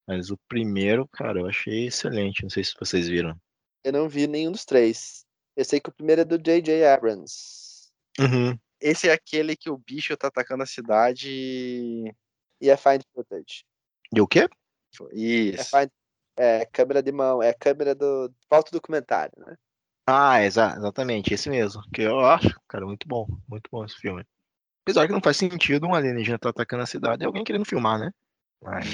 Mas 0.07 0.29
o 0.29 0.37
primeiro, 0.47 1.07
cara, 1.07 1.39
eu 1.39 1.47
achei 1.47 1.87
excelente. 1.87 2.43
Não 2.43 2.49
sei 2.49 2.63
se 2.63 2.73
vocês 2.79 3.07
viram. 3.07 3.39
Eu 3.83 3.93
não 3.93 4.09
vi 4.09 4.27
nenhum 4.27 4.51
dos 4.51 4.65
três. 4.65 5.25
Eu 5.55 5.65
sei 5.65 5.79
que 5.79 5.89
o 5.89 5.93
primeiro 5.93 6.21
é 6.21 6.25
do 6.25 6.37
J.J. 6.37 6.85
Abrams. 6.85 7.91
Uhum. 8.19 8.57
Esse 8.79 9.09
é 9.09 9.13
aquele 9.13 9.55
que 9.55 9.69
o 9.69 9.77
bicho 9.77 10.15
tá 10.17 10.27
atacando 10.27 10.63
a 10.63 10.67
cidade 10.67 11.29
e 12.61 12.69
é 12.69 12.77
find 12.77 13.01
footage. 13.13 13.65
E 14.13 14.21
o 14.21 14.27
quê? 14.27 14.47
Isso. 15.11 15.75
É, 15.75 15.81
find... 15.81 15.91
é 16.37 16.65
câmera 16.65 17.01
de 17.01 17.11
mão, 17.11 17.41
é 17.41 17.53
câmera 17.53 17.93
do 17.93 18.33
falta 18.49 18.71
documentário, 18.71 19.33
né? 19.37 19.55
Ah, 20.07 20.43
exa 20.43 20.75
exatamente, 20.77 21.33
esse 21.33 21.49
mesmo. 21.49 21.81
Que 21.91 22.03
eu 22.03 22.19
acho, 22.19 22.59
cara, 22.67 22.85
muito 22.85 23.07
bom. 23.07 23.27
Muito 23.47 23.69
bom 23.71 23.83
esse 23.83 23.95
filme. 23.95 24.23
Apesar 24.83 25.07
que 25.07 25.13
não 25.13 25.21
faz 25.21 25.37
sentido 25.37 25.87
um 25.87 25.95
alienígena 25.95 26.35
estar 26.35 26.53
tá 26.53 26.61
atacando 26.61 26.83
a 26.83 26.87
cidade 26.87 27.23
e 27.23 27.25
alguém 27.25 27.43
querendo 27.43 27.65
filmar, 27.65 27.99
né? 27.99 28.11
Mas. 28.61 28.87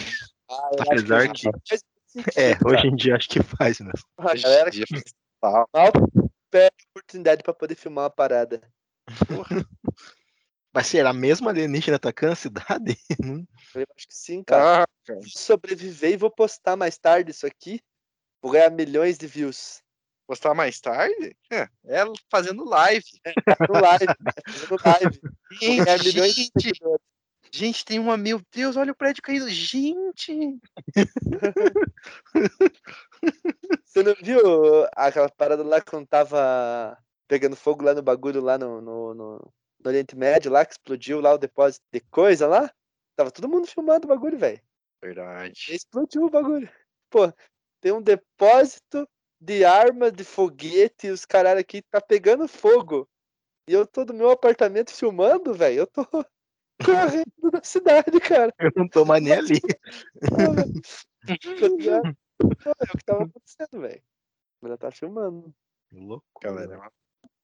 Ah, 0.49 0.69
apesar 0.79 1.31
que. 1.33 1.49
que... 1.51 2.39
É, 2.39 2.57
hoje 2.65 2.87
em 2.87 2.95
dia 2.95 3.15
acho 3.15 3.27
que 3.27 3.43
faz 3.43 3.79
mesmo. 3.79 4.05
A 4.17 4.35
galera 4.35 4.71
que 4.71 4.85
mal 5.43 5.67
perde 6.49 6.75
a 6.85 6.89
oportunidade 6.91 7.43
pra 7.43 7.53
poder 7.53 7.75
filmar 7.75 8.05
uma 8.05 8.09
parada. 8.09 8.61
Porra. 9.27 9.65
Vai 10.73 10.85
ser 10.85 11.05
a 11.05 11.11
mesma 11.11 11.51
alienígena 11.51 11.97
atacando 11.97 12.33
a 12.33 12.35
cidade? 12.35 12.97
Eu 13.75 13.85
acho 13.95 14.07
que 14.07 14.15
sim, 14.15 14.43
cara. 14.43 14.83
Ah, 14.83 14.87
cara. 15.05 15.19
Sobreviver 15.23 16.11
e 16.11 16.17
vou 16.17 16.31
postar 16.31 16.77
mais 16.77 16.97
tarde 16.97 17.31
isso 17.31 17.45
aqui. 17.45 17.81
Vou 18.41 18.53
ganhar 18.53 18.69
milhões 18.69 19.17
de 19.17 19.27
views. 19.27 19.81
Postar 20.25 20.53
mais 20.53 20.79
tarde? 20.79 21.35
É, 21.51 21.67
é 21.85 22.03
fazendo 22.29 22.63
live. 22.63 23.03
É, 23.25 23.33
fazendo 23.55 23.81
live. 23.81 24.05
É, 24.47 24.51
fazendo 24.51 24.79
live. 24.85 25.21
Gente, 25.59 26.11
gente, 26.11 26.71
gente, 27.51 27.85
tem 27.85 27.99
uma. 27.99 28.15
Meu 28.15 28.41
Deus, 28.53 28.77
olha 28.77 28.93
o 28.93 28.95
prédio 28.95 29.21
caído. 29.21 29.49
Gente! 29.49 30.57
Você 33.83 34.03
não 34.03 34.15
viu 34.23 34.87
aquela 34.95 35.29
parada 35.29 35.63
lá 35.63 35.81
quando 35.81 36.07
tava 36.07 36.97
pegando 37.27 37.57
fogo 37.57 37.83
lá 37.83 37.93
no 37.93 38.01
bagulho 38.01 38.41
lá 38.41 38.57
no, 38.57 38.81
no, 38.81 39.13
no, 39.13 39.53
no 39.83 39.89
Oriente 39.89 40.15
Médio 40.15 40.51
lá, 40.51 40.65
que 40.65 40.73
explodiu 40.73 41.19
lá 41.19 41.33
o 41.33 41.37
depósito 41.37 41.85
de 41.91 41.99
coisa 42.01 42.47
lá? 42.47 42.71
Tava 43.15 43.31
todo 43.31 43.49
mundo 43.49 43.67
filmando 43.67 44.05
o 44.05 44.09
bagulho, 44.09 44.37
velho. 44.37 44.61
Verdade. 45.01 45.65
Explodiu 45.69 46.25
o 46.25 46.29
bagulho. 46.29 46.69
Pô, 47.09 47.31
tem 47.81 47.91
um 47.91 48.01
depósito 48.01 49.07
de 49.39 49.65
arma, 49.65 50.11
de 50.11 50.23
foguete, 50.23 51.07
e 51.07 51.11
os 51.11 51.25
caralho 51.25 51.59
aqui 51.59 51.81
tá 51.81 51.99
pegando 51.99 52.47
fogo. 52.47 53.09
E 53.67 53.73
eu 53.73 53.85
tô 53.87 54.05
no 54.05 54.13
meu 54.13 54.29
apartamento 54.29 54.93
filmando, 54.93 55.53
velho. 55.53 55.79
Eu 55.79 55.87
tô 55.87 56.05
correndo 57.23 57.51
na 57.51 57.63
cidade, 57.63 58.19
cara. 58.19 58.53
Eu 58.59 58.71
não 58.75 58.87
tô 58.87 59.03
mais 59.03 59.23
nem 59.23 59.33
ali. 59.33 59.59
é 62.79 62.93
o 62.93 62.97
que 62.97 63.05
tava 63.05 63.23
acontecendo, 63.23 63.81
velho. 63.81 64.03
Ela 64.63 64.77
tá 64.77 64.91
filmando. 64.91 65.53
Louco. 65.91 66.39
Galera. 66.41 66.91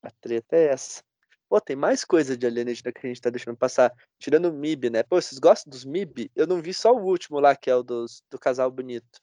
A 0.04 0.12
treta 0.22 0.56
é 0.56 0.68
essa. 0.68 1.04
Pô, 1.50 1.62
tem 1.62 1.76
mais 1.76 2.04
coisa 2.04 2.36
de 2.36 2.46
alienígena 2.46 2.92
que 2.92 3.06
a 3.06 3.10
gente 3.10 3.22
tá 3.22 3.30
deixando 3.30 3.56
passar. 3.56 3.94
Tirando 4.20 4.50
o 4.50 4.54
MIB, 4.54 4.90
né? 4.90 5.04
Pô, 5.04 5.20
vocês 5.22 5.40
gostam 5.40 5.72
dos 5.72 5.86
MIB? 5.86 6.30
Eu 6.36 6.46
não 6.46 6.62
vi 6.62 6.74
só 6.74 6.94
o 6.94 7.04
último 7.04 7.40
lá, 7.40 7.56
que 7.56 7.70
é 7.70 7.76
o 7.76 7.84
dos, 7.84 8.22
do 8.30 8.38
casal 8.38 8.70
bonito. 8.70 9.22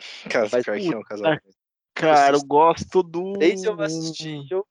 Cara, 0.30 0.48
Mas, 0.50 0.64
pior 0.64 0.78
que 0.78 0.92
é 0.92 0.96
um 0.96 1.02
casal 1.02 1.30
bonito. 1.30 1.56
Cara, 1.94 2.36
eu 2.36 2.44
gosto 2.44 3.02
do. 3.02 3.32
O 3.32 3.38
3 3.38 3.64
eu 3.64 3.80
assisti. 3.80 4.46
Eu... 4.50 4.66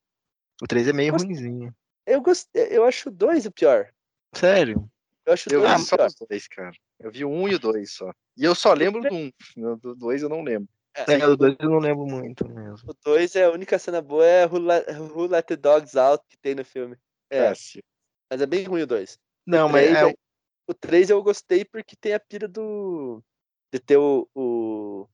O 0.61 0.67
3 0.67 0.89
é 0.89 0.93
meio 0.93 1.15
ruimzinho. 1.15 1.73
Eu, 2.05 2.21
gost... 2.21 2.49
eu 2.53 2.83
acho 2.83 3.09
o 3.09 3.11
2 3.11 3.45
o 3.45 3.51
pior. 3.51 3.89
Sério? 4.35 4.89
Eu 5.25 5.33
acho 5.33 5.53
eu 5.53 5.61
vi 5.61 5.85
só 5.85 5.95
os 6.05 6.15
dois, 6.15 6.47
cara. 6.47 6.75
Eu 6.99 7.11
vi 7.11 7.23
o 7.23 7.29
1 7.29 7.41
um 7.41 7.47
e 7.47 7.55
o 7.55 7.59
2 7.59 7.91
só. 7.91 8.11
E 8.35 8.43
eu 8.43 8.55
só 8.55 8.73
lembro 8.73 9.01
do 9.01 9.13
1. 9.13 9.31
Um. 9.57 9.77
Do 9.77 9.95
2 9.95 10.23
eu 10.23 10.29
não 10.29 10.41
lembro. 10.41 10.67
É, 10.95 11.13
é 11.13 11.27
o 11.27 11.37
2 11.37 11.55
eu 11.59 11.69
não 11.69 11.79
lembro 11.79 12.05
muito 12.05 12.47
mesmo. 12.47 12.91
O 12.91 12.93
2 13.05 13.35
é 13.35 13.45
a 13.45 13.51
única 13.51 13.79
cena 13.79 14.01
boa 14.01 14.25
é 14.25 14.45
Who 14.45 14.59
Let, 14.59 14.89
Who 14.99 15.27
Let 15.27 15.45
the 15.45 15.55
Dogs 15.55 15.97
Out 15.97 16.23
que 16.27 16.37
tem 16.37 16.55
no 16.55 16.65
filme. 16.65 16.97
É. 17.29 17.45
é 17.45 17.53
mas 18.29 18.41
é 18.41 18.45
bem 18.45 18.63
ruim 18.65 18.83
o 18.83 18.87
2. 18.87 19.17
Não, 19.45 19.67
o 19.67 19.71
mas 19.71 19.95
é... 19.95 20.03
Eu, 20.03 20.13
o 20.67 20.73
3 20.73 21.09
eu 21.09 21.23
gostei 21.23 21.65
porque 21.65 21.95
tem 21.95 22.13
a 22.13 22.19
pira 22.19 22.47
do. 22.47 23.23
De 23.73 23.79
ter 23.79 23.97
o, 23.97 24.27
o, 24.35 25.07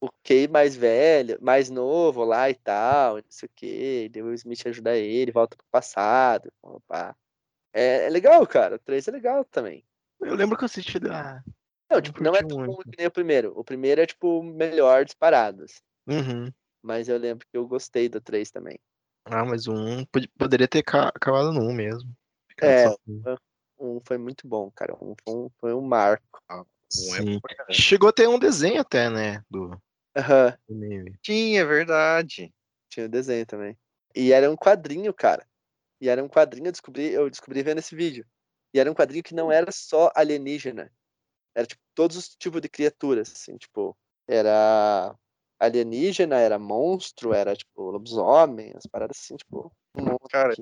o 0.00 0.08
Kay 0.22 0.46
mais 0.46 0.76
velho, 0.76 1.38
mais 1.40 1.68
novo 1.70 2.24
lá 2.24 2.48
e 2.48 2.54
tal, 2.54 3.16
não 3.16 3.24
sei 3.28 3.46
o 3.46 3.52
que. 3.54 4.08
Deu 4.10 4.26
o 4.26 4.34
Smith 4.34 4.64
ajudar 4.66 4.96
ele, 4.96 5.32
volta 5.32 5.56
pro 5.56 5.66
passado. 5.70 6.52
Opa. 6.62 7.16
É, 7.72 8.06
é 8.06 8.10
legal, 8.10 8.46
cara. 8.46 8.76
O 8.76 8.78
3 8.78 9.08
é 9.08 9.10
legal 9.10 9.44
também. 9.44 9.84
Eu 10.20 10.34
lembro 10.34 10.56
que 10.56 10.64
eu 10.64 10.66
assisti 10.66 10.98
da. 10.98 11.42
Não, 11.90 12.00
tipo, 12.00 12.22
não 12.22 12.34
é 12.34 12.42
tão 12.42 12.66
bom 12.66 12.76
que 12.76 12.96
nem 12.96 13.06
o 13.06 13.10
primeiro. 13.10 13.52
O 13.56 13.64
primeiro 13.64 14.00
é, 14.00 14.06
tipo, 14.06 14.42
melhor 14.42 15.04
disparado. 15.04 15.64
Assim. 15.64 15.80
Uhum. 16.06 16.52
Mas 16.82 17.08
eu 17.08 17.18
lembro 17.18 17.46
que 17.50 17.56
eu 17.56 17.66
gostei 17.66 18.08
do 18.08 18.20
3 18.20 18.50
também. 18.50 18.78
Ah, 19.24 19.44
mas 19.44 19.66
o 19.66 19.72
1 19.72 20.06
poderia 20.38 20.68
ter 20.68 20.84
acabado 20.86 21.52
no 21.52 21.62
1 21.62 21.72
mesmo. 21.72 22.10
É, 22.62 22.88
o 23.76 23.96
1 23.96 24.00
foi 24.06 24.18
muito 24.18 24.46
bom, 24.46 24.70
cara. 24.70 24.94
Um 24.94 25.14
foi 25.24 25.34
um, 25.34 25.50
foi 25.60 25.74
um 25.74 25.80
marco. 25.80 26.40
Ah, 26.48 26.62
um 26.62 27.14
é 27.16 27.72
Chegou 27.72 28.08
a 28.08 28.12
ter 28.12 28.28
um 28.28 28.38
desenho 28.38 28.80
até, 28.80 29.10
né? 29.10 29.42
Do, 29.50 29.80
Aham. 30.16 30.56
Uhum. 30.68 31.04
Tinha, 31.22 31.60
é 31.60 31.64
verdade. 31.64 32.52
Tinha 32.88 33.06
o 33.06 33.08
desenho 33.08 33.46
também. 33.46 33.76
E 34.14 34.32
era 34.32 34.50
um 34.50 34.56
quadrinho, 34.56 35.12
cara. 35.14 35.46
E 36.00 36.08
era 36.08 36.22
um 36.22 36.28
quadrinho, 36.28 36.68
eu 36.68 36.72
descobri, 36.72 37.12
eu 37.12 37.30
descobri 37.30 37.62
vendo 37.62 37.78
esse 37.78 37.94
vídeo. 37.94 38.24
E 38.72 38.80
era 38.80 38.90
um 38.90 38.94
quadrinho 38.94 39.22
que 39.22 39.34
não 39.34 39.52
era 39.52 39.70
só 39.70 40.10
alienígena. 40.14 40.90
Era 41.54 41.66
tipo 41.66 41.80
todos 41.94 42.16
os 42.16 42.28
tipos 42.28 42.60
de 42.60 42.68
criaturas, 42.68 43.32
assim, 43.32 43.56
tipo, 43.56 43.96
era 44.28 45.14
alienígena, 45.58 46.38
era 46.38 46.58
monstro, 46.58 47.34
era 47.34 47.54
tipo 47.54 47.90
lobisomem, 47.90 48.72
as 48.74 48.86
paradas 48.86 49.18
assim, 49.18 49.36
tipo, 49.36 49.72
um 49.96 50.16
Cara, 50.30 50.54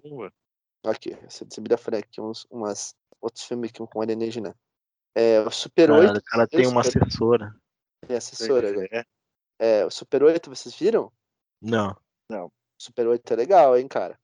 aqui, 0.85 1.13
essa 1.25 1.45
exibida 1.45 1.77
aqui 1.99 2.21
uns 2.21 2.47
umas 2.51 2.95
outros 3.21 3.45
filmes 3.45 3.71
com 3.73 4.01
alienígena. 4.01 4.57
É, 5.15 5.41
o 5.41 5.51
Super 5.51 5.89
cara, 5.89 6.01
8. 6.01 6.17
O 6.17 6.23
cara 6.23 6.47
tem 6.47 6.67
uma 6.67 6.81
assessora. 6.81 7.55
É 8.09 8.17
assessora, 8.17 8.87
é. 8.91 9.05
É, 9.59 9.85
o 9.85 9.91
Super 9.91 10.23
8, 10.23 10.49
vocês 10.49 10.75
viram? 10.75 11.13
Não. 11.61 11.97
Não. 12.31 12.51
Super 12.81 13.09
8 13.09 13.33
é 13.33 13.37
legal, 13.37 13.77
hein, 13.77 13.89
cara. 13.89 14.19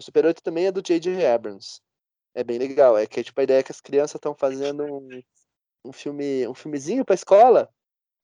O 0.00 0.04
Super 0.04 0.26
8 0.26 0.42
também 0.42 0.66
é 0.66 0.72
do 0.72 0.82
J.J. 0.82 1.24
Abrams. 1.26 1.80
É 2.34 2.42
bem 2.42 2.58
legal. 2.58 2.98
É 2.98 3.06
que 3.06 3.22
tipo, 3.22 3.40
a 3.40 3.44
ideia 3.44 3.60
é 3.60 3.62
que 3.62 3.70
as 3.70 3.80
crianças 3.80 4.16
estão 4.16 4.34
fazendo 4.34 4.84
um, 4.84 5.22
um 5.84 5.92
filme, 5.92 6.46
um 6.48 6.54
filmezinho 6.54 7.04
pra 7.04 7.14
escola. 7.14 7.68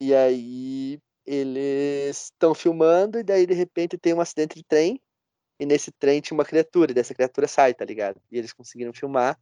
E 0.01 0.15
aí 0.15 1.01
eles 1.27 2.25
estão 2.25 2.55
filmando 2.55 3.19
e 3.19 3.23
daí 3.23 3.47
de 3.47 3.55
repente 3.55 3.99
tem 3.99 4.15
um 4.15 4.21
acidente 4.21 4.57
de 4.57 4.65
trem. 4.65 5.01
E 5.61 5.67
nesse 5.67 5.91
trem 5.91 6.21
tinha 6.21 6.37
uma 6.37 6.45
criatura, 6.45 6.93
e 6.93 6.95
dessa 6.95 7.15
criatura 7.15 7.49
sai, 7.49 7.75
tá 7.75 7.85
ligado? 7.85 8.21
E 8.31 8.39
eles 8.39 8.53
conseguiram 8.53 8.93
filmar 8.93 9.39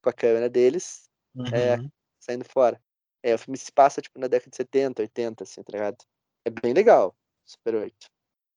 com 0.00 0.08
a 0.08 0.12
câmera 0.12 0.48
deles, 0.48 1.10
é, 1.36 1.40
uhum. 1.40 1.84
é, 1.86 1.90
saindo 2.20 2.44
fora. 2.44 2.80
É, 3.22 3.34
o 3.34 3.38
filme 3.38 3.58
se 3.58 3.72
passa 3.72 4.00
tipo 4.00 4.18
na 4.20 4.28
década 4.28 4.50
de 4.50 4.56
70, 4.56 5.02
80, 5.02 5.42
assim, 5.42 5.62
tá 5.62 5.72
ligado? 5.72 5.96
É 6.44 6.50
bem 6.50 6.72
legal, 6.72 7.16
Super 7.44 7.74
8. 7.74 8.08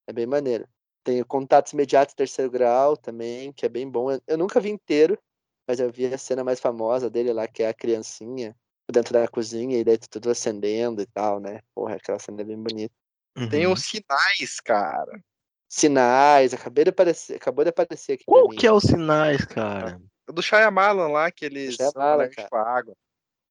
É 0.08 0.14
bem 0.14 0.28
maneiro. 0.28 0.68
Tem 1.04 1.24
Contatos 1.24 1.74
Imediatos 1.74 2.14
Terceiro 2.14 2.52
Grau 2.52 2.96
também, 2.96 3.52
que 3.52 3.66
é 3.66 3.70
bem 3.70 3.90
bom. 3.90 4.10
Eu, 4.28 4.38
nunca 4.38 4.60
vi 4.60 4.70
inteiro, 4.70 5.18
mas 5.68 5.80
eu 5.80 5.92
vi 5.92 6.06
a 6.06 6.18
cena 6.18 6.44
mais 6.44 6.60
famosa 6.60 7.10
dele 7.10 7.34
lá, 7.34 7.48
que 7.48 7.64
é 7.64 7.70
a 7.70 7.74
criancinha 7.74 8.56
dentro 8.92 9.14
da 9.14 9.28
cozinha 9.28 9.78
e 9.78 9.84
daí 9.84 9.98
tudo 9.98 10.30
acendendo 10.30 11.02
e 11.02 11.06
tal, 11.06 11.40
né? 11.40 11.62
Porra, 11.74 11.96
aquela 11.96 12.20
cena 12.20 12.42
é 12.42 12.46
bem 12.46 12.62
bonita. 12.62 12.94
Uhum. 13.38 13.50
Tem 13.50 13.68
os 13.68 13.84
sinais, 13.84 14.60
cara. 14.60 15.22
Sinais, 15.68 16.54
acabei 16.54 16.84
de 16.84 16.90
aparecer, 16.90 17.36
acabou 17.36 17.64
de 17.64 17.70
aparecer 17.70 18.14
aqui. 18.14 18.26
Qual 18.26 18.50
que 18.50 18.66
é 18.66 18.72
os 18.72 18.84
sinais, 18.84 19.46
cara? 19.46 20.02
O 20.28 20.34
do 20.34 20.42
Shyamalan 20.42 21.10
lá, 21.10 21.32
que 21.32 21.46
eles 21.46 21.76
são 21.76 22.02
alérgicos 22.02 22.52
à 22.52 22.62
água. 22.62 22.96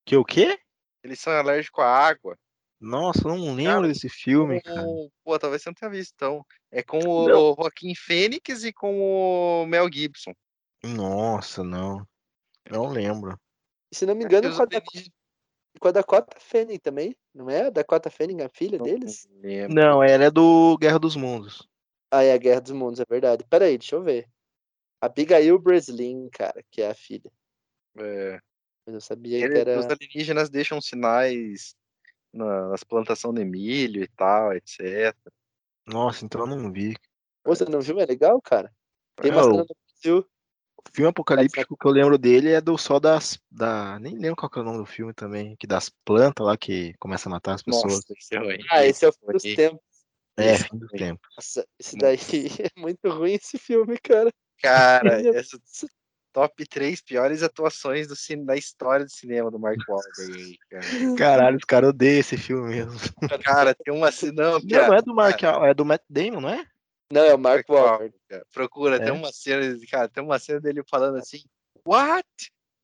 Que 0.04 0.16
o 0.16 0.24
quê? 0.24 0.58
Eles 1.02 1.20
são 1.20 1.32
alérgicos 1.32 1.84
à 1.84 1.88
água. 1.88 2.36
Nossa, 2.80 3.26
eu 3.26 3.36
não 3.36 3.54
lembro 3.54 3.72
cara, 3.72 3.88
desse 3.88 4.08
filme, 4.08 4.60
cara. 4.60 4.84
Pô, 5.24 5.38
talvez 5.38 5.62
você 5.62 5.68
não 5.68 5.74
tenha 5.74 5.90
visto, 5.90 6.12
então. 6.14 6.46
É 6.70 6.82
com 6.82 6.98
o 6.98 7.28
não. 7.28 7.54
Joaquim 7.56 7.94
Fênix 7.94 8.64
e 8.64 8.72
com 8.72 9.00
o 9.00 9.66
Mel 9.66 9.88
Gibson. 9.92 10.32
Nossa, 10.84 11.64
não. 11.64 12.06
Não 12.70 12.86
lembro. 12.86 13.38
Se 13.92 14.06
não 14.06 14.14
me 14.14 14.24
engano, 14.24 14.54
com 14.54 14.62
a, 14.62 14.66
da, 14.66 14.82
com 15.78 15.88
a 15.88 15.92
Dakota 15.92 16.36
Fanning 16.40 16.78
também, 16.78 17.16
não 17.34 17.48
é? 17.48 17.66
A 17.66 17.70
Dakota 17.70 18.10
Fanning, 18.10 18.42
a 18.42 18.48
filha 18.48 18.78
não 18.78 18.84
deles? 18.84 19.28
Lembro. 19.42 19.74
Não, 19.74 20.02
ela 20.02 20.24
é 20.24 20.30
do 20.30 20.76
Guerra 20.78 20.98
dos 20.98 21.16
Mundos. 21.16 21.68
Ah, 22.10 22.22
é 22.22 22.32
a 22.32 22.38
Guerra 22.38 22.60
dos 22.60 22.72
Mundos, 22.72 23.00
é 23.00 23.04
verdade. 23.08 23.44
Peraí, 23.48 23.76
deixa 23.76 23.96
eu 23.96 24.02
ver. 24.02 24.28
Abigail 25.00 25.58
Breslin, 25.58 26.28
cara, 26.30 26.62
que 26.70 26.82
é 26.82 26.90
a 26.90 26.94
filha. 26.94 27.30
É. 27.98 28.40
Mas 28.86 28.94
eu 28.94 29.00
sabia 29.00 29.38
Ele, 29.38 29.52
que 29.52 29.58
era. 29.60 29.78
Os 29.78 29.86
alienígenas 29.86 30.48
deixam 30.48 30.80
sinais 30.80 31.76
nas 32.32 32.84
plantações 32.84 33.34
de 33.34 33.44
milho 33.44 34.02
e 34.02 34.08
tal, 34.08 34.52
etc. 34.54 35.14
Nossa, 35.86 36.24
então 36.24 36.42
eu 36.42 36.46
não 36.46 36.72
vi. 36.72 36.94
Você 37.44 37.64
não 37.64 37.80
viu? 37.80 37.98
É 38.00 38.06
legal, 38.06 38.40
cara. 38.40 38.72
Tem 39.16 39.30
uma 39.30 39.42
cena 39.42 39.56
no 39.56 39.76
Brasil. 39.86 40.30
O 40.88 40.96
filme 40.96 41.10
apocalíptico 41.10 41.76
que 41.76 41.86
eu 41.86 41.92
lembro 41.92 42.16
dele 42.16 42.52
é 42.52 42.60
do 42.60 42.76
só 42.78 42.98
das. 42.98 43.38
Da... 43.50 43.98
Nem 44.00 44.18
lembro 44.18 44.36
qual 44.36 44.50
é 44.56 44.58
o 44.60 44.64
nome 44.64 44.78
do 44.78 44.86
filme 44.86 45.12
também. 45.12 45.54
Que 45.56 45.66
das 45.66 45.90
plantas 46.04 46.46
lá 46.46 46.56
que 46.56 46.94
começa 46.98 47.28
a 47.28 47.32
matar 47.32 47.54
as 47.54 47.62
pessoas. 47.62 47.94
Nossa, 47.94 48.12
esse 48.16 48.36
é 48.36 48.58
ah, 48.70 48.86
esse 48.86 49.04
é 49.04 49.08
o 49.08 49.12
fim 49.12 49.32
dos 49.32 49.42
tempos. 49.42 49.80
É, 50.36 50.56
fim 50.56 50.78
dos 50.78 50.90
tempos. 50.90 51.28
Nossa, 51.36 51.66
esse 51.78 51.96
daí 51.96 52.18
é 52.76 52.80
muito 52.80 53.08
ruim 53.10 53.34
esse 53.34 53.58
filme, 53.58 53.98
cara. 53.98 54.32
Cara, 54.60 55.20
essa, 55.36 55.58
top 56.32 56.66
3 56.66 57.00
piores 57.02 57.42
atuações 57.42 58.06
do 58.06 58.14
cine, 58.14 58.44
da 58.44 58.56
história 58.56 59.04
do 59.04 59.10
cinema 59.10 59.50
do 59.50 59.58
Mark 59.58 59.78
Wahlberg. 59.88 60.58
Cara. 60.70 61.16
Caralho, 61.16 61.56
os 61.56 61.64
caras 61.64 61.90
odeiam 61.90 62.20
esse 62.20 62.36
filme 62.36 62.68
mesmo. 62.68 62.92
Cara, 63.42 63.74
tem 63.74 63.94
uma 63.94 64.12
cena. 64.12 64.32
Não, 64.32 64.58
não, 64.60 64.88
não 64.88 64.94
é 64.94 65.02
do 65.02 65.14
Mark 65.14 65.42
é 65.42 65.74
do 65.74 65.84
Matt 65.84 66.02
Damon, 66.08 66.40
não 66.40 66.50
é? 66.50 66.64
Não, 67.10 67.24
é 67.24 67.34
o 67.34 67.38
Mark, 67.38 67.68
Wahlberg. 67.68 68.14
Procura, 68.52 68.96
é. 68.96 68.98
tem 68.98 69.12
uma 69.12 69.32
cena, 69.32 69.62
cara, 69.90 70.08
tem 70.08 70.22
uma 70.22 70.38
cena 70.38 70.60
dele 70.60 70.82
falando 70.88 71.16
assim: 71.16 71.42
What? 71.86 72.26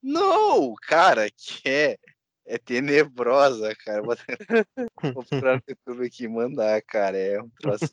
No! 0.02 0.74
Cara, 0.76 1.30
que 1.30 1.68
é. 1.68 1.98
É 2.46 2.58
tenebrosa, 2.58 3.74
cara. 3.74 4.02
Vou, 4.02 4.14
vou 5.14 5.24
procurar 5.24 5.56
no 5.56 5.62
YouTube 5.66 6.06
aqui 6.06 6.28
mandar, 6.28 6.82
cara. 6.82 7.16
É 7.16 7.40
um 7.40 7.48
troço. 7.58 7.90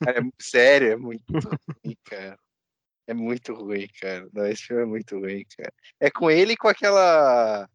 Cara, 0.00 0.18
é, 0.20 0.22
sério, 0.38 0.92
é 0.92 0.96
muito 0.96 1.32
ruim, 1.32 1.96
cara. 2.04 2.38
É 3.06 3.14
muito 3.14 3.54
ruim, 3.54 3.88
cara. 4.00 4.28
Não, 4.32 4.46
esse 4.46 4.64
filme 4.64 4.82
é 4.82 4.86
muito 4.86 5.18
ruim, 5.18 5.46
cara. 5.56 5.72
É 5.98 6.10
com 6.10 6.30
ele 6.30 6.52
e 6.52 6.56
com 6.56 6.68
aquela. 6.68 7.66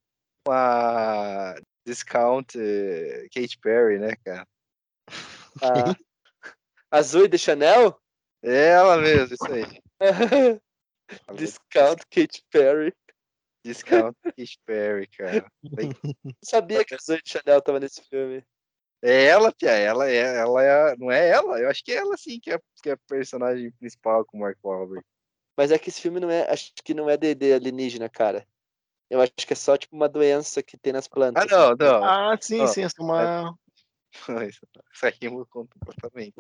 Com 0.45 0.51
a. 0.51 1.55
Discount 1.87 2.57
uh, 2.57 3.29
Kate 3.33 3.57
Perry, 3.59 3.97
né, 3.97 4.13
cara? 4.23 4.45
Ah, 5.59 5.95
Azul 6.91 7.27
de 7.27 7.37
Chanel? 7.37 7.99
É 8.41 8.69
ela 8.69 8.97
mesmo, 8.97 9.35
isso 9.35 9.51
aí. 9.51 9.81
Discount 11.35 12.05
Kate 12.09 12.43
Perry. 12.49 12.93
Discount 13.63 14.15
Kate 14.23 14.59
Perry, 14.65 15.07
cara. 15.07 15.51
Não 15.63 16.33
sabia 16.43 16.85
que 16.85 16.95
a 16.95 16.97
Zoe 16.97 17.21
de 17.21 17.29
Chanel 17.29 17.61
tava 17.61 17.79
nesse 17.79 18.01
filme. 18.03 18.43
É 19.01 19.25
ela, 19.25 19.51
Pia, 19.51 19.71
ela 19.71 20.09
é, 20.09 20.37
ela 20.39 20.63
é, 20.63 20.95
não 20.97 21.11
é 21.11 21.29
ela? 21.29 21.59
Eu 21.59 21.69
acho 21.69 21.83
que 21.83 21.91
é 21.91 21.97
ela 21.97 22.17
sim 22.17 22.39
que 22.39 22.51
é, 22.51 22.59
que 22.81 22.89
é 22.89 22.93
a 22.93 22.97
personagem 23.07 23.71
principal 23.71 24.25
com 24.25 24.37
o 24.37 24.41
Mark 24.41 24.57
Wahlberg. 24.63 25.05
Mas 25.55 25.71
é 25.71 25.77
que 25.77 25.89
esse 25.89 26.01
filme 26.01 26.19
não 26.19 26.29
é, 26.29 26.49
acho 26.51 26.71
que 26.83 26.93
não 26.93 27.09
é 27.09 27.17
de, 27.17 27.35
de 27.35 27.53
alienígena, 27.53 28.09
cara. 28.09 28.47
Eu 29.09 29.21
acho 29.21 29.33
que 29.33 29.53
é 29.53 29.55
só 29.55 29.77
tipo 29.77 29.95
uma 29.95 30.09
doença 30.09 30.61
que 30.61 30.77
tem 30.77 30.93
nas 30.93 31.07
plantas. 31.07 31.43
Ah, 31.51 31.75
não, 31.75 31.75
não. 31.75 32.03
Ah, 32.03 32.37
sim, 32.39 32.57
não. 32.57 32.67
sim, 32.67 32.83
é 32.83 32.87
uma. 32.99 33.57
Isso 34.49 35.05
aí 35.05 35.29
mudou 35.29 35.47
completamente. 35.47 36.35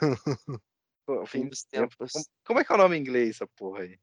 Pô, 1.06 1.24
fim 1.24 1.48
dos 1.48 1.62
tempos. 1.64 2.12
Como, 2.12 2.24
como, 2.44 2.60
é 2.60 2.64
que 2.64 2.72
é 2.72 2.74
o 2.74 2.78
nome 2.78 2.96
em 2.96 3.00
inglês, 3.00 3.36
essa 3.36 3.46
porra 3.46 3.82
aí? 3.82 3.98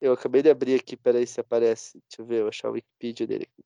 Eu 0.00 0.12
acabei 0.12 0.42
de 0.42 0.50
abrir 0.50 0.78
aqui, 0.78 0.96
peraí 0.96 1.26
se 1.26 1.40
aparece. 1.40 1.98
Deixa 2.08 2.20
eu 2.20 2.26
ver, 2.26 2.40
eu 2.40 2.48
achar 2.48 2.68
o 2.68 2.72
Wikipedia 2.72 3.26
dele 3.26 3.44
aqui. 3.50 3.64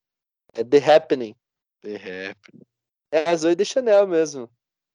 É 0.55 0.63
The 0.63 0.79
Happening. 0.79 1.35
The 1.81 1.97
Happening. 2.31 2.67
É 3.11 3.29
a 3.29 3.37
Zoe 3.37 3.57
de 3.57 3.65
Chanel 3.65 4.07
mesmo. 4.07 4.49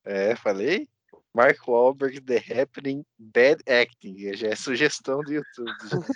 É, 0.06 0.36
falei? 0.36 0.88
Mark 1.34 1.68
Wahlberg, 1.68 2.22
The 2.22 2.38
Happening, 2.38 3.04
Bad 3.18 3.64
Acting. 3.68 4.34
Já 4.36 4.50
é 4.50 4.56
sugestão 4.56 5.22
do 5.22 5.34
YouTube. 5.34 5.72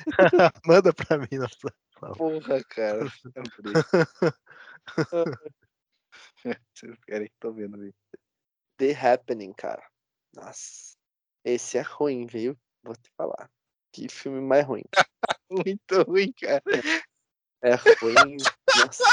Manda 0.66 0.94
pra 0.94 1.18
mim 1.18 1.28
na 1.32 1.48
Porra, 2.16 2.64
cara. 2.66 3.12
Vocês 6.74 6.96
querem 7.06 7.28
que 7.28 7.36
tô 7.40 7.52
vendo 7.52 7.82
aí. 7.82 7.94
The 8.78 8.94
Happening, 8.94 9.54
cara. 9.54 9.84
Nossa. 10.38 10.96
Esse 11.44 11.80
é 11.80 11.82
ruim, 11.82 12.28
viu? 12.28 12.56
Vou 12.84 12.96
te 12.96 13.10
falar. 13.18 13.50
Que 13.92 14.08
filme 14.08 14.40
mais 14.40 14.66
ruim. 14.66 14.84
Muito 15.50 16.04
ruim, 16.04 16.32
cara. 16.40 16.62
É 17.64 17.74
ruim. 17.74 18.38
Nossa. 18.78 19.04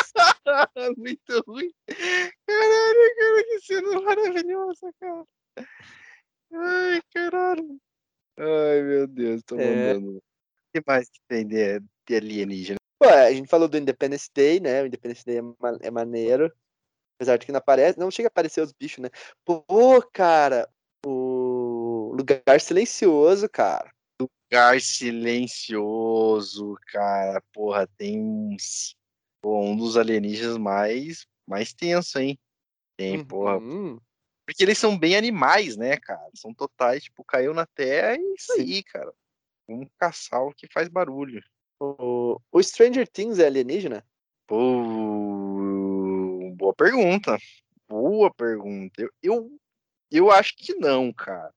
Muito 0.98 1.42
ruim. 1.46 1.72
Caralho, 2.46 3.16
cara, 3.16 3.44
que 3.44 3.60
cena 3.60 4.00
maravilhosa, 4.02 4.92
cara. 5.00 5.24
Ai, 6.52 7.02
caralho. 7.14 7.80
Ai, 8.36 8.82
meu 8.82 9.06
Deus, 9.06 9.42
tô 9.44 9.58
é... 9.58 9.94
mandando. 9.94 10.18
O 10.18 10.22
que 10.74 10.82
mais 10.86 11.08
que 11.08 11.20
tem 11.26 11.46
de, 11.46 11.80
de 12.06 12.16
alienígena? 12.16 12.78
Pô, 12.98 13.08
a 13.08 13.32
gente 13.32 13.48
falou 13.48 13.66
do 13.66 13.78
Independence 13.78 14.28
Day, 14.34 14.60
né? 14.60 14.82
O 14.82 14.86
Independence 14.86 15.24
Day 15.24 15.38
é, 15.38 15.86
é 15.86 15.90
maneiro. 15.90 16.52
Apesar 17.16 17.38
de 17.38 17.46
que 17.46 17.52
não 17.52 17.58
aparece, 17.58 17.98
não 17.98 18.10
chega 18.10 18.26
a 18.26 18.30
aparecer 18.30 18.60
os 18.60 18.72
bichos, 18.72 18.98
né? 18.98 19.08
Pô, 19.44 20.02
cara, 20.12 20.68
o 21.06 22.14
Lugar 22.14 22.60
Silencioso, 22.60 23.48
cara. 23.48 23.92
Lugar 24.20 24.80
Silencioso, 24.80 26.76
cara. 26.86 27.42
Porra, 27.52 27.86
tem 27.96 28.18
uns. 28.18 28.96
Pô, 29.42 29.60
um 29.60 29.76
dos 29.76 29.96
alienígenas 29.96 30.56
mais, 30.56 31.26
mais 31.46 31.72
tenso, 31.74 32.18
hein? 32.18 32.38
Tem, 32.96 33.18
uhum. 33.18 33.24
porra. 33.24 33.60
Porque 34.46 34.62
eles 34.62 34.78
são 34.78 34.96
bem 34.98 35.16
animais, 35.16 35.76
né, 35.76 35.96
cara? 35.96 36.30
São 36.34 36.52
totais, 36.54 37.04
tipo, 37.04 37.24
caiu 37.24 37.52
na 37.54 37.66
terra 37.66 38.16
e 38.16 38.34
isso 38.34 38.52
aí, 38.52 38.82
cara. 38.82 39.12
Um 39.68 39.86
caçal 39.98 40.52
que 40.54 40.66
faz 40.72 40.88
barulho. 40.88 41.42
O, 41.80 42.38
o 42.52 42.62
Stranger 42.62 43.08
Things 43.08 43.38
é 43.38 43.46
alienígena? 43.46 44.04
Pô, 44.46 44.82
boa 46.56 46.74
pergunta. 46.74 47.38
Boa 47.88 48.32
pergunta. 48.32 49.02
Eu, 49.02 49.10
eu, 49.22 49.60
eu 50.18 50.30
acho 50.30 50.54
que 50.56 50.74
não, 50.74 51.12
cara. 51.12 51.52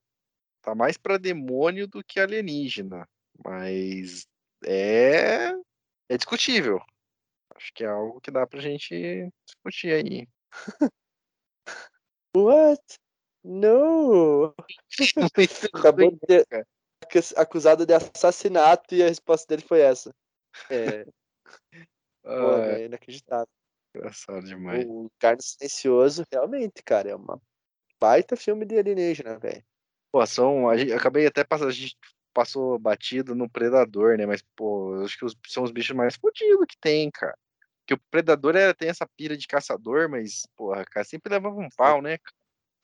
Tá 0.62 0.74
mais 0.74 0.96
para 0.96 1.18
demônio 1.18 1.86
do 1.86 2.02
que 2.02 2.20
alienígena. 2.20 3.08
Mas 3.44 4.26
é, 4.64 5.50
é 6.08 6.16
discutível. 6.16 6.80
Acho 7.54 7.72
que 7.72 7.84
é 7.84 7.88
algo 7.88 8.20
que 8.20 8.30
dá 8.30 8.46
pra 8.46 8.60
gente 8.60 9.32
discutir 9.46 9.92
aí. 9.92 10.28
What? 12.36 12.82
No! 13.44 14.54
Acabou 15.74 16.10
de 16.10 16.26
ser 17.22 17.38
acusado 17.38 17.86
de 17.86 17.94
assassinato 17.94 18.94
e 18.94 19.02
a 19.02 19.08
resposta 19.08 19.46
dele 19.48 19.66
foi 19.66 19.80
essa. 19.80 20.14
É. 20.70 21.04
Pô, 22.22 22.58
é 22.58 22.84
inacreditável. 22.84 23.48
Engraçado 23.94 24.44
demais. 24.44 24.84
O 24.86 25.10
Carlos 25.18 25.52
Silencioso, 25.52 26.24
realmente, 26.30 26.82
cara, 26.82 27.10
é 27.10 27.14
uma 27.14 27.40
baita 28.00 28.36
filme 28.36 28.64
de 28.64 28.78
alienígena, 28.78 29.38
velho. 29.38 29.64
Pô, 30.12 30.24
são. 30.26 30.68
A 30.68 30.76
gente, 30.76 30.92
acabei 30.92 31.26
até 31.26 31.44
passando. 31.44 31.68
A 31.68 31.72
gente 31.72 31.96
passou 32.32 32.78
batido 32.78 33.34
no 33.34 33.48
Predador, 33.48 34.16
né? 34.16 34.26
Mas, 34.26 34.42
pô, 34.56 35.02
acho 35.04 35.18
que 35.18 35.24
os, 35.24 35.36
são 35.46 35.62
os 35.62 35.70
bichos 35.70 35.96
mais 35.96 36.16
fodidos 36.16 36.66
que 36.68 36.76
tem, 36.80 37.10
cara. 37.10 37.36
Que 37.86 37.94
o 37.94 38.00
Predador 38.10 38.56
era, 38.56 38.74
tem 38.74 38.88
essa 38.88 39.08
pira 39.16 39.36
de 39.36 39.46
caçador, 39.46 40.08
mas, 40.08 40.46
porra, 40.56 40.84
cara, 40.84 41.04
sempre 41.04 41.32
levava 41.32 41.56
um 41.56 41.68
pau, 41.76 42.02
né? 42.02 42.18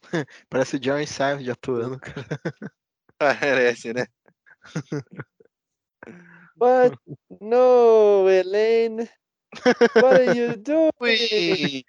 Parece 0.49 0.77
o 0.77 0.82
Jerry 0.82 1.07
Savage 1.07 1.51
atuando, 1.51 1.99
cara. 2.01 2.27
Parece, 3.19 3.93
né? 3.93 4.07
But 6.57 6.97
no, 7.41 8.28
Elaine. 8.28 9.09
What 9.95 10.20
are 10.20 10.35
you 10.35 10.57
doing? 10.62 11.85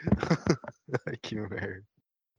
que 1.22 1.34
merda. 1.34 1.86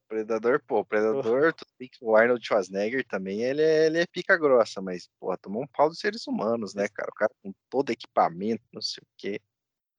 Predador, 0.10 0.60
pô, 0.66 0.84
Predador, 0.84 1.54
o 2.02 2.16
Arnold 2.16 2.44
Schwarzenegger 2.44 3.06
também, 3.06 3.44
ele 3.44 3.62
é, 3.62 3.86
ele 3.86 4.00
é 4.00 4.08
pica 4.08 4.36
grossa, 4.36 4.82
mas, 4.82 5.08
pô, 5.20 5.38
tomou 5.38 5.62
um 5.62 5.68
pau 5.68 5.88
dos 5.88 6.00
seres 6.00 6.26
humanos, 6.26 6.74
né, 6.74 6.88
cara? 6.88 7.12
O 7.12 7.14
cara 7.14 7.32
com 7.44 7.54
todo 7.70 7.92
equipamento, 7.92 8.64
não 8.74 8.82
sei 8.82 9.04
o 9.04 9.08
quê. 9.16 9.40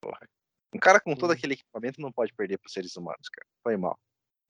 Porra. 0.01 0.29
Um 0.75 0.81
cara 0.81 1.01
com 1.01 1.15
todo 1.15 1.31
aquele 1.31 1.55
equipamento 1.55 2.01
não 2.01 2.11
pode 2.11 2.33
perder 2.33 2.59
pros 2.59 2.73
seres 2.73 2.97
humanos, 2.97 3.29
cara. 3.29 3.47
Foi 3.63 3.77
mal. 3.77 3.97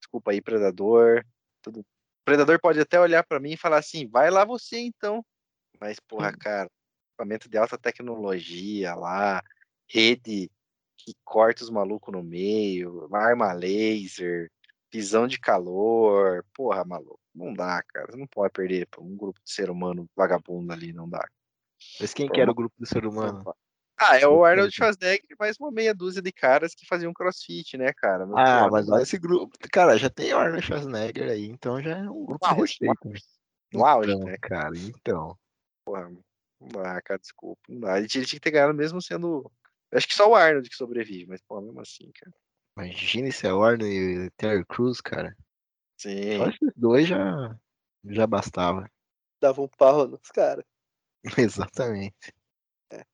Desculpa 0.00 0.30
aí, 0.30 0.40
Predador. 0.40 1.24
Tudo. 1.60 1.80
O 1.80 1.84
Predador 2.24 2.58
pode 2.58 2.80
até 2.80 2.98
olhar 2.98 3.22
para 3.22 3.38
mim 3.38 3.52
e 3.52 3.56
falar 3.58 3.78
assim, 3.78 4.08
vai 4.08 4.30
lá 4.30 4.46
você 4.46 4.78
então. 4.78 5.22
Mas, 5.78 6.00
porra, 6.00 6.32
cara, 6.32 6.70
equipamento 7.10 7.50
de 7.50 7.58
alta 7.58 7.76
tecnologia 7.76 8.94
lá, 8.94 9.42
rede 9.86 10.50
que 11.04 11.14
corta 11.24 11.62
os 11.62 11.70
malucos 11.70 12.12
no 12.12 12.22
meio, 12.22 13.08
arma 13.12 13.52
laser, 13.52 14.50
visão 14.92 15.26
de 15.26 15.38
calor. 15.38 16.44
Porra, 16.54 16.84
maluco, 16.84 17.20
não 17.34 17.52
dá, 17.52 17.82
cara. 17.82 18.10
Você 18.10 18.16
não 18.18 18.26
pode 18.26 18.52
perder 18.52 18.86
pra 18.86 19.00
um 19.00 19.16
grupo 19.16 19.40
de 19.42 19.52
ser 19.52 19.70
humano 19.70 20.06
vagabundo 20.16 20.72
ali, 20.72 20.92
não 20.92 21.08
dá. 21.08 21.26
Mas 21.98 22.12
quem 22.12 22.28
que 22.28 22.40
era 22.40 22.50
o 22.50 22.54
grupo 22.54 22.74
do 22.78 22.86
ser 22.86 23.04
humano? 23.06 23.42
Ah, 24.02 24.18
é 24.18 24.26
o 24.26 24.42
Arnold 24.44 24.74
Schwarzenegger 24.74 25.36
mais 25.38 25.58
uma 25.60 25.70
meia 25.70 25.94
dúzia 25.94 26.22
de 26.22 26.32
caras 26.32 26.74
que 26.74 26.86
faziam 26.86 27.12
crossfit, 27.12 27.76
né, 27.76 27.92
cara? 27.92 28.26
Ah, 28.34 28.66
mas 28.70 28.88
olha 28.88 29.02
esse 29.02 29.18
grupo. 29.18 29.54
Cara, 29.70 29.98
já 29.98 30.08
tem 30.08 30.32
o 30.32 30.38
Arnold 30.38 30.64
Schwarzenegger 30.64 31.30
aí, 31.30 31.44
então 31.44 31.82
já 31.82 31.98
é 31.98 32.10
um 32.10 32.24
grupo 32.24 32.48
de 32.48 32.54
respeito. 32.54 33.12
No 33.72 33.84
auge, 33.84 34.10
então, 34.10 34.24
né, 34.24 34.36
cara? 34.40 34.72
Então. 34.74 35.36
Porra, 35.84 36.10
não 36.60 36.68
dá, 36.68 37.00
cara, 37.02 37.20
desculpa. 37.20 37.60
Não 37.68 37.80
dá. 37.80 37.98
Ele 37.98 38.08
tinha, 38.08 38.24
que 38.24 38.40
ter 38.40 38.50
ganhado 38.50 38.74
mesmo 38.74 39.00
sendo. 39.00 39.50
Acho 39.92 40.06
que 40.06 40.14
só 40.14 40.28
o 40.28 40.34
Arnold 40.34 40.68
que 40.68 40.76
sobrevive, 40.76 41.26
mas, 41.26 41.42
pô, 41.42 41.60
mesmo 41.60 41.80
assim, 41.80 42.10
cara. 42.12 42.32
Imagina 42.76 43.30
se 43.32 43.46
é 43.46 43.52
o 43.52 43.62
Arnold 43.62 43.92
e 43.92 44.26
o 44.26 44.30
Terry 44.32 44.64
Crews, 44.64 45.00
cara. 45.00 45.36
Sim. 45.98 46.38
Só 46.38 46.48
esses 46.48 46.72
dois 46.76 47.08
já, 47.08 47.58
já 48.04 48.26
bastava. 48.26 48.90
Dava 49.40 49.60
um 49.62 49.68
pau 49.68 50.06
nos 50.06 50.30
caras. 50.32 50.64
Exatamente. 51.38 52.32
É. 52.90 53.04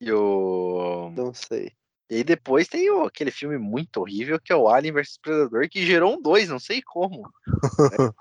E 0.00 0.12
o. 0.12 1.10
Não 1.16 1.32
sei. 1.32 1.72
E 2.10 2.16
aí 2.16 2.24
depois 2.24 2.68
tem 2.68 2.90
o, 2.90 3.04
aquele 3.04 3.30
filme 3.30 3.58
muito 3.58 3.98
horrível 3.98 4.40
que 4.40 4.52
é 4.52 4.56
o 4.56 4.68
Alien 4.68 4.94
vs 4.94 5.18
Predador, 5.18 5.68
que 5.68 5.84
gerou 5.84 6.14
um 6.14 6.22
2, 6.22 6.48
não 6.48 6.58
sei 6.58 6.80
como. 6.82 7.28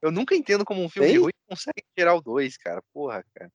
Eu 0.00 0.10
nunca 0.10 0.34
entendo 0.34 0.64
como 0.64 0.82
um 0.82 0.88
filme 0.88 1.08
Tem? 1.08 1.18
ruim 1.18 1.32
consegue 1.48 1.84
gerar 1.98 2.14
o 2.14 2.20
2, 2.20 2.56
cara. 2.56 2.82
Porra, 2.92 3.24
cara. 3.34 3.50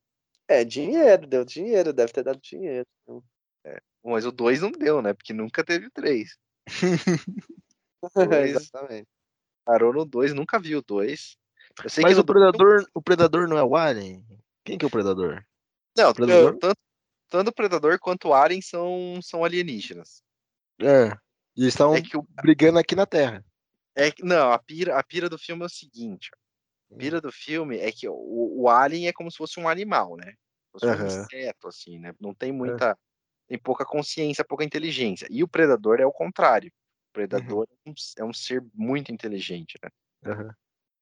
É, 0.47 0.63
dinheiro, 0.63 1.27
deu 1.27 1.45
dinheiro, 1.45 1.93
deve 1.93 2.11
ter 2.11 2.23
dado 2.23 2.39
dinheiro. 2.41 2.88
Então. 3.03 3.23
É, 3.65 3.81
mas 4.03 4.26
o 4.26 4.31
2 4.31 4.61
não 4.61 4.72
deu, 4.72 5.01
né? 5.01 5.13
Porque 5.13 5.34
nunca 5.34 5.63
teve 5.63 5.88
o 5.88 5.91
3. 5.91 6.38
Exatamente. 8.03 9.07
Parou 9.63 9.93
no 9.93 10.05
2, 10.05 10.34
nunca 10.34 10.59
vi 10.59 10.76
o 10.76 10.81
2. 10.81 11.38
Mas 12.01 12.18
o 12.18 12.23
Predador, 12.23 12.85
o 12.93 13.01
Predador 13.01 13.47
não 13.47 13.57
é 13.57 13.63
o 13.63 13.76
Alien? 13.76 14.26
Quem 14.65 14.77
que 14.77 14.85
é 14.85 14.88
o 14.88 14.91
Predador? 14.91 15.43
Não, 15.97 16.09
o 16.09 16.13
predador? 16.13 16.57
Tanto, 16.57 16.80
tanto 17.30 17.47
o 17.49 17.53
Predador 17.53 17.99
quanto 17.99 18.30
o 18.30 18.34
Alien 18.34 18.61
são, 18.61 19.19
são 19.22 19.43
alienígenas. 19.43 20.23
É. 20.80 21.15
E 21.55 21.68
estão 21.68 21.95
é 21.95 22.01
o... 22.15 22.23
brigando 22.41 22.80
aqui 22.80 22.95
na 22.95 23.05
Terra. 23.05 23.43
É, 23.95 24.11
não, 24.22 24.51
a 24.51 24.59
pira, 24.59 24.97
a 24.97 25.03
pira 25.03 25.30
do 25.30 25.38
filme 25.38 25.63
é 25.63 25.65
o 25.65 25.69
seguinte. 25.69 26.30
A 26.91 26.95
pira 26.95 27.18
hum. 27.18 27.22
do 27.22 27.31
filme 27.31 27.77
é 27.77 27.91
que 27.91 28.07
o, 28.07 28.13
o 28.15 28.69
alien 28.69 29.07
é 29.07 29.13
como 29.13 29.31
se 29.31 29.38
fosse 29.38 29.59
um 29.59 29.68
animal, 29.68 30.15
né? 30.18 30.34
Como 30.72 30.80
se 30.80 30.88
fosse 30.88 31.01
uhum. 31.01 31.22
um 31.22 31.23
inseto, 31.23 31.68
assim, 31.68 31.99
né? 31.99 32.13
Não 32.19 32.34
tem 32.34 32.51
muita. 32.51 32.97
Tem 33.47 33.57
pouca 33.57 33.85
consciência, 33.85 34.45
pouca 34.45 34.63
inteligência. 34.63 35.27
E 35.30 35.43
o 35.43 35.47
predador 35.47 35.99
é 35.99 36.05
o 36.05 36.11
contrário. 36.11 36.72
O 37.09 37.13
predador 37.13 37.68
uhum. 37.69 37.77
é, 37.85 37.89
um, 37.89 37.93
é 38.19 38.30
um 38.30 38.34
ser 38.34 38.63
muito 38.73 39.11
inteligente, 39.11 39.77
né? 39.84 39.89
Uhum. 40.31 40.49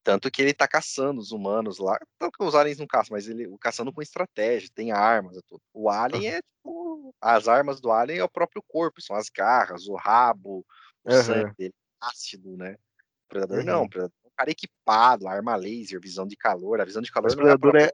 Tanto 0.03 0.31
que 0.31 0.41
ele 0.41 0.53
tá 0.53 0.67
caçando 0.67 1.19
os 1.19 1.31
humanos 1.31 1.77
lá. 1.77 1.99
Tanto 2.17 2.37
que 2.37 2.43
os 2.43 2.55
aliens 2.55 2.79
não 2.79 2.87
caçam, 2.87 3.15
mas 3.15 3.27
ele 3.27 3.47
caçando 3.59 3.93
com 3.93 4.01
estratégia, 4.01 4.69
tem 4.73 4.91
armas 4.91 5.37
e 5.37 5.41
tudo. 5.47 5.61
O 5.73 5.89
alien 5.89 6.27
é 6.29 6.41
tipo. 6.41 7.13
As 7.21 7.47
armas 7.47 7.81
do 7.81 7.91
alien 7.91 8.19
é 8.19 8.23
o 8.23 8.29
próprio 8.29 8.63
corpo, 8.67 9.01
são 9.01 9.15
as 9.15 9.29
garras, 9.29 9.87
o 9.87 9.95
rabo, 9.95 10.65
o 11.03 11.11
sangue 11.11 11.53
dele 11.57 11.73
ácido, 12.01 12.55
né? 12.55 12.73
O 12.73 13.29
Predador 13.29 13.59
uhum. 13.59 13.65
não, 13.65 13.83
o 13.83 13.89
Predador 13.89 14.15
é 14.18 14.18
um 14.18 14.18
cara 14.39 14.51
equipado, 14.51 15.27
arma 15.27 15.55
laser, 15.55 15.99
visão 15.99 16.25
de 16.25 16.37
calor. 16.37 16.79
A 16.79 16.85
visão 16.85 17.01
de 17.01 17.11
calor 17.11 17.25
Mas 17.25 17.33
o 17.33 17.37
Predador 17.37 17.75
é, 17.75 17.91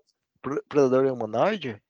Predador 0.70 1.06
é 1.06 1.12
humanoide? 1.12 1.82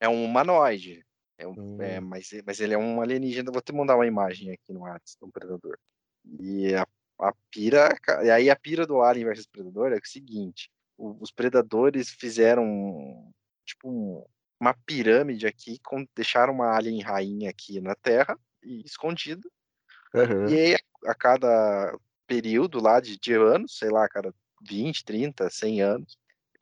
É 0.00 0.08
um 0.08 0.24
humanoide. 0.24 1.04
É 1.36 1.46
um, 1.46 1.52
é, 1.52 1.60
hum. 1.60 1.82
é, 1.82 2.00
mas, 2.00 2.30
mas 2.44 2.58
ele 2.60 2.72
é 2.72 2.78
um 2.78 3.02
alienígena. 3.02 3.52
Vou 3.52 3.60
te 3.60 3.72
mandar 3.72 3.96
uma 3.96 4.06
imagem 4.06 4.50
aqui 4.50 4.72
no 4.72 4.80
WhatsApp 4.80 5.20
do 5.20 5.30
Predador. 5.30 5.78
E 6.40 6.74
a, 6.74 6.86
a 7.20 7.34
pira. 7.50 7.94
E 8.24 8.30
aí 8.30 8.48
a 8.48 8.56
pira 8.56 8.86
do 8.86 9.02
Alien 9.02 9.26
versus 9.26 9.46
Predador 9.46 9.92
é 9.92 9.96
o 9.96 10.00
seguinte: 10.04 10.70
o, 10.96 11.22
os 11.22 11.30
predadores 11.30 12.10
fizeram 12.10 13.30
tipo 13.64 13.90
um, 13.90 14.24
uma 14.58 14.74
pirâmide 14.86 15.46
aqui, 15.46 15.78
com, 15.80 16.06
deixaram 16.16 16.54
uma 16.54 16.74
alien 16.74 17.02
rainha 17.02 17.50
aqui 17.50 17.80
na 17.80 17.94
Terra, 17.94 18.38
e 18.62 18.82
escondida. 18.84 19.46
Uhum. 20.14 20.48
E 20.48 20.58
aí, 20.58 20.76
a 21.04 21.14
cada 21.14 21.96
período 22.28 22.80
lá 22.80 23.00
de, 23.00 23.18
de 23.18 23.32
anos, 23.32 23.78
sei 23.78 23.88
lá, 23.88 24.04
a 24.04 24.08
cada 24.08 24.32
20, 24.62 25.04
30, 25.04 25.50
100 25.50 25.82
anos, 25.82 26.18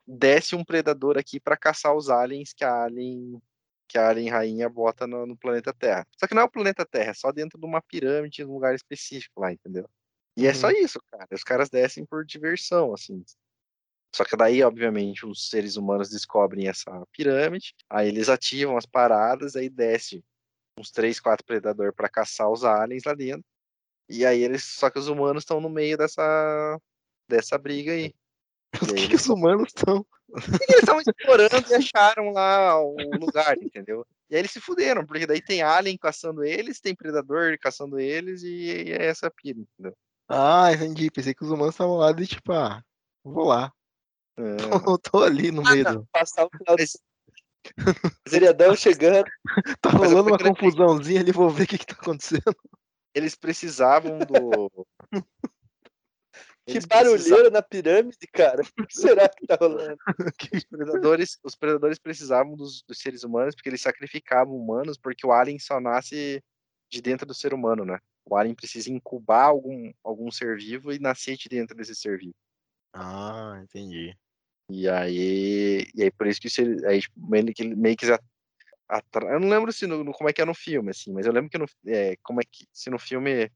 desce 0.07 0.55
um 0.55 0.63
predador 0.63 1.17
aqui 1.17 1.39
para 1.39 1.57
caçar 1.57 1.93
os 1.93 2.09
aliens 2.09 2.53
que 2.53 2.63
a 2.63 2.83
alien 2.85 3.41
que 3.89 3.97
a 3.97 4.09
alien 4.09 4.29
rainha 4.29 4.67
bota 4.67 5.07
no, 5.07 5.25
no, 5.25 5.37
planeta 5.37 5.73
Terra. 5.73 6.05
Só 6.19 6.27
que 6.27 6.33
não 6.33 6.41
é 6.41 6.45
o 6.45 6.51
planeta 6.51 6.85
Terra, 6.85 7.11
é 7.11 7.13
só 7.13 7.31
dentro 7.31 7.57
de 7.57 7.65
uma 7.65 7.81
pirâmide, 7.81 8.41
em 8.41 8.45
um 8.45 8.53
lugar 8.53 8.75
específico 8.75 9.39
lá, 9.39 9.53
entendeu? 9.53 9.89
E 10.35 10.43
uhum. 10.43 10.49
é 10.49 10.53
só 10.53 10.67
uhum. 10.67 10.73
isso, 10.73 10.99
cara. 11.09 11.27
Os 11.31 11.43
caras 11.43 11.69
descem 11.69 12.05
por 12.05 12.25
diversão, 12.25 12.93
assim. 12.93 13.23
Só 14.13 14.25
que 14.25 14.35
daí, 14.35 14.61
obviamente, 14.61 15.25
os 15.25 15.49
seres 15.49 15.77
humanos 15.77 16.09
descobrem 16.09 16.67
essa 16.67 16.91
pirâmide, 17.13 17.73
aí 17.89 18.09
eles 18.09 18.27
ativam 18.27 18.75
as 18.75 18.85
paradas, 18.85 19.55
aí 19.55 19.69
desce 19.69 20.21
uns 20.77 20.91
três, 20.91 21.17
quatro 21.17 21.45
predadores 21.45 21.95
para 21.95 22.09
caçar 22.09 22.51
os 22.51 22.65
aliens 22.65 23.03
lá 23.05 23.13
dentro. 23.13 23.45
E 24.09 24.25
aí 24.25 24.43
eles. 24.43 24.63
Só 24.63 24.89
que 24.89 24.99
os 24.99 25.07
humanos 25.07 25.41
estão 25.41 25.59
no 25.59 25.69
meio 25.69 25.97
dessa. 25.97 26.79
dessa 27.27 27.57
briga 27.57 27.91
aí. 27.91 28.13
Por 28.79 28.93
que, 28.95 29.03
eles... 29.03 29.21
os 29.21 29.29
humanos 29.29 29.67
estão? 29.67 30.05
Eles 30.29 30.79
estavam 30.79 31.01
explorando 31.01 31.65
e 31.69 31.75
acharam 31.75 32.31
lá 32.31 32.79
o 32.81 32.95
lugar, 33.17 33.57
entendeu? 33.61 34.05
E 34.29 34.35
aí 34.35 34.41
eles 34.41 34.51
se 34.51 34.59
fuderam, 34.59 35.05
porque 35.05 35.25
daí 35.25 35.41
tem 35.41 35.61
alien 35.61 35.97
caçando 35.97 36.43
eles, 36.43 36.81
tem 36.81 36.93
predador 36.93 37.57
caçando 37.59 37.97
eles, 37.97 38.43
e, 38.43 38.91
é 38.91 39.05
essa 39.05 39.31
pira, 39.31 39.59
entendeu? 39.59 39.95
Ah, 40.27 40.71
entendi. 40.73 41.09
Pensei 41.09 41.33
que 41.33 41.43
os 41.43 41.49
humanos 41.49 41.73
estavam 41.73 41.95
lá 41.95 42.11
de 42.11 42.27
tipo, 42.27 42.51
ah, 42.51 42.83
vou 43.23 43.45
lá. 43.45 43.71
É. 44.37 44.57
Tô, 44.85 44.97
tô, 44.97 45.23
ali 45.23 45.51
no 45.51 45.65
ah, 45.65 45.71
meio. 45.71 45.83
Não, 45.83 46.05
passar 46.11 46.45
o 46.45 46.49
final 46.49 46.75
Seriadão 48.27 48.75
chegando. 48.75 49.25
tá 49.81 49.89
rolando 49.89 50.29
uma 50.29 50.37
confusãozinha 50.37 51.21
ali, 51.21 51.31
vou 51.31 51.49
ver 51.49 51.63
o 51.63 51.67
que, 51.67 51.77
que 51.77 51.85
tá 51.85 51.95
acontecendo. 51.95 52.55
Eles 53.17 53.33
precisavam 53.33 54.19
do. 54.19 54.87
que 56.67 56.85
barulheira 56.85 57.17
precisavam... 57.17 57.49
na 57.49 57.61
pirâmide, 57.63 58.27
cara. 58.31 58.61
O 58.61 58.85
que 58.85 58.93
será 58.93 59.27
que 59.27 59.47
tá 59.47 59.57
rolando? 59.59 59.97
os, 60.53 60.63
predadores, 60.65 61.39
os 61.43 61.55
predadores 61.55 61.97
precisavam 61.97 62.55
dos, 62.55 62.83
dos, 62.83 62.99
seres 62.99 63.23
humanos 63.23 63.55
porque 63.55 63.69
eles 63.69 63.81
sacrificavam 63.81 64.55
humanos, 64.55 64.99
porque 64.99 65.25
o 65.25 65.31
alien 65.31 65.57
só 65.57 65.79
nasce 65.79 66.43
de 66.91 67.01
dentro 67.01 67.25
do 67.25 67.33
ser 67.33 67.55
humano, 67.55 67.83
né? 67.83 67.97
O 68.23 68.35
alien 68.35 68.53
precisa 68.53 68.91
incubar 68.91 69.45
algum, 69.45 69.91
algum 70.03 70.29
ser 70.29 70.55
vivo 70.57 70.93
e 70.93 70.99
nascer 70.99 71.37
de 71.37 71.49
dentro 71.49 71.75
desse 71.75 71.95
ser 71.95 72.19
vivo. 72.19 72.35
Ah, 72.93 73.59
entendi. 73.63 74.15
E 74.69 74.87
aí, 74.87 75.87
e 75.95 76.03
aí 76.03 76.11
por 76.11 76.27
isso 76.27 76.39
que 76.39 76.47
isso, 76.49 76.61
aí, 76.85 77.01
tipo, 77.01 77.19
meio 77.27 77.51
que 77.51 77.63
meio 77.63 77.97
que 77.97 78.05
atra... 78.87 79.31
eu 79.31 79.39
não 79.39 79.49
lembro 79.49 79.71
se 79.71 79.85
no, 79.87 80.11
como 80.13 80.29
é 80.29 80.33
que 80.33 80.41
é 80.41 80.45
no 80.45 80.53
filme 80.53 80.91
assim, 80.91 81.11
mas 81.11 81.25
eu 81.25 81.31
lembro 81.31 81.49
que 81.49 81.57
no 81.57 81.65
é, 81.85 82.15
como 82.23 82.41
é 82.41 82.43
que 82.43 82.67
se 82.71 82.89
no 82.89 82.99
filme 82.99 83.51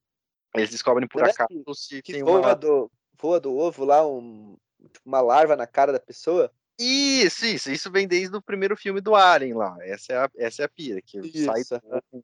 eles 0.55 0.69
descobrem 0.69 1.07
por 1.07 1.19
Será 1.19 1.31
acaso 1.31 1.63
que, 1.63 1.75
se 1.75 2.01
que 2.01 2.13
tem 2.13 2.23
voa 2.23 2.39
uma 2.39 2.55
do 2.55 2.91
voa 3.19 3.39
do 3.39 3.55
ovo 3.55 3.85
lá 3.85 4.05
um, 4.05 4.57
uma 5.05 5.21
larva 5.21 5.55
na 5.55 5.67
cara 5.67 5.91
da 5.91 5.99
pessoa. 5.99 6.51
Isso, 6.79 7.45
isso, 7.45 7.71
isso 7.71 7.91
vem 7.91 8.07
desde 8.07 8.35
o 8.35 8.41
primeiro 8.41 8.75
filme 8.75 8.99
do 9.01 9.15
Alien 9.15 9.53
lá. 9.53 9.77
Essa 9.81 10.13
é 10.13 10.17
a, 10.17 10.29
essa 10.37 10.63
é 10.63 10.65
a 10.65 10.69
pira, 10.69 11.01
que 11.01 11.19
isso. 11.19 11.45
sai 11.45 11.61
um, 12.11 12.23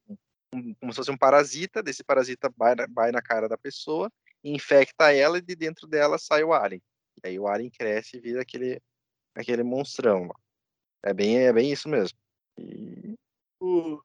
um, 0.54 0.74
como 0.76 0.92
se 0.92 0.98
fosse 0.98 1.12
um 1.12 1.18
parasita, 1.18 1.84
desse 1.84 2.04
parasita 2.04 2.52
vai 2.58 2.74
na, 2.74 2.88
vai 2.88 3.12
na 3.12 3.22
cara 3.22 3.48
da 3.48 3.58
pessoa, 3.58 4.12
infecta 4.44 5.14
ela 5.14 5.38
e 5.38 5.42
de 5.42 5.56
dentro 5.56 5.88
dela 5.88 6.18
sai 6.18 6.44
o 6.44 6.54
Alien. 6.54 6.82
E 7.24 7.28
aí 7.28 7.40
o 7.40 7.48
Alien 7.48 7.70
cresce 7.70 8.18
e 8.18 8.20
vira 8.20 8.42
aquele, 8.42 8.82
aquele 9.36 9.64
monstrão. 9.64 10.32
É 11.04 11.14
bem, 11.14 11.38
é 11.38 11.54
bem 11.54 11.72
isso 11.72 11.88
mesmo. 11.88 12.18
E... 12.58 13.16
O... 13.60 14.02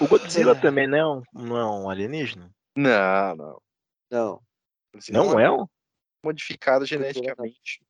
o 0.00 0.08
Godzilla 0.08 0.52
é. 0.52 0.60
também 0.60 0.86
não 0.86 0.98
é, 0.98 1.06
um, 1.06 1.22
não 1.32 1.56
é 1.56 1.66
um 1.66 1.90
alienígena? 1.90 2.50
Não, 2.76 3.36
não. 3.36 3.62
Não. 4.10 4.42
Não 5.10 5.38
é 5.38 5.50
um? 5.50 5.66
Modificado 6.24 6.84
geneticamente 6.84 7.82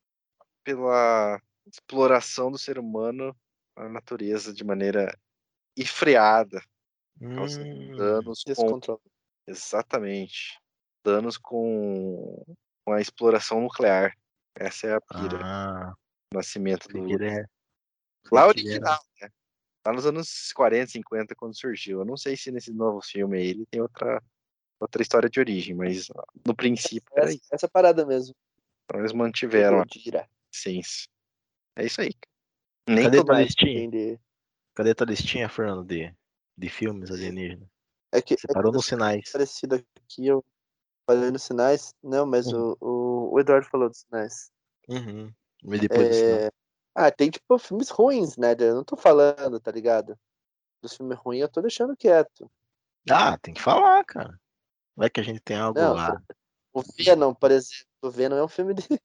pela 0.63 1.41
exploração 1.65 2.51
do 2.51 2.57
ser 2.57 2.77
humano 2.77 3.35
na 3.75 3.89
natureza 3.89 4.53
de 4.53 4.63
maneira 4.63 5.17
enfreada. 5.77 6.61
Hum, 7.19 7.95
danos 7.95 8.43
com... 8.43 8.99
Exatamente. 9.47 10.59
Danos 11.03 11.37
com... 11.37 12.43
com 12.85 12.93
a 12.93 13.01
exploração 13.01 13.61
nuclear. 13.61 14.15
Essa 14.55 14.87
é 14.87 14.93
a 14.95 15.01
pira. 15.01 15.39
Ah, 15.43 15.93
o 16.33 16.37
nascimento 16.37 16.87
do. 16.87 17.23
É... 17.23 17.45
Lá 18.31 18.47
original, 18.47 18.99
né? 19.19 19.29
Lá 19.85 19.93
nos 19.93 20.05
anos 20.05 20.51
40, 20.53 20.91
50, 20.91 21.35
quando 21.35 21.57
surgiu. 21.57 21.99
Eu 21.99 22.05
não 22.05 22.15
sei 22.15 22.37
se 22.37 22.51
nesse 22.51 22.71
novo 22.71 23.01
filme 23.01 23.37
aí 23.37 23.47
ele 23.47 23.65
tem 23.65 23.81
outra, 23.81 24.21
outra 24.79 25.01
história 25.01 25.29
de 25.29 25.39
origem, 25.39 25.75
mas 25.75 26.07
no 26.45 26.55
princípio 26.55 27.11
essa, 27.15 27.39
essa 27.51 27.69
parada 27.69 28.05
mesmo. 28.05 28.35
Então 28.85 28.99
eles 28.99 29.13
mantiveram 29.13 29.81
a 29.81 29.85
essência. 30.53 31.07
É 31.75 31.85
isso 31.85 32.01
aí. 32.01 32.11
Nem 32.87 33.05
Cadê 33.05 33.23
tua 33.23 33.41
listinha? 33.41 33.89
De... 33.89 34.19
Cadê 34.75 34.93
tua 34.93 35.07
listinha, 35.07 35.49
Fernando, 35.49 35.85
de, 35.85 36.13
de 36.57 36.69
filmes 36.69 37.09
alienígenas? 37.09 37.67
É 38.11 38.21
que, 38.21 38.37
Você 38.37 38.47
parou 38.47 38.69
é 38.69 38.71
que 38.71 38.77
nos 38.77 38.85
sinais. 38.85 39.31
Parecido 39.31 39.75
aqui, 39.75 40.27
eu 40.27 40.43
falei 41.07 41.31
nos 41.31 41.43
sinais. 41.43 41.95
Não, 42.03 42.25
mas 42.25 42.47
Uhum. 42.47 42.75
o, 42.81 42.85
o, 42.85 43.33
o 43.33 43.39
Eduardo 43.39 43.67
falou 43.67 43.89
dos 43.89 43.99
sinais. 43.99 44.51
Uhum. 44.89 45.33
E 45.63 45.79
depois 45.79 46.09
do 46.09 46.13
sinal. 46.13 46.39
É... 46.39 46.51
Ah, 46.93 47.11
tem 47.11 47.29
tipo 47.29 47.57
filmes 47.57 47.89
ruins, 47.89 48.37
né? 48.37 48.55
Eu 48.59 48.75
não 48.75 48.83
tô 48.83 48.97
falando, 48.97 49.59
tá 49.59 49.71
ligado? 49.71 50.17
Dos 50.81 50.95
filmes 50.95 51.17
ruins 51.17 51.41
eu 51.41 51.49
tô 51.49 51.61
deixando 51.61 51.95
quieto. 51.95 52.51
Ah, 53.09 53.37
tem 53.37 53.53
que 53.53 53.61
falar, 53.61 54.03
cara. 54.03 54.39
Vai 54.95 55.09
que 55.09 55.19
a 55.19 55.23
gente 55.23 55.39
tem 55.39 55.57
algo 55.57 55.79
Não, 55.79 55.93
lá. 55.93 56.21
O 56.73 56.81
Venom, 56.81 57.33
por 57.33 57.51
exemplo. 57.51 57.85
O 58.03 58.09
Venom 58.09 58.35
é 58.37 58.43
um 58.43 58.47
filme 58.47 58.73
de. 58.73 58.83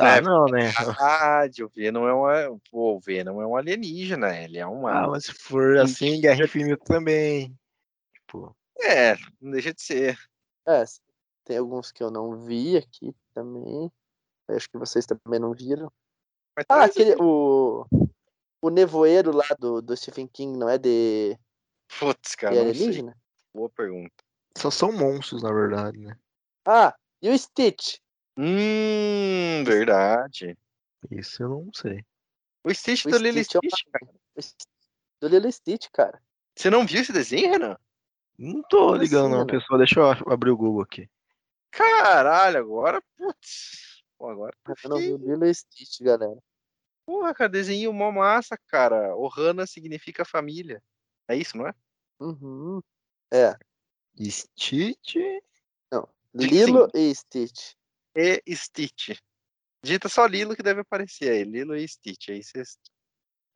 Ah, 0.00 0.16
É, 0.16 0.20
não, 0.22 0.46
né? 0.46 0.70
Verdade, 0.70 1.62
o 1.62 1.68
Venom 1.68 2.08
é 2.08 2.48
um, 2.48 2.58
pô, 2.70 2.96
o 2.96 3.00
Venom 3.00 3.42
é 3.42 3.46
um 3.46 3.54
alienígena, 3.54 4.34
ele 4.34 4.56
é 4.56 4.66
uma. 4.66 4.90
Ah, 4.90 5.06
mas 5.06 5.26
se 5.26 5.34
for 5.34 5.76
assim, 5.76 6.18
Guerra 6.18 6.44
Infinita 6.44 6.82
também. 6.82 7.54
Tipo, 8.14 8.56
É, 8.80 9.14
não 9.38 9.50
deixa 9.50 9.74
de 9.74 9.82
ser. 9.82 10.18
É, 10.66 10.82
tem 11.44 11.58
alguns 11.58 11.92
que 11.92 12.02
eu 12.02 12.10
não 12.10 12.38
vi 12.38 12.78
aqui 12.78 13.14
também. 13.34 13.92
Acho 14.48 14.70
que 14.70 14.78
vocês 14.78 15.04
também 15.04 15.38
não 15.38 15.52
viram. 15.52 15.92
Mas 16.56 16.66
Ah, 16.68 16.84
aquele. 16.84 17.14
O, 17.20 17.86
o 18.60 18.70
Nevoeiro 18.70 19.32
lá 19.34 19.46
do, 19.58 19.80
do 19.80 19.96
Stephen 19.96 20.26
King 20.26 20.58
não 20.58 20.68
é 20.68 20.78
de, 20.78 21.38
Putz, 21.98 22.34
cara, 22.34 22.54
de 22.54 22.58
não 22.64 22.66
sei. 22.74 22.82
alienígena? 22.82 23.16
Boa 23.54 23.70
pergunta. 23.70 24.12
só 24.56 24.70
são 24.70 24.92
monstros, 24.92 25.42
na 25.42 25.52
verdade, 25.52 25.98
né? 25.98 26.16
Ah, 26.66 26.94
e 27.20 27.28
o 27.30 27.38
Stitch? 27.38 27.98
Hum, 28.38 29.62
verdade. 29.64 30.56
Isso 31.10 31.42
eu 31.42 31.48
não 31.48 31.70
sei. 31.74 32.04
O 32.64 32.72
Stitch 32.72 33.04
O 33.06 33.10
do 33.10 33.18
Lily 33.18 33.44
Stitch 33.44 33.54
é 33.56 33.58
uma- 33.58 33.76
Stitch, 33.76 33.90
cara. 33.92 34.12
O 34.36 34.42
Stitch- 34.42 34.68
Do 35.20 35.28
Lilo 35.28 35.48
e 35.48 35.52
Stitch, 35.52 35.88
cara. 35.92 36.22
Você 36.56 36.70
não 36.70 36.86
viu 36.86 37.00
esse 37.00 37.12
desenho, 37.12 37.50
Renan? 37.50 37.76
Não 38.38 38.62
tô 38.62 38.86
Como 38.86 38.94
ligando, 38.96 39.26
assim, 39.28 39.36
não, 39.36 39.46
pessoal. 39.46 39.78
Deixa 39.78 40.00
eu 40.00 40.10
abrir 40.32 40.50
o 40.50 40.56
Google 40.56 40.82
aqui. 40.82 41.08
Caralho, 41.70 42.58
agora, 42.58 43.02
putz. 43.16 43.91
Pô, 44.22 44.28
agora 44.28 44.56
não 44.84 44.98
vi 44.98 45.06
fiquei... 45.08 45.12
o 45.14 45.16
Lilo 45.16 45.44
e 45.46 45.52
Stitch, 45.52 46.00
galera. 46.00 46.40
Porra, 47.04 47.34
cara, 47.34 47.50
desenho 47.50 47.92
mó 47.92 48.12
massa, 48.12 48.56
cara. 48.68 49.16
Ohana 49.16 49.66
significa 49.66 50.24
família. 50.24 50.80
É 51.26 51.34
isso, 51.34 51.56
não 51.56 51.66
é? 51.66 51.74
Uhum. 52.20 52.80
É. 53.32 53.58
Stitch. 54.16 55.16
Lilo 56.32 56.88
e 56.94 57.12
Stitch. 57.12 57.72
E 58.14 58.40
Stitch. 58.54 59.18
Digita 59.82 60.08
só 60.08 60.24
Lilo 60.24 60.54
que 60.54 60.62
deve 60.62 60.82
aparecer 60.82 61.28
aí. 61.28 61.42
Lilo 61.42 61.74
e 61.74 61.88
Stitch. 61.88 62.28
Aí 62.28 62.44
você 62.44 62.62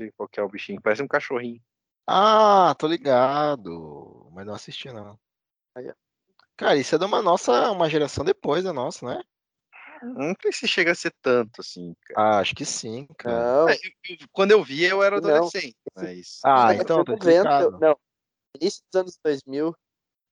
vê 0.01 0.11
qual 0.17 0.29
que 0.29 0.41
é 0.41 0.43
o 0.43 0.49
bichinho. 0.49 0.83
Parece 0.83 1.01
um 1.01 1.07
cachorrinho. 1.07 1.63
Ah, 2.09 2.75
tô 2.77 2.89
ligado. 2.89 4.29
Mas 4.33 4.45
não 4.45 4.55
assisti, 4.55 4.91
não. 4.91 5.17
Aí, 5.77 5.89
ó. 5.89 5.95
Cara, 6.57 6.77
isso 6.77 6.97
é 6.97 6.99
de 6.99 7.05
uma 7.05 7.23
nossa, 7.23 7.71
uma 7.71 7.89
geração 7.89 8.25
depois 8.25 8.65
da 8.65 8.73
nossa, 8.73 9.07
né? 9.07 9.23
Não 10.03 10.35
sei 10.41 10.53
se 10.53 10.69
chega 10.69 10.93
a 10.93 10.95
ser 10.95 11.13
tanto 11.23 11.61
assim, 11.61 11.95
cara. 12.07 12.21
Ah, 12.21 12.39
acho 12.41 12.55
que 12.55 12.65
sim, 12.65 13.07
cara. 13.19 13.37
Não. 13.63 13.69
É, 13.69 13.75
eu- 13.75 14.17
quando 14.33 14.51
eu 14.53 14.63
vi, 14.63 14.85
eu 14.85 15.03
era 15.03 15.21
Não. 15.21 15.29
adolescente. 15.31 15.77
Mas. 15.95 16.41
Ah, 16.45 16.73
é 16.73 16.77
então, 16.77 17.05
tá 17.05 17.13
90, 17.13 17.31
explicado. 17.31 17.79
Não. 17.79 17.99
Início 18.61 18.83
dos 18.93 19.01
anos 19.01 19.19
2000. 19.25 19.77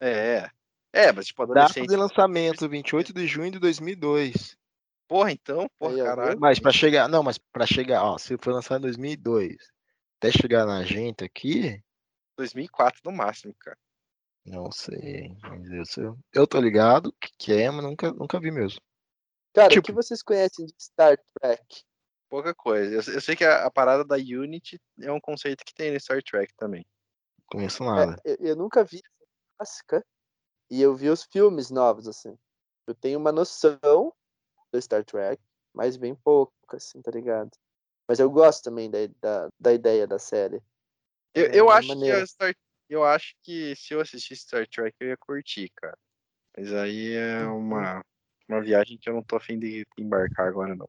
É. 0.00 0.50
É, 0.92 1.12
mas 1.12 1.26
tipo, 1.26 1.44
Data 1.46 1.60
adolescente. 1.60 1.88
de 1.88 1.96
lançamento, 1.96 2.68
28 2.68 3.12
de 3.12 3.26
junho 3.26 3.50
de 3.50 3.58
2002. 3.58 4.56
Porra, 5.08 5.32
então, 5.32 5.66
porra, 5.78 5.94
Aí, 5.94 6.02
caralho. 6.02 6.40
Mas 6.40 6.58
pra 6.58 6.72
chegar, 6.72 7.08
não, 7.08 7.22
mas 7.22 7.36
pra 7.38 7.66
chegar, 7.66 8.02
ó, 8.04 8.16
se 8.16 8.36
foi 8.40 8.52
lançado 8.52 8.78
em 8.78 8.82
2002, 8.82 9.56
até 10.18 10.30
chegar 10.30 10.64
na 10.64 10.82
gente 10.84 11.24
aqui, 11.24 11.82
2004 12.38 13.00
no 13.04 13.12
máximo, 13.12 13.54
cara. 13.58 13.76
não 14.46 14.70
sei. 14.70 15.36
mas 15.42 15.96
Eu, 15.98 16.16
eu 16.32 16.46
tô 16.46 16.60
ligado 16.60 17.12
que, 17.20 17.30
que 17.38 17.52
é, 17.52 17.70
mas 17.70 17.84
nunca, 17.84 18.12
nunca 18.12 18.40
vi 18.40 18.50
mesmo. 18.50 18.80
Cara, 19.54 19.68
Tipo- 19.68 19.80
o 19.80 19.82
que 19.84 19.92
vocês 19.92 20.20
conhecem 20.22 20.66
de 20.66 20.74
Star 20.78 21.16
Trek? 21.40 21.84
Pouca 22.28 22.52
coisa. 22.52 22.92
Eu, 22.92 23.14
eu 23.14 23.20
sei 23.20 23.36
que 23.36 23.44
a, 23.44 23.64
a 23.64 23.70
parada 23.70 24.04
da 24.04 24.16
Unity 24.16 24.80
é 25.00 25.12
um 25.12 25.20
conceito 25.20 25.64
que 25.64 25.72
tem 25.72 25.92
no 25.92 26.00
Star 26.00 26.20
Trek 26.22 26.52
também. 26.56 26.84
Conheço 27.46 27.84
É, 27.84 27.86
nada. 27.86 28.20
eu, 28.24 28.36
eu 28.40 28.56
nunca 28.56 28.82
vi 28.82 28.96
essa 28.96 29.14
clássica. 29.56 30.06
E 30.70 30.82
eu 30.82 30.94
vi 30.96 31.08
os 31.08 31.22
filmes 31.24 31.70
novos, 31.70 32.08
assim. 32.08 32.36
Eu 32.86 32.94
tenho 32.94 33.18
uma 33.18 33.30
noção 33.30 34.12
do 34.72 34.82
Star 34.82 35.04
Trek, 35.04 35.40
mas 35.72 35.96
bem 35.96 36.14
pouco, 36.16 36.52
assim, 36.72 37.00
tá 37.00 37.12
ligado? 37.12 37.50
Mas 38.08 38.18
eu 38.18 38.28
gosto 38.28 38.64
também 38.64 38.90
da, 38.90 38.98
da, 39.20 39.48
da 39.60 39.72
ideia 39.72 40.06
da 40.06 40.18
série. 40.18 40.60
Eu, 41.32 41.44
É 41.46 41.56
eu 41.56 41.70
acho 41.70 41.88
maneira. 41.88 42.16
que 42.16 42.22
a 42.22 42.26
Star, 42.26 42.56
eu 42.88 43.04
acho 43.04 43.36
que 43.42 43.76
se 43.76 43.94
eu 43.94 44.00
assistisse 44.00 44.42
Star 44.42 44.66
Trek 44.68 44.96
eu 44.98 45.08
ia 45.08 45.16
curtir, 45.16 45.70
cara. 45.76 45.96
Mas 46.56 46.72
aí 46.72 47.12
é 47.12 47.44
Uhum. 47.44 47.58
uma, 47.58 48.04
uma 48.48 48.60
viagem 48.60 48.98
que 48.98 49.08
eu 49.08 49.14
não 49.14 49.22
tô 49.22 49.36
afim 49.36 49.58
de 49.58 49.86
embarcar 49.98 50.48
agora, 50.48 50.74
não. 50.74 50.88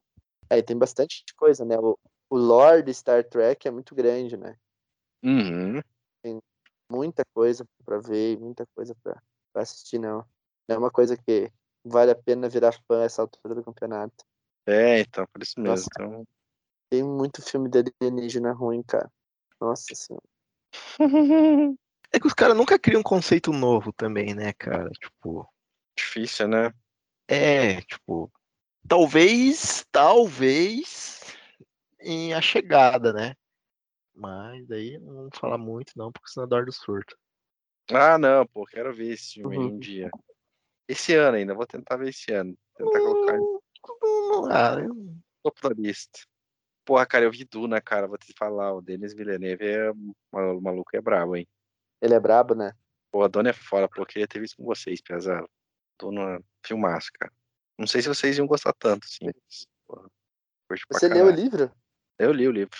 É, 0.49 0.57
e 0.57 0.63
tem 0.63 0.77
bastante 0.77 1.23
coisa, 1.35 1.65
né? 1.65 1.77
O, 1.77 1.97
o 2.29 2.37
lore 2.37 2.83
de 2.83 2.93
Star 2.93 3.23
Trek 3.23 3.67
é 3.67 3.71
muito 3.71 3.95
grande, 3.95 4.37
né? 4.37 4.57
Uhum. 5.23 5.81
Muita 6.91 7.23
coisa 7.33 7.65
pra 7.83 7.97
ver, 7.97 8.33
e 8.33 8.37
muita 8.37 8.65
coisa 8.75 8.95
pra, 9.01 9.19
pra 9.51 9.63
assistir, 9.63 9.97
não. 9.97 10.25
Não 10.67 10.75
é 10.75 10.77
uma 10.77 10.91
coisa 10.91 11.17
que 11.17 11.51
vale 11.83 12.11
a 12.11 12.15
pena 12.15 12.47
virar 12.47 12.73
fã 12.87 13.03
essa 13.03 13.21
altura 13.23 13.55
do 13.55 13.63
campeonato. 13.63 14.23
É, 14.67 14.99
então, 14.99 15.25
por 15.31 15.41
isso 15.41 15.59
mesmo. 15.59 15.71
Nossa. 15.75 15.89
Então... 15.93 16.23
Tem 16.91 17.03
muito 17.03 17.41
filme 17.41 17.67
de 17.69 17.83
alienígena 18.01 18.51
ruim, 18.51 18.83
cara. 18.83 19.11
Nossa 19.59 19.93
senhora. 19.95 20.23
É 22.13 22.19
que 22.19 22.27
os 22.27 22.33
caras 22.33 22.55
nunca 22.55 22.79
criam 22.79 23.01
um 23.01 23.03
conceito 23.03 23.51
novo 23.51 23.91
também, 23.91 24.33
né, 24.33 24.53
cara? 24.53 24.89
Tipo, 24.91 25.45
Difícil, 25.97 26.47
né? 26.47 26.71
É, 27.27 27.81
tipo, 27.81 28.31
talvez, 28.87 29.85
talvez 29.91 31.21
em 31.99 32.33
A 32.33 32.41
Chegada, 32.41 33.11
né? 33.11 33.35
Mas 34.13 34.65
daí 34.67 34.97
não 34.99 35.13
vamos 35.15 35.37
falar 35.37 35.57
muito 35.57 35.91
não, 35.95 36.11
porque 36.11 36.29
senão 36.29 36.47
dá 36.47 36.61
do 36.61 36.71
surto. 36.71 37.17
Ah, 37.91 38.17
não, 38.17 38.45
pô, 38.47 38.65
quero 38.65 38.93
ver 38.93 39.13
esse 39.13 39.33
filme 39.33 39.55
aí 39.57 39.61
um 39.61 39.71
Uhum. 39.71 39.79
dia. 39.79 40.09
Esse 40.87 41.15
ano 41.15 41.37
ainda, 41.37 41.53
vou 41.53 41.67
tentar 41.67 41.97
ver 41.97 42.09
esse 42.09 42.31
ano. 42.31 42.57
Tentar 42.77 43.01
colocar 43.01 43.37
no 43.37 43.61
Ah, 44.51 44.79
eu- 44.79 45.15
topo 45.43 45.69
da 45.69 45.75
lista. 45.75 46.19
Porra, 46.85 47.05
cara, 47.05 47.25
eu 47.25 47.31
vi 47.31 47.43
Duna, 47.45 47.81
cara, 47.81 48.07
vou 48.07 48.17
te 48.17 48.33
falar, 48.37 48.73
o 48.73 48.81
Denis 48.81 49.13
Villeneuve 49.13 49.65
é 49.65 49.91
o 49.91 50.61
maluco 50.61 50.95
é 50.95 51.01
brabo, 51.01 51.35
hein? 51.35 51.47
Ele 51.99 52.13
é 52.13 52.19
brabo, 52.19 52.53
né? 52.53 52.71
Porra, 53.11 53.27
Duna 53.27 53.49
é 53.49 53.53
foda, 53.53 53.87
pô, 53.89 54.01
eu 54.01 54.05
queria 54.05 54.27
ter 54.27 54.39
visto 54.39 54.57
com 54.57 54.65
vocês, 54.65 55.01
pesado. 55.01 55.49
Duna, 55.99 56.41
filmaço, 56.65 57.09
cara. 57.19 57.31
Não 57.77 57.87
sei 57.87 58.01
se 58.01 58.07
vocês 58.07 58.37
iam 58.37 58.47
gostar 58.47 58.73
tanto, 58.73 59.05
assim. 59.05 59.29
porra, 59.87 60.09
Você 60.91 61.07
leu 61.07 61.25
o 61.27 61.29
livro? 61.29 61.71
Eu 62.17 62.31
li 62.31 62.47
o 62.47 62.51
livro. 62.51 62.77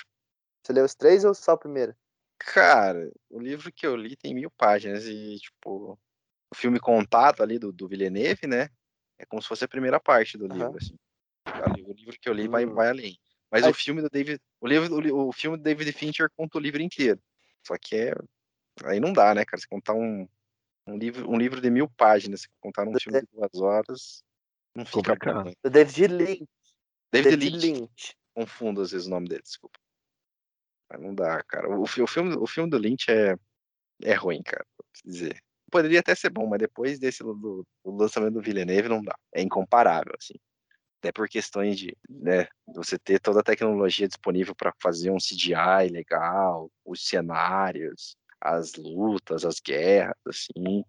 Você 0.63 0.73
leu 0.73 0.85
os 0.85 0.95
três 0.95 1.23
ou 1.25 1.33
só 1.33 1.53
o 1.53 1.57
primeiro? 1.57 1.95
Cara, 2.37 3.11
o 3.29 3.39
livro 3.39 3.71
que 3.71 3.85
eu 3.85 3.95
li 3.95 4.15
tem 4.15 4.33
mil 4.33 4.51
páginas 4.51 5.05
e, 5.05 5.37
tipo, 5.39 5.97
o 6.51 6.55
filme 6.55 6.79
contado 6.79 7.41
ali 7.43 7.59
do, 7.59 7.71
do 7.71 7.87
Villeneuve, 7.87 8.47
né? 8.47 8.69
É 9.17 9.25
como 9.25 9.41
se 9.41 9.47
fosse 9.47 9.63
a 9.63 9.67
primeira 9.67 9.99
parte 9.99 10.37
do 10.37 10.47
livro, 10.47 10.67
Aham. 10.67 10.77
assim. 10.77 10.95
Ali, 11.63 11.83
O 11.83 11.93
livro 11.93 12.17
que 12.19 12.27
eu 12.27 12.33
li 12.33 12.47
vai, 12.47 12.65
Hum. 12.65 12.73
vai 12.73 12.89
além. 12.89 13.17
Mas 13.49 13.63
Aí- 13.63 13.71
o 13.71 13.73
filme 13.73 14.01
do 14.01 14.09
David. 14.09 14.41
O, 14.59 14.67
livro, 14.67 14.93
o, 14.93 14.99
li- 14.99 15.11
o 15.11 15.31
filme 15.31 15.57
do 15.57 15.63
David 15.63 15.91
Fincher 15.93 16.29
conta 16.35 16.57
o 16.57 16.61
livro 16.61 16.81
inteiro. 16.81 17.21
Só 17.65 17.75
que 17.77 17.95
é. 17.95 18.13
Aí 18.83 18.99
não 18.99 19.13
dá, 19.13 19.33
né, 19.33 19.45
cara? 19.45 19.61
Você 19.61 19.67
contar 19.67 19.93
um, 19.93 20.27
um, 20.87 20.97
livro, 20.97 21.29
um 21.29 21.37
livro 21.37 21.61
de 21.61 21.69
mil 21.69 21.89
páginas, 21.89 22.41
você 22.41 22.47
contar 22.59 22.87
um 22.87 22.93
filme 22.99 23.21
de 23.21 23.27
duas 23.31 23.61
horas, 23.61 24.23
não 24.75 24.85
fica 24.85 24.97
Complicado. 24.97 25.43
bom, 25.43 25.49
né? 25.49 25.53
David 25.63 26.07
Lynch. 26.07 26.47
David, 27.11 27.37
David 27.37 27.57
Lynch. 27.57 27.79
Lynch. 27.79 28.17
Confundo 28.33 28.81
às 28.81 28.91
vezes 28.91 29.07
o 29.07 29.09
nome 29.09 29.27
dele, 29.27 29.41
desculpa. 29.41 29.79
Mas 30.91 31.01
não 31.01 31.15
dá, 31.15 31.41
cara. 31.43 31.69
O, 31.69 31.83
o 31.83 32.07
filme, 32.07 32.35
o 32.35 32.45
filme 32.45 32.69
do 32.69 32.77
Lynch 32.77 33.09
é, 33.09 33.35
é 34.03 34.13
ruim, 34.13 34.43
cara, 34.43 34.65
vou 34.77 34.85
dizer. 35.03 35.41
Poderia 35.71 35.99
até 35.99 36.13
ser 36.13 36.29
bom, 36.29 36.45
mas 36.45 36.59
depois 36.59 36.99
desse 36.99 37.23
do, 37.23 37.65
do 37.83 37.95
lançamento 37.95 38.33
do 38.33 38.41
Villeneuve 38.41 38.89
não 38.89 39.01
dá. 39.01 39.17
É 39.33 39.41
incomparável, 39.41 40.13
assim. 40.19 40.35
Até 40.99 41.11
por 41.11 41.27
questões 41.27 41.77
de, 41.77 41.95
né, 42.09 42.47
você 42.67 42.97
ter 42.99 43.19
toda 43.19 43.39
a 43.39 43.43
tecnologia 43.43 44.07
disponível 44.07 44.55
para 44.55 44.73
fazer 44.81 45.11
um 45.11 45.17
CGI 45.17 45.89
legal, 45.91 46.69
os 46.83 47.07
cenários, 47.07 48.15
as 48.45 48.73
lutas, 48.75 49.43
as 49.45 49.59
guerras, 49.59 50.15
assim. 50.27 50.83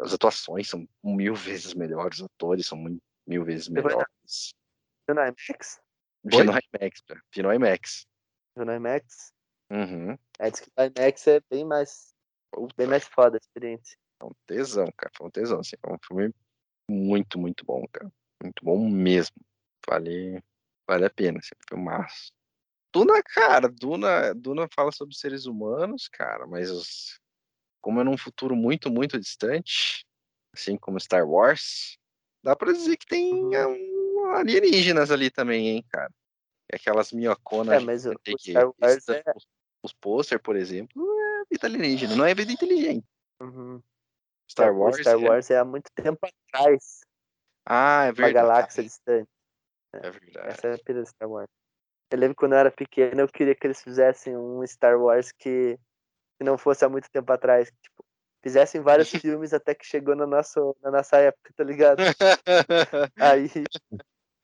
As 0.00 0.12
atuações 0.12 0.68
são 0.68 0.86
mil 1.02 1.34
vezes 1.34 1.74
melhores, 1.74 2.18
os 2.18 2.24
atores 2.26 2.66
são 2.66 2.76
muito- 2.78 3.02
mil 3.26 3.44
vezes 3.44 3.68
vai- 3.68 3.82
melhores. 3.82 4.54
Viu 5.08 5.14
IMAX? 5.16 5.80
Vi 6.24 6.42
no 6.42 6.52
IMAX, 6.52 7.00
cara. 7.06 7.22
Vi 7.34 7.42
no 7.42 7.52
IMAX. 7.54 8.06
Viu 8.56 8.64
no 8.66 8.74
IMAX? 8.74 9.32
Uhum. 9.70 10.16
É, 10.38 10.50
diz 10.50 10.60
que 10.60 10.70
o 10.76 10.82
IMAX 10.82 11.26
é 11.26 11.40
bem 11.50 11.64
mais, 11.64 12.14
Puta, 12.52 12.74
bem 12.76 12.86
mais 12.86 13.04
foda 13.04 13.36
a 13.36 13.40
experiência. 13.40 13.96
Foi 14.20 14.30
um 14.30 14.34
tesão, 14.46 14.86
cara. 14.96 15.12
Foi 15.16 15.26
um 15.26 15.30
tesão, 15.30 15.60
assim. 15.60 15.76
Foi 15.84 15.92
um 15.94 15.98
filme 16.06 16.34
muito, 16.88 17.38
muito 17.38 17.64
bom, 17.64 17.84
cara. 17.92 18.10
Muito 18.42 18.64
bom 18.64 18.88
mesmo. 18.88 19.36
Vale, 19.88 20.42
vale 20.88 21.04
a 21.06 21.10
pena, 21.10 21.38
assim. 21.38 21.54
Filmaço. 21.68 22.32
Duna, 22.92 23.22
cara, 23.22 23.68
Duna, 23.68 24.34
Duna 24.34 24.68
fala 24.74 24.90
sobre 24.90 25.14
seres 25.14 25.46
humanos, 25.46 26.08
cara, 26.08 26.46
mas 26.46 26.70
os 26.70 27.20
como 27.86 28.00
é 28.00 28.04
num 28.04 28.18
futuro 28.18 28.56
muito, 28.56 28.90
muito 28.90 29.16
distante, 29.16 30.04
assim 30.52 30.76
como 30.76 30.98
Star 30.98 31.24
Wars, 31.24 31.96
dá 32.42 32.56
pra 32.56 32.72
dizer 32.72 32.96
que 32.96 33.06
tem 33.06 33.32
um, 33.32 34.26
alienígenas 34.34 35.12
ali 35.12 35.30
também, 35.30 35.68
hein, 35.68 35.84
cara. 35.88 36.10
Aquelas 36.72 37.12
minhoconas 37.12 37.80
é, 37.80 37.84
mas 37.84 38.04
o, 38.04 38.10
o 38.10 38.38
Star 38.40 38.72
Wars 38.82 39.08
é... 39.08 39.22
os 39.84 39.92
pôster, 39.92 40.42
por 40.42 40.56
exemplo, 40.56 41.00
é 41.00 41.44
vida 41.48 41.68
alienígena, 41.68 42.16
não 42.16 42.24
é 42.24 42.34
vida 42.34 42.50
inteligente. 42.50 43.06
Uhum. 43.40 43.80
Star 44.50 44.76
Wars, 44.76 44.98
Star 44.98 45.14
é 45.14 45.28
Wars 45.28 45.50
é... 45.50 45.54
é 45.54 45.58
há 45.58 45.64
muito 45.64 45.88
tempo 45.94 46.18
atrás. 46.26 47.02
Ah, 47.64 48.06
é 48.06 48.12
verdade. 48.12 48.34
Uma 48.34 48.42
galáxia 48.42 48.82
distante. 48.82 49.28
É 49.92 50.10
verdade. 50.10 50.48
Essa 50.48 50.66
é 50.66 50.74
a 50.74 50.78
pira 50.78 51.04
Star 51.04 51.30
Wars. 51.30 51.48
Eu 52.10 52.18
lembro 52.18 52.36
quando 52.36 52.52
eu 52.52 52.58
era 52.58 52.70
pequeno, 52.70 53.20
eu 53.20 53.28
queria 53.28 53.54
que 53.54 53.66
eles 53.66 53.82
fizessem 53.82 54.36
um 54.36 54.64
Star 54.66 55.00
Wars 55.00 55.32
que, 55.32 55.78
que 56.38 56.44
não 56.44 56.56
fosse 56.56 56.84
há 56.84 56.88
muito 56.88 57.10
tempo 57.10 57.32
atrás. 57.32 57.72
Tipo, 57.82 58.04
fizessem 58.42 58.80
vários 58.80 59.10
filmes 59.40 59.52
até 59.52 59.74
que 59.74 59.84
chegou 59.84 60.14
na 60.14 60.26
nossa, 60.26 60.60
na 60.82 60.90
nossa 60.90 61.16
época, 61.16 61.52
tá 61.56 61.64
ligado? 61.64 61.98
Aí 63.18 63.50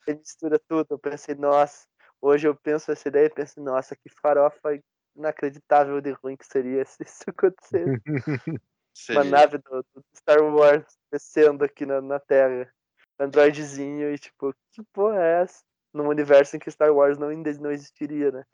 ele 0.06 0.18
mistura 0.18 0.58
tudo. 0.58 0.88
Eu 0.90 0.98
pensei, 0.98 1.36
nossa, 1.36 1.86
hoje 2.20 2.48
eu 2.48 2.54
penso 2.54 2.90
essa 2.90 3.08
ideia 3.08 3.26
e 3.26 3.30
penso, 3.30 3.60
nossa, 3.60 3.94
que 3.94 4.08
farofa 4.20 4.80
inacreditável 5.14 6.00
de 6.00 6.12
ruim 6.12 6.36
que 6.36 6.46
seria 6.46 6.84
se 6.84 7.02
isso 7.02 7.24
acontecesse. 7.28 8.02
Uma 9.10 9.24
nave 9.24 9.56
do, 9.58 9.82
do, 9.94 10.04
Star 10.14 10.42
Wars 10.42 10.84
descendo 11.10 11.64
aqui 11.64 11.86
na, 11.86 12.00
na 12.00 12.20
Terra. 12.20 12.70
Androidzinho 13.18 14.12
e 14.12 14.18
tipo, 14.18 14.52
que 14.72 14.82
porra 14.92 15.22
é 15.22 15.42
essa? 15.42 15.62
Num 15.92 16.08
universo 16.08 16.56
em 16.56 16.58
que 16.58 16.70
Star 16.70 16.92
Wars 16.92 17.18
não, 17.18 17.28
não 17.30 17.70
existiria, 17.70 18.30
né? 18.30 18.44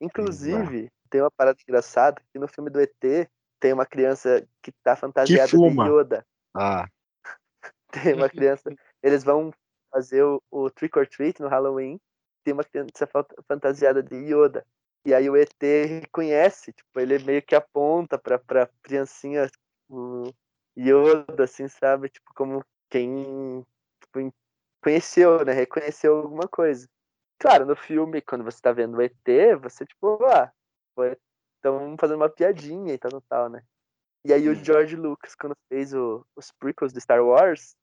Inclusive, 0.00 0.90
tem 1.08 1.20
uma 1.20 1.30
parada 1.30 1.58
engraçada 1.62 2.20
que 2.32 2.38
no 2.38 2.48
filme 2.48 2.68
do 2.68 2.80
ET 2.80 3.28
tem 3.60 3.72
uma 3.72 3.86
criança 3.86 4.46
que 4.60 4.70
tá 4.82 4.94
fantasiada 4.94 5.48
que 5.48 5.56
de 5.56 5.80
Yoda. 5.80 6.26
Ah. 6.54 6.86
tem 7.90 8.14
uma 8.14 8.28
criança. 8.28 8.70
Eles 9.02 9.24
vão 9.24 9.52
fazer 9.90 10.22
o, 10.22 10.42
o 10.50 10.68
Trick 10.70 10.98
or 10.98 11.06
Treat 11.06 11.40
no 11.40 11.48
Halloween. 11.48 11.98
Tem 12.44 12.52
uma 12.52 12.64
criança 12.64 13.08
fantasiada 13.48 14.02
de 14.02 14.16
Yoda. 14.16 14.66
E 15.06 15.14
aí 15.14 15.28
o 15.30 15.36
ET 15.36 15.50
reconhece, 15.60 16.72
tipo, 16.72 16.98
ele 16.98 17.18
meio 17.20 17.42
que 17.42 17.54
aponta 17.54 18.18
pra, 18.18 18.38
pra 18.38 18.68
criancinha 18.82 19.50
o 19.88 20.30
Yoda, 20.76 21.44
assim, 21.44 21.68
sabe? 21.68 22.08
Tipo, 22.08 22.32
como 22.34 22.64
quem 22.90 23.64
tipo, 24.00 24.34
conheceu, 24.84 25.42
né? 25.44 25.52
Reconheceu 25.52 26.18
alguma 26.18 26.46
coisa. 26.46 26.86
Claro, 27.38 27.64
no 27.64 27.74
filme, 27.74 28.20
quando 28.20 28.44
você 28.44 28.60
tá 28.60 28.70
vendo 28.70 28.98
o 28.98 29.02
ET, 29.02 29.14
você, 29.60 29.84
tipo, 29.86 30.22
ah, 30.26 30.52
estão 31.56 31.96
fazendo 31.98 32.16
uma 32.16 32.28
piadinha 32.28 32.92
e 32.92 32.98
tal, 32.98 33.20
tal, 33.22 33.48
né? 33.48 33.62
E 34.26 34.32
aí 34.32 34.48
o 34.48 34.54
George 34.54 34.96
Lucas, 34.96 35.34
quando 35.34 35.56
fez 35.68 35.92
o, 35.92 36.24
os 36.36 36.52
prequels 36.52 36.92
de 36.92 37.00
Star 37.00 37.22
Wars, 37.24 37.74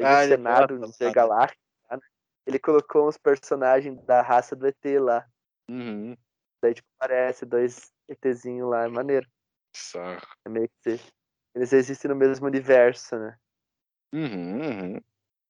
ah, 0.00 0.24
o 0.24 0.28
Senado 0.28 0.86
Intergaláctico, 0.86 1.62
né? 1.90 1.98
ele 2.46 2.58
colocou 2.58 3.08
uns 3.08 3.16
personagens 3.16 4.02
da 4.04 4.20
raça 4.22 4.56
do 4.56 4.66
ET 4.66 4.84
lá. 5.00 5.26
Uhum. 5.70 6.16
Daí, 6.62 6.74
tipo, 6.74 6.88
aparece 6.98 7.46
dois 7.46 7.92
ETzinhos 8.08 8.68
lá, 8.68 8.84
é 8.84 8.88
maneiro. 8.88 9.26
Só. 9.74 10.18
É 10.44 10.48
meio 10.48 10.68
que 10.82 10.98
eles 11.54 11.72
existem 11.72 12.10
no 12.10 12.16
mesmo 12.16 12.46
universo, 12.46 13.16
né? 13.18 13.38
Uhum, 14.12 14.60
uhum. 14.60 15.00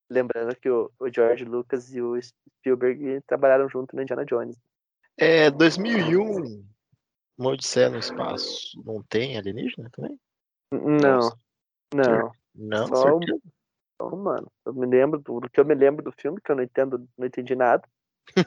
Lembrando 0.08 0.54
que 0.56 0.68
o, 0.68 0.90
o, 0.98 1.12
George 1.12 1.44
Lucas 1.44 1.92
e 1.94 2.00
o 2.00 2.20
Spielberg 2.22 3.20
trabalharam 3.26 3.68
junto 3.68 3.94
no 3.94 4.02
Indiana 4.02 4.24
Jones. 4.24 4.56
É, 5.16 5.50
2001, 5.50 6.64
uma 7.36 7.50
Odisseia 7.50 7.88
no 7.88 7.98
Espaço, 7.98 8.80
não 8.84 9.02
tem 9.02 9.36
alienígena 9.36 9.90
também? 9.90 10.18
Não, 10.70 11.32
não. 11.94 12.32
Não, 12.54 12.86
só, 12.86 13.16
um, 13.16 13.20
só 14.00 14.08
humano. 14.08 14.50
Eu 14.64 14.72
me 14.72 14.86
lembro 14.86 15.20
do, 15.20 15.40
do, 15.40 15.50
que 15.50 15.60
eu 15.60 15.64
me 15.64 15.74
lembro 15.74 16.02
do 16.02 16.12
filme, 16.12 16.40
que 16.40 16.50
eu 16.50 16.56
não 16.56 16.62
entendo, 16.62 17.06
não 17.18 17.26
entendi 17.26 17.54
nada, 17.54 17.86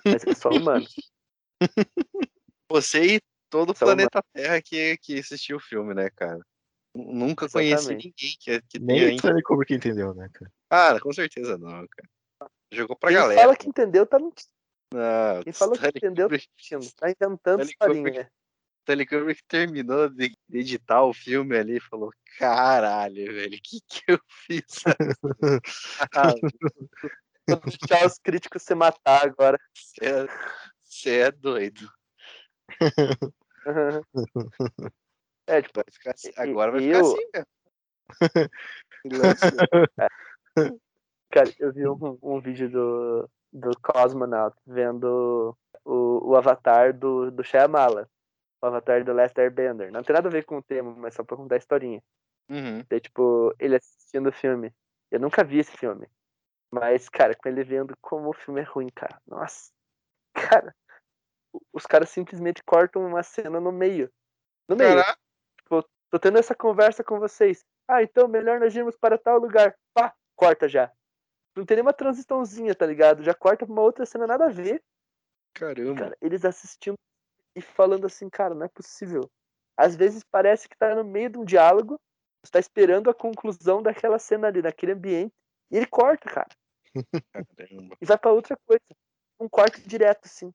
mas 0.06 0.26
é 0.26 0.34
só 0.34 0.50
humano. 0.50 0.86
Você 2.72 3.16
e 3.16 3.22
todo 3.50 3.72
o 3.72 3.76
planeta 3.76 4.20
humano. 4.20 4.32
Terra 4.34 4.62
que, 4.62 4.98
que 4.98 5.20
assistiu 5.20 5.58
o 5.58 5.62
filme, 5.62 5.94
né, 5.94 6.10
cara? 6.10 6.40
Nunca 6.96 7.46
Exatamente. 7.46 7.76
conheci 7.76 7.90
ninguém 7.94 8.12
que, 8.40 8.62
que 8.62 8.80
Nem 8.80 9.18
tenha. 9.18 9.34
Nem 9.34 9.44
como 9.44 9.64
que 9.64 9.76
entendeu, 9.76 10.14
né, 10.14 10.30
cara? 10.34 10.52
Ah, 10.70 11.00
com 11.00 11.12
certeza 11.12 11.58
não, 11.58 11.88
cara. 11.88 12.10
Jogou 12.72 12.96
pra 12.96 13.10
Quem 13.10 13.18
galera. 13.18 13.42
fala 13.42 13.56
que 13.56 13.68
entendeu, 13.68 14.06
tá 14.06 14.20
mentindo. 14.20 14.52
Não, 14.94 15.42
Quem 15.44 15.54
falou 15.54 15.76
que 15.78 15.88
entendeu, 15.88 16.30
tá 16.30 16.36
mentindo. 16.36 16.92
Tá 16.96 17.10
inventando 17.10 17.64
historinha. 17.64 18.32
Stanley 18.82 19.06
Kubrick 19.06 19.42
terminou 19.48 20.10
de 20.10 20.36
editar 20.52 21.04
o 21.04 21.14
filme 21.14 21.58
ali 21.58 21.78
e 21.78 21.82
falou: 21.82 22.12
Caralho, 22.38 23.34
velho, 23.34 23.56
o 23.56 23.62
que, 23.62 23.80
que 23.88 24.04
eu 24.08 24.20
fiz? 24.48 24.84
Vou 27.48 27.62
deixar 27.62 28.06
os 28.06 28.20
críticos 28.20 28.64
se 28.64 28.76
matar 28.76 29.26
agora. 29.26 29.58
Você 30.84 31.10
é, 31.10 31.28
é 31.28 31.32
doido. 31.32 31.90
É, 35.46 35.62
tipo, 35.64 35.80
vai 35.80 35.86
ficar 35.92 36.14
assim, 36.14 36.32
agora 36.38 36.72
vai 36.72 36.82
ficar 36.82 37.02
assim 37.02 37.30
mesmo. 37.34 37.48
Cara, 41.32 41.50
eu 41.60 41.72
vi 41.72 41.88
um, 41.88 42.18
um 42.22 42.40
vídeo 42.40 42.70
do, 42.70 43.30
do 43.54 43.72
Cosmonaut 43.82 44.56
vendo 44.66 45.56
o, 45.86 46.30
o 46.32 46.36
avatar 46.36 46.94
do, 46.94 47.30
do 47.30 47.44
Shyamala. 47.44 48.10
O 48.62 48.66
avatar 48.66 49.04
do 49.04 49.14
Last 49.14 49.40
Airbender. 49.40 49.92
Não 49.92 50.04
tem 50.04 50.14
nada 50.14 50.28
a 50.28 50.32
ver 50.32 50.44
com 50.44 50.58
o 50.58 50.64
tema, 50.64 50.94
mas 50.96 51.14
só 51.14 51.24
pra 51.24 51.38
contar 51.38 51.56
a 51.56 51.58
historinha. 51.60 52.02
Uhum. 52.50 52.84
Tipo, 53.00 53.54
ele 53.60 53.76
assistindo 53.76 54.28
o 54.28 54.34
filme. 54.34 54.74
Eu 55.12 55.20
nunca 55.20 55.44
vi 55.44 55.60
esse 55.60 55.76
filme. 55.78 56.08
Mas, 56.72 57.08
cara, 57.10 57.36
com 57.36 57.48
ele 57.48 57.64
vendo 57.64 57.96
como 58.02 58.30
o 58.30 58.34
filme 58.34 58.62
é 58.62 58.64
ruim, 58.64 58.90
cara. 58.94 59.22
Nossa. 59.26 59.72
Cara, 60.36 60.76
os 61.74 61.86
caras 61.86 62.10
simplesmente 62.10 62.64
cortam 62.64 63.06
uma 63.06 63.24
cena 63.24 63.60
no 63.60 63.72
meio. 63.72 64.10
No 64.68 64.76
meio. 64.76 64.96
Caraca. 64.96 65.20
Tô 66.10 66.18
tendo 66.18 66.40
essa 66.40 66.56
conversa 66.56 67.04
com 67.04 67.20
vocês. 67.20 67.64
Ah, 67.88 68.02
então 68.02 68.28
melhor 68.28 68.60
nós 68.60 68.76
irmos 68.76 68.98
para 68.98 69.18
tal 69.18 69.38
lugar. 69.38 69.76
Pá, 69.94 70.14
corta 70.40 70.70
já. 70.70 70.90
Não 71.54 71.66
tem 71.66 71.76
nenhuma 71.76 71.92
transiçãozinha, 71.92 72.74
tá 72.74 72.86
ligado? 72.86 73.22
Já 73.24 73.34
corta 73.34 73.66
pra 73.66 73.74
uma 73.74 73.82
outra 73.82 74.06
cena 74.06 74.26
nada 74.26 74.46
a 74.46 74.50
ver. 74.50 74.82
Caramba. 75.54 76.00
Cara, 76.00 76.18
eles 76.22 76.46
assistindo 76.46 76.96
e 77.54 77.62
falando 77.62 78.06
assim, 78.06 78.30
cara, 78.30 78.56
não 78.56 78.66
é 78.66 78.70
possível. 78.70 79.30
Às 79.76 79.96
vezes 79.96 80.24
parece 80.24 80.70
que 80.70 80.78
tá 80.78 80.96
no 80.96 81.04
meio 81.04 81.30
de 81.30 81.38
um 81.38 81.44
diálogo, 81.44 82.00
você 82.42 82.52
tá 82.52 82.60
esperando 82.60 83.10
a 83.10 83.14
conclusão 83.14 83.84
daquela 83.84 84.18
cena 84.18 84.48
ali, 84.48 84.62
naquele 84.62 84.94
ambiente, 84.94 85.34
e 85.70 85.76
ele 85.76 85.86
corta, 85.86 86.30
cara. 86.30 86.50
Caramba. 87.58 87.98
E 88.00 88.06
vai 88.06 88.18
para 88.18 88.32
outra 88.32 88.58
coisa. 88.66 88.84
Um 89.40 89.50
corte 89.50 89.82
direto, 89.82 90.26
assim. 90.26 90.54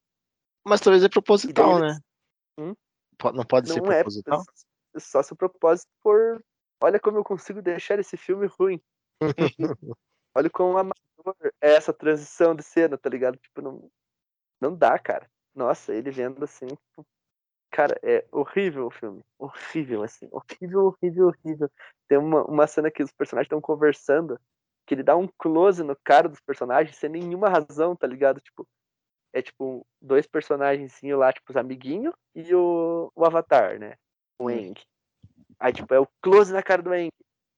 Mas 0.67 0.81
talvez 0.81 1.05
é 1.05 1.09
proposital, 1.09 1.79
eles... 1.79 1.95
né? 1.95 2.01
Hum? 2.59 2.75
Não 3.35 3.45
pode 3.45 3.69
não 3.69 3.75
ser 3.75 3.81
é 3.81 3.97
proposital? 3.97 4.43
É, 4.95 5.01
só 5.01 5.23
se 5.23 5.33
o 5.33 5.37
propósito 5.37 5.91
for. 6.03 6.43
Olha 6.83 6.99
como 6.99 7.19
eu 7.19 7.25
consigo 7.25 7.61
deixar 7.61 7.99
esse 7.99 8.17
filme 8.17 8.47
ruim. 8.47 8.81
Olha 10.35 10.51
como 10.51 10.77
amador 10.77 11.37
é 11.61 11.75
essa 11.75 11.93
transição 11.93 12.55
de 12.55 12.63
cena, 12.63 12.99
tá 12.99 13.09
ligado? 13.09 13.37
Tipo, 13.39 13.63
não, 13.63 13.91
não 14.61 14.77
dá, 14.77 14.99
cara. 14.99 15.29
Nossa, 15.55 15.95
ele 15.95 16.11
vendo 16.11 16.43
assim. 16.45 16.67
Tipo, 16.67 17.07
cara, 17.71 17.99
é 18.03 18.27
horrível 18.33 18.87
o 18.87 18.91
filme. 18.91 19.23
Horrível, 19.39 20.03
assim. 20.03 20.29
Horrível, 20.33 20.87
horrível, 20.87 21.27
horrível. 21.29 21.71
Tem 22.09 22.19
uma, 22.19 22.45
uma 22.45 22.67
cena 22.67 22.91
que 22.91 23.03
os 23.03 23.13
personagens 23.13 23.47
estão 23.47 23.61
conversando, 23.61 24.39
que 24.87 24.95
ele 24.95 25.03
dá 25.03 25.17
um 25.17 25.29
close 25.39 25.83
no 25.83 25.97
cara 26.05 26.29
dos 26.29 26.41
personagens 26.41 26.97
sem 26.97 27.11
nenhuma 27.11 27.49
razão, 27.49 27.95
tá 27.95 28.07
ligado? 28.07 28.41
Tipo, 28.41 28.67
é 29.33 29.43
tipo 29.43 29.87
dois 30.01 30.27
personagens 30.27 31.01
lá, 31.03 31.33
tipo, 31.33 31.51
os 31.51 31.57
amiguinhos 31.57 32.15
e 32.35 32.55
o, 32.55 33.11
o 33.15 33.25
Avatar, 33.25 33.79
né? 33.79 33.97
o 34.39 34.51
Eng. 34.51 34.75
Aí, 35.59 35.73
tipo, 35.73 35.93
é 35.95 36.01
o 36.01 36.09
close 36.21 36.53
na 36.53 36.63
cara 36.63 36.83
do 36.83 36.95
Eng. 36.95 37.11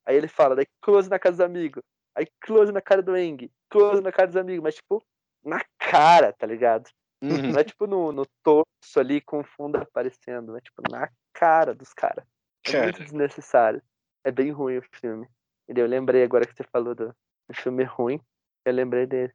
Aí 0.06 0.16
ele 0.16 0.28
fala, 0.28 0.54
daí 0.54 0.66
close 0.80 1.10
na 1.10 1.18
cara 1.18 1.32
dos 1.32 1.40
amigos. 1.40 1.82
Aí 2.14 2.26
close 2.40 2.72
na 2.72 2.80
cara 2.80 3.02
do 3.02 3.16
Eng. 3.16 3.50
Close 3.68 4.00
na 4.00 4.12
cara 4.12 4.28
dos 4.28 4.36
amigos. 4.36 4.62
Mas, 4.62 4.76
tipo, 4.76 5.04
na 5.44 5.62
cara, 5.78 6.32
tá 6.32 6.46
ligado? 6.46 6.88
Uhum. 7.22 7.52
Não 7.52 7.60
é, 7.60 7.64
tipo, 7.64 7.86
no, 7.86 8.12
no 8.12 8.24
torso 8.42 8.66
ali 8.98 9.20
com 9.20 9.40
o 9.40 9.44
fundo 9.44 9.76
aparecendo. 9.76 10.56
É, 10.56 10.60
tipo, 10.60 10.82
na 10.90 11.10
cara 11.32 11.74
dos 11.74 11.92
caras. 11.92 12.24
É 12.66 12.72
cara. 12.72 12.84
muito 12.84 13.02
desnecessário. 13.02 13.82
É 14.24 14.30
bem 14.30 14.50
ruim 14.50 14.78
o 14.78 14.82
filme. 14.82 15.28
E 15.68 15.78
eu 15.78 15.86
lembrei 15.86 16.22
agora 16.22 16.46
que 16.46 16.54
você 16.54 16.64
falou 16.64 16.94
do, 16.94 17.14
do 17.48 17.54
filme 17.54 17.84
ruim. 17.84 18.20
Eu 18.64 18.72
lembrei 18.72 19.06
dele. 19.06 19.32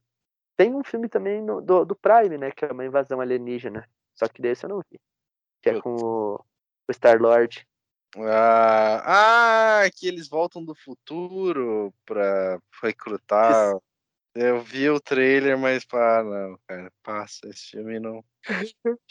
Tem 0.58 0.74
um 0.74 0.84
filme 0.84 1.08
também 1.08 1.42
no, 1.42 1.62
do, 1.62 1.86
do 1.86 1.96
Prime, 1.96 2.38
né? 2.38 2.52
Que 2.52 2.66
é 2.66 2.72
uma 2.72 2.86
invasão 2.86 3.20
alienígena. 3.20 3.88
Só 4.16 4.28
que 4.28 4.42
desse 4.42 4.66
eu 4.66 4.70
não 4.70 4.82
vi. 4.90 5.00
Que 5.62 5.70
é 5.70 5.82
com 5.82 5.96
o 5.96 6.46
o 6.92 6.94
Star-Lord. 6.94 7.68
Ah, 8.18 9.84
ah, 9.84 9.90
que 9.90 10.08
eles 10.08 10.28
voltam 10.28 10.64
do 10.64 10.76
futuro 10.76 11.94
pra 12.06 12.60
recrutar. 12.84 13.70
Isso. 13.70 13.84
Eu 14.34 14.62
vi 14.62 14.90
o 14.90 15.00
trailer, 15.00 15.58
mas 15.58 15.84
pá, 15.84 16.24
não, 16.24 16.58
cara, 16.66 16.92
passa, 17.04 17.50
esse 17.50 17.72
filme 17.72 18.00
não. 18.00 18.24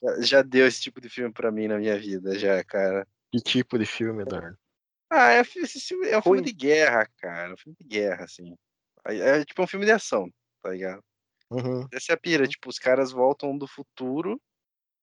já, 0.00 0.20
já, 0.22 0.42
deu 0.42 0.66
esse 0.66 0.80
tipo 0.80 1.00
de 1.00 1.10
filme 1.10 1.32
pra 1.32 1.52
mim 1.52 1.68
na 1.68 1.78
minha 1.78 1.98
vida, 1.98 2.38
já, 2.38 2.62
cara. 2.64 3.06
Que 3.30 3.38
tipo 3.38 3.78
de 3.78 3.84
filme, 3.84 4.22
Eduardo? 4.22 4.58
Ah, 5.10 5.32
é, 5.32 5.40
esse 5.40 5.80
filme, 5.80 6.08
é 6.08 6.16
um 6.16 6.22
filme 6.22 6.40
de 6.40 6.52
guerra, 6.52 7.06
cara. 7.18 7.52
Um 7.52 7.56
filme 7.56 7.76
de 7.78 7.86
guerra, 7.86 8.24
assim. 8.24 8.56
É, 9.06 9.40
é 9.40 9.44
tipo 9.44 9.62
um 9.62 9.66
filme 9.66 9.84
de 9.84 9.92
ação, 9.92 10.32
tá 10.62 10.70
ligado? 10.70 11.02
Uhum. 11.50 11.86
Essa 11.92 12.12
é 12.12 12.14
a 12.14 12.18
pira, 12.18 12.46
tipo, 12.46 12.70
os 12.70 12.78
caras 12.78 13.10
voltam 13.10 13.58
do 13.58 13.66
futuro 13.66 14.40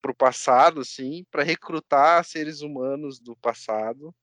pro 0.02 0.16
passado, 0.16 0.82
assim, 0.82 1.26
para 1.32 1.44
recrutar 1.44 2.24
seres 2.24 2.62
humanos 2.62 3.20
do 3.20 3.36
passado, 3.36 4.14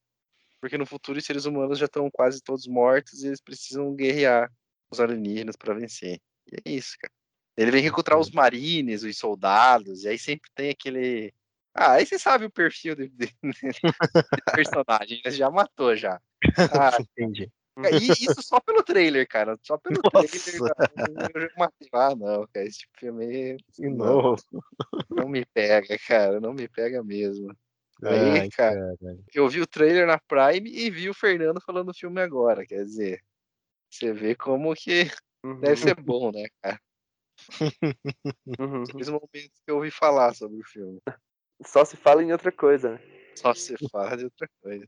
porque 0.61 0.79
no 0.79 0.87
futuro 0.87 1.19
os 1.19 1.25
seres 1.25 1.45
humanos 1.45 1.79
já 1.79 1.87
estão 1.87 2.11
quase 2.11 2.43
todos 2.43 2.67
mortos 2.67 3.23
e 3.23 3.27
eles 3.27 3.41
precisam 3.41 3.95
guerrear 3.95 4.51
os 4.91 5.01
alienígenas 5.01 5.57
para 5.57 5.75
vencer. 5.75 6.21
E 6.51 6.71
é 6.71 6.73
isso, 6.73 6.97
cara. 6.99 7.13
Ele 7.57 7.71
vem 7.71 7.83
recrutar 7.83 8.19
os 8.19 8.31
marines, 8.31 9.03
os 9.03 9.17
soldados, 9.17 10.05
e 10.05 10.09
aí 10.09 10.19
sempre 10.19 10.51
tem 10.55 10.71
aquele. 10.71 11.33
Ah, 11.73 11.93
aí 11.93 12.07
você 12.07 12.19
sabe 12.19 12.45
o 12.45 12.51
perfil 12.51 12.95
de, 12.95 13.09
de, 13.09 13.29
personagem, 14.55 15.21
já 15.27 15.51
matou 15.51 15.95
já. 15.95 16.21
Ah, 16.71 16.97
Entendi. 17.01 17.51
E 17.77 18.13
isso 18.13 18.41
só 18.41 18.61
pelo 18.61 18.83
trailer, 18.83 19.27
cara. 19.27 19.59
Só 19.63 19.77
pelo 19.77 20.01
Nossa. 20.15 20.29
trailer 20.29 21.31
eu 21.35 21.41
já 21.41 21.49
matei. 21.57 21.89
Ah, 21.93 22.15
não, 22.15 22.47
cara. 22.47 22.67
Esse 22.67 22.87
filme. 22.99 23.57
Não, 23.79 24.37
não 25.11 25.29
me 25.29 25.45
pega, 25.47 25.97
cara. 26.07 26.41
Não 26.41 26.53
me 26.53 26.69
pega 26.69 27.03
mesmo. 27.03 27.55
Aí, 28.03 28.41
Ai, 28.41 28.49
cara, 28.51 28.97
cara, 29.01 29.19
eu 29.35 29.49
vi 29.49 29.61
o 29.61 29.67
trailer 29.67 30.07
na 30.07 30.19
Prime 30.19 30.69
e 30.69 30.91
vi 30.91 31.09
o 31.09 31.15
Fernando 31.15 31.61
falando 31.61 31.87
do 31.87 31.95
filme 31.95 32.21
agora. 32.21 32.67
Quer 32.67 32.85
dizer, 32.85 33.23
você 33.91 34.13
vê 34.13 34.35
como 34.35 34.75
que 34.75 35.11
uhum. 35.45 35.61
deve 35.61 35.77
ser 35.77 35.95
bom, 35.95 36.31
né, 36.31 36.45
cara? 36.63 36.81
Uhum. 38.59 38.83
Os 38.83 39.09
momentos 39.09 39.61
que 39.65 39.71
eu 39.71 39.77
ouvi 39.77 39.91
falar 39.91 40.35
sobre 40.35 40.61
o 40.61 40.65
filme. 40.65 41.01
Só 41.67 41.85
se 41.85 41.97
fala 41.97 42.23
em 42.23 42.31
outra 42.31 42.53
coisa, 42.53 42.93
né? 42.93 43.01
Só 43.35 43.53
se 43.53 43.77
fala 43.91 44.17
de 44.17 44.25
outra 44.25 44.49
coisa. 44.63 44.87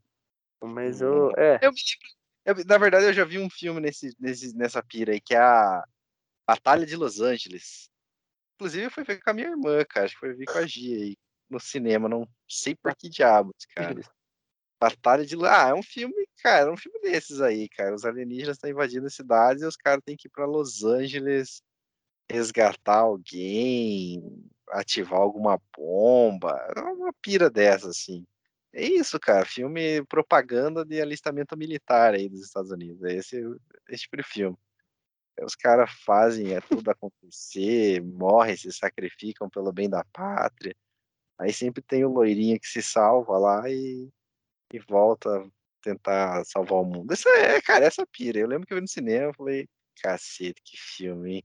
Mas 0.62 1.00
eu. 1.00 1.32
É. 1.36 1.56
Eu 1.62 1.72
me 1.72 1.80
lembro 1.80 2.15
eu, 2.46 2.54
na 2.64 2.78
verdade, 2.78 3.06
eu 3.06 3.12
já 3.12 3.24
vi 3.24 3.38
um 3.38 3.50
filme 3.50 3.80
nesse, 3.80 4.14
nesse, 4.20 4.56
nessa 4.56 4.82
pira 4.82 5.12
aí, 5.12 5.20
que 5.20 5.34
é 5.34 5.38
a 5.38 5.84
Batalha 6.46 6.86
de 6.86 6.96
Los 6.96 7.20
Angeles. 7.20 7.90
Inclusive, 8.54 8.88
foi 8.88 9.04
ver 9.04 9.20
com 9.20 9.30
a 9.30 9.34
minha 9.34 9.48
irmã, 9.48 9.84
cara. 9.84 10.06
Acho 10.06 10.14
que 10.14 10.20
foi 10.20 10.32
ver 10.32 10.46
com 10.46 10.58
a 10.58 10.66
Gia 10.66 10.96
aí 10.96 11.16
no 11.50 11.58
cinema. 11.58 12.08
Não 12.08 12.26
sei 12.48 12.74
por 12.76 12.94
que 12.94 13.08
diabos, 13.08 13.56
cara. 13.74 14.00
Batalha 14.80 15.26
de. 15.26 15.34
Ah, 15.44 15.68
é 15.70 15.74
um 15.74 15.82
filme, 15.82 16.14
cara, 16.42 16.68
é 16.68 16.72
um 16.72 16.76
filme 16.76 17.00
desses 17.00 17.40
aí, 17.40 17.68
cara. 17.68 17.94
Os 17.94 18.04
alienígenas 18.04 18.56
estão 18.56 18.70
invadindo 18.70 19.10
cidades 19.10 19.62
e 19.62 19.66
os 19.66 19.76
caras 19.76 20.02
têm 20.04 20.16
que 20.16 20.28
ir 20.28 20.30
para 20.30 20.46
Los 20.46 20.84
Angeles 20.84 21.62
resgatar 22.30 22.98
alguém, 22.98 24.22
ativar 24.70 25.20
alguma 25.20 25.60
bomba. 25.76 26.52
É 26.76 26.80
uma 26.80 27.12
pira 27.20 27.50
dessa, 27.50 27.88
assim. 27.88 28.24
É 28.76 28.84
isso, 28.84 29.18
cara. 29.18 29.46
Filme 29.46 30.04
propaganda 30.04 30.84
de 30.84 31.00
alistamento 31.00 31.56
militar 31.56 32.12
aí 32.12 32.28
dos 32.28 32.42
Estados 32.42 32.70
Unidos. 32.70 33.02
É 33.04 33.14
esse, 33.14 33.40
esse 33.88 34.02
tipo 34.02 34.18
de 34.18 34.22
filme. 34.22 34.56
Os 35.42 35.54
caras 35.54 35.90
fazem 36.04 36.54
é, 36.54 36.60
tudo 36.60 36.90
acontecer, 36.90 38.02
morrem, 38.02 38.54
se 38.56 38.70
sacrificam 38.70 39.48
pelo 39.48 39.72
bem 39.72 39.88
da 39.88 40.04
pátria. 40.12 40.76
Aí 41.38 41.54
sempre 41.54 41.82
tem 41.82 42.04
o 42.04 42.10
loirinho 42.10 42.60
que 42.60 42.68
se 42.68 42.82
salva 42.82 43.38
lá 43.38 43.70
e, 43.70 44.10
e 44.72 44.78
volta 44.80 45.38
a 45.38 45.46
tentar 45.82 46.44
salvar 46.44 46.80
o 46.80 46.84
mundo. 46.84 47.12
Essa 47.14 47.30
é, 47.30 47.62
cara, 47.62 47.86
essa 47.86 48.06
pira. 48.06 48.38
Eu 48.38 48.46
lembro 48.46 48.66
que 48.66 48.74
eu 48.74 48.76
vi 48.76 48.82
no 48.82 48.88
cinema 48.88 49.30
e 49.30 49.36
falei, 49.36 49.68
cacete, 50.02 50.60
que 50.62 50.76
filme, 50.78 51.36
hein? 51.36 51.44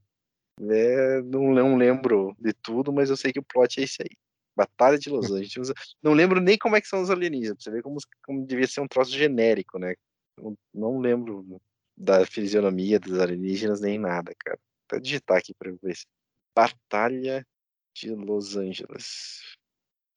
É, 0.70 1.22
não, 1.22 1.50
não 1.54 1.76
lembro 1.76 2.36
de 2.38 2.52
tudo, 2.52 2.92
mas 2.92 3.08
eu 3.08 3.16
sei 3.16 3.32
que 3.32 3.40
o 3.40 3.44
plot 3.44 3.80
é 3.80 3.84
esse 3.84 4.02
aí. 4.02 4.16
Batalha 4.56 4.98
de 4.98 5.10
Los 5.10 5.30
Angeles. 5.30 5.72
Não 6.02 6.12
lembro 6.12 6.40
nem 6.40 6.58
como 6.58 6.76
é 6.76 6.80
que 6.80 6.88
são 6.88 7.02
os 7.02 7.10
alienígenas. 7.10 7.62
Você 7.62 7.70
vê 7.70 7.82
como, 7.82 7.98
como 8.24 8.46
devia 8.46 8.66
ser 8.66 8.80
um 8.80 8.88
troço 8.88 9.12
genérico, 9.12 9.78
né? 9.78 9.94
Não, 10.38 10.56
não 10.72 10.98
lembro 10.98 11.60
da 11.96 12.24
fisionomia 12.26 12.98
dos 12.98 13.18
alienígenas 13.18 13.80
nem 13.80 13.98
nada, 13.98 14.34
cara. 14.38 14.58
Vou 14.90 15.00
digitar 15.00 15.38
aqui 15.38 15.54
pra 15.54 15.72
ver 15.82 15.96
se. 15.96 16.06
Batalha 16.54 17.46
de 17.94 18.14
Los 18.14 18.56
Angeles. 18.56 19.56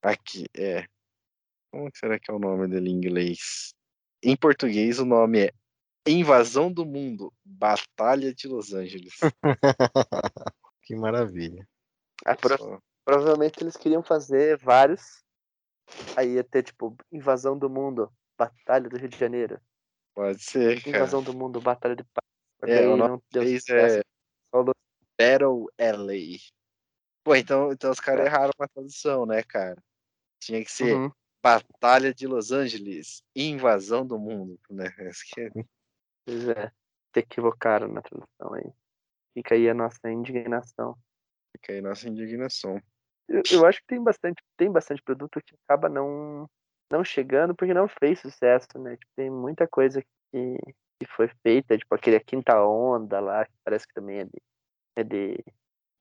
Aqui, 0.02 0.45
é. 0.53 0.86
Como 1.72 1.90
será 1.94 2.20
que 2.20 2.30
é 2.30 2.34
o 2.34 2.40
nome 2.40 2.68
dele 2.68 2.90
em 2.90 2.94
inglês? 2.94 3.74
Em 4.22 4.36
português, 4.36 4.99
o 4.99 5.06
nome 5.06 5.45
é 5.45 5.52
Invasão 6.07 6.72
do 6.72 6.86
Mundo 6.86 7.34
Batalha 7.44 8.34
de 8.34 8.48
Los 8.48 8.74
Angeles. 8.74 9.14
que 10.84 10.95
maravilha. 10.95 11.68
Ah, 12.26 12.36
por, 12.36 12.82
Provavelmente 13.06 13.61
eles 13.61 13.77
queriam 13.77 14.02
fazer 14.02 14.57
vários. 14.57 15.23
Aí 16.18 16.34
ia 16.34 16.44
ter, 16.44 16.64
tipo, 16.64 16.98
Invasão 17.11 17.57
do 17.57 17.69
Mundo, 17.69 18.11
Batalha 18.36 18.90
do 18.90 18.98
Rio 18.98 19.07
de 19.07 19.18
Janeiro. 19.18 19.61
Pode 20.15 20.44
ser, 20.44 20.84
cara. 20.84 20.98
Invasão 20.98 21.22
do 21.22 21.34
Mundo, 21.34 21.61
Batalha 21.61 21.95
de 21.95 22.03
Paz. 22.03 22.26
É, 22.64 22.88
o 22.88 22.98
nome 22.98 23.22
deles 23.32 23.69
é 23.69 24.02
Battle 25.18 25.68
LA. 25.77 26.40
Pô, 27.23 27.36
então, 27.36 27.72
então 27.72 27.91
os 27.91 27.99
caras 27.99 28.26
é. 28.26 28.26
erraram 28.27 28.52
a 28.60 28.68
tradução, 28.68 29.26
né, 29.26 29.44
cara? 29.44 29.82
Tinha 30.40 30.64
que 30.64 30.72
ser 30.72 30.95
uhum. 30.95 31.11
Batalha 31.44 32.14
de 32.14 32.26
Los 32.26 32.52
Angeles, 32.52 33.23
Invasão 33.36 34.06
do 34.06 34.18
Mundo, 34.18 34.60
né? 34.69 34.86
Que... 35.36 35.52
Pois 36.26 36.48
é, 36.49 36.72
te 37.14 37.19
equivocaram 37.19 37.88
na 37.88 38.02
tradução 38.02 38.53
aí. 38.56 38.73
Fica 39.34 39.53
aí 39.53 39.69
a 39.69 39.73
nossa 39.73 40.10
indignação. 40.10 40.98
Fica 41.52 41.73
aí 41.73 41.80
a 41.80 41.84
nossa 41.84 42.10
indignação. 42.10 42.82
Eu, 43.28 43.42
eu, 43.52 43.66
acho 43.66 43.80
que 43.82 43.88
tem 43.88 44.04
bastante, 44.04 44.44
tem 44.56 44.72
bastante 44.72 45.02
produto 45.02 45.42
que 45.42 45.56
acaba 45.66 45.90
não, 45.90 46.48
não 46.92 47.04
chegando 47.04 47.56
porque 47.56 47.74
não 47.74 47.88
fez 47.88 48.20
sucesso, 48.20 48.68
né? 48.78 48.96
Tipo, 48.98 49.12
tem 49.16 49.30
muita 49.30 49.68
coisa 49.68 50.02
que, 50.02 50.58
que 51.00 51.06
foi 51.08 51.28
feita, 51.42 51.78
tipo 51.78 51.94
aquele 51.94 52.18
A 52.18 52.22
Quinta 52.22 52.64
Onda 52.64 53.20
lá, 53.20 53.46
que 53.46 53.54
parece 53.64 53.88
que 53.88 53.94
também 53.94 54.20
é 54.20 54.26
de, 54.26 54.42
é 54.96 55.04
de, 55.04 55.44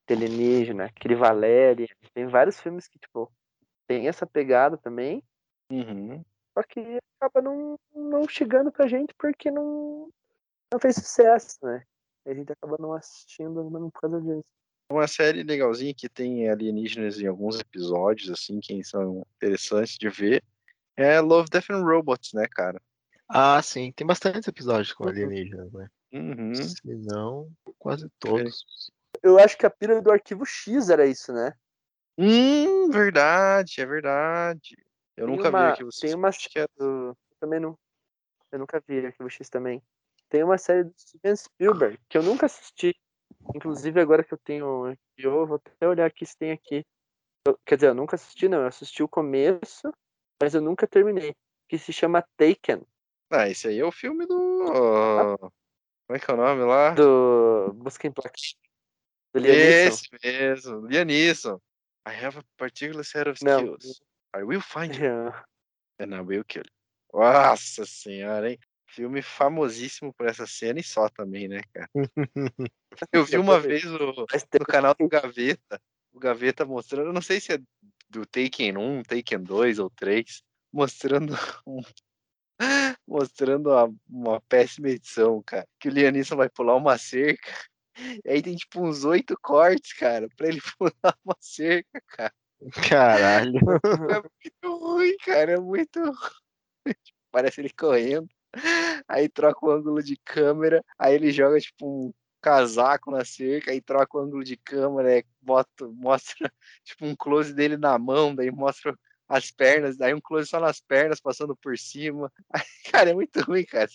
de 0.07 0.13
alienígena, 0.13 0.85
aquele 0.85 1.15
Valéria. 1.15 1.87
Tem 2.13 2.27
vários 2.27 2.59
filmes 2.59 2.87
que, 2.87 2.99
tipo, 2.99 3.31
tem 3.87 4.07
essa 4.07 4.27
pegada 4.27 4.77
também. 4.77 5.23
Uhum. 5.71 6.23
Só 6.53 6.63
que 6.63 6.99
acaba 7.19 7.41
não, 7.41 7.79
não 7.93 8.27
chegando 8.29 8.71
pra 8.71 8.87
gente 8.87 9.13
porque 9.15 9.49
não, 9.49 10.09
não 10.71 10.79
fez 10.79 10.95
sucesso, 10.95 11.57
né? 11.63 11.83
A 12.27 12.33
gente 12.33 12.51
acaba 12.51 12.77
não 12.79 12.93
assistindo 12.93 13.67
não 13.69 13.89
por 13.89 14.01
causa 14.01 14.21
disso 14.21 14.55
uma 14.89 15.07
série 15.07 15.43
legalzinha 15.43 15.93
que 15.93 16.07
tem 16.07 16.49
alienígenas 16.49 17.19
em 17.19 17.27
alguns 17.27 17.59
episódios, 17.59 18.29
assim, 18.29 18.59
que 18.59 18.83
são 18.83 19.25
interessantes 19.37 19.97
de 19.97 20.09
ver. 20.09 20.43
É 20.95 21.19
Love, 21.19 21.49
Death 21.49 21.69
and 21.71 21.83
Robots, 21.83 22.33
né, 22.33 22.47
cara? 22.49 22.81
Ah, 23.27 23.61
sim. 23.61 23.91
Tem 23.91 24.05
bastantes 24.05 24.47
episódios 24.47 24.93
com 24.93 25.03
uhum. 25.03 25.09
alienígenas, 25.09 25.71
né? 25.71 25.87
Uhum. 26.13 26.53
Se 26.55 26.95
não, 26.95 27.51
quase 27.77 28.09
todos. 28.19 28.63
Eu 29.21 29.39
acho 29.39 29.57
que 29.57 29.65
a 29.65 29.69
pira 29.69 30.01
do 30.01 30.11
arquivo 30.11 30.45
X 30.45 30.89
era 30.89 31.05
isso, 31.05 31.33
né? 31.33 31.53
Hum, 32.17 32.89
verdade, 32.89 33.81
é 33.81 33.85
verdade. 33.85 34.77
Eu 35.17 35.27
tem 35.27 35.35
nunca 35.35 35.49
uma, 35.49 35.59
vi 35.59 35.65
arquivo 35.71 35.91
X. 35.91 35.99
Tem 35.99 36.15
uma 36.15 36.31
que 36.31 36.59
é 36.59 36.67
do... 36.77 37.17
também 37.39 37.59
não. 37.59 37.77
Eu 38.51 38.59
nunca 38.59 38.81
vi 38.87 39.05
arquivo 39.05 39.29
X 39.29 39.49
também. 39.49 39.81
Tem 40.29 40.43
uma 40.43 40.57
série 40.57 40.85
do 40.85 40.93
Steven 40.97 41.35
Spielberg 41.35 41.99
que 42.07 42.17
eu 42.17 42.23
nunca 42.23 42.45
assisti. 42.45 42.95
Inclusive, 43.53 43.99
agora 43.99 44.23
que 44.23 44.33
eu 44.33 44.37
tenho 44.37 44.97
eu 45.17 45.45
vou 45.45 45.55
até 45.55 45.87
olhar 45.87 46.05
aqui 46.05 46.25
se 46.25 46.37
tem 46.37 46.51
aqui. 46.51 46.85
Eu, 47.47 47.57
quer 47.65 47.75
dizer, 47.75 47.87
eu 47.87 47.95
nunca 47.95 48.15
assisti, 48.15 48.47
não. 48.47 48.61
Eu 48.61 48.67
assisti 48.67 49.03
o 49.03 49.07
começo, 49.07 49.91
mas 50.41 50.53
eu 50.53 50.61
nunca 50.61 50.87
terminei. 50.87 51.35
Que 51.69 51.77
se 51.77 51.93
chama 51.93 52.25
Taken. 52.37 52.83
Ah, 53.31 53.49
esse 53.49 53.67
aí 53.67 53.79
é 53.79 53.85
o 53.85 53.91
filme 53.91 54.25
do. 54.25 54.63
Ah. 54.71 55.37
Como 56.07 56.17
é 56.17 56.19
que 56.19 56.29
é 56.29 56.33
o 56.33 56.37
nome 56.37 56.63
lá? 56.63 56.93
Do 56.93 57.73
Busca 57.73 58.07
Implacável. 58.07 58.39
Do 59.33 59.45
Esse 59.45 60.07
mesmo, 60.23 60.87
Lianisson. 60.87 61.59
I 62.07 62.11
have 62.11 62.37
a 62.37 62.43
particular 62.57 63.03
set 63.03 63.27
of 63.27 63.37
skills. 63.37 63.99
Não. 64.33 64.41
I 64.41 64.43
will 64.43 64.61
find 64.61 64.95
you. 64.95 65.01
Yeah. 65.05 65.45
And 65.99 66.13
I 66.13 66.21
will 66.21 66.43
kill 66.43 66.63
you. 66.65 67.19
Nossa 67.19 67.85
senhora, 67.85 68.51
hein? 68.51 68.59
Filme 68.95 69.21
famosíssimo 69.21 70.13
por 70.13 70.25
essa 70.25 70.47
cena 70.47 70.79
e 70.79 70.83
só 70.83 71.09
também, 71.09 71.49
né, 71.49 71.59
cara? 71.73 71.89
Eu 73.11 73.25
vi 73.25 73.37
uma 73.37 73.59
vez 73.59 73.83
no, 73.83 74.13
no 74.13 74.65
canal 74.65 74.95
do 74.97 75.05
Gaveta, 75.09 75.81
o 76.13 76.19
Gaveta 76.19 76.65
mostrando, 76.65 77.11
não 77.11 77.21
sei 77.21 77.41
se 77.41 77.51
é 77.51 77.59
do 78.09 78.25
Taken 78.25 78.77
1, 78.77 79.03
Taken 79.03 79.43
2 79.43 79.79
ou 79.79 79.89
3, 79.89 80.41
mostrando 80.71 81.33
um, 81.67 81.81
mostrando 83.05 83.69
uma, 83.69 83.93
uma 84.07 84.41
péssima 84.47 84.89
edição, 84.89 85.43
cara. 85.45 85.67
Que 85.77 85.89
o 85.89 85.91
Lianisson 85.91 86.37
vai 86.37 86.47
pular 86.47 86.77
uma 86.77 86.97
cerca, 86.97 87.51
e 88.23 88.29
aí 88.29 88.41
tem 88.41 88.55
tipo 88.55 88.81
uns 88.81 89.03
oito 89.03 89.37
cortes, 89.41 89.91
cara, 89.91 90.29
pra 90.37 90.47
ele 90.47 90.61
pular 90.79 91.17
uma 91.25 91.35
cerca, 91.41 92.01
cara. 92.07 92.33
Caralho. 92.87 93.59
É 94.09 94.21
muito 94.21 94.85
ruim, 94.85 95.17
cara, 95.17 95.51
é 95.51 95.59
muito 95.59 95.99
ruim. 95.99 96.95
Parece 97.29 97.59
ele 97.59 97.73
correndo. 97.73 98.29
Aí 99.07 99.29
troca 99.29 99.65
o 99.65 99.71
ângulo 99.71 100.01
de 100.01 100.17
câmera, 100.17 100.83
aí 100.97 101.15
ele 101.15 101.31
joga 101.31 101.59
tipo 101.59 101.85
um 101.85 102.13
casaco 102.41 103.11
na 103.11 103.25
cerca, 103.25 103.71
aí 103.71 103.81
troca 103.81 104.17
o 104.17 104.21
ângulo 104.21 104.43
de 104.43 104.55
câmera, 104.57 105.23
bota, 105.41 105.87
mostra 105.93 106.51
tipo 106.83 107.05
um 107.05 107.15
close 107.15 107.53
dele 107.53 107.77
na 107.77 107.97
mão, 107.97 108.35
daí 108.35 108.51
mostra 108.51 108.97
as 109.27 109.49
pernas, 109.49 109.97
daí 109.97 110.13
um 110.13 110.21
close 110.21 110.47
só 110.47 110.59
nas 110.59 110.79
pernas, 110.79 111.19
passando 111.19 111.55
por 111.55 111.77
cima. 111.77 112.31
Cara, 112.91 113.09
é 113.09 113.13
muito 113.13 113.41
ruim, 113.41 113.65
cara. 113.65 113.89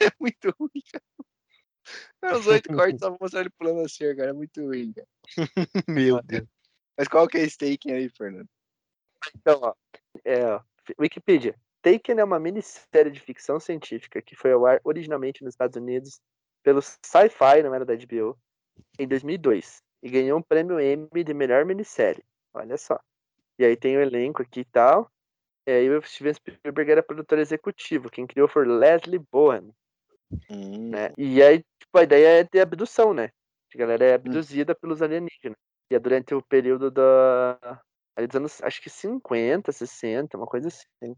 É 0.00 0.10
muito 0.18 0.54
ruim, 0.58 0.82
cara. 0.90 1.04
É, 2.22 2.36
os 2.36 2.46
oito 2.46 2.72
cortes 2.72 2.98
só 2.98 3.16
mostrar 3.20 3.40
ele 3.40 3.50
pulando 3.50 3.80
assim, 3.82 4.16
cara. 4.16 4.30
É 4.30 4.32
muito 4.32 4.60
ruim, 4.64 4.92
cara. 4.92 5.08
Meu 5.88 6.22
Deus. 6.22 6.48
Mas 6.98 7.08
qual 7.08 7.28
que 7.28 7.36
é 7.36 7.42
esse 7.42 7.58
Taken 7.58 7.92
aí, 7.92 8.08
Fernando? 8.08 8.48
Então, 9.34 9.60
ó, 9.62 9.74
é, 10.24 10.60
Wikipedia. 10.98 11.54
Taken 11.86 12.18
é 12.18 12.24
uma 12.24 12.40
minissérie 12.40 13.12
de 13.12 13.20
ficção 13.20 13.60
científica 13.60 14.20
que 14.20 14.34
foi 14.34 14.50
ao 14.50 14.66
ar 14.66 14.80
originalmente 14.82 15.44
nos 15.44 15.54
Estados 15.54 15.76
Unidos 15.76 16.20
pelo 16.60 16.82
Sci-Fi, 16.82 17.62
não 17.62 17.72
era 17.72 17.84
da 17.84 17.94
HBO, 17.94 18.36
em 18.98 19.06
2002 19.06 19.80
e 20.02 20.10
ganhou 20.10 20.36
um 20.36 20.42
prêmio 20.42 20.80
Emmy 20.80 21.22
de 21.22 21.32
melhor 21.32 21.64
minissérie. 21.64 22.24
Olha 22.52 22.76
só. 22.76 22.98
E 23.56 23.64
aí 23.64 23.76
tem 23.76 23.96
o 23.96 24.00
elenco 24.00 24.42
aqui 24.42 24.60
e 24.60 24.64
tal. 24.64 25.08
E 25.64 25.70
aí 25.70 25.88
o 25.88 26.02
Steven 26.02 26.34
Spielberg 26.34 26.90
era 26.90 27.02
produtor 27.04 27.38
executivo. 27.38 28.10
Quem 28.10 28.26
criou 28.26 28.48
foi 28.48 28.66
Leslie 28.66 29.20
Bowen. 29.30 29.70
Hum. 30.50 30.90
Né? 30.90 31.12
E 31.16 31.40
aí, 31.40 31.64
tipo, 31.78 31.96
a 31.96 32.02
ideia 32.02 32.40
é 32.40 32.44
de 32.44 32.60
abdução, 32.60 33.14
né? 33.14 33.30
A 33.72 33.78
galera 33.78 34.04
é 34.04 34.14
abduzida 34.14 34.72
hum. 34.72 34.76
pelos 34.80 35.02
alienígenas. 35.02 35.58
E 35.88 35.94
é 35.94 36.00
durante 36.00 36.34
o 36.34 36.42
período 36.42 36.90
da. 36.90 37.80
Ali 38.16 38.26
dos 38.26 38.36
anos, 38.36 38.62
acho 38.62 38.82
que 38.82 38.90
50, 38.90 39.70
60, 39.70 40.36
uma 40.36 40.46
coisa 40.46 40.68
assim. 40.68 41.14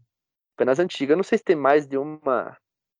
Apenas 0.59 0.77
antiga. 0.77 1.15
não 1.15 1.23
sei 1.23 1.37
se 1.37 1.43
tem 1.45 1.55
mais 1.55 1.87
de 1.87 1.97
uma 1.97 2.57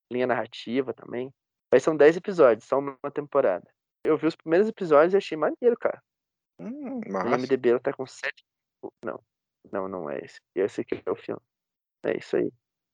linha 0.09 0.25
narrativa 0.25 0.93
também. 0.93 1.29
Mas 1.69 1.83
são 1.83 1.95
10 1.95 2.15
episódios, 2.15 2.65
só 2.65 2.79
uma 2.79 3.11
temporada. 3.13 3.69
Eu 4.01 4.17
vi 4.17 4.27
os 4.27 4.35
primeiros 4.35 4.69
episódios 4.69 5.13
e 5.13 5.17
achei 5.17 5.37
maneiro, 5.37 5.77
cara. 5.77 6.01
Hum, 6.57 7.01
massa. 7.09 7.27
O 7.27 7.37
MDB 7.37 7.71
ela 7.71 7.79
tá 7.81 7.91
com 7.91 8.07
7. 8.07 8.33
Não, 9.03 9.21
não, 9.69 9.89
não 9.89 10.09
é 10.09 10.19
esse. 10.23 10.39
Esse 10.55 10.81
aqui 10.81 11.03
é 11.05 11.11
o 11.11 11.17
filme. 11.17 11.41
É 12.05 12.17
isso 12.17 12.37
aí. 12.37 12.49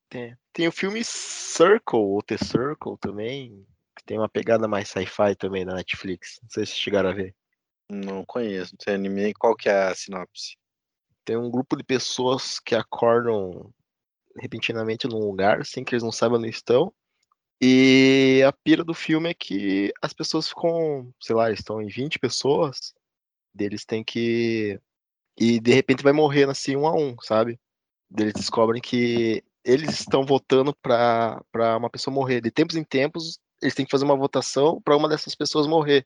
Tem, 0.10 0.36
tem 0.52 0.68
o 0.68 0.72
filme 0.72 1.04
Circle, 1.04 2.00
ou 2.00 2.24
The 2.24 2.38
Circle 2.38 2.98
também, 3.00 3.68
que 3.96 4.04
tem 4.04 4.18
uma 4.18 4.28
pegada 4.28 4.68
mais 4.68 4.90
sci-fi 4.90 5.36
também 5.36 5.64
na 5.64 5.76
Netflix. 5.76 6.40
Não 6.42 6.50
sei 6.50 6.66
se 6.66 6.74
chegaram 6.74 7.10
a 7.10 7.14
ver. 7.14 7.36
Não 7.88 8.26
conheço, 8.26 8.74
não 8.74 8.84
sei 8.84 8.96
anime. 8.96 9.32
Qual 9.36 9.56
que 9.56 9.70
é 9.70 9.90
a 9.90 9.96
sinopse? 9.96 10.58
Tem 11.24 11.38
um 11.38 11.52
grupo 11.52 11.78
de 11.78 11.84
pessoas 11.84 12.60
que 12.60 12.74
acordam 12.74 13.72
repentinamente 14.38 15.07
num 15.07 15.20
lugar, 15.20 15.66
sem 15.66 15.84
que 15.84 15.94
eles 15.94 16.03
não 16.03 16.12
saibam 16.12 16.40
onde 16.40 16.49
estão. 16.49 16.94
E 17.62 18.44
a 18.45 18.52
pira 18.52 18.84
do 18.84 18.94
filme 18.94 19.30
é 19.30 19.34
que 19.34 19.94
as 20.02 20.14
pessoas 20.14 20.49
ficam, 20.49 21.14
sei 21.22 21.36
lá, 21.36 21.52
estão 21.52 21.82
em 21.82 21.88
20 21.88 22.20
pessoas, 22.20 22.94
deles 23.53 23.86
tem 23.86 24.03
que. 24.03 24.80
E 25.38 25.60
de 25.60 25.74
repente 25.74 26.03
vai 26.03 26.14
morrendo 26.14 26.52
assim 26.52 26.76
um 26.76 26.88
a 26.88 26.94
um, 26.94 27.16
sabe? 27.22 27.60
Eles 28.18 28.34
descobrem 28.34 28.82
que 28.82 29.44
eles 29.64 29.99
estão 29.99 30.26
votando 30.26 30.76
para 30.76 31.41
uma 31.78 31.90
pessoa 31.90 32.14
morrer. 32.14 32.41
De 32.41 32.52
tempos 32.52 32.76
em 32.76 32.84
tempos, 32.84 33.40
eles 33.62 33.74
têm 33.74 33.86
que 33.86 33.91
fazer 33.91 34.06
uma 34.06 34.16
votação 34.16 34.82
para 34.82 34.95
uma 34.95 35.10
dessas 35.10 35.34
pessoas 35.34 35.66
morrer. 35.66 36.06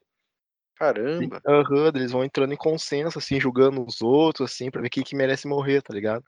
Caramba! 0.75 1.41
Uhum, 1.45 1.87
eles 1.87 2.11
vão 2.11 2.23
entrando 2.23 2.53
em 2.53 2.57
consenso, 2.57 3.19
assim, 3.19 3.39
julgando 3.39 3.85
os 3.85 4.01
outros, 4.01 4.49
assim, 4.49 4.71
pra 4.71 4.81
ver 4.81 4.89
quem 4.89 5.03
que 5.03 5.15
merece 5.15 5.47
morrer, 5.47 5.81
tá 5.81 5.93
ligado? 5.93 6.23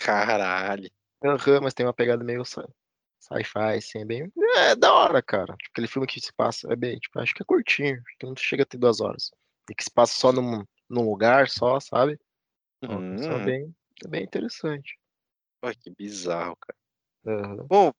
Caralho! 0.00 0.90
Aham, 1.24 1.54
uhum, 1.54 1.60
mas 1.62 1.74
tem 1.74 1.86
uma 1.86 1.94
pegada 1.94 2.22
meio 2.22 2.44
sci-fi, 2.44 3.76
assim, 3.76 4.00
é 4.00 4.04
bem. 4.04 4.32
É 4.56 4.76
da 4.76 4.92
hora, 4.92 5.22
cara. 5.22 5.54
Tipo, 5.56 5.70
aquele 5.72 5.88
filme 5.88 6.06
que 6.06 6.20
se 6.20 6.32
passa, 6.32 6.72
é 6.72 6.76
bem, 6.76 6.98
tipo, 6.98 7.18
acho 7.18 7.34
que 7.34 7.42
é 7.42 7.46
curtinho, 7.46 7.96
acho 7.96 8.18
que 8.18 8.26
não 8.26 8.36
chega 8.36 8.62
a 8.62 8.66
ter 8.66 8.78
duas 8.78 9.00
horas. 9.00 9.30
E 9.70 9.74
que 9.74 9.82
se 9.82 9.90
passa 9.90 10.14
só 10.14 10.32
num, 10.32 10.64
num 10.88 11.08
lugar 11.08 11.48
só, 11.48 11.80
sabe? 11.80 12.18
Hum. 12.82 13.16
é, 13.16 13.44
bem, 13.44 13.74
é 14.04 14.08
bem 14.08 14.22
interessante. 14.22 14.98
Pô, 15.60 15.70
que 15.70 15.90
bizarro, 15.90 16.56
cara. 16.56 16.78
Uhum. 17.24 17.66
Bom, 17.66 17.92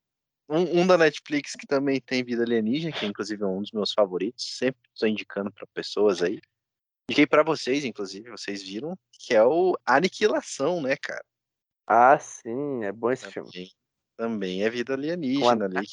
um, 0.49 0.81
um, 0.81 0.87
da 0.87 0.97
Netflix 0.97 1.53
que 1.53 1.67
também 1.67 1.99
tem 1.99 2.23
vida 2.23 2.43
alienígena, 2.43 2.93
que 2.93 3.05
inclusive 3.05 3.43
é 3.43 3.45
um 3.47 3.61
dos 3.61 3.71
meus 3.71 3.91
favoritos, 3.91 4.57
sempre 4.57 4.79
estou 4.93 5.09
indicando 5.09 5.51
para 5.51 5.67
pessoas 5.73 6.21
aí. 6.21 6.39
Indiquei 7.09 7.25
para 7.25 7.43
vocês, 7.43 7.83
inclusive, 7.83 8.29
vocês 8.29 8.61
viram, 8.61 8.97
que 9.11 9.33
é 9.33 9.43
o 9.43 9.77
Aniquilação, 9.85 10.81
né, 10.81 10.95
cara? 10.95 11.23
Ah, 11.87 12.19
sim, 12.19 12.83
é 12.83 12.91
bom 12.91 13.09
esse 13.09 13.31
também, 13.31 13.51
filme. 13.51 13.71
Também 14.17 14.63
é 14.63 14.69
vida 14.69 14.93
alienígena 14.93 15.65
ali. 15.65 15.87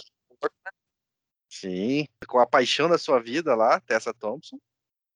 Sim, 1.49 2.09
com 2.27 2.41
a 2.41 2.47
paixão 2.47 2.89
da 2.89 2.99
sua 2.99 3.23
vida 3.23 3.55
lá, 3.55 3.79
Tessa 3.81 4.13
Thompson. 4.13 4.59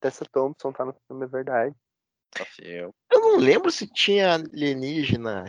Tessa 0.01 0.25
Thompson 0.25 0.73
tá 0.73 0.85
no 0.85 0.95
filme, 1.09 1.25
é 1.25 1.29
verdade. 1.29 1.75
Tá 2.31 2.47
Eu 2.71 2.95
não 3.11 3.39
lembro 3.39 3.73
se 3.73 3.89
tinha 3.89 4.35
alienígena. 4.35 5.47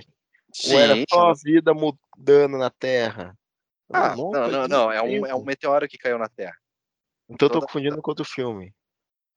Sim, 0.51 0.73
ou 0.73 0.79
era 0.79 0.95
só 1.07 1.29
a 1.29 1.33
vida 1.35 1.75
mudando 1.75 2.57
na 2.57 2.71
Terra. 2.71 3.37
Ah, 3.91 4.15
não, 4.15 4.31
não, 4.31 4.67
não, 4.67 4.91
é 4.91 5.01
um, 5.01 5.25
é 5.27 5.35
um 5.35 5.43
meteoro 5.43 5.87
que 5.87 5.97
caiu 5.97 6.17
na 6.17 6.27
Terra. 6.27 6.57
Então 7.29 7.47
eu 7.47 7.51
tô 7.51 7.61
confundindo 7.61 8.01
com 8.01 8.09
outro 8.09 8.25
filme. 8.25 8.73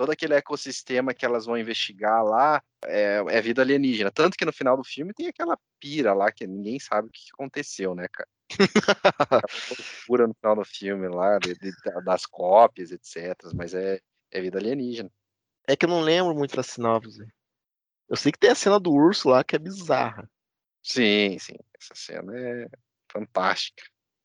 Todo 0.03 0.11
aquele 0.11 0.35
ecossistema 0.35 1.15
que 1.15 1.25
elas 1.25 1.47
vão 1.47 1.57
investigar 1.57 2.25
lá 2.25 2.61
é, 2.85 3.23
é, 3.29 3.41
vida 3.41 3.63
alienígena. 3.63 4.11
Tanto 4.11 4.37
que 4.37 4.45
no 4.45 4.53
final 4.53 4.77
do 4.77 4.83
filme 4.83 5.15
tem 5.15 5.29
aquela 5.29 5.57
pira 5.79 6.13
lá 6.13 6.33
que 6.33 6.45
ninguém 6.45 6.81
sabe 6.81 7.07
o 7.07 7.11
que 7.13 7.21
aconteceu, 7.33 7.95
né, 7.95 8.09
cara? 8.13 8.29
pura 10.05 10.27
no 10.27 10.35
final 10.35 10.57
do 10.57 10.65
filme 10.65 11.07
lá, 11.07 11.39
de, 11.39 11.55
de, 11.55 11.71
das 12.05 12.27
cópias, 12.27 12.91
etc. 12.91 13.37
Mas 13.55 13.75
é, 13.75 14.01
é 14.33 14.41
vida 14.41 14.59
alienígena. 14.59 15.09
É 15.69 15.77
que 15.77 15.85
eu 15.85 15.91
não 15.91 16.01
lembro 16.01 16.35
muito 16.35 16.57
da 16.57 16.65
sinopse. 16.65 17.25
Eu 18.09 18.17
sei 18.17 18.33
que 18.33 18.41
tem 18.41 18.51
a 18.51 18.57
cena 18.57 18.81
do 18.81 18.91
urso 18.93 19.29
lá 19.29 19.45
que 19.45 19.55
é 19.55 19.59
bizarra. 19.61 20.29
Sim, 20.83 21.39
sim. 21.39 21.55
Essa 21.81 21.95
cena 21.95 22.37
é 22.37 22.67
fantástica. 23.09 23.85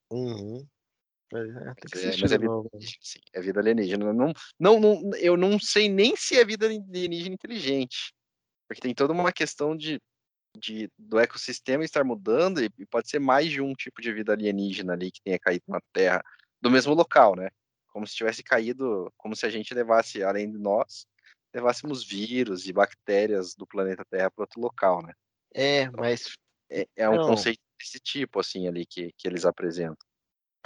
Uhum. 0.09 0.67
É, 1.33 1.37
é, 1.39 2.05
é 2.05 2.09
vida, 2.29 2.37
sim, 3.01 3.19
é 3.33 3.41
vida 3.41 3.59
alienígena. 3.59 4.13
Não, 4.13 4.33
não, 4.59 4.79
não, 4.79 5.01
eu 5.17 5.35
não 5.37 5.59
sei 5.59 5.89
nem 5.89 6.15
se 6.15 6.37
é 6.39 6.45
vida 6.45 6.65
alienígena 6.67 7.35
inteligente. 7.35 8.13
Porque 8.67 8.81
tem 8.81 8.95
toda 8.95 9.13
uma 9.13 9.31
questão 9.33 9.77
de, 9.77 9.99
de 10.57 10.89
do 10.99 11.19
ecossistema 11.19 11.85
estar 11.85 12.03
mudando 12.05 12.61
e, 12.63 12.69
e 12.79 12.85
pode 12.87 13.09
ser 13.09 13.19
mais 13.19 13.51
de 13.51 13.61
um 13.61 13.73
tipo 13.73 14.01
de 14.01 14.13
vida 14.13 14.33
alienígena 14.33 14.93
ali 14.93 15.11
que 15.11 15.21
tenha 15.23 15.39
caído 15.39 15.65
na 15.69 15.79
Terra 15.93 16.23
do 16.61 16.71
mesmo 16.71 16.93
local, 16.95 17.35
né? 17.35 17.49
Como 17.89 18.07
se 18.07 18.15
tivesse 18.15 18.43
caído, 18.43 19.11
como 19.17 19.35
se 19.35 19.45
a 19.45 19.49
gente 19.49 19.73
levasse, 19.73 20.23
além 20.23 20.51
de 20.51 20.57
nós, 20.59 21.05
levássemos 21.55 22.05
vírus 22.05 22.67
e 22.67 22.73
bactérias 22.73 23.55
do 23.55 23.67
planeta 23.67 24.05
Terra 24.09 24.31
para 24.31 24.43
outro 24.43 24.61
local, 24.61 25.01
né? 25.03 25.13
É, 25.53 25.89
então, 25.91 25.99
mas 25.99 26.23
é, 26.71 26.87
é 26.95 27.09
um 27.09 27.17
não. 27.17 27.19
conceito 27.19 27.59
desse 27.79 27.99
tipo 27.99 28.39
assim 28.39 28.67
ali 28.67 28.85
que, 28.85 29.11
que 29.17 29.27
eles 29.27 29.45
apresentam. 29.45 30.06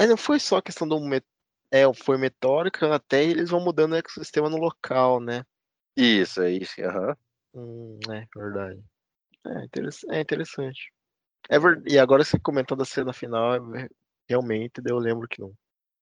Mas 0.02 0.10
não 0.10 0.18
foi 0.18 0.40
só 0.40 0.57
a 0.57 0.61
questão 0.64 0.88
do 0.88 0.99
met... 0.99 1.23
é, 1.69 1.84
foi 1.94 2.18
meteórica, 2.18 2.95
até 2.95 3.23
eles 3.23 3.52
vão 3.52 3.64
mudando 3.64 3.91
o 3.91 3.95
ecossistema 3.95 4.49
no 4.49 4.57
local, 4.57 5.19
né? 5.19 5.45
Isso, 5.95 6.41
é 6.41 6.49
isso, 6.49 6.82
aham. 6.82 7.15
Uhum. 7.53 7.99
Hum, 8.07 8.11
é 8.11 8.26
verdade. 8.36 8.84
É, 9.45 9.64
interessante. 9.64 10.15
É 10.15 10.19
interessante. 10.19 10.91
É 11.48 11.60
ver... 11.60 11.84
E 11.88 11.99
agora 11.99 12.23
você 12.23 12.40
comentou 12.40 12.76
da 12.76 12.84
cena 12.84 13.14
final, 13.14 13.76
é 13.76 13.88
realmente, 14.28 14.82
eu 14.84 14.98
lembro 14.98 15.28
que 15.28 15.40
não. 15.40 15.53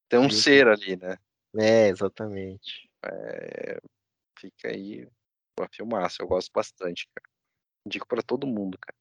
Tem 0.07 0.17
um 0.17 0.29
ser 0.29 0.69
ali, 0.69 0.95
né? 0.95 1.17
É, 1.57 1.89
exatamente. 1.89 2.89
É... 3.03 3.81
Fica 4.39 4.69
aí 4.69 5.05
uma 5.59 5.67
filmaça, 5.73 6.23
eu 6.23 6.27
gosto 6.29 6.49
bastante, 6.53 7.05
cara. 7.13 7.29
Indico 7.85 8.07
para 8.07 8.23
todo 8.23 8.47
mundo, 8.47 8.77
cara. 8.79 8.95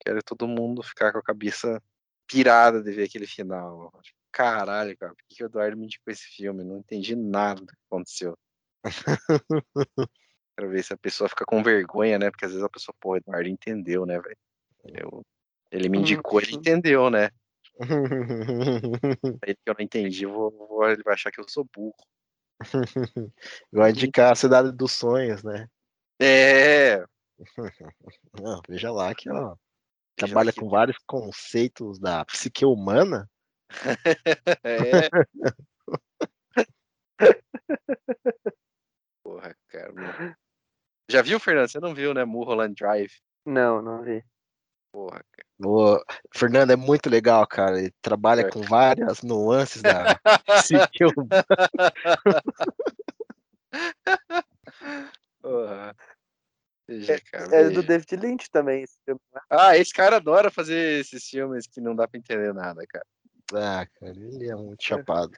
Quero 0.00 0.22
todo 0.22 0.48
mundo 0.48 0.82
ficar 0.82 1.12
com 1.12 1.18
a 1.18 1.22
cabeça 1.22 1.82
pirada 2.26 2.82
de 2.82 2.90
ver 2.92 3.04
aquele 3.04 3.26
final. 3.26 3.92
Caralho, 4.38 4.96
cara, 4.96 5.12
por 5.12 5.24
que 5.28 5.42
o 5.42 5.46
Eduardo 5.46 5.76
me 5.76 5.86
indicou 5.86 6.12
esse 6.12 6.22
filme? 6.22 6.62
Não 6.62 6.76
entendi 6.76 7.16
nada 7.16 7.60
do 7.60 7.66
que 7.66 7.78
aconteceu. 7.90 8.38
Quero 10.56 10.70
ver 10.70 10.84
se 10.84 10.94
a 10.94 10.96
pessoa 10.96 11.28
fica 11.28 11.44
com 11.44 11.60
vergonha, 11.60 12.20
né? 12.20 12.30
Porque 12.30 12.44
às 12.44 12.52
vezes 12.52 12.64
a 12.64 12.68
pessoa, 12.68 12.94
pô, 13.00 13.16
Eduardo 13.16 13.48
entendeu, 13.48 14.06
né, 14.06 14.20
velho? 14.20 15.26
Ele 15.72 15.88
me 15.88 15.98
indicou, 15.98 16.40
ele 16.40 16.54
entendeu, 16.54 17.10
né? 17.10 17.30
Aí 19.42 19.56
que 19.56 19.60
eu 19.66 19.74
não 19.76 19.84
entendi, 19.84 20.24
vou, 20.24 20.52
vou, 20.52 20.88
ele 20.88 21.02
vai 21.02 21.14
achar 21.14 21.32
que 21.32 21.40
eu 21.40 21.48
sou 21.48 21.68
burro. 21.74 21.96
Vai 23.72 23.90
indicar 23.90 24.32
a 24.32 24.36
cidade 24.36 24.70
dos 24.70 24.92
sonhos, 24.92 25.42
né? 25.42 25.68
É. 26.20 27.04
Não, 28.40 28.60
veja 28.68 28.92
lá 28.92 29.12
que 29.16 29.28
ó, 29.30 29.56
trabalha 30.14 30.52
com 30.52 30.68
vários 30.68 30.98
conceitos 31.06 31.98
da 31.98 32.24
psique 32.24 32.64
humana. 32.64 33.28
É. 34.64 35.08
Porra, 39.22 39.54
cara. 39.68 40.36
Já 41.10 41.22
viu, 41.22 41.40
Fernando? 41.40 41.68
Você 41.68 41.80
não 41.80 41.94
viu, 41.94 42.12
né? 42.14 42.24
Mulholland 42.24 42.74
Drive. 42.74 43.12
Não, 43.44 43.80
não 43.82 44.02
vi. 44.02 44.24
Porra, 44.92 45.22
cara. 45.32 45.48
O 45.64 46.00
Fernando 46.34 46.70
é 46.70 46.76
muito 46.76 47.10
legal, 47.10 47.46
cara. 47.46 47.78
Ele 47.78 47.92
trabalha 48.00 48.42
é. 48.42 48.50
com 48.50 48.62
várias 48.62 49.22
nuances 49.22 49.82
da 49.82 50.18
psique. 50.62 51.04
Porra. 55.40 55.94
É, 56.90 57.60
é, 57.60 57.68
do 57.68 57.82
David 57.82 58.16
Lynch 58.16 58.50
também 58.50 58.82
esse 58.82 58.96
filme. 59.04 59.20
Ah, 59.50 59.76
esse 59.76 59.92
cara 59.92 60.16
adora 60.16 60.50
fazer 60.50 61.00
esses 61.00 61.28
filmes 61.28 61.66
que 61.66 61.82
não 61.82 61.94
dá 61.94 62.08
pra 62.08 62.18
entender 62.18 62.54
nada, 62.54 62.82
cara. 62.88 63.04
Ah, 63.54 63.86
cara, 63.86 64.12
ele 64.12 64.50
é 64.50 64.54
muito 64.54 64.84
chapado. 64.84 65.32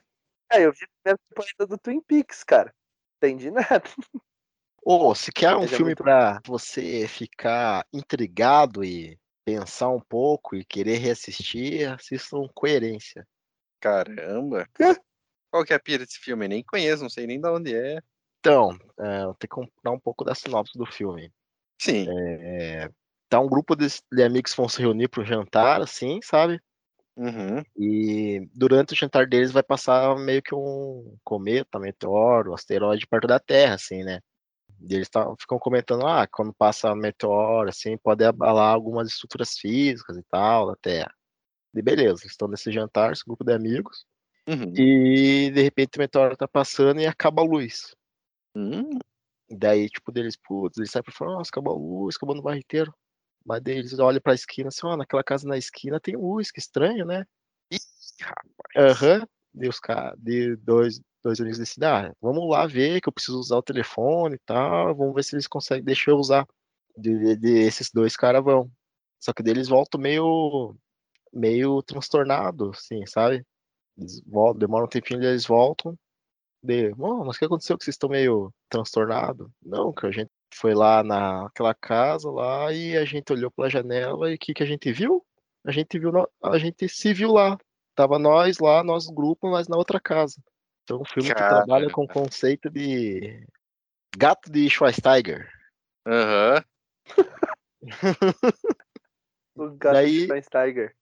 É, 0.51 0.65
eu 0.65 0.71
vi 0.71 0.83
a 0.83 0.89
primeira 1.03 1.19
temporada 1.29 1.67
do 1.67 1.77
Twin 1.77 2.01
Peaks, 2.01 2.43
cara. 2.43 2.73
Entendi 3.17 3.51
nada. 3.51 3.83
Ô, 4.83 5.09
oh, 5.09 5.15
se 5.15 5.31
quer 5.31 5.55
um 5.55 5.63
é 5.63 5.67
filme 5.67 5.83
é 5.83 5.85
muito... 5.85 6.03
pra 6.03 6.41
você 6.45 7.07
ficar 7.07 7.85
intrigado 7.93 8.83
e 8.83 9.17
pensar 9.45 9.89
um 9.89 9.99
pouco 9.99 10.55
e 10.55 10.65
querer 10.65 10.97
reassistir, 10.97 11.89
assistam 11.91 12.47
Coerência. 12.53 13.25
Caramba! 13.79 14.67
Qual 15.51 15.63
que 15.65 15.73
é 15.73 15.75
a 15.75 15.79
pira 15.79 16.05
desse 16.05 16.19
filme? 16.19 16.47
Nem 16.47 16.63
conheço, 16.63 17.03
não 17.03 17.09
sei 17.09 17.27
nem 17.27 17.39
de 17.39 17.47
onde 17.47 17.75
é. 17.75 18.01
Então, 18.39 18.71
é, 18.99 19.23
eu 19.23 19.35
tenho 19.35 19.37
que 19.37 19.47
comprar 19.47 19.91
um 19.91 19.99
pouco 19.99 20.23
da 20.23 20.33
sinopse 20.33 20.77
do 20.77 20.85
filme. 20.85 21.31
Sim. 21.79 22.07
É, 22.09 22.89
tá 23.29 23.39
um 23.39 23.47
grupo 23.47 23.75
de, 23.75 23.87
de 24.11 24.23
amigos 24.23 24.51
que 24.51 24.57
vão 24.57 24.69
se 24.69 24.79
reunir 24.79 25.07
pro 25.07 25.25
jantar, 25.25 25.81
assim, 25.81 26.19
sabe? 26.23 26.59
Uhum. 27.15 27.61
E 27.77 28.49
durante 28.53 28.93
o 28.93 28.95
jantar 28.95 29.27
deles 29.27 29.51
vai 29.51 29.63
passar 29.63 30.15
meio 30.17 30.41
que 30.41 30.55
um 30.55 31.17
cometa, 31.23 31.79
meteoro, 31.79 32.53
asteroide 32.53 33.07
perto 33.07 33.27
da 33.27 33.39
Terra, 33.39 33.75
assim, 33.75 34.03
né? 34.03 34.21
E 34.89 34.95
eles 34.95 35.09
tá, 35.09 35.31
ficam 35.39 35.59
comentando, 35.59 36.07
ah, 36.07 36.27
quando 36.27 36.53
passa 36.53 36.95
meteoro, 36.95 37.69
assim, 37.69 37.97
pode 37.97 38.23
abalar 38.23 38.73
algumas 38.73 39.09
estruturas 39.09 39.57
físicas 39.57 40.17
e 40.17 40.23
tal 40.23 40.67
da 40.67 40.75
Terra. 40.81 41.13
E 41.75 41.81
beleza, 41.81 42.21
eles 42.21 42.31
estão 42.31 42.47
nesse 42.47 42.71
jantar, 42.71 43.11
esse 43.11 43.23
grupo 43.25 43.43
de 43.43 43.53
amigos, 43.53 44.05
uhum. 44.47 44.73
e 44.75 45.51
de 45.51 45.61
repente 45.61 45.97
o 45.97 45.99
meteoro 45.99 46.35
tá 46.35 46.47
passando 46.47 46.99
e 46.99 47.05
acaba 47.05 47.41
a 47.41 47.45
luz. 47.45 47.95
Uhum. 48.55 48.97
Daí, 49.49 49.89
tipo, 49.89 50.11
deles, 50.11 50.37
putz, 50.37 50.77
eles 50.77 50.91
saem 50.91 51.03
pra 51.03 51.13
fora, 51.13 51.31
nossa, 51.31 51.49
acabou 51.49 51.73
a 51.73 51.77
luz, 51.77 52.15
acabou 52.15 52.35
no 52.35 52.41
bairro 52.41 52.59
inteiro. 52.59 52.93
Mas 53.45 53.61
daí 53.61 53.77
eles 53.77 53.97
olham 53.99 54.21
pra 54.21 54.33
esquina 54.33 54.69
assim, 54.69 54.81
ó, 54.85 54.95
naquela 54.95 55.23
casa 55.23 55.47
na 55.47 55.57
esquina 55.57 55.99
tem 55.99 56.15
luz, 56.15 56.51
que 56.51 56.59
estranho, 56.59 57.05
né? 57.05 57.25
Ih, 57.71 57.77
rapaz. 58.21 59.01
Aham. 59.01 59.19
Uhum. 59.19 59.27
Deus, 59.53 59.79
cara, 59.79 60.15
de 60.17 60.55
dois, 60.57 61.01
dois 61.21 61.39
amigos 61.41 61.59
decidiram, 61.59 62.07
ah, 62.07 62.15
vamos 62.21 62.49
lá 62.49 62.65
ver 62.65 63.01
que 63.01 63.09
eu 63.09 63.13
preciso 63.13 63.37
usar 63.39 63.57
o 63.57 63.63
telefone 63.63 64.35
e 64.35 64.39
tal, 64.45 64.95
vamos 64.95 65.13
ver 65.13 65.23
se 65.23 65.35
eles 65.35 65.47
conseguem 65.47 65.83
deixar 65.83 66.11
eu 66.11 66.17
usar. 66.17 66.47
De, 66.97 67.35
de, 67.37 67.59
esses 67.59 67.89
dois 67.91 68.15
caras 68.15 68.43
vão. 68.43 68.71
Só 69.19 69.33
que 69.33 69.43
deles 69.43 69.67
voltam 69.67 69.99
meio 69.99 70.75
meio 71.33 71.81
transtornado, 71.83 72.71
assim, 72.71 73.05
sabe? 73.05 73.45
Eles 73.97 74.21
voltam, 74.25 74.59
demora 74.59 74.85
um 74.85 74.89
tempinho 74.89 75.21
e 75.23 75.25
eles 75.25 75.45
voltam. 75.45 75.97
De, 76.63 76.93
oh, 76.97 77.25
mas 77.25 77.35
o 77.37 77.39
que 77.39 77.45
aconteceu 77.45 77.77
que 77.77 77.83
vocês 77.85 77.95
estão 77.95 78.09
meio 78.09 78.53
transtornados? 78.69 79.49
Não, 79.63 79.93
que 79.93 80.05
a 80.05 80.11
gente 80.11 80.29
foi 80.53 80.73
lá 80.73 81.03
naquela 81.03 81.73
casa 81.73 82.29
lá 82.29 82.71
e 82.73 82.97
a 82.97 83.05
gente 83.05 83.31
olhou 83.31 83.51
pela 83.51 83.69
janela 83.69 84.31
e 84.31 84.35
o 84.35 84.37
que, 84.37 84.53
que 84.53 84.63
a 84.63 84.65
gente 84.65 84.91
viu? 84.91 85.25
A 85.65 85.71
gente 85.71 85.99
viu, 85.99 86.11
a 86.43 86.57
gente 86.57 86.89
se 86.89 87.13
viu 87.13 87.31
lá. 87.31 87.57
Tava 87.95 88.17
nós 88.17 88.59
lá, 88.59 88.83
nosso 88.83 89.13
grupo, 89.13 89.49
mas 89.51 89.67
na 89.67 89.77
outra 89.77 89.99
casa. 89.99 90.41
Então, 90.83 91.01
um 91.01 91.05
filme 91.05 91.29
Cara. 91.29 91.41
que 91.41 91.55
trabalha 91.55 91.89
com 91.89 92.03
o 92.03 92.07
conceito 92.07 92.69
de 92.69 93.45
gato 94.17 94.51
de 94.51 94.69
Schweinsteiger. 94.69 95.49
Aham. 96.07 96.63
Uhum. 97.17 97.81
o 99.55 99.69
gato 99.71 99.93
daí, 99.93 100.11
de 100.11 100.25
Schweinsteiger. 100.25 100.95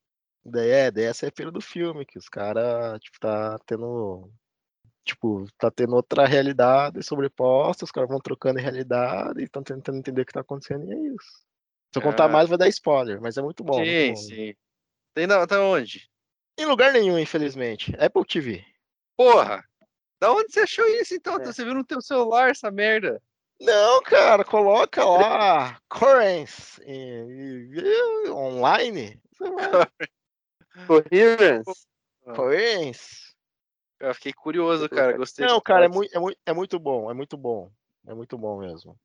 Daí 0.43 0.69
é, 0.69 0.91
daí 0.91 1.05
essa 1.05 1.25
é 1.25 1.29
a 1.29 1.31
pira 1.31 1.51
do 1.51 1.61
filme, 1.61 2.05
que 2.05 2.17
os 2.17 2.27
caras, 2.27 2.99
tipo, 2.99 3.19
tá 3.19 3.57
tendo. 3.65 4.31
Tipo, 5.09 5.47
tá 5.57 5.71
tendo 5.71 5.95
outra 5.95 6.27
realidade 6.27 7.01
sobreposta, 7.01 7.83
os 7.83 7.91
caras 7.91 8.07
vão 8.07 8.19
trocando 8.19 8.59
realidade 8.59 9.39
e 9.41 9.43
estão 9.43 9.63
tentando 9.63 9.97
entender 9.97 10.21
o 10.21 10.25
que 10.25 10.33
tá 10.33 10.41
acontecendo 10.41 10.85
e 10.85 10.93
é 10.93 11.13
isso. 11.15 11.49
Se 11.91 11.97
eu 11.97 12.01
contar 12.03 12.27
mais, 12.27 12.47
vai 12.47 12.59
dar 12.59 12.67
spoiler, 12.67 13.19
mas 13.19 13.35
é 13.35 13.41
muito 13.41 13.63
bom. 13.63 13.83
Sim, 13.83 14.05
muito 14.05 14.09
bom. 14.09 14.15
sim. 14.27 14.53
Tem 15.15 15.25
na, 15.25 15.47
tá 15.47 15.59
onde? 15.63 16.07
Em 16.59 16.65
lugar 16.65 16.93
nenhum, 16.93 17.17
infelizmente. 17.17 17.91
Apple 17.99 18.23
TV. 18.23 18.63
Porra! 19.17 19.63
Da 20.21 20.31
onde 20.31 20.51
você 20.51 20.59
achou 20.59 20.85
isso 20.85 21.15
então? 21.15 21.37
É. 21.37 21.45
Você 21.45 21.65
viu 21.65 21.73
no 21.73 21.83
teu 21.83 22.01
celular 22.01 22.51
essa 22.51 22.69
merda? 22.69 23.19
Não, 23.59 24.03
cara, 24.03 24.45
coloca 24.45 25.03
lá 25.03 25.81
Currents 25.89 26.79
online. 28.29 29.19
Coherence. 30.85 31.87
Coherence. 32.35 33.28
Eu 33.99 34.13
fiquei 34.13 34.33
curioso, 34.33 34.89
cara. 34.89 35.17
Gostei. 35.17 35.45
Não, 35.45 35.59
cara, 35.59 35.85
é 35.85 35.87
muito, 35.87 36.15
é, 36.15 36.19
muito, 36.19 36.39
é 36.45 36.53
muito 36.53 36.79
bom. 36.79 37.11
É 37.11 37.13
muito 37.13 37.37
bom. 37.37 37.71
É 38.07 38.13
muito 38.13 38.37
bom 38.37 38.59
mesmo. 38.59 38.97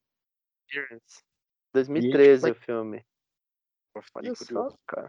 2013 1.73 2.51
o 2.51 2.55
filme. 2.55 3.05
Olha 4.15 4.35
só, 4.35 4.77
cara. 4.87 5.09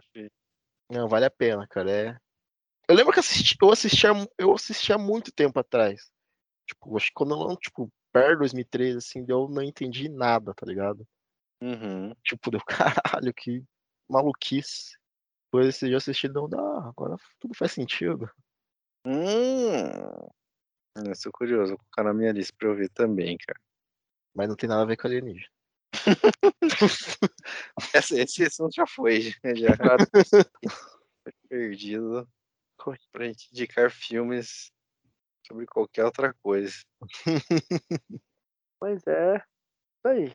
Não, 0.90 1.08
vale 1.08 1.24
a 1.24 1.30
pena, 1.30 1.66
cara. 1.66 1.90
É... 1.90 2.18
Eu 2.88 2.94
lembro 2.94 3.12
que 3.12 3.20
assisti, 3.20 3.56
eu 3.60 3.70
assistia, 3.70 4.10
eu 4.38 4.52
assisti 4.54 4.92
há 4.92 4.98
muito 4.98 5.32
tempo 5.32 5.58
atrás. 5.58 6.10
Tipo, 6.68 6.96
acho 6.96 7.06
que 7.06 7.14
quando 7.14 7.50
eu 7.50 7.56
tipo, 7.56 7.90
perto 8.12 8.32
de 8.32 8.38
2013, 8.38 8.98
assim, 8.98 9.24
eu 9.28 9.48
não 9.48 9.62
entendi 9.62 10.08
nada, 10.08 10.54
tá 10.54 10.66
ligado? 10.66 11.06
Uhum. 11.60 12.14
Tipo, 12.24 12.50
deu 12.50 12.60
caralho, 12.66 13.34
que 13.34 13.64
maluquice. 14.08 14.96
Depois 15.46 15.68
esse 15.68 15.86
dia 15.86 15.96
assisti, 15.96 16.28
não 16.28 16.48
dá, 16.48 16.60
agora 16.88 17.16
tudo 17.40 17.54
faz 17.54 17.72
sentido. 17.72 18.30
Hum. 19.08 20.28
Eu 20.96 21.14
sou 21.14 21.30
curioso, 21.30 21.76
vou 21.76 21.78
colocar 21.78 22.02
na 22.02 22.12
minha 22.12 22.32
lista 22.32 22.52
pra 22.58 22.68
eu 22.68 22.74
ver 22.74 22.88
também, 22.88 23.38
cara. 23.38 23.60
Mas 24.34 24.48
não 24.48 24.56
tem 24.56 24.68
nada 24.68 24.82
a 24.82 24.84
ver 24.84 24.96
com 24.96 25.06
alienígena. 25.06 25.48
Essa, 27.94 28.20
esse 28.20 28.44
assunto 28.44 28.74
já 28.74 28.84
foi, 28.84 29.20
já. 29.56 29.76
Perdido 31.48 32.28
pra 33.12 33.26
gente 33.26 33.48
indicar 33.52 33.90
filmes 33.90 34.72
sobre 35.46 35.66
qualquer 35.66 36.04
outra 36.04 36.34
coisa. 36.42 36.74
Pois 38.78 39.06
é, 39.06 39.36
isso 39.36 40.06
aí. 40.06 40.34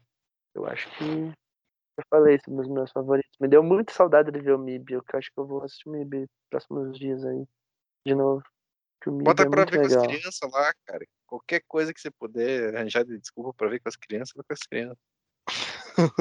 Eu 0.56 0.66
acho 0.66 0.90
que 0.98 1.04
eu 1.04 2.04
falei 2.10 2.40
sobre 2.44 2.62
os 2.62 2.68
meus 2.68 2.92
favoritos. 2.92 3.38
Me 3.40 3.48
deu 3.48 3.62
muita 3.62 3.94
saudade 3.94 4.32
de 4.32 4.40
ver 4.40 4.54
o 4.54 4.58
MIB. 4.58 4.94
Eu 4.94 5.04
acho 5.14 5.32
que 5.32 5.40
eu 5.40 5.46
vou 5.46 5.64
assistir 5.64 5.88
o 5.88 5.96
MIB 5.96 6.22
nos 6.22 6.30
próximos 6.50 6.98
dias 6.98 7.24
aí. 7.24 7.46
De 8.04 8.16
novo. 8.16 8.42
Bota 9.08 9.44
é 9.44 9.50
pra 9.50 9.66
ver 9.66 9.80
legal. 9.80 9.90
com 9.90 10.12
as 10.12 10.20
crianças 10.20 10.52
lá, 10.52 10.74
cara. 10.86 11.06
Qualquer 11.26 11.62
coisa 11.68 11.94
que 11.94 12.00
você 12.00 12.12
puder 12.12 12.76
arranjar 12.76 13.04
de 13.04 13.18
desculpa 13.18 13.54
pra 13.54 13.70
ver 13.70 13.80
com 13.80 13.90
as 13.90 13.96
crianças, 13.96 14.34
vai 14.36 14.44
com 14.44 14.54
as 14.54 14.60
crianças. 14.62 14.98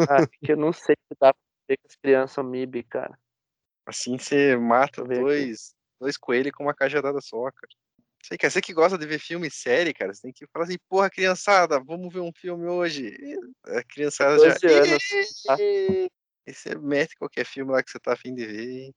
Ah, 0.08 0.26
que 0.26 0.52
eu 0.52 0.56
não 0.56 0.72
sei 0.72 0.96
se 0.96 1.16
dá 1.20 1.32
pra 1.32 1.42
ver 1.68 1.76
com 1.76 1.86
as 1.88 1.96
crianças 1.96 2.38
o 2.38 2.42
MIB, 2.44 2.84
cara. 2.84 3.18
Assim 3.86 4.18
você 4.18 4.56
mata 4.56 5.02
dois, 5.04 5.74
dois 6.00 6.16
coelhos 6.16 6.52
com 6.52 6.64
uma 6.64 6.74
cajadada 6.74 7.20
só, 7.20 7.50
cara. 7.50 7.72
Sei 8.22 8.36
que 8.36 8.48
você 8.48 8.60
que 8.60 8.74
gosta 8.74 8.98
de 8.98 9.06
ver 9.06 9.18
filme 9.18 9.48
e 9.48 9.50
série, 9.50 9.94
cara, 9.94 10.12
você 10.12 10.22
tem 10.22 10.32
que 10.32 10.46
falar 10.52 10.66
assim, 10.66 10.76
porra, 10.88 11.10
criançada, 11.10 11.80
vamos 11.80 12.12
ver 12.12 12.20
um 12.20 12.32
filme 12.32 12.66
hoje. 12.66 13.08
E 13.08 13.38
a 13.78 13.82
criançada 13.82 14.38
já. 14.38 14.68
Anos, 14.68 15.02
tá? 15.46 15.56
E 15.58 16.10
você 16.46 16.76
mete 16.76 17.16
qualquer 17.16 17.46
filme 17.46 17.72
lá 17.72 17.82
que 17.82 17.90
você 17.90 17.98
tá 17.98 18.12
afim 18.12 18.34
de 18.34 18.46
ver. 18.46 18.92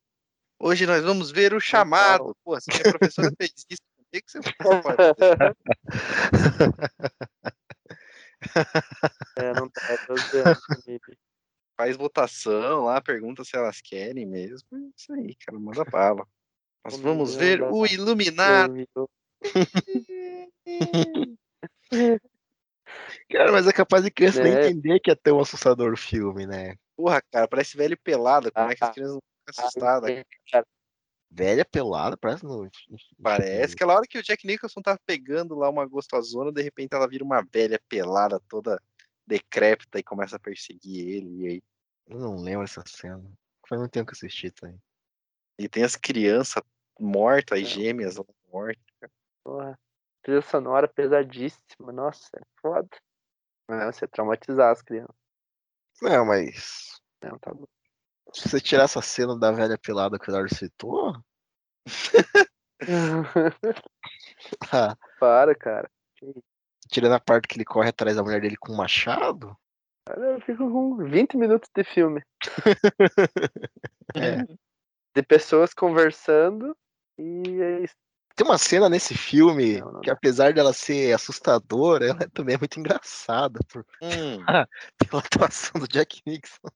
Hoje 0.66 0.86
nós 0.86 1.04
vamos 1.04 1.30
ver 1.30 1.54
o 1.54 1.60
chamado. 1.60 2.34
Pô, 2.42 2.58
se 2.58 2.72
a 2.72 2.92
professora 2.92 3.30
fez 3.38 3.52
isso, 3.70 3.82
o 4.00 4.06
que 4.10 4.24
você 4.26 4.40
pode? 4.64 4.96
É, 9.38 9.54
não 9.54 9.70
tá, 9.70 9.82
é 9.90 10.06
12 10.06 10.38
anos 10.38 10.60
Faz 11.78 11.96
votação 11.96 12.84
lá, 12.84 13.00
pergunta 13.02 13.46
se 13.46 13.56
elas 13.56 13.80
querem 13.82 14.26
mesmo. 14.26 14.68
É 14.74 14.80
isso 14.98 15.14
aí, 15.14 15.34
cara, 15.36 15.58
manda 15.58 15.86
bala. 15.86 16.28
Nós 16.84 17.00
vamos 17.00 17.36
ver 17.36 17.64
o 17.64 17.86
Iluminado. 17.86 18.86
Cara, 23.30 23.54
mas 23.54 23.66
é 23.66 23.72
capaz 23.72 24.04
de 24.04 24.12
criança 24.12 24.42
é. 24.42 24.44
nem 24.44 24.54
entender 24.54 25.00
que 25.00 25.10
é 25.10 25.16
tão 25.16 25.40
assustador 25.40 25.94
o 25.94 25.98
filme, 25.98 26.46
né? 26.46 26.76
Porra, 26.98 27.22
cara, 27.32 27.48
parece 27.48 27.78
velho 27.78 27.98
pelado. 27.98 28.52
Como 28.52 28.70
é 28.70 28.76
que 28.76 28.84
as 28.84 28.90
ah, 28.90 28.94
crianças 28.94 29.16
não 29.16 29.22
ficam 29.48 29.66
assustadas? 29.66 30.24
Velha 31.30 31.66
pelada, 31.66 32.16
parece 32.16 32.46
no. 32.46 32.70
Parece. 33.22 33.74
Aquela 33.74 33.96
hora 33.96 34.06
que 34.08 34.20
o 34.20 34.24
Jack 34.24 34.46
Nicholson 34.46 34.82
tá 34.82 34.98
pegando 35.06 35.56
lá 35.56 35.68
uma 35.68 35.86
gostosona, 35.86 36.52
de 36.52 36.62
repente 36.62 36.94
ela 36.94 37.08
vira 37.08 37.24
uma 37.24 37.42
velha 37.42 37.82
pelada 37.90 38.40
toda 38.48 38.80
decrépita 39.26 39.98
e 39.98 40.04
começa 40.04 40.36
a 40.36 40.40
perseguir 40.40 41.08
ele. 41.08 41.42
E 41.42 41.48
aí. 41.48 41.64
Eu 42.08 42.20
não 42.20 42.36
lembro 42.36 42.64
essa 42.64 42.84
cena. 42.86 43.24
Foi 43.68 43.78
muito 43.78 43.92
tempo 43.92 44.12
que 44.12 44.14
assisti 44.14 44.52
também. 44.52 44.80
E 45.58 45.68
tem 45.68 45.84
as 45.84 45.96
crianças 45.96 46.62
mortas, 47.00 47.60
as 47.60 47.66
é. 47.66 47.70
gêmeas 47.70 48.16
mortas. 48.52 48.84
Porra. 49.44 49.80
Trilha 50.22 50.42
sonora 50.42 50.88
pesadíssima, 50.88 51.92
nossa, 51.92 52.30
é 52.38 52.42
foda. 52.62 52.88
É, 53.70 53.92
você 53.92 54.08
traumatizar 54.08 54.72
as 54.72 54.82
crianças. 54.82 55.16
Não, 56.02 56.26
mas. 56.26 57.02
Não, 57.22 57.38
tá 57.40 57.54
bom. 57.54 57.66
Se 58.34 58.50
você 58.50 58.60
tirar 58.60 58.84
essa 58.84 59.02
cena 59.02 59.38
da 59.38 59.52
velha 59.52 59.78
pelada 59.78 60.18
que 60.18 60.28
o 60.28 60.32
Eduardo 60.32 60.56
citou. 60.56 61.14
ah. 64.72 64.98
Para, 65.20 65.54
cara. 65.54 65.90
Tirando 66.90 67.14
a 67.14 67.20
parte 67.20 67.48
que 67.48 67.58
ele 67.58 67.66
corre 67.66 67.90
atrás 67.90 68.16
da 68.16 68.24
mulher 68.24 68.42
dele 68.42 68.58
com 68.58 68.74
um 68.74 68.78
machado. 68.78 69.56
Eu 70.10 70.42
fico 70.42 70.70
com 70.70 70.98
20 70.98 71.38
minutos 71.38 71.70
de 71.74 71.84
filme. 71.84 72.22
é. 74.16 74.44
De 75.16 75.24
pessoas 75.24 75.74
conversando 75.74 76.76
e 77.18 77.62
é 77.62 77.80
isso. 77.82 77.96
Tem 78.36 78.48
uma 78.48 78.58
cena 78.58 78.90
nesse 78.90 79.16
filme 79.16 79.80
não, 79.80 79.92
não, 79.92 80.02
que, 80.02 80.10
apesar 80.10 80.54
dela 80.54 80.74
ser 80.74 81.14
assustadora, 81.14 82.08
ela 82.08 82.28
também 82.34 82.56
é 82.56 82.58
muito 82.58 82.80
engraçada. 82.80 83.60
Por... 83.72 83.86
Hum. 84.02 84.40
Pela 84.98 85.22
atuação 85.22 85.80
do 85.80 85.88
Jack 85.88 86.20
Nixon. 86.26 86.68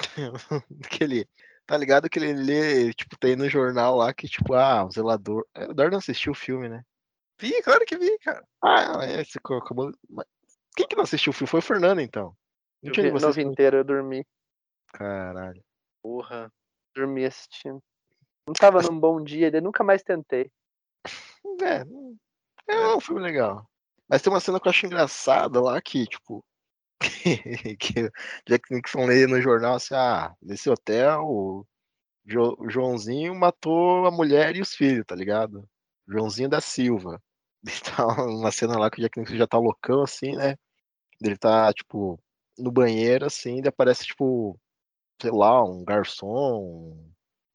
que 0.90 1.04
ele, 1.04 1.28
tá 1.66 1.76
ligado 1.76 2.08
que 2.08 2.18
ele 2.18 2.32
lê, 2.32 2.92
tipo, 2.94 3.16
tem 3.18 3.36
no 3.36 3.48
jornal 3.48 3.96
lá 3.96 4.12
que, 4.12 4.28
tipo, 4.28 4.54
ah, 4.54 4.84
o 4.84 4.90
zelador. 4.90 5.46
É, 5.54 5.66
o 5.66 5.74
Dar 5.74 5.90
não 5.90 5.98
assistiu 5.98 6.32
o 6.32 6.36
filme, 6.36 6.68
né? 6.68 6.82
Vi, 7.38 7.62
claro 7.62 7.84
que 7.86 7.96
vi, 7.96 8.18
cara. 8.18 8.44
Ah, 8.62 9.04
é, 9.04 9.20
esse 9.20 9.38
acabou. 9.38 9.92
Quem 10.76 10.86
que 10.86 10.96
não 10.96 11.04
assistiu 11.04 11.30
o 11.30 11.32
filme? 11.32 11.50
Foi 11.50 11.60
o 11.60 11.62
Fernando, 11.62 12.00
então. 12.00 12.36
Não 12.82 12.92
tinha 12.92 13.12
vi 13.12 13.20
novo 13.20 13.40
inteiro, 13.40 13.78
eu 13.78 13.84
dormi. 13.84 14.26
Caralho. 14.88 15.62
Porra. 16.02 16.52
Dormi 16.94 17.24
assistindo. 17.24 17.82
Não 18.46 18.54
tava 18.54 18.82
num 18.82 18.98
bom 18.98 19.22
dia, 19.22 19.46
ele 19.46 19.60
nunca 19.60 19.84
mais 19.84 20.02
tentei. 20.02 20.50
É, 21.62 21.84
é 22.72 22.94
um 22.94 23.00
filme 23.00 23.20
legal. 23.20 23.64
Mas 24.08 24.22
tem 24.22 24.32
uma 24.32 24.40
cena 24.40 24.58
que 24.58 24.66
eu 24.66 24.70
acho 24.70 24.86
engraçada 24.86 25.60
lá 25.60 25.80
que, 25.80 26.06
tipo, 26.06 26.44
que 27.78 28.10
Jack 28.46 28.72
Nixon 28.72 29.06
lê 29.06 29.26
no 29.26 29.40
jornal 29.40 29.76
assim, 29.76 29.94
ah, 29.94 30.34
nesse 30.42 30.68
hotel 30.68 31.24
o 31.24 31.66
jo 32.26 32.56
Joãozinho 32.68 33.34
matou 33.34 34.06
a 34.06 34.10
mulher 34.10 34.56
e 34.56 34.60
os 34.62 34.74
filhos, 34.74 35.04
tá 35.06 35.14
ligado? 35.14 35.68
Joãozinho 36.08 36.48
da 36.48 36.60
Silva. 36.60 37.22
Uma 38.28 38.50
cena 38.52 38.78
lá 38.78 38.90
que 38.90 39.00
o 39.00 39.02
Jack 39.02 39.18
Nixon 39.18 39.36
já 39.36 39.46
tá 39.46 39.58
loucão, 39.58 40.02
assim, 40.02 40.36
né? 40.36 40.56
Ele 41.22 41.36
tá, 41.36 41.72
tipo, 41.72 42.18
no 42.58 42.72
banheiro, 42.72 43.26
assim, 43.26 43.60
e 43.62 43.68
aparece, 43.68 44.06
tipo, 44.06 44.58
sei 45.20 45.30
lá, 45.32 45.64
um 45.64 45.84
garçom, 45.84 46.92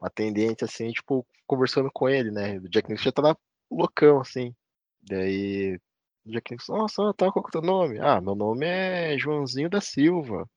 um 0.01 0.05
atendente, 0.05 0.63
assim, 0.65 0.91
tipo, 0.91 1.25
conversando 1.47 1.89
com 1.93 2.09
ele, 2.09 2.31
né? 2.31 2.57
O 2.59 2.69
Jack 2.69 2.89
Nixon 2.89 3.05
já 3.05 3.11
tá 3.11 3.37
loucão, 3.71 4.21
assim. 4.21 4.55
Daí 5.01 5.79
o 6.25 6.31
Jack 6.31 6.51
Nixon, 6.51 6.77
nossa, 6.77 7.13
tá, 7.13 7.31
qual 7.31 7.43
que 7.43 7.55
é 7.55 7.59
o 7.59 7.61
teu 7.61 7.61
nome? 7.61 7.99
Ah, 7.99 8.19
meu 8.19 8.35
nome 8.35 8.65
é 8.65 9.17
Joãozinho 9.17 9.69
da 9.69 9.79
Silva. 9.79 10.49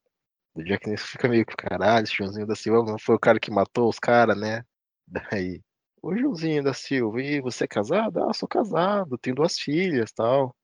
O 0.54 0.62
Jack 0.62 0.88
Nixon 0.88 1.06
fica 1.06 1.28
meio 1.28 1.44
que, 1.46 1.56
caralho, 1.56 2.04
esse 2.04 2.14
Joãozinho 2.14 2.46
da 2.46 2.54
Silva 2.54 2.90
não 2.90 2.98
foi 2.98 3.16
o 3.16 3.20
cara 3.20 3.38
que 3.38 3.50
matou 3.50 3.88
os 3.88 3.98
caras, 3.98 4.38
né? 4.38 4.64
Daí, 5.06 5.62
ô 6.02 6.16
Joãozinho 6.16 6.62
da 6.64 6.72
Silva, 6.74 7.22
e 7.22 7.40
você 7.40 7.64
é 7.64 7.68
casado? 7.68 8.22
Ah, 8.24 8.32
sou 8.32 8.48
casado, 8.48 9.18
tenho 9.18 9.36
duas 9.36 9.58
filhas, 9.58 10.12
tal. 10.12 10.54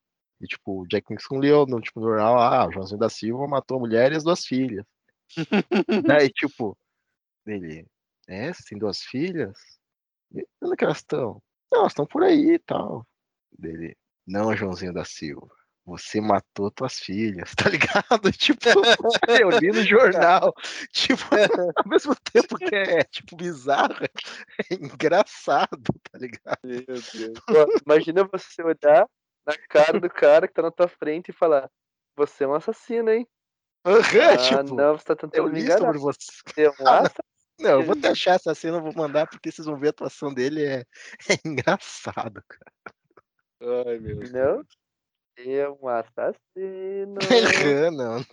E, 0.41 0.47
tipo, 0.47 0.83
o 0.83 0.87
Jack 0.89 1.11
Nixon 1.13 1.39
leu 1.39 1.67
no, 1.67 1.81
tipo, 1.81 2.01
no 2.01 2.07
jornal, 2.07 2.39
ah, 2.39 2.67
o 2.69 2.73
Joãozinho 2.73 2.99
da 2.99 3.11
Silva 3.11 3.47
matou 3.47 3.77
a 3.79 3.81
mulher 3.81 4.13
e 4.13 4.17
as 4.17 4.25
duas 4.25 4.45
filhas. 4.47 4.85
Daí, 6.07 6.31
tipo, 6.31 6.77
ele, 7.47 7.87
é, 8.29 8.53
você 8.53 8.63
tem 8.71 8.79
duas 8.79 9.03
filhas? 9.03 9.59
E 10.33 10.47
onde 10.63 10.75
é 10.75 10.77
que 10.77 10.85
elas 10.85 10.99
estão? 10.99 11.43
elas 11.73 11.93
estão 11.93 12.07
por 12.07 12.23
aí 12.23 12.55
e 12.55 12.59
tal. 12.59 13.07
Dele, 13.59 13.97
não, 14.27 14.57
Joãozinho 14.57 14.93
da 14.93 15.05
Silva, 15.05 15.51
você 15.87 16.21
matou 16.21 16.71
tuas 16.71 16.99
filhas, 16.99 17.53
tá 17.57 17.69
ligado? 17.69 18.33
Tipo, 18.33 18.69
eu 19.29 19.51
li 19.51 19.71
no 19.71 19.83
jornal. 19.85 20.55
Tipo, 20.93 21.25
ao 21.77 21.89
mesmo 21.89 22.15
tempo 22.33 22.57
que 22.57 22.75
é, 22.75 23.05
tipo, 23.05 23.37
bizarro, 23.37 23.95
é 24.03 24.75
engraçado, 24.75 25.93
tá 26.11 26.19
ligado? 26.19 26.59
Meu 26.65 26.85
Deus. 26.87 27.39
Pô, 27.47 27.81
imagina 27.85 28.25
você 28.25 28.63
olhar 28.63 29.07
na 29.47 29.57
cara 29.69 30.01
do 30.01 30.09
cara 30.09 30.49
que 30.49 30.55
tá 30.55 30.63
na 30.63 30.71
tua 30.71 30.89
frente 30.89 31.29
e 31.29 31.35
falar, 31.35 31.71
você 32.17 32.45
é 32.45 32.49
um 32.49 32.55
assassino, 32.55 33.11
hein? 33.11 33.29
Uhum, 33.87 34.01
ah, 34.01 34.37
tipo, 34.39 34.75
não, 34.75 34.97
você 34.97 35.05
tá 35.05 35.15
tentando 35.15 35.37
eu 35.37 35.49
li 35.49 35.71
sobre 35.71 35.99
você. 35.99 36.17
é 36.57 36.71
um 36.71 36.89
assassino. 36.89 37.35
Não, 37.61 37.71
eu 37.71 37.83
vou 37.85 37.95
achar 38.11 38.35
essa 38.35 38.55
cena, 38.55 38.79
eu 38.79 38.83
vou 38.83 38.95
mandar, 38.95 39.29
porque 39.29 39.53
vocês 39.53 39.67
vão 39.67 39.79
ver 39.79 39.89
a 39.89 39.91
atuação 39.91 40.33
dele, 40.33 40.65
é, 40.65 40.85
é 41.29 41.39
engraçado, 41.45 42.43
cara. 42.49 42.73
Ai, 43.87 43.99
meu 43.99 44.17
Deus. 44.19 44.31
Não? 44.31 44.65
É 45.39 45.69
um 45.69 45.89
assassino. 45.89 47.19
não, 47.97 48.19
não. 48.19 48.25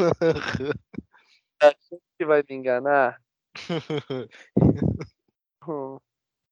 Achou 1.60 2.02
que 2.18 2.26
vai 2.26 2.44
me 2.48 2.56
enganar? 2.56 3.22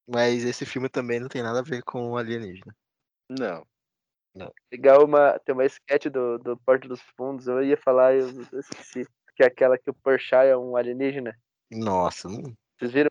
Mas 0.07 0.43
esse 0.43 0.65
filme 0.65 0.89
também 0.89 1.19
não 1.19 1.27
tem 1.27 1.43
nada 1.43 1.59
a 1.59 1.63
ver 1.63 1.83
com 1.83 2.17
alienígena. 2.17 2.75
Não. 3.29 3.63
Não. 4.33 4.51
Legal 4.71 5.05
uma. 5.05 5.37
Tem 5.39 5.53
uma 5.53 5.65
sketch 5.65 6.05
do, 6.05 6.39
do 6.39 6.57
Porto 6.57 6.87
dos 6.87 7.01
Fundos, 7.15 7.47
eu 7.47 7.63
ia 7.63 7.77
falar, 7.77 8.15
eu, 8.15 8.27
esqueci. 8.59 9.05
Que 9.35 9.43
é 9.43 9.47
aquela 9.47 9.77
que 9.77 9.89
o 9.89 9.93
Porchat 9.93 10.47
é 10.47 10.57
um 10.57 10.75
alienígena. 10.75 11.37
Nossa, 11.71 12.27
não. 12.27 12.53
Vocês 12.77 12.91
viram? 12.91 13.09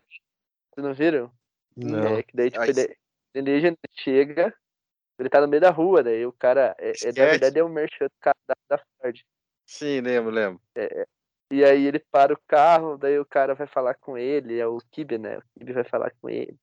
Vocês 0.73 0.85
não 0.85 0.93
viram? 0.93 1.31
Não. 1.75 2.17
É 2.17 2.23
que 2.23 2.35
daí, 2.35 2.51
tipo, 2.51 2.63
ele, 2.63 2.95
alienígena 3.33 3.77
chega, 3.97 4.53
ele 5.23 5.29
tá 5.29 5.41
no 5.41 5.47
meio 5.47 5.61
da 5.61 5.69
rua, 5.69 6.03
daí 6.03 6.25
o 6.25 6.33
cara. 6.33 6.75
É, 6.79 6.91
é 6.91 7.07
na 7.07 7.25
verdade, 7.25 7.59
é 7.59 7.63
um 7.63 7.69
merchan 7.69 8.07
da, 8.23 8.55
da 8.69 8.77
Ford. 8.77 9.19
Sim, 9.65 10.01
lembro, 10.01 10.31
lembro. 10.31 10.61
É, 10.75 11.01
é, 11.01 11.07
e 11.51 11.63
aí 11.63 11.85
ele 11.85 11.99
para 12.11 12.33
o 12.33 12.39
carro, 12.47 12.97
daí 12.97 13.19
o 13.19 13.25
cara 13.25 13.53
vai 13.53 13.67
falar 13.67 13.95
com 13.95 14.17
ele, 14.17 14.59
é 14.59 14.67
o 14.67 14.77
Kibe, 14.91 15.17
né? 15.17 15.37
O 15.37 15.43
Kibe 15.57 15.73
vai 15.73 15.83
falar 15.83 16.11
com 16.21 16.29
ele. 16.29 16.57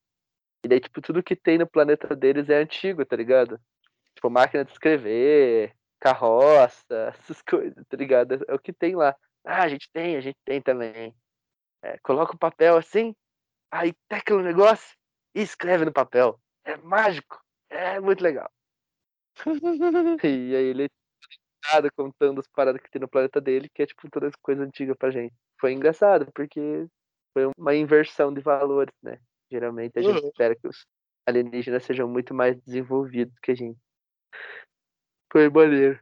E 0.64 0.68
daí, 0.68 0.80
tipo, 0.80 1.00
tudo 1.00 1.22
que 1.22 1.36
tem 1.36 1.58
no 1.58 1.66
planeta 1.66 2.14
deles 2.16 2.48
é 2.48 2.56
antigo, 2.56 3.04
tá 3.04 3.14
ligado? 3.16 3.60
Tipo, 4.14 4.30
máquina 4.30 4.64
de 4.64 4.72
escrever, 4.72 5.74
carroça, 6.00 7.14
essas 7.18 7.42
coisas, 7.42 7.84
tá 7.88 7.96
ligado? 7.96 8.44
É 8.48 8.54
o 8.54 8.58
que 8.58 8.72
tem 8.72 8.96
lá. 8.96 9.14
Ah, 9.44 9.62
a 9.62 9.68
gente 9.68 9.88
tem, 9.92 10.16
a 10.16 10.20
gente 10.20 10.38
tem 10.44 10.60
também 10.60 11.14
é, 11.82 11.98
coloca 11.98 12.34
o 12.34 12.38
papel 12.38 12.76
assim, 12.76 13.14
aí 13.70 13.92
tecla 14.08 14.38
o 14.38 14.42
negócio 14.42 14.96
e 15.34 15.42
escreve 15.42 15.84
no 15.84 15.92
papel. 15.92 16.40
É 16.64 16.76
mágico, 16.76 17.40
é 17.70 18.00
muito 18.00 18.22
legal. 18.22 18.50
e 20.24 20.56
aí 20.56 20.64
ele 20.64 20.88
nada 21.72 21.90
contando 21.96 22.40
as 22.40 22.46
paradas 22.48 22.80
que 22.80 22.90
tem 22.90 23.00
no 23.00 23.08
planeta 23.08 23.40
dele, 23.40 23.68
que 23.74 23.82
é 23.82 23.86
tipo 23.86 24.08
todas 24.10 24.28
as 24.28 24.36
coisas 24.36 24.66
antigas 24.66 24.96
pra 24.96 25.10
gente. 25.10 25.34
Foi 25.60 25.72
engraçado, 25.72 26.30
porque 26.32 26.86
foi 27.32 27.50
uma 27.56 27.74
inversão 27.74 28.32
de 28.32 28.40
valores, 28.40 28.94
né? 29.02 29.18
Geralmente 29.50 29.98
a 29.98 30.02
gente 30.02 30.20
uhum. 30.20 30.28
espera 30.28 30.54
que 30.54 30.68
os 30.68 30.86
alienígenas 31.26 31.84
sejam 31.84 32.08
muito 32.08 32.32
mais 32.34 32.56
desenvolvidos 32.62 33.34
que 33.42 33.50
a 33.50 33.54
gente. 33.54 33.78
Foi 35.32 35.50
maneiro 35.50 36.00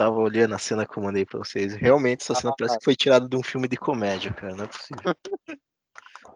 tava 0.00 0.16
olhando 0.16 0.54
a 0.54 0.58
cena 0.58 0.86
que 0.86 0.98
eu 0.98 1.02
mandei 1.02 1.26
pra 1.26 1.38
vocês. 1.38 1.74
Realmente, 1.74 2.22
essa 2.22 2.34
cena 2.34 2.52
ah, 2.52 2.54
parece 2.58 2.78
que 2.78 2.84
foi 2.84 2.96
tirada 2.96 3.28
de 3.28 3.36
um 3.36 3.42
filme 3.42 3.68
de 3.68 3.76
comédia, 3.76 4.32
cara. 4.32 4.56
Não 4.56 4.64
é 4.64 4.66
possível. 4.66 4.96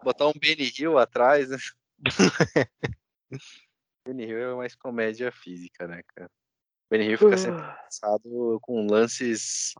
Botar 0.03 0.27
um 0.27 0.33
Benny 0.39 0.71
Hill 0.77 0.99
atrás, 0.99 1.49
né? 1.49 1.57
Benny 4.05 4.25
Hill 4.25 4.51
é 4.51 4.55
mais 4.55 4.75
comédia 4.75 5.31
física, 5.31 5.87
né, 5.87 6.01
cara? 6.15 6.29
Benny 6.89 7.05
Hill 7.05 7.17
fica 7.17 7.37
sempre 7.37 7.61
passado 7.61 8.59
com 8.61 8.85
lances 8.85 9.73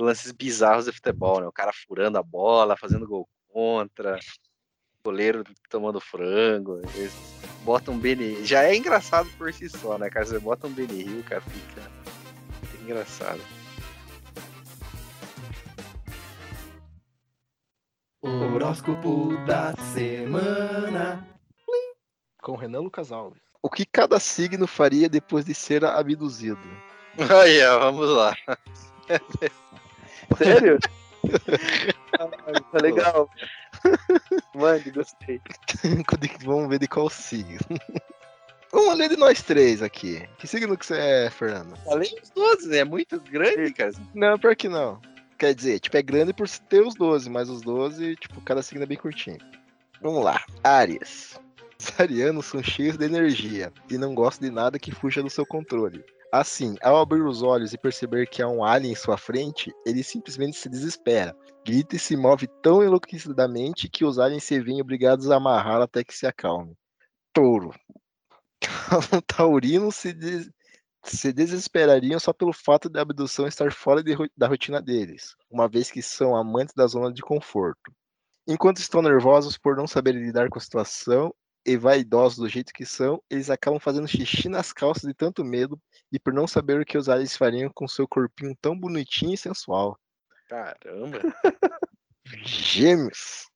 lances 0.00 0.32
bizarros 0.32 0.86
de 0.86 0.92
futebol, 0.92 1.40
né? 1.40 1.46
O 1.46 1.52
cara 1.52 1.70
furando 1.86 2.18
a 2.18 2.22
bola, 2.22 2.76
fazendo 2.76 3.06
gol 3.06 3.28
contra, 3.48 4.18
goleiro 5.04 5.44
tomando 5.68 6.00
frango. 6.00 6.80
Eles 6.94 7.12
botam 7.62 7.94
um 7.94 7.98
Benny 7.98 8.44
Já 8.44 8.64
é 8.64 8.74
engraçado 8.74 9.28
por 9.36 9.52
si 9.52 9.68
só, 9.68 9.98
né, 9.98 10.08
cara? 10.08 10.24
Você 10.24 10.38
bota 10.38 10.66
um 10.66 10.72
Benny 10.72 11.02
Hill, 11.02 11.24
cara, 11.24 11.42
fica 11.42 11.90
engraçado. 12.82 13.40
Horóscopo 18.22 19.36
da 19.46 19.74
semana. 19.92 21.33
Com 22.44 22.56
Renan 22.56 22.80
Lucas 22.80 23.10
Alves. 23.10 23.40
O 23.62 23.70
que 23.70 23.86
cada 23.86 24.20
signo 24.20 24.66
faria 24.66 25.08
depois 25.08 25.46
de 25.46 25.54
ser 25.54 25.82
abduzido? 25.82 26.60
Aí, 27.42 27.58
vamos 27.78 28.06
lá. 28.10 28.36
Sério? 30.36 30.78
tá 32.70 32.78
legal. 32.82 33.30
Mano, 34.54 34.92
gostei. 34.92 35.40
Vamos 36.44 36.68
ver 36.68 36.80
de 36.80 36.86
qual 36.86 37.08
signo. 37.08 37.60
Vamos 38.70 38.98
ler 38.98 39.08
de 39.08 39.16
nós 39.16 39.40
três 39.40 39.80
aqui. 39.80 40.28
Que 40.36 40.46
signo 40.46 40.76
que 40.76 40.84
você 40.84 40.98
é, 40.98 41.30
Fernando? 41.30 41.74
Além 41.88 42.14
dos 42.16 42.28
12, 42.28 42.68
né? 42.68 42.78
É 42.78 42.84
muito 42.84 43.18
grande, 43.20 43.72
cara. 43.72 43.92
Não, 44.12 44.38
pior 44.38 44.54
que 44.54 44.68
não. 44.68 45.00
Quer 45.38 45.54
dizer, 45.54 45.80
tipo, 45.80 45.96
é 45.96 46.02
grande 46.02 46.34
por 46.34 46.46
ter 46.46 46.82
os 46.82 46.94
12, 46.94 47.30
mas 47.30 47.48
os 47.48 47.62
12, 47.62 48.16
tipo, 48.16 48.38
cada 48.42 48.62
signo 48.62 48.82
é 48.84 48.86
bem 48.86 48.98
curtinho. 48.98 49.38
Vamos 50.02 50.22
lá. 50.22 50.44
Áries. 50.62 51.42
Os 51.84 52.00
arianos 52.00 52.46
são 52.46 52.62
cheios 52.62 52.96
de 52.96 53.04
energia 53.04 53.70
e 53.90 53.98
não 53.98 54.14
gostam 54.14 54.48
de 54.48 54.54
nada 54.54 54.78
que 54.78 54.90
fuja 54.90 55.22
do 55.22 55.28
seu 55.28 55.44
controle. 55.44 56.02
Assim, 56.32 56.76
ao 56.80 56.96
abrir 56.96 57.20
os 57.20 57.42
olhos 57.42 57.74
e 57.74 57.78
perceber 57.78 58.26
que 58.26 58.40
há 58.40 58.48
um 58.48 58.64
alien 58.64 58.92
em 58.92 58.96
sua 58.96 59.18
frente, 59.18 59.70
ele 59.84 60.02
simplesmente 60.02 60.56
se 60.56 60.66
desespera. 60.70 61.36
Grita 61.62 61.94
e 61.94 61.98
se 61.98 62.16
move 62.16 62.48
tão 62.62 62.82
enlouquecidamente 62.82 63.90
que 63.90 64.02
os 64.02 64.18
aliens 64.18 64.44
se 64.44 64.58
veem 64.60 64.80
obrigados 64.80 65.30
a 65.30 65.36
amarrá-lo 65.36 65.82
até 65.82 66.02
que 66.02 66.16
se 66.16 66.26
acalme. 66.26 66.74
Touro. 67.34 67.74
o 69.12 69.20
taurino 69.20 69.92
se, 69.92 70.16
se 71.02 71.32
desesperariam 71.34 72.18
só 72.18 72.32
pelo 72.32 72.54
fato 72.54 72.88
da 72.88 73.02
abdução 73.02 73.46
estar 73.46 73.70
fora 73.70 74.02
da 74.34 74.48
rotina 74.48 74.80
deles, 74.80 75.36
uma 75.50 75.68
vez 75.68 75.90
que 75.90 76.00
são 76.00 76.34
amantes 76.34 76.74
da 76.74 76.86
zona 76.86 77.12
de 77.12 77.20
conforto. 77.20 77.92
Enquanto 78.48 78.78
estão 78.78 79.02
nervosos 79.02 79.58
por 79.58 79.76
não 79.76 79.86
saber 79.86 80.14
lidar 80.14 80.48
com 80.48 80.58
a 80.58 80.62
situação 80.62 81.34
e 81.64 81.76
vaidosos 81.76 82.38
do 82.38 82.48
jeito 82.48 82.72
que 82.72 82.84
são, 82.84 83.22
eles 83.30 83.50
acabam 83.50 83.80
fazendo 83.80 84.08
xixi 84.08 84.48
nas 84.48 84.72
calças 84.72 85.02
de 85.02 85.14
tanto 85.14 85.44
medo 85.44 85.80
e 86.12 86.18
por 86.18 86.32
não 86.32 86.46
saber 86.46 86.80
o 86.80 86.84
que 86.84 86.98
os 86.98 87.08
aliens 87.08 87.36
fariam 87.36 87.70
com 87.74 87.88
seu 87.88 88.06
corpinho 88.06 88.56
tão 88.60 88.78
bonitinho 88.78 89.34
e 89.34 89.38
sensual. 89.38 89.98
Caramba! 90.48 91.20
Gêmeos. 92.44 93.48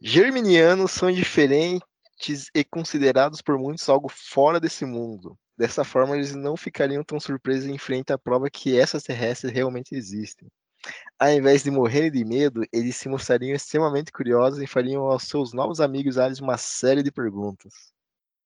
Germinianos 0.00 0.92
são 0.92 1.10
diferentes 1.10 2.50
e 2.54 2.64
considerados 2.64 3.40
por 3.42 3.58
muitos 3.58 3.88
algo 3.88 4.08
fora 4.08 4.60
desse 4.60 4.84
mundo. 4.84 5.36
Dessa 5.56 5.84
forma, 5.84 6.16
eles 6.16 6.34
não 6.34 6.56
ficariam 6.56 7.02
tão 7.02 7.18
surpresos 7.18 7.68
em 7.68 7.78
frente 7.78 8.12
à 8.12 8.18
prova 8.18 8.48
que 8.48 8.78
essas 8.78 9.02
terrestres 9.02 9.52
realmente 9.52 9.94
existem. 9.94 10.48
Ao 11.18 11.30
invés 11.30 11.64
de 11.64 11.70
morrerem 11.70 12.10
de 12.10 12.24
medo, 12.24 12.62
eles 12.72 12.96
se 12.96 13.08
mostrariam 13.08 13.54
extremamente 13.54 14.12
curiosos 14.12 14.62
e 14.62 14.66
fariam 14.66 15.04
aos 15.04 15.24
seus 15.24 15.52
novos 15.52 15.80
amigos 15.80 16.16
aliens 16.16 16.40
uma 16.40 16.56
série 16.56 17.02
de 17.02 17.10
perguntas. 17.10 17.92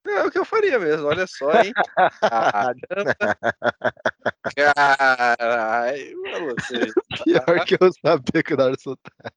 É 0.06 0.22
o 0.24 0.30
que 0.30 0.38
eu 0.38 0.44
faria 0.44 0.78
mesmo, 0.78 1.06
olha 1.06 1.26
só, 1.26 1.50
hein? 1.60 1.72
Caralho, 4.56 6.22
você. 6.40 6.92
Pior 7.24 7.64
que 7.64 7.76
eu 7.80 7.90
sabia 8.04 8.42
que 8.42 8.52
eu 8.52 8.60
era 8.60 8.76
soltar. 8.78 9.32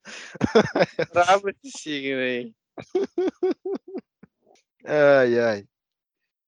Bravo 1.14 1.50
esse 1.50 1.72
signo, 1.78 2.20
hein? 2.20 2.54
Ai, 4.86 5.40
ai. 5.40 5.66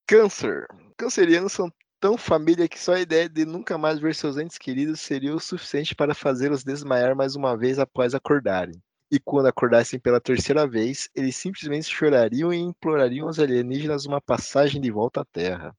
Câncer. 0.07 0.67
Cancerianos 0.97 1.53
são 1.53 1.71
tão 1.99 2.17
família 2.17 2.67
que 2.67 2.79
só 2.79 2.93
a 2.93 2.99
ideia 2.99 3.27
de 3.27 3.45
nunca 3.45 3.77
mais 3.77 3.99
ver 3.99 4.15
seus 4.15 4.37
entes 4.37 4.57
queridos 4.57 5.01
seria 5.01 5.35
o 5.35 5.39
suficiente 5.39 5.95
para 5.95 6.13
fazê-los 6.13 6.63
desmaiar 6.63 7.15
mais 7.15 7.35
uma 7.35 7.57
vez 7.57 7.79
após 7.79 8.13
acordarem. 8.13 8.81
E 9.09 9.19
quando 9.19 9.47
acordassem 9.47 9.99
pela 9.99 10.19
terceira 10.19 10.67
vez, 10.67 11.09
eles 11.15 11.35
simplesmente 11.35 11.89
chorariam 11.89 12.53
e 12.53 12.57
implorariam 12.57 13.27
aos 13.27 13.39
alienígenas 13.39 14.05
uma 14.05 14.19
passagem 14.19 14.81
de 14.81 14.91
volta 14.91 15.21
à 15.21 15.25
Terra. 15.25 15.75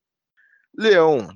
Leão. 0.77 1.29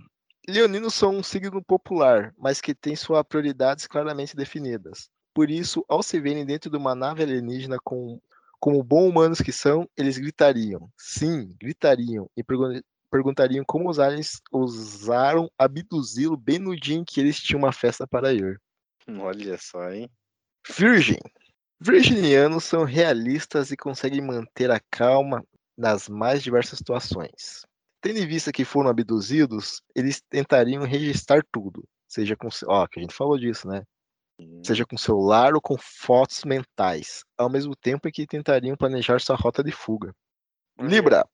Leoninos 0.49 0.95
são 0.95 1.17
um 1.17 1.23
signo 1.23 1.63
popular, 1.63 2.35
mas 2.37 2.61
que 2.61 2.75
tem 2.75 2.97
suas 2.97 3.23
prioridades 3.25 3.87
claramente 3.87 4.35
definidas. 4.35 5.09
Por 5.35 5.51
isso, 5.51 5.85
ao 5.89 6.03
se 6.03 6.19
verem 6.19 6.45
dentro 6.45 6.71
de 6.71 6.77
uma 6.77 6.95
nave 6.95 7.23
alienígena 7.23 7.77
com, 7.85 8.21
como 8.59 8.83
bons 8.83 9.09
humanos 9.09 9.41
que 9.41 9.53
são, 9.53 9.89
eles 9.97 10.19
gritariam. 10.19 10.91
Sim, 10.97 11.55
gritariam 11.61 12.29
e 12.37 12.43
perguntariam 13.13 13.63
como 13.67 13.91
os 13.91 13.99
aliens 13.99 14.41
ousaram 14.51 15.51
abduzi-lo 15.59 16.35
bem 16.35 16.59
no 16.59 16.75
dia 16.75 16.97
em 16.97 17.05
que 17.05 17.21
eles 17.21 17.39
tinham 17.39 17.59
uma 17.59 17.73
festa 17.73 18.07
para 18.07 18.33
ir. 18.33 18.59
Olha 19.07 19.59
só, 19.59 19.91
hein? 19.91 20.11
Virgem. 20.75 21.19
Virginianos 21.79 22.65
são 22.65 22.85
realistas 22.85 23.71
e 23.71 23.77
conseguem 23.77 24.23
manter 24.23 24.71
a 24.71 24.81
calma 24.91 25.45
nas 25.77 26.09
mais 26.09 26.43
diversas 26.43 26.79
situações. 26.79 27.67
Tendo 28.01 28.19
em 28.19 28.27
vista 28.27 28.51
que 28.51 28.65
foram 28.65 28.89
abduzidos, 28.89 29.83
eles 29.95 30.23
tentariam 30.31 30.85
registrar 30.85 31.43
tudo, 31.53 31.85
seja 32.09 32.35
com, 32.35 32.49
ó, 32.67 32.87
que 32.87 32.99
a 32.99 33.03
gente 33.03 33.15
falou 33.15 33.37
disso, 33.37 33.69
né? 33.69 33.83
Seja 34.65 34.87
com 34.87 34.97
celular 34.97 35.55
ou 35.55 35.61
com 35.61 35.77
fotos 35.79 36.45
mentais, 36.45 37.23
ao 37.37 37.51
mesmo 37.51 37.77
tempo 37.77 38.11
que 38.11 38.27
tentariam 38.27 38.77
planejar 38.77 39.21
sua 39.21 39.37
rota 39.37 39.63
de 39.63 39.71
fuga. 39.71 40.15
Libra. 40.81 41.27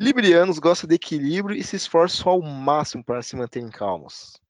Librianos 0.00 0.60
gostam 0.60 0.86
de 0.86 0.94
equilíbrio 0.94 1.56
e 1.56 1.64
se 1.64 1.74
esforçam 1.74 2.30
ao 2.30 2.40
máximo 2.40 3.02
para 3.02 3.20
se 3.20 3.34
manterem 3.34 3.68
calmos. 3.68 4.40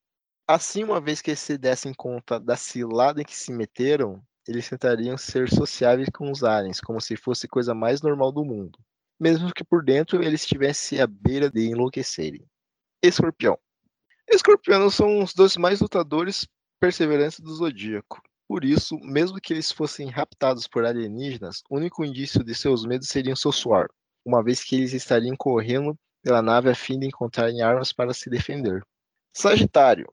Assim, 0.47 0.85
uma 0.85 1.01
vez 1.01 1.23
que 1.23 1.35
se 1.35 1.57
dessem 1.57 1.95
conta 1.95 2.39
da 2.39 2.55
cilada 2.55 3.23
em 3.23 3.25
que 3.25 3.35
se 3.35 3.51
meteram, 3.51 4.23
eles 4.47 4.69
tentariam 4.69 5.17
ser 5.17 5.49
sociáveis 5.49 6.11
com 6.13 6.31
os 6.31 6.45
aliens, 6.45 6.83
como 6.83 7.01
se 7.01 7.17
fosse 7.17 7.49
coisa 7.49 7.75
mais 7.75 8.03
normal 8.03 8.31
do 8.31 8.45
mundo, 8.45 8.79
mesmo 9.19 9.51
que 9.55 9.65
por 9.65 9.83
dentro 9.83 10.23
eles 10.23 10.43
estivessem 10.43 11.01
à 11.01 11.07
beira 11.07 11.51
de 11.51 11.67
enlouquecerem. 11.67 12.47
Escorpião. 13.03 13.59
Escorpianos 14.29 14.97
são 14.97 15.23
os 15.23 15.33
dois 15.33 15.57
mais 15.57 15.81
lutadores 15.81 16.47
perseverantes 16.79 17.41
do 17.41 17.55
zodíaco. 17.55 18.21
Por 18.47 18.67
isso, 18.67 18.99
mesmo 18.99 19.41
que 19.41 19.55
eles 19.55 19.73
fossem 19.73 20.11
raptados 20.11 20.67
por 20.67 20.85
alienígenas, 20.85 21.63
o 21.71 21.79
único 21.79 22.05
indício 22.05 22.45
de 22.45 22.55
seus 22.55 22.85
medos 22.85 23.09
seria 23.09 23.33
o 23.33 23.37
seu 23.37 23.51
suor 23.51 23.89
uma 24.29 24.43
vez 24.43 24.63
que 24.63 24.77
eles 24.77 24.93
estariam 24.93 25.35
correndo 25.35 25.99
pela 26.23 26.43
nave 26.43 26.69
a 26.69 26.75
fim 26.75 26.99
de 26.99 27.07
encontrarem 27.07 27.63
armas 27.63 27.93
para 27.95 28.13
se 28.13 28.29
defender. 28.29 28.85
Sagitário. 29.33 30.13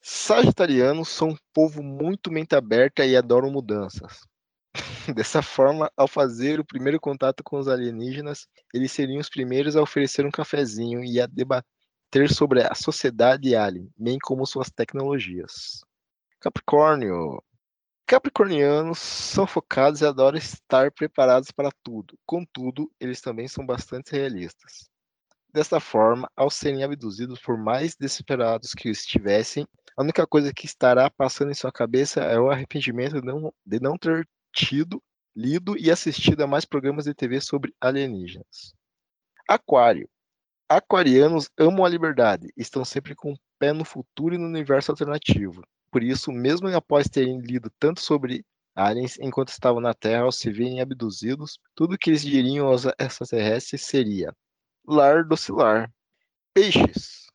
Sagitarianos 0.00 1.10
são 1.10 1.28
um 1.28 1.36
povo 1.52 1.82
muito 1.82 2.32
mente 2.32 2.54
aberta 2.54 3.04
e 3.04 3.14
adoram 3.14 3.50
mudanças. 3.50 4.20
Dessa 5.14 5.42
forma, 5.42 5.92
ao 5.94 6.08
fazer 6.08 6.58
o 6.58 6.64
primeiro 6.64 6.98
contato 6.98 7.44
com 7.44 7.58
os 7.58 7.68
alienígenas, 7.68 8.46
eles 8.72 8.92
seriam 8.92 9.20
os 9.20 9.28
primeiros 9.28 9.76
a 9.76 9.82
oferecer 9.82 10.24
um 10.24 10.30
cafezinho 10.30 11.04
e 11.04 11.20
a 11.20 11.26
debater 11.26 12.30
sobre 12.30 12.62
a 12.62 12.74
sociedade 12.74 13.54
alien, 13.54 13.90
bem 13.94 14.18
como 14.22 14.46
suas 14.46 14.70
tecnologias. 14.70 15.82
Capricórnio. 16.40 17.42
Capricornianos 18.10 18.98
são 18.98 19.46
focados 19.46 20.00
e 20.00 20.04
adoram 20.04 20.36
estar 20.36 20.90
preparados 20.90 21.52
para 21.52 21.70
tudo. 21.80 22.18
Contudo, 22.26 22.90
eles 22.98 23.20
também 23.20 23.46
são 23.46 23.64
bastante 23.64 24.10
realistas. 24.10 24.90
Desta 25.54 25.78
forma, 25.78 26.28
ao 26.34 26.50
serem 26.50 26.82
abduzidos 26.82 27.38
por 27.38 27.56
mais 27.56 27.94
desesperados 27.94 28.74
que 28.74 28.88
estivessem, 28.88 29.64
a 29.96 30.02
única 30.02 30.26
coisa 30.26 30.52
que 30.52 30.66
estará 30.66 31.08
passando 31.08 31.52
em 31.52 31.54
sua 31.54 31.70
cabeça 31.70 32.20
é 32.22 32.36
o 32.36 32.50
arrependimento 32.50 33.20
de 33.20 33.24
não, 33.24 33.54
de 33.64 33.78
não 33.78 33.96
ter 33.96 34.28
tido, 34.52 35.00
lido 35.32 35.78
e 35.78 35.88
assistido 35.88 36.40
a 36.40 36.48
mais 36.48 36.64
programas 36.64 37.04
de 37.04 37.14
TV 37.14 37.40
sobre 37.40 37.72
alienígenas. 37.80 38.74
Aquário. 39.48 40.10
Aquarianos 40.68 41.48
amam 41.56 41.84
a 41.84 41.88
liberdade, 41.88 42.52
estão 42.56 42.84
sempre 42.84 43.14
com 43.14 43.34
o 43.34 43.38
pé 43.56 43.72
no 43.72 43.84
futuro 43.84 44.34
e 44.34 44.38
no 44.38 44.48
universo 44.48 44.90
alternativo. 44.90 45.62
Por 45.90 46.02
isso, 46.02 46.30
mesmo 46.30 46.68
após 46.68 47.08
terem 47.08 47.40
lido 47.40 47.70
tanto 47.78 48.00
sobre 48.00 48.44
aliens 48.74 49.18
enquanto 49.18 49.48
estavam 49.48 49.80
na 49.80 49.92
Terra 49.92 50.22
ao 50.22 50.32
se 50.32 50.50
verem 50.50 50.80
abduzidos, 50.80 51.58
tudo 51.74 51.98
que 51.98 52.10
eles 52.10 52.22
diriam 52.22 52.68
aos 52.68 52.84
extraterrestres 52.98 53.82
seria 53.82 54.34
lar 54.86 55.24
docilar. 55.24 55.92
Peixes. 56.54 57.26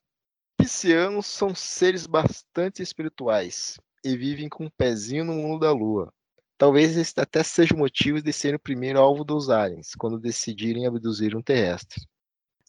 Piscianos 0.57 1.25
são 1.25 1.53
seres 1.53 2.07
bastante 2.07 2.81
espirituais 2.81 3.77
e 4.03 4.15
vivem 4.15 4.49
com 4.49 4.65
um 4.65 4.69
pezinho 4.69 5.25
no 5.25 5.33
mundo 5.33 5.59
da 5.59 5.71
lua. 5.71 6.13
Talvez 6.57 6.95
esse 6.95 7.13
até 7.19 7.43
seja 7.43 7.73
o 7.73 7.77
motivo 7.77 8.21
de 8.21 8.31
serem 8.31 8.55
o 8.55 8.59
primeiro 8.59 8.99
alvo 8.99 9.25
dos 9.25 9.49
aliens, 9.49 9.91
quando 9.97 10.17
decidirem 10.17 10.87
abduzir 10.87 11.35
um 11.35 11.41
terrestre. 11.41 12.01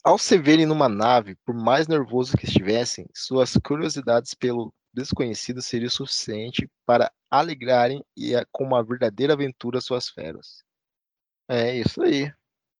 Ao 0.03 0.17
se 0.17 0.37
verem 0.37 0.65
numa 0.65 0.89
nave, 0.89 1.35
por 1.45 1.55
mais 1.55 1.87
nervosos 1.87 2.35
que 2.35 2.45
estivessem, 2.45 3.07
suas 3.13 3.53
curiosidades 3.57 4.33
pelo 4.33 4.73
desconhecido 4.97 5.61
seria 5.61 5.87
o 5.87 5.91
suficiente 5.91 6.69
para 6.85 7.11
alegrarem 7.29 8.03
e 8.15 8.33
com 8.51 8.63
uma 8.63 8.83
verdadeira 8.83 9.33
aventura 9.33 9.79
suas 9.79 10.09
feras. 10.09 10.63
É 11.47 11.75
isso 11.75 12.01
aí. 12.01 12.33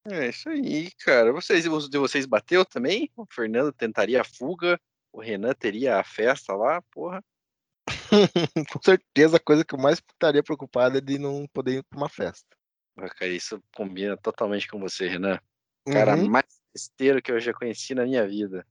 É 0.10 0.30
isso 0.30 0.50
aí, 0.50 0.92
cara. 1.06 1.32
Vocês, 1.32 1.64
de 1.64 1.98
vocês 1.98 2.26
bateu 2.26 2.66
também? 2.66 3.12
O 3.16 3.26
Fernando 3.30 3.72
tentaria 3.72 4.22
a 4.22 4.26
fuga, 4.26 4.80
o 5.12 5.22
Renan 5.22 5.54
teria 5.54 6.00
a 6.00 6.04
festa 6.04 6.56
lá, 6.56 6.82
porra. 6.92 7.24
com 8.72 8.82
certeza 8.82 9.38
a 9.38 9.40
coisa 9.40 9.64
que 9.64 9.76
eu 9.76 9.80
mais 9.80 10.00
estaria 10.00 10.44
preocupado 10.44 10.98
é 10.98 11.02
de 11.02 11.18
não 11.18 11.46
poder 11.54 11.80
ir 11.80 11.84
para 11.84 11.98
uma 11.98 12.10
festa. 12.10 12.48
Cara, 12.96 13.32
isso 13.32 13.62
combina 13.76 14.18
totalmente 14.18 14.68
com 14.68 14.80
você, 14.80 15.08
Renan. 15.08 15.40
Cara 15.86 16.18
uhum. 16.18 16.30
mais 16.30 16.60
besteiro 16.74 17.22
que 17.22 17.32
eu 17.32 17.40
já 17.40 17.54
conheci 17.54 17.94
na 17.94 18.06
minha 18.06 18.28
vida. 18.28 18.66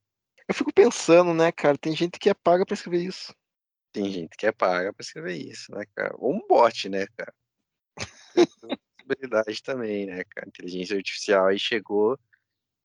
Eu 0.49 0.55
fico 0.55 0.73
pensando, 0.73 1.35
né, 1.35 1.51
cara? 1.51 1.77
Tem 1.77 1.95
gente 1.95 2.19
que 2.19 2.31
é 2.31 2.35
paga 2.35 2.65
pra 2.65 2.75
escrever 2.75 3.03
isso. 3.03 3.35
Tem 3.93 4.11
gente 4.11 4.37
que 4.37 4.47
é 4.47 4.53
paga 4.53 4.93
pra 4.93 5.03
escrever 5.03 5.37
isso, 5.37 5.73
né, 5.73 5.85
cara? 5.95 6.15
Ou 6.19 6.35
um 6.35 6.47
bot, 6.47 6.89
né, 6.89 7.07
cara? 7.17 7.35
possibilidade 9.07 9.63
também, 9.63 10.07
né, 10.07 10.25
cara? 10.25 10.49
Inteligência 10.49 10.97
artificial 10.97 11.47
aí 11.47 11.59
chegou. 11.59 12.19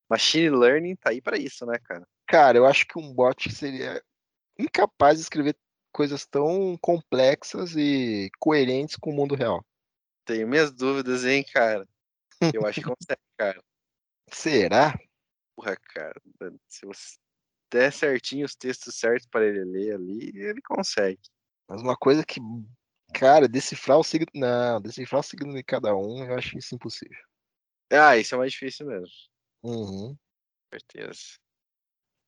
Machine 0.09 0.49
learning 0.49 0.95
tá 0.95 1.09
aí 1.09 1.21
para 1.21 1.37
isso, 1.37 1.65
né, 1.65 1.77
cara? 1.79 2.07
Cara, 2.27 2.57
eu 2.57 2.65
acho 2.65 2.85
que 2.87 2.99
um 2.99 3.13
bot 3.13 3.51
seria 3.51 4.01
incapaz 4.57 5.17
de 5.17 5.23
escrever 5.23 5.55
coisas 5.91 6.25
tão 6.25 6.77
complexas 6.81 7.75
e 7.75 8.29
coerentes 8.39 8.95
com 8.95 9.09
o 9.09 9.13
mundo 9.13 9.35
real. 9.35 9.65
Tenho 10.25 10.47
minhas 10.47 10.71
dúvidas, 10.71 11.25
hein, 11.25 11.43
cara. 11.43 11.87
Eu 12.53 12.65
acho 12.65 12.81
que 12.81 12.87
consegue, 12.95 13.21
cara. 13.37 13.61
Será? 14.31 14.97
Porra, 15.55 15.75
cara. 15.75 16.21
Se 16.67 16.85
você 16.85 17.17
der 17.71 17.91
certinho 17.91 18.45
os 18.45 18.55
textos 18.55 18.95
certos 18.95 19.27
para 19.27 19.45
ele 19.45 19.63
ler 19.63 19.95
ali, 19.95 20.31
ele 20.35 20.61
consegue. 20.61 21.21
Mas 21.67 21.81
uma 21.81 21.95
coisa 21.95 22.23
que, 22.25 22.39
cara, 23.13 23.47
decifrar 23.47 23.97
o 23.97 24.03
signo. 24.03 24.27
Não, 24.35 24.81
decifrar 24.81 25.21
o 25.21 25.23
signo 25.23 25.53
de 25.53 25.63
cada 25.63 25.95
um, 25.95 26.25
eu 26.25 26.35
acho 26.35 26.57
isso 26.57 26.75
impossível. 26.75 27.17
Ah, 27.91 28.17
isso 28.17 28.35
é 28.35 28.37
mais 28.37 28.51
difícil 28.51 28.85
mesmo. 28.85 29.07
Uhum. 29.63 30.15
Com 30.15 30.79
certeza. 30.79 31.39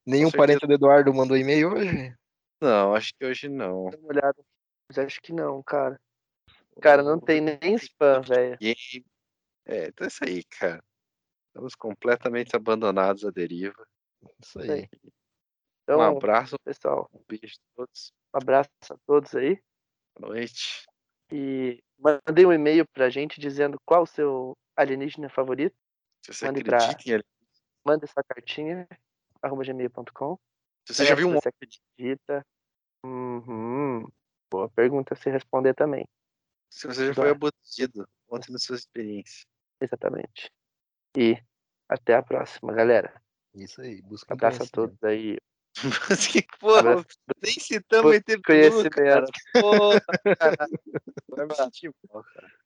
Nenhum 0.06 0.32
parente 0.32 0.66
do 0.66 0.74
Eduardo 0.74 1.14
mandou 1.14 1.38
e-mail 1.38 1.74
hoje? 1.74 2.16
Não, 2.62 2.96
acho 2.96 3.14
que 3.16 3.26
hoje 3.26 3.50
não. 3.50 3.86
Olhada. 4.04 4.42
Mas 4.88 4.98
acho 4.98 5.22
que 5.22 5.34
não, 5.34 5.62
cara. 5.64 6.00
Cara, 6.82 7.04
não 7.04 7.20
tem 7.20 7.42
nem 7.42 7.76
spam, 7.76 8.22
velho. 8.22 8.58
É, 9.66 9.88
então 9.88 10.06
é 10.06 10.08
isso 10.08 10.24
aí, 10.24 10.44
cara. 10.44 10.84
Estamos 11.48 11.76
completamente 11.76 12.56
abandonados 12.56 13.24
à 13.24 13.30
deriva. 13.30 13.88
Isso 14.42 14.60
aí. 14.60 14.90
Então, 15.84 16.00
um 16.00 16.18
abraço, 16.18 16.56
pessoal. 16.64 17.10
Um 17.14 17.22
beijo 17.28 17.56
a 17.56 17.76
todos. 17.76 18.14
Um 18.34 18.38
abraço 18.38 18.70
a 18.90 18.98
todos 19.06 19.36
aí. 19.36 19.62
Boa 20.18 20.34
noite. 20.34 20.86
E 21.32 21.84
mandei 21.98 22.46
um 22.46 22.54
e-mail 22.54 22.88
pra 22.94 23.10
gente 23.10 23.40
dizendo 23.40 23.78
qual 23.86 24.04
o 24.04 24.08
seu 24.08 24.58
alienígena 24.76 25.30
favorito. 25.30 25.76
Se 26.24 26.34
você 26.34 26.46
Mande 26.46 26.62
acredita 26.62 27.04
pra... 27.04 27.18
em 27.18 27.24
Manda 27.86 28.06
essa 28.06 28.24
cartinha, 28.24 28.88
arroba 29.42 29.64
gmail.com. 29.64 30.38
Se 30.88 30.94
você 30.94 31.06
já 31.06 31.16
viu 31.16 31.28
um... 31.28 31.34
Você 31.34 31.50
acredita. 31.50 32.46
Uhum. 33.06 34.08
Boa 34.50 34.70
pergunta 34.70 35.16
se 35.16 35.30
responder 35.30 35.74
também. 35.74 36.08
Se 36.70 36.88
você 36.88 37.08
já 37.08 37.14
foi 37.14 37.30
abatido, 37.30 38.08
conte 38.26 38.52
na 38.52 38.58
sua 38.58 38.76
experiência. 38.76 39.46
Exatamente. 39.82 40.50
E 41.18 41.38
até 41.90 42.16
a 42.16 42.24
próxima, 42.24 42.74
galera. 42.74 43.22
Isso 43.54 43.82
aí, 43.82 44.02
busca 44.02 44.34
Abraço 44.34 44.64
a 44.64 44.68
todos 44.68 44.98
aí. 45.04 45.38
que 46.32 46.46
porra, 46.60 47.04
nem 47.42 47.54
citamos 47.54 48.14
ET 48.14 48.26
Bilu, 48.48 48.90
cara. 48.90 49.26
Porra, 49.54 50.02
cara. 50.40 50.68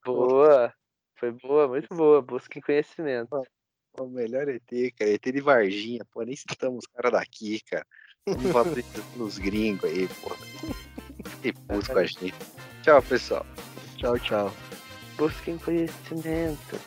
Boa. 0.05 0.73
Foi 1.15 1.31
boa, 1.31 1.67
muito 1.67 1.93
boa. 1.95 2.21
Busquem 2.21 2.61
conhecimento. 2.61 3.41
O 3.99 4.07
melhor 4.07 4.47
ET, 4.47 4.69
cara. 4.97 5.11
ET 5.11 5.23
de 5.23 5.41
Varginha. 5.41 6.05
Pô, 6.11 6.21
nem 6.23 6.35
citamos 6.35 6.85
os 6.85 6.87
caras 6.93 7.13
daqui, 7.13 7.61
cara. 7.69 7.85
Vamos 8.27 8.51
valorizando 8.51 9.23
os 9.23 9.37
gringos 9.37 9.85
aí. 9.85 10.07
Que 11.41 11.53
puto 11.53 11.91
com 11.91 11.99
a 11.99 12.05
gente. 12.05 12.33
Tchau, 12.83 13.01
pessoal. 13.01 13.45
Tchau, 13.97 14.19
tchau. 14.19 14.53
Busquem 15.17 15.57
conhecimento. 15.57 16.79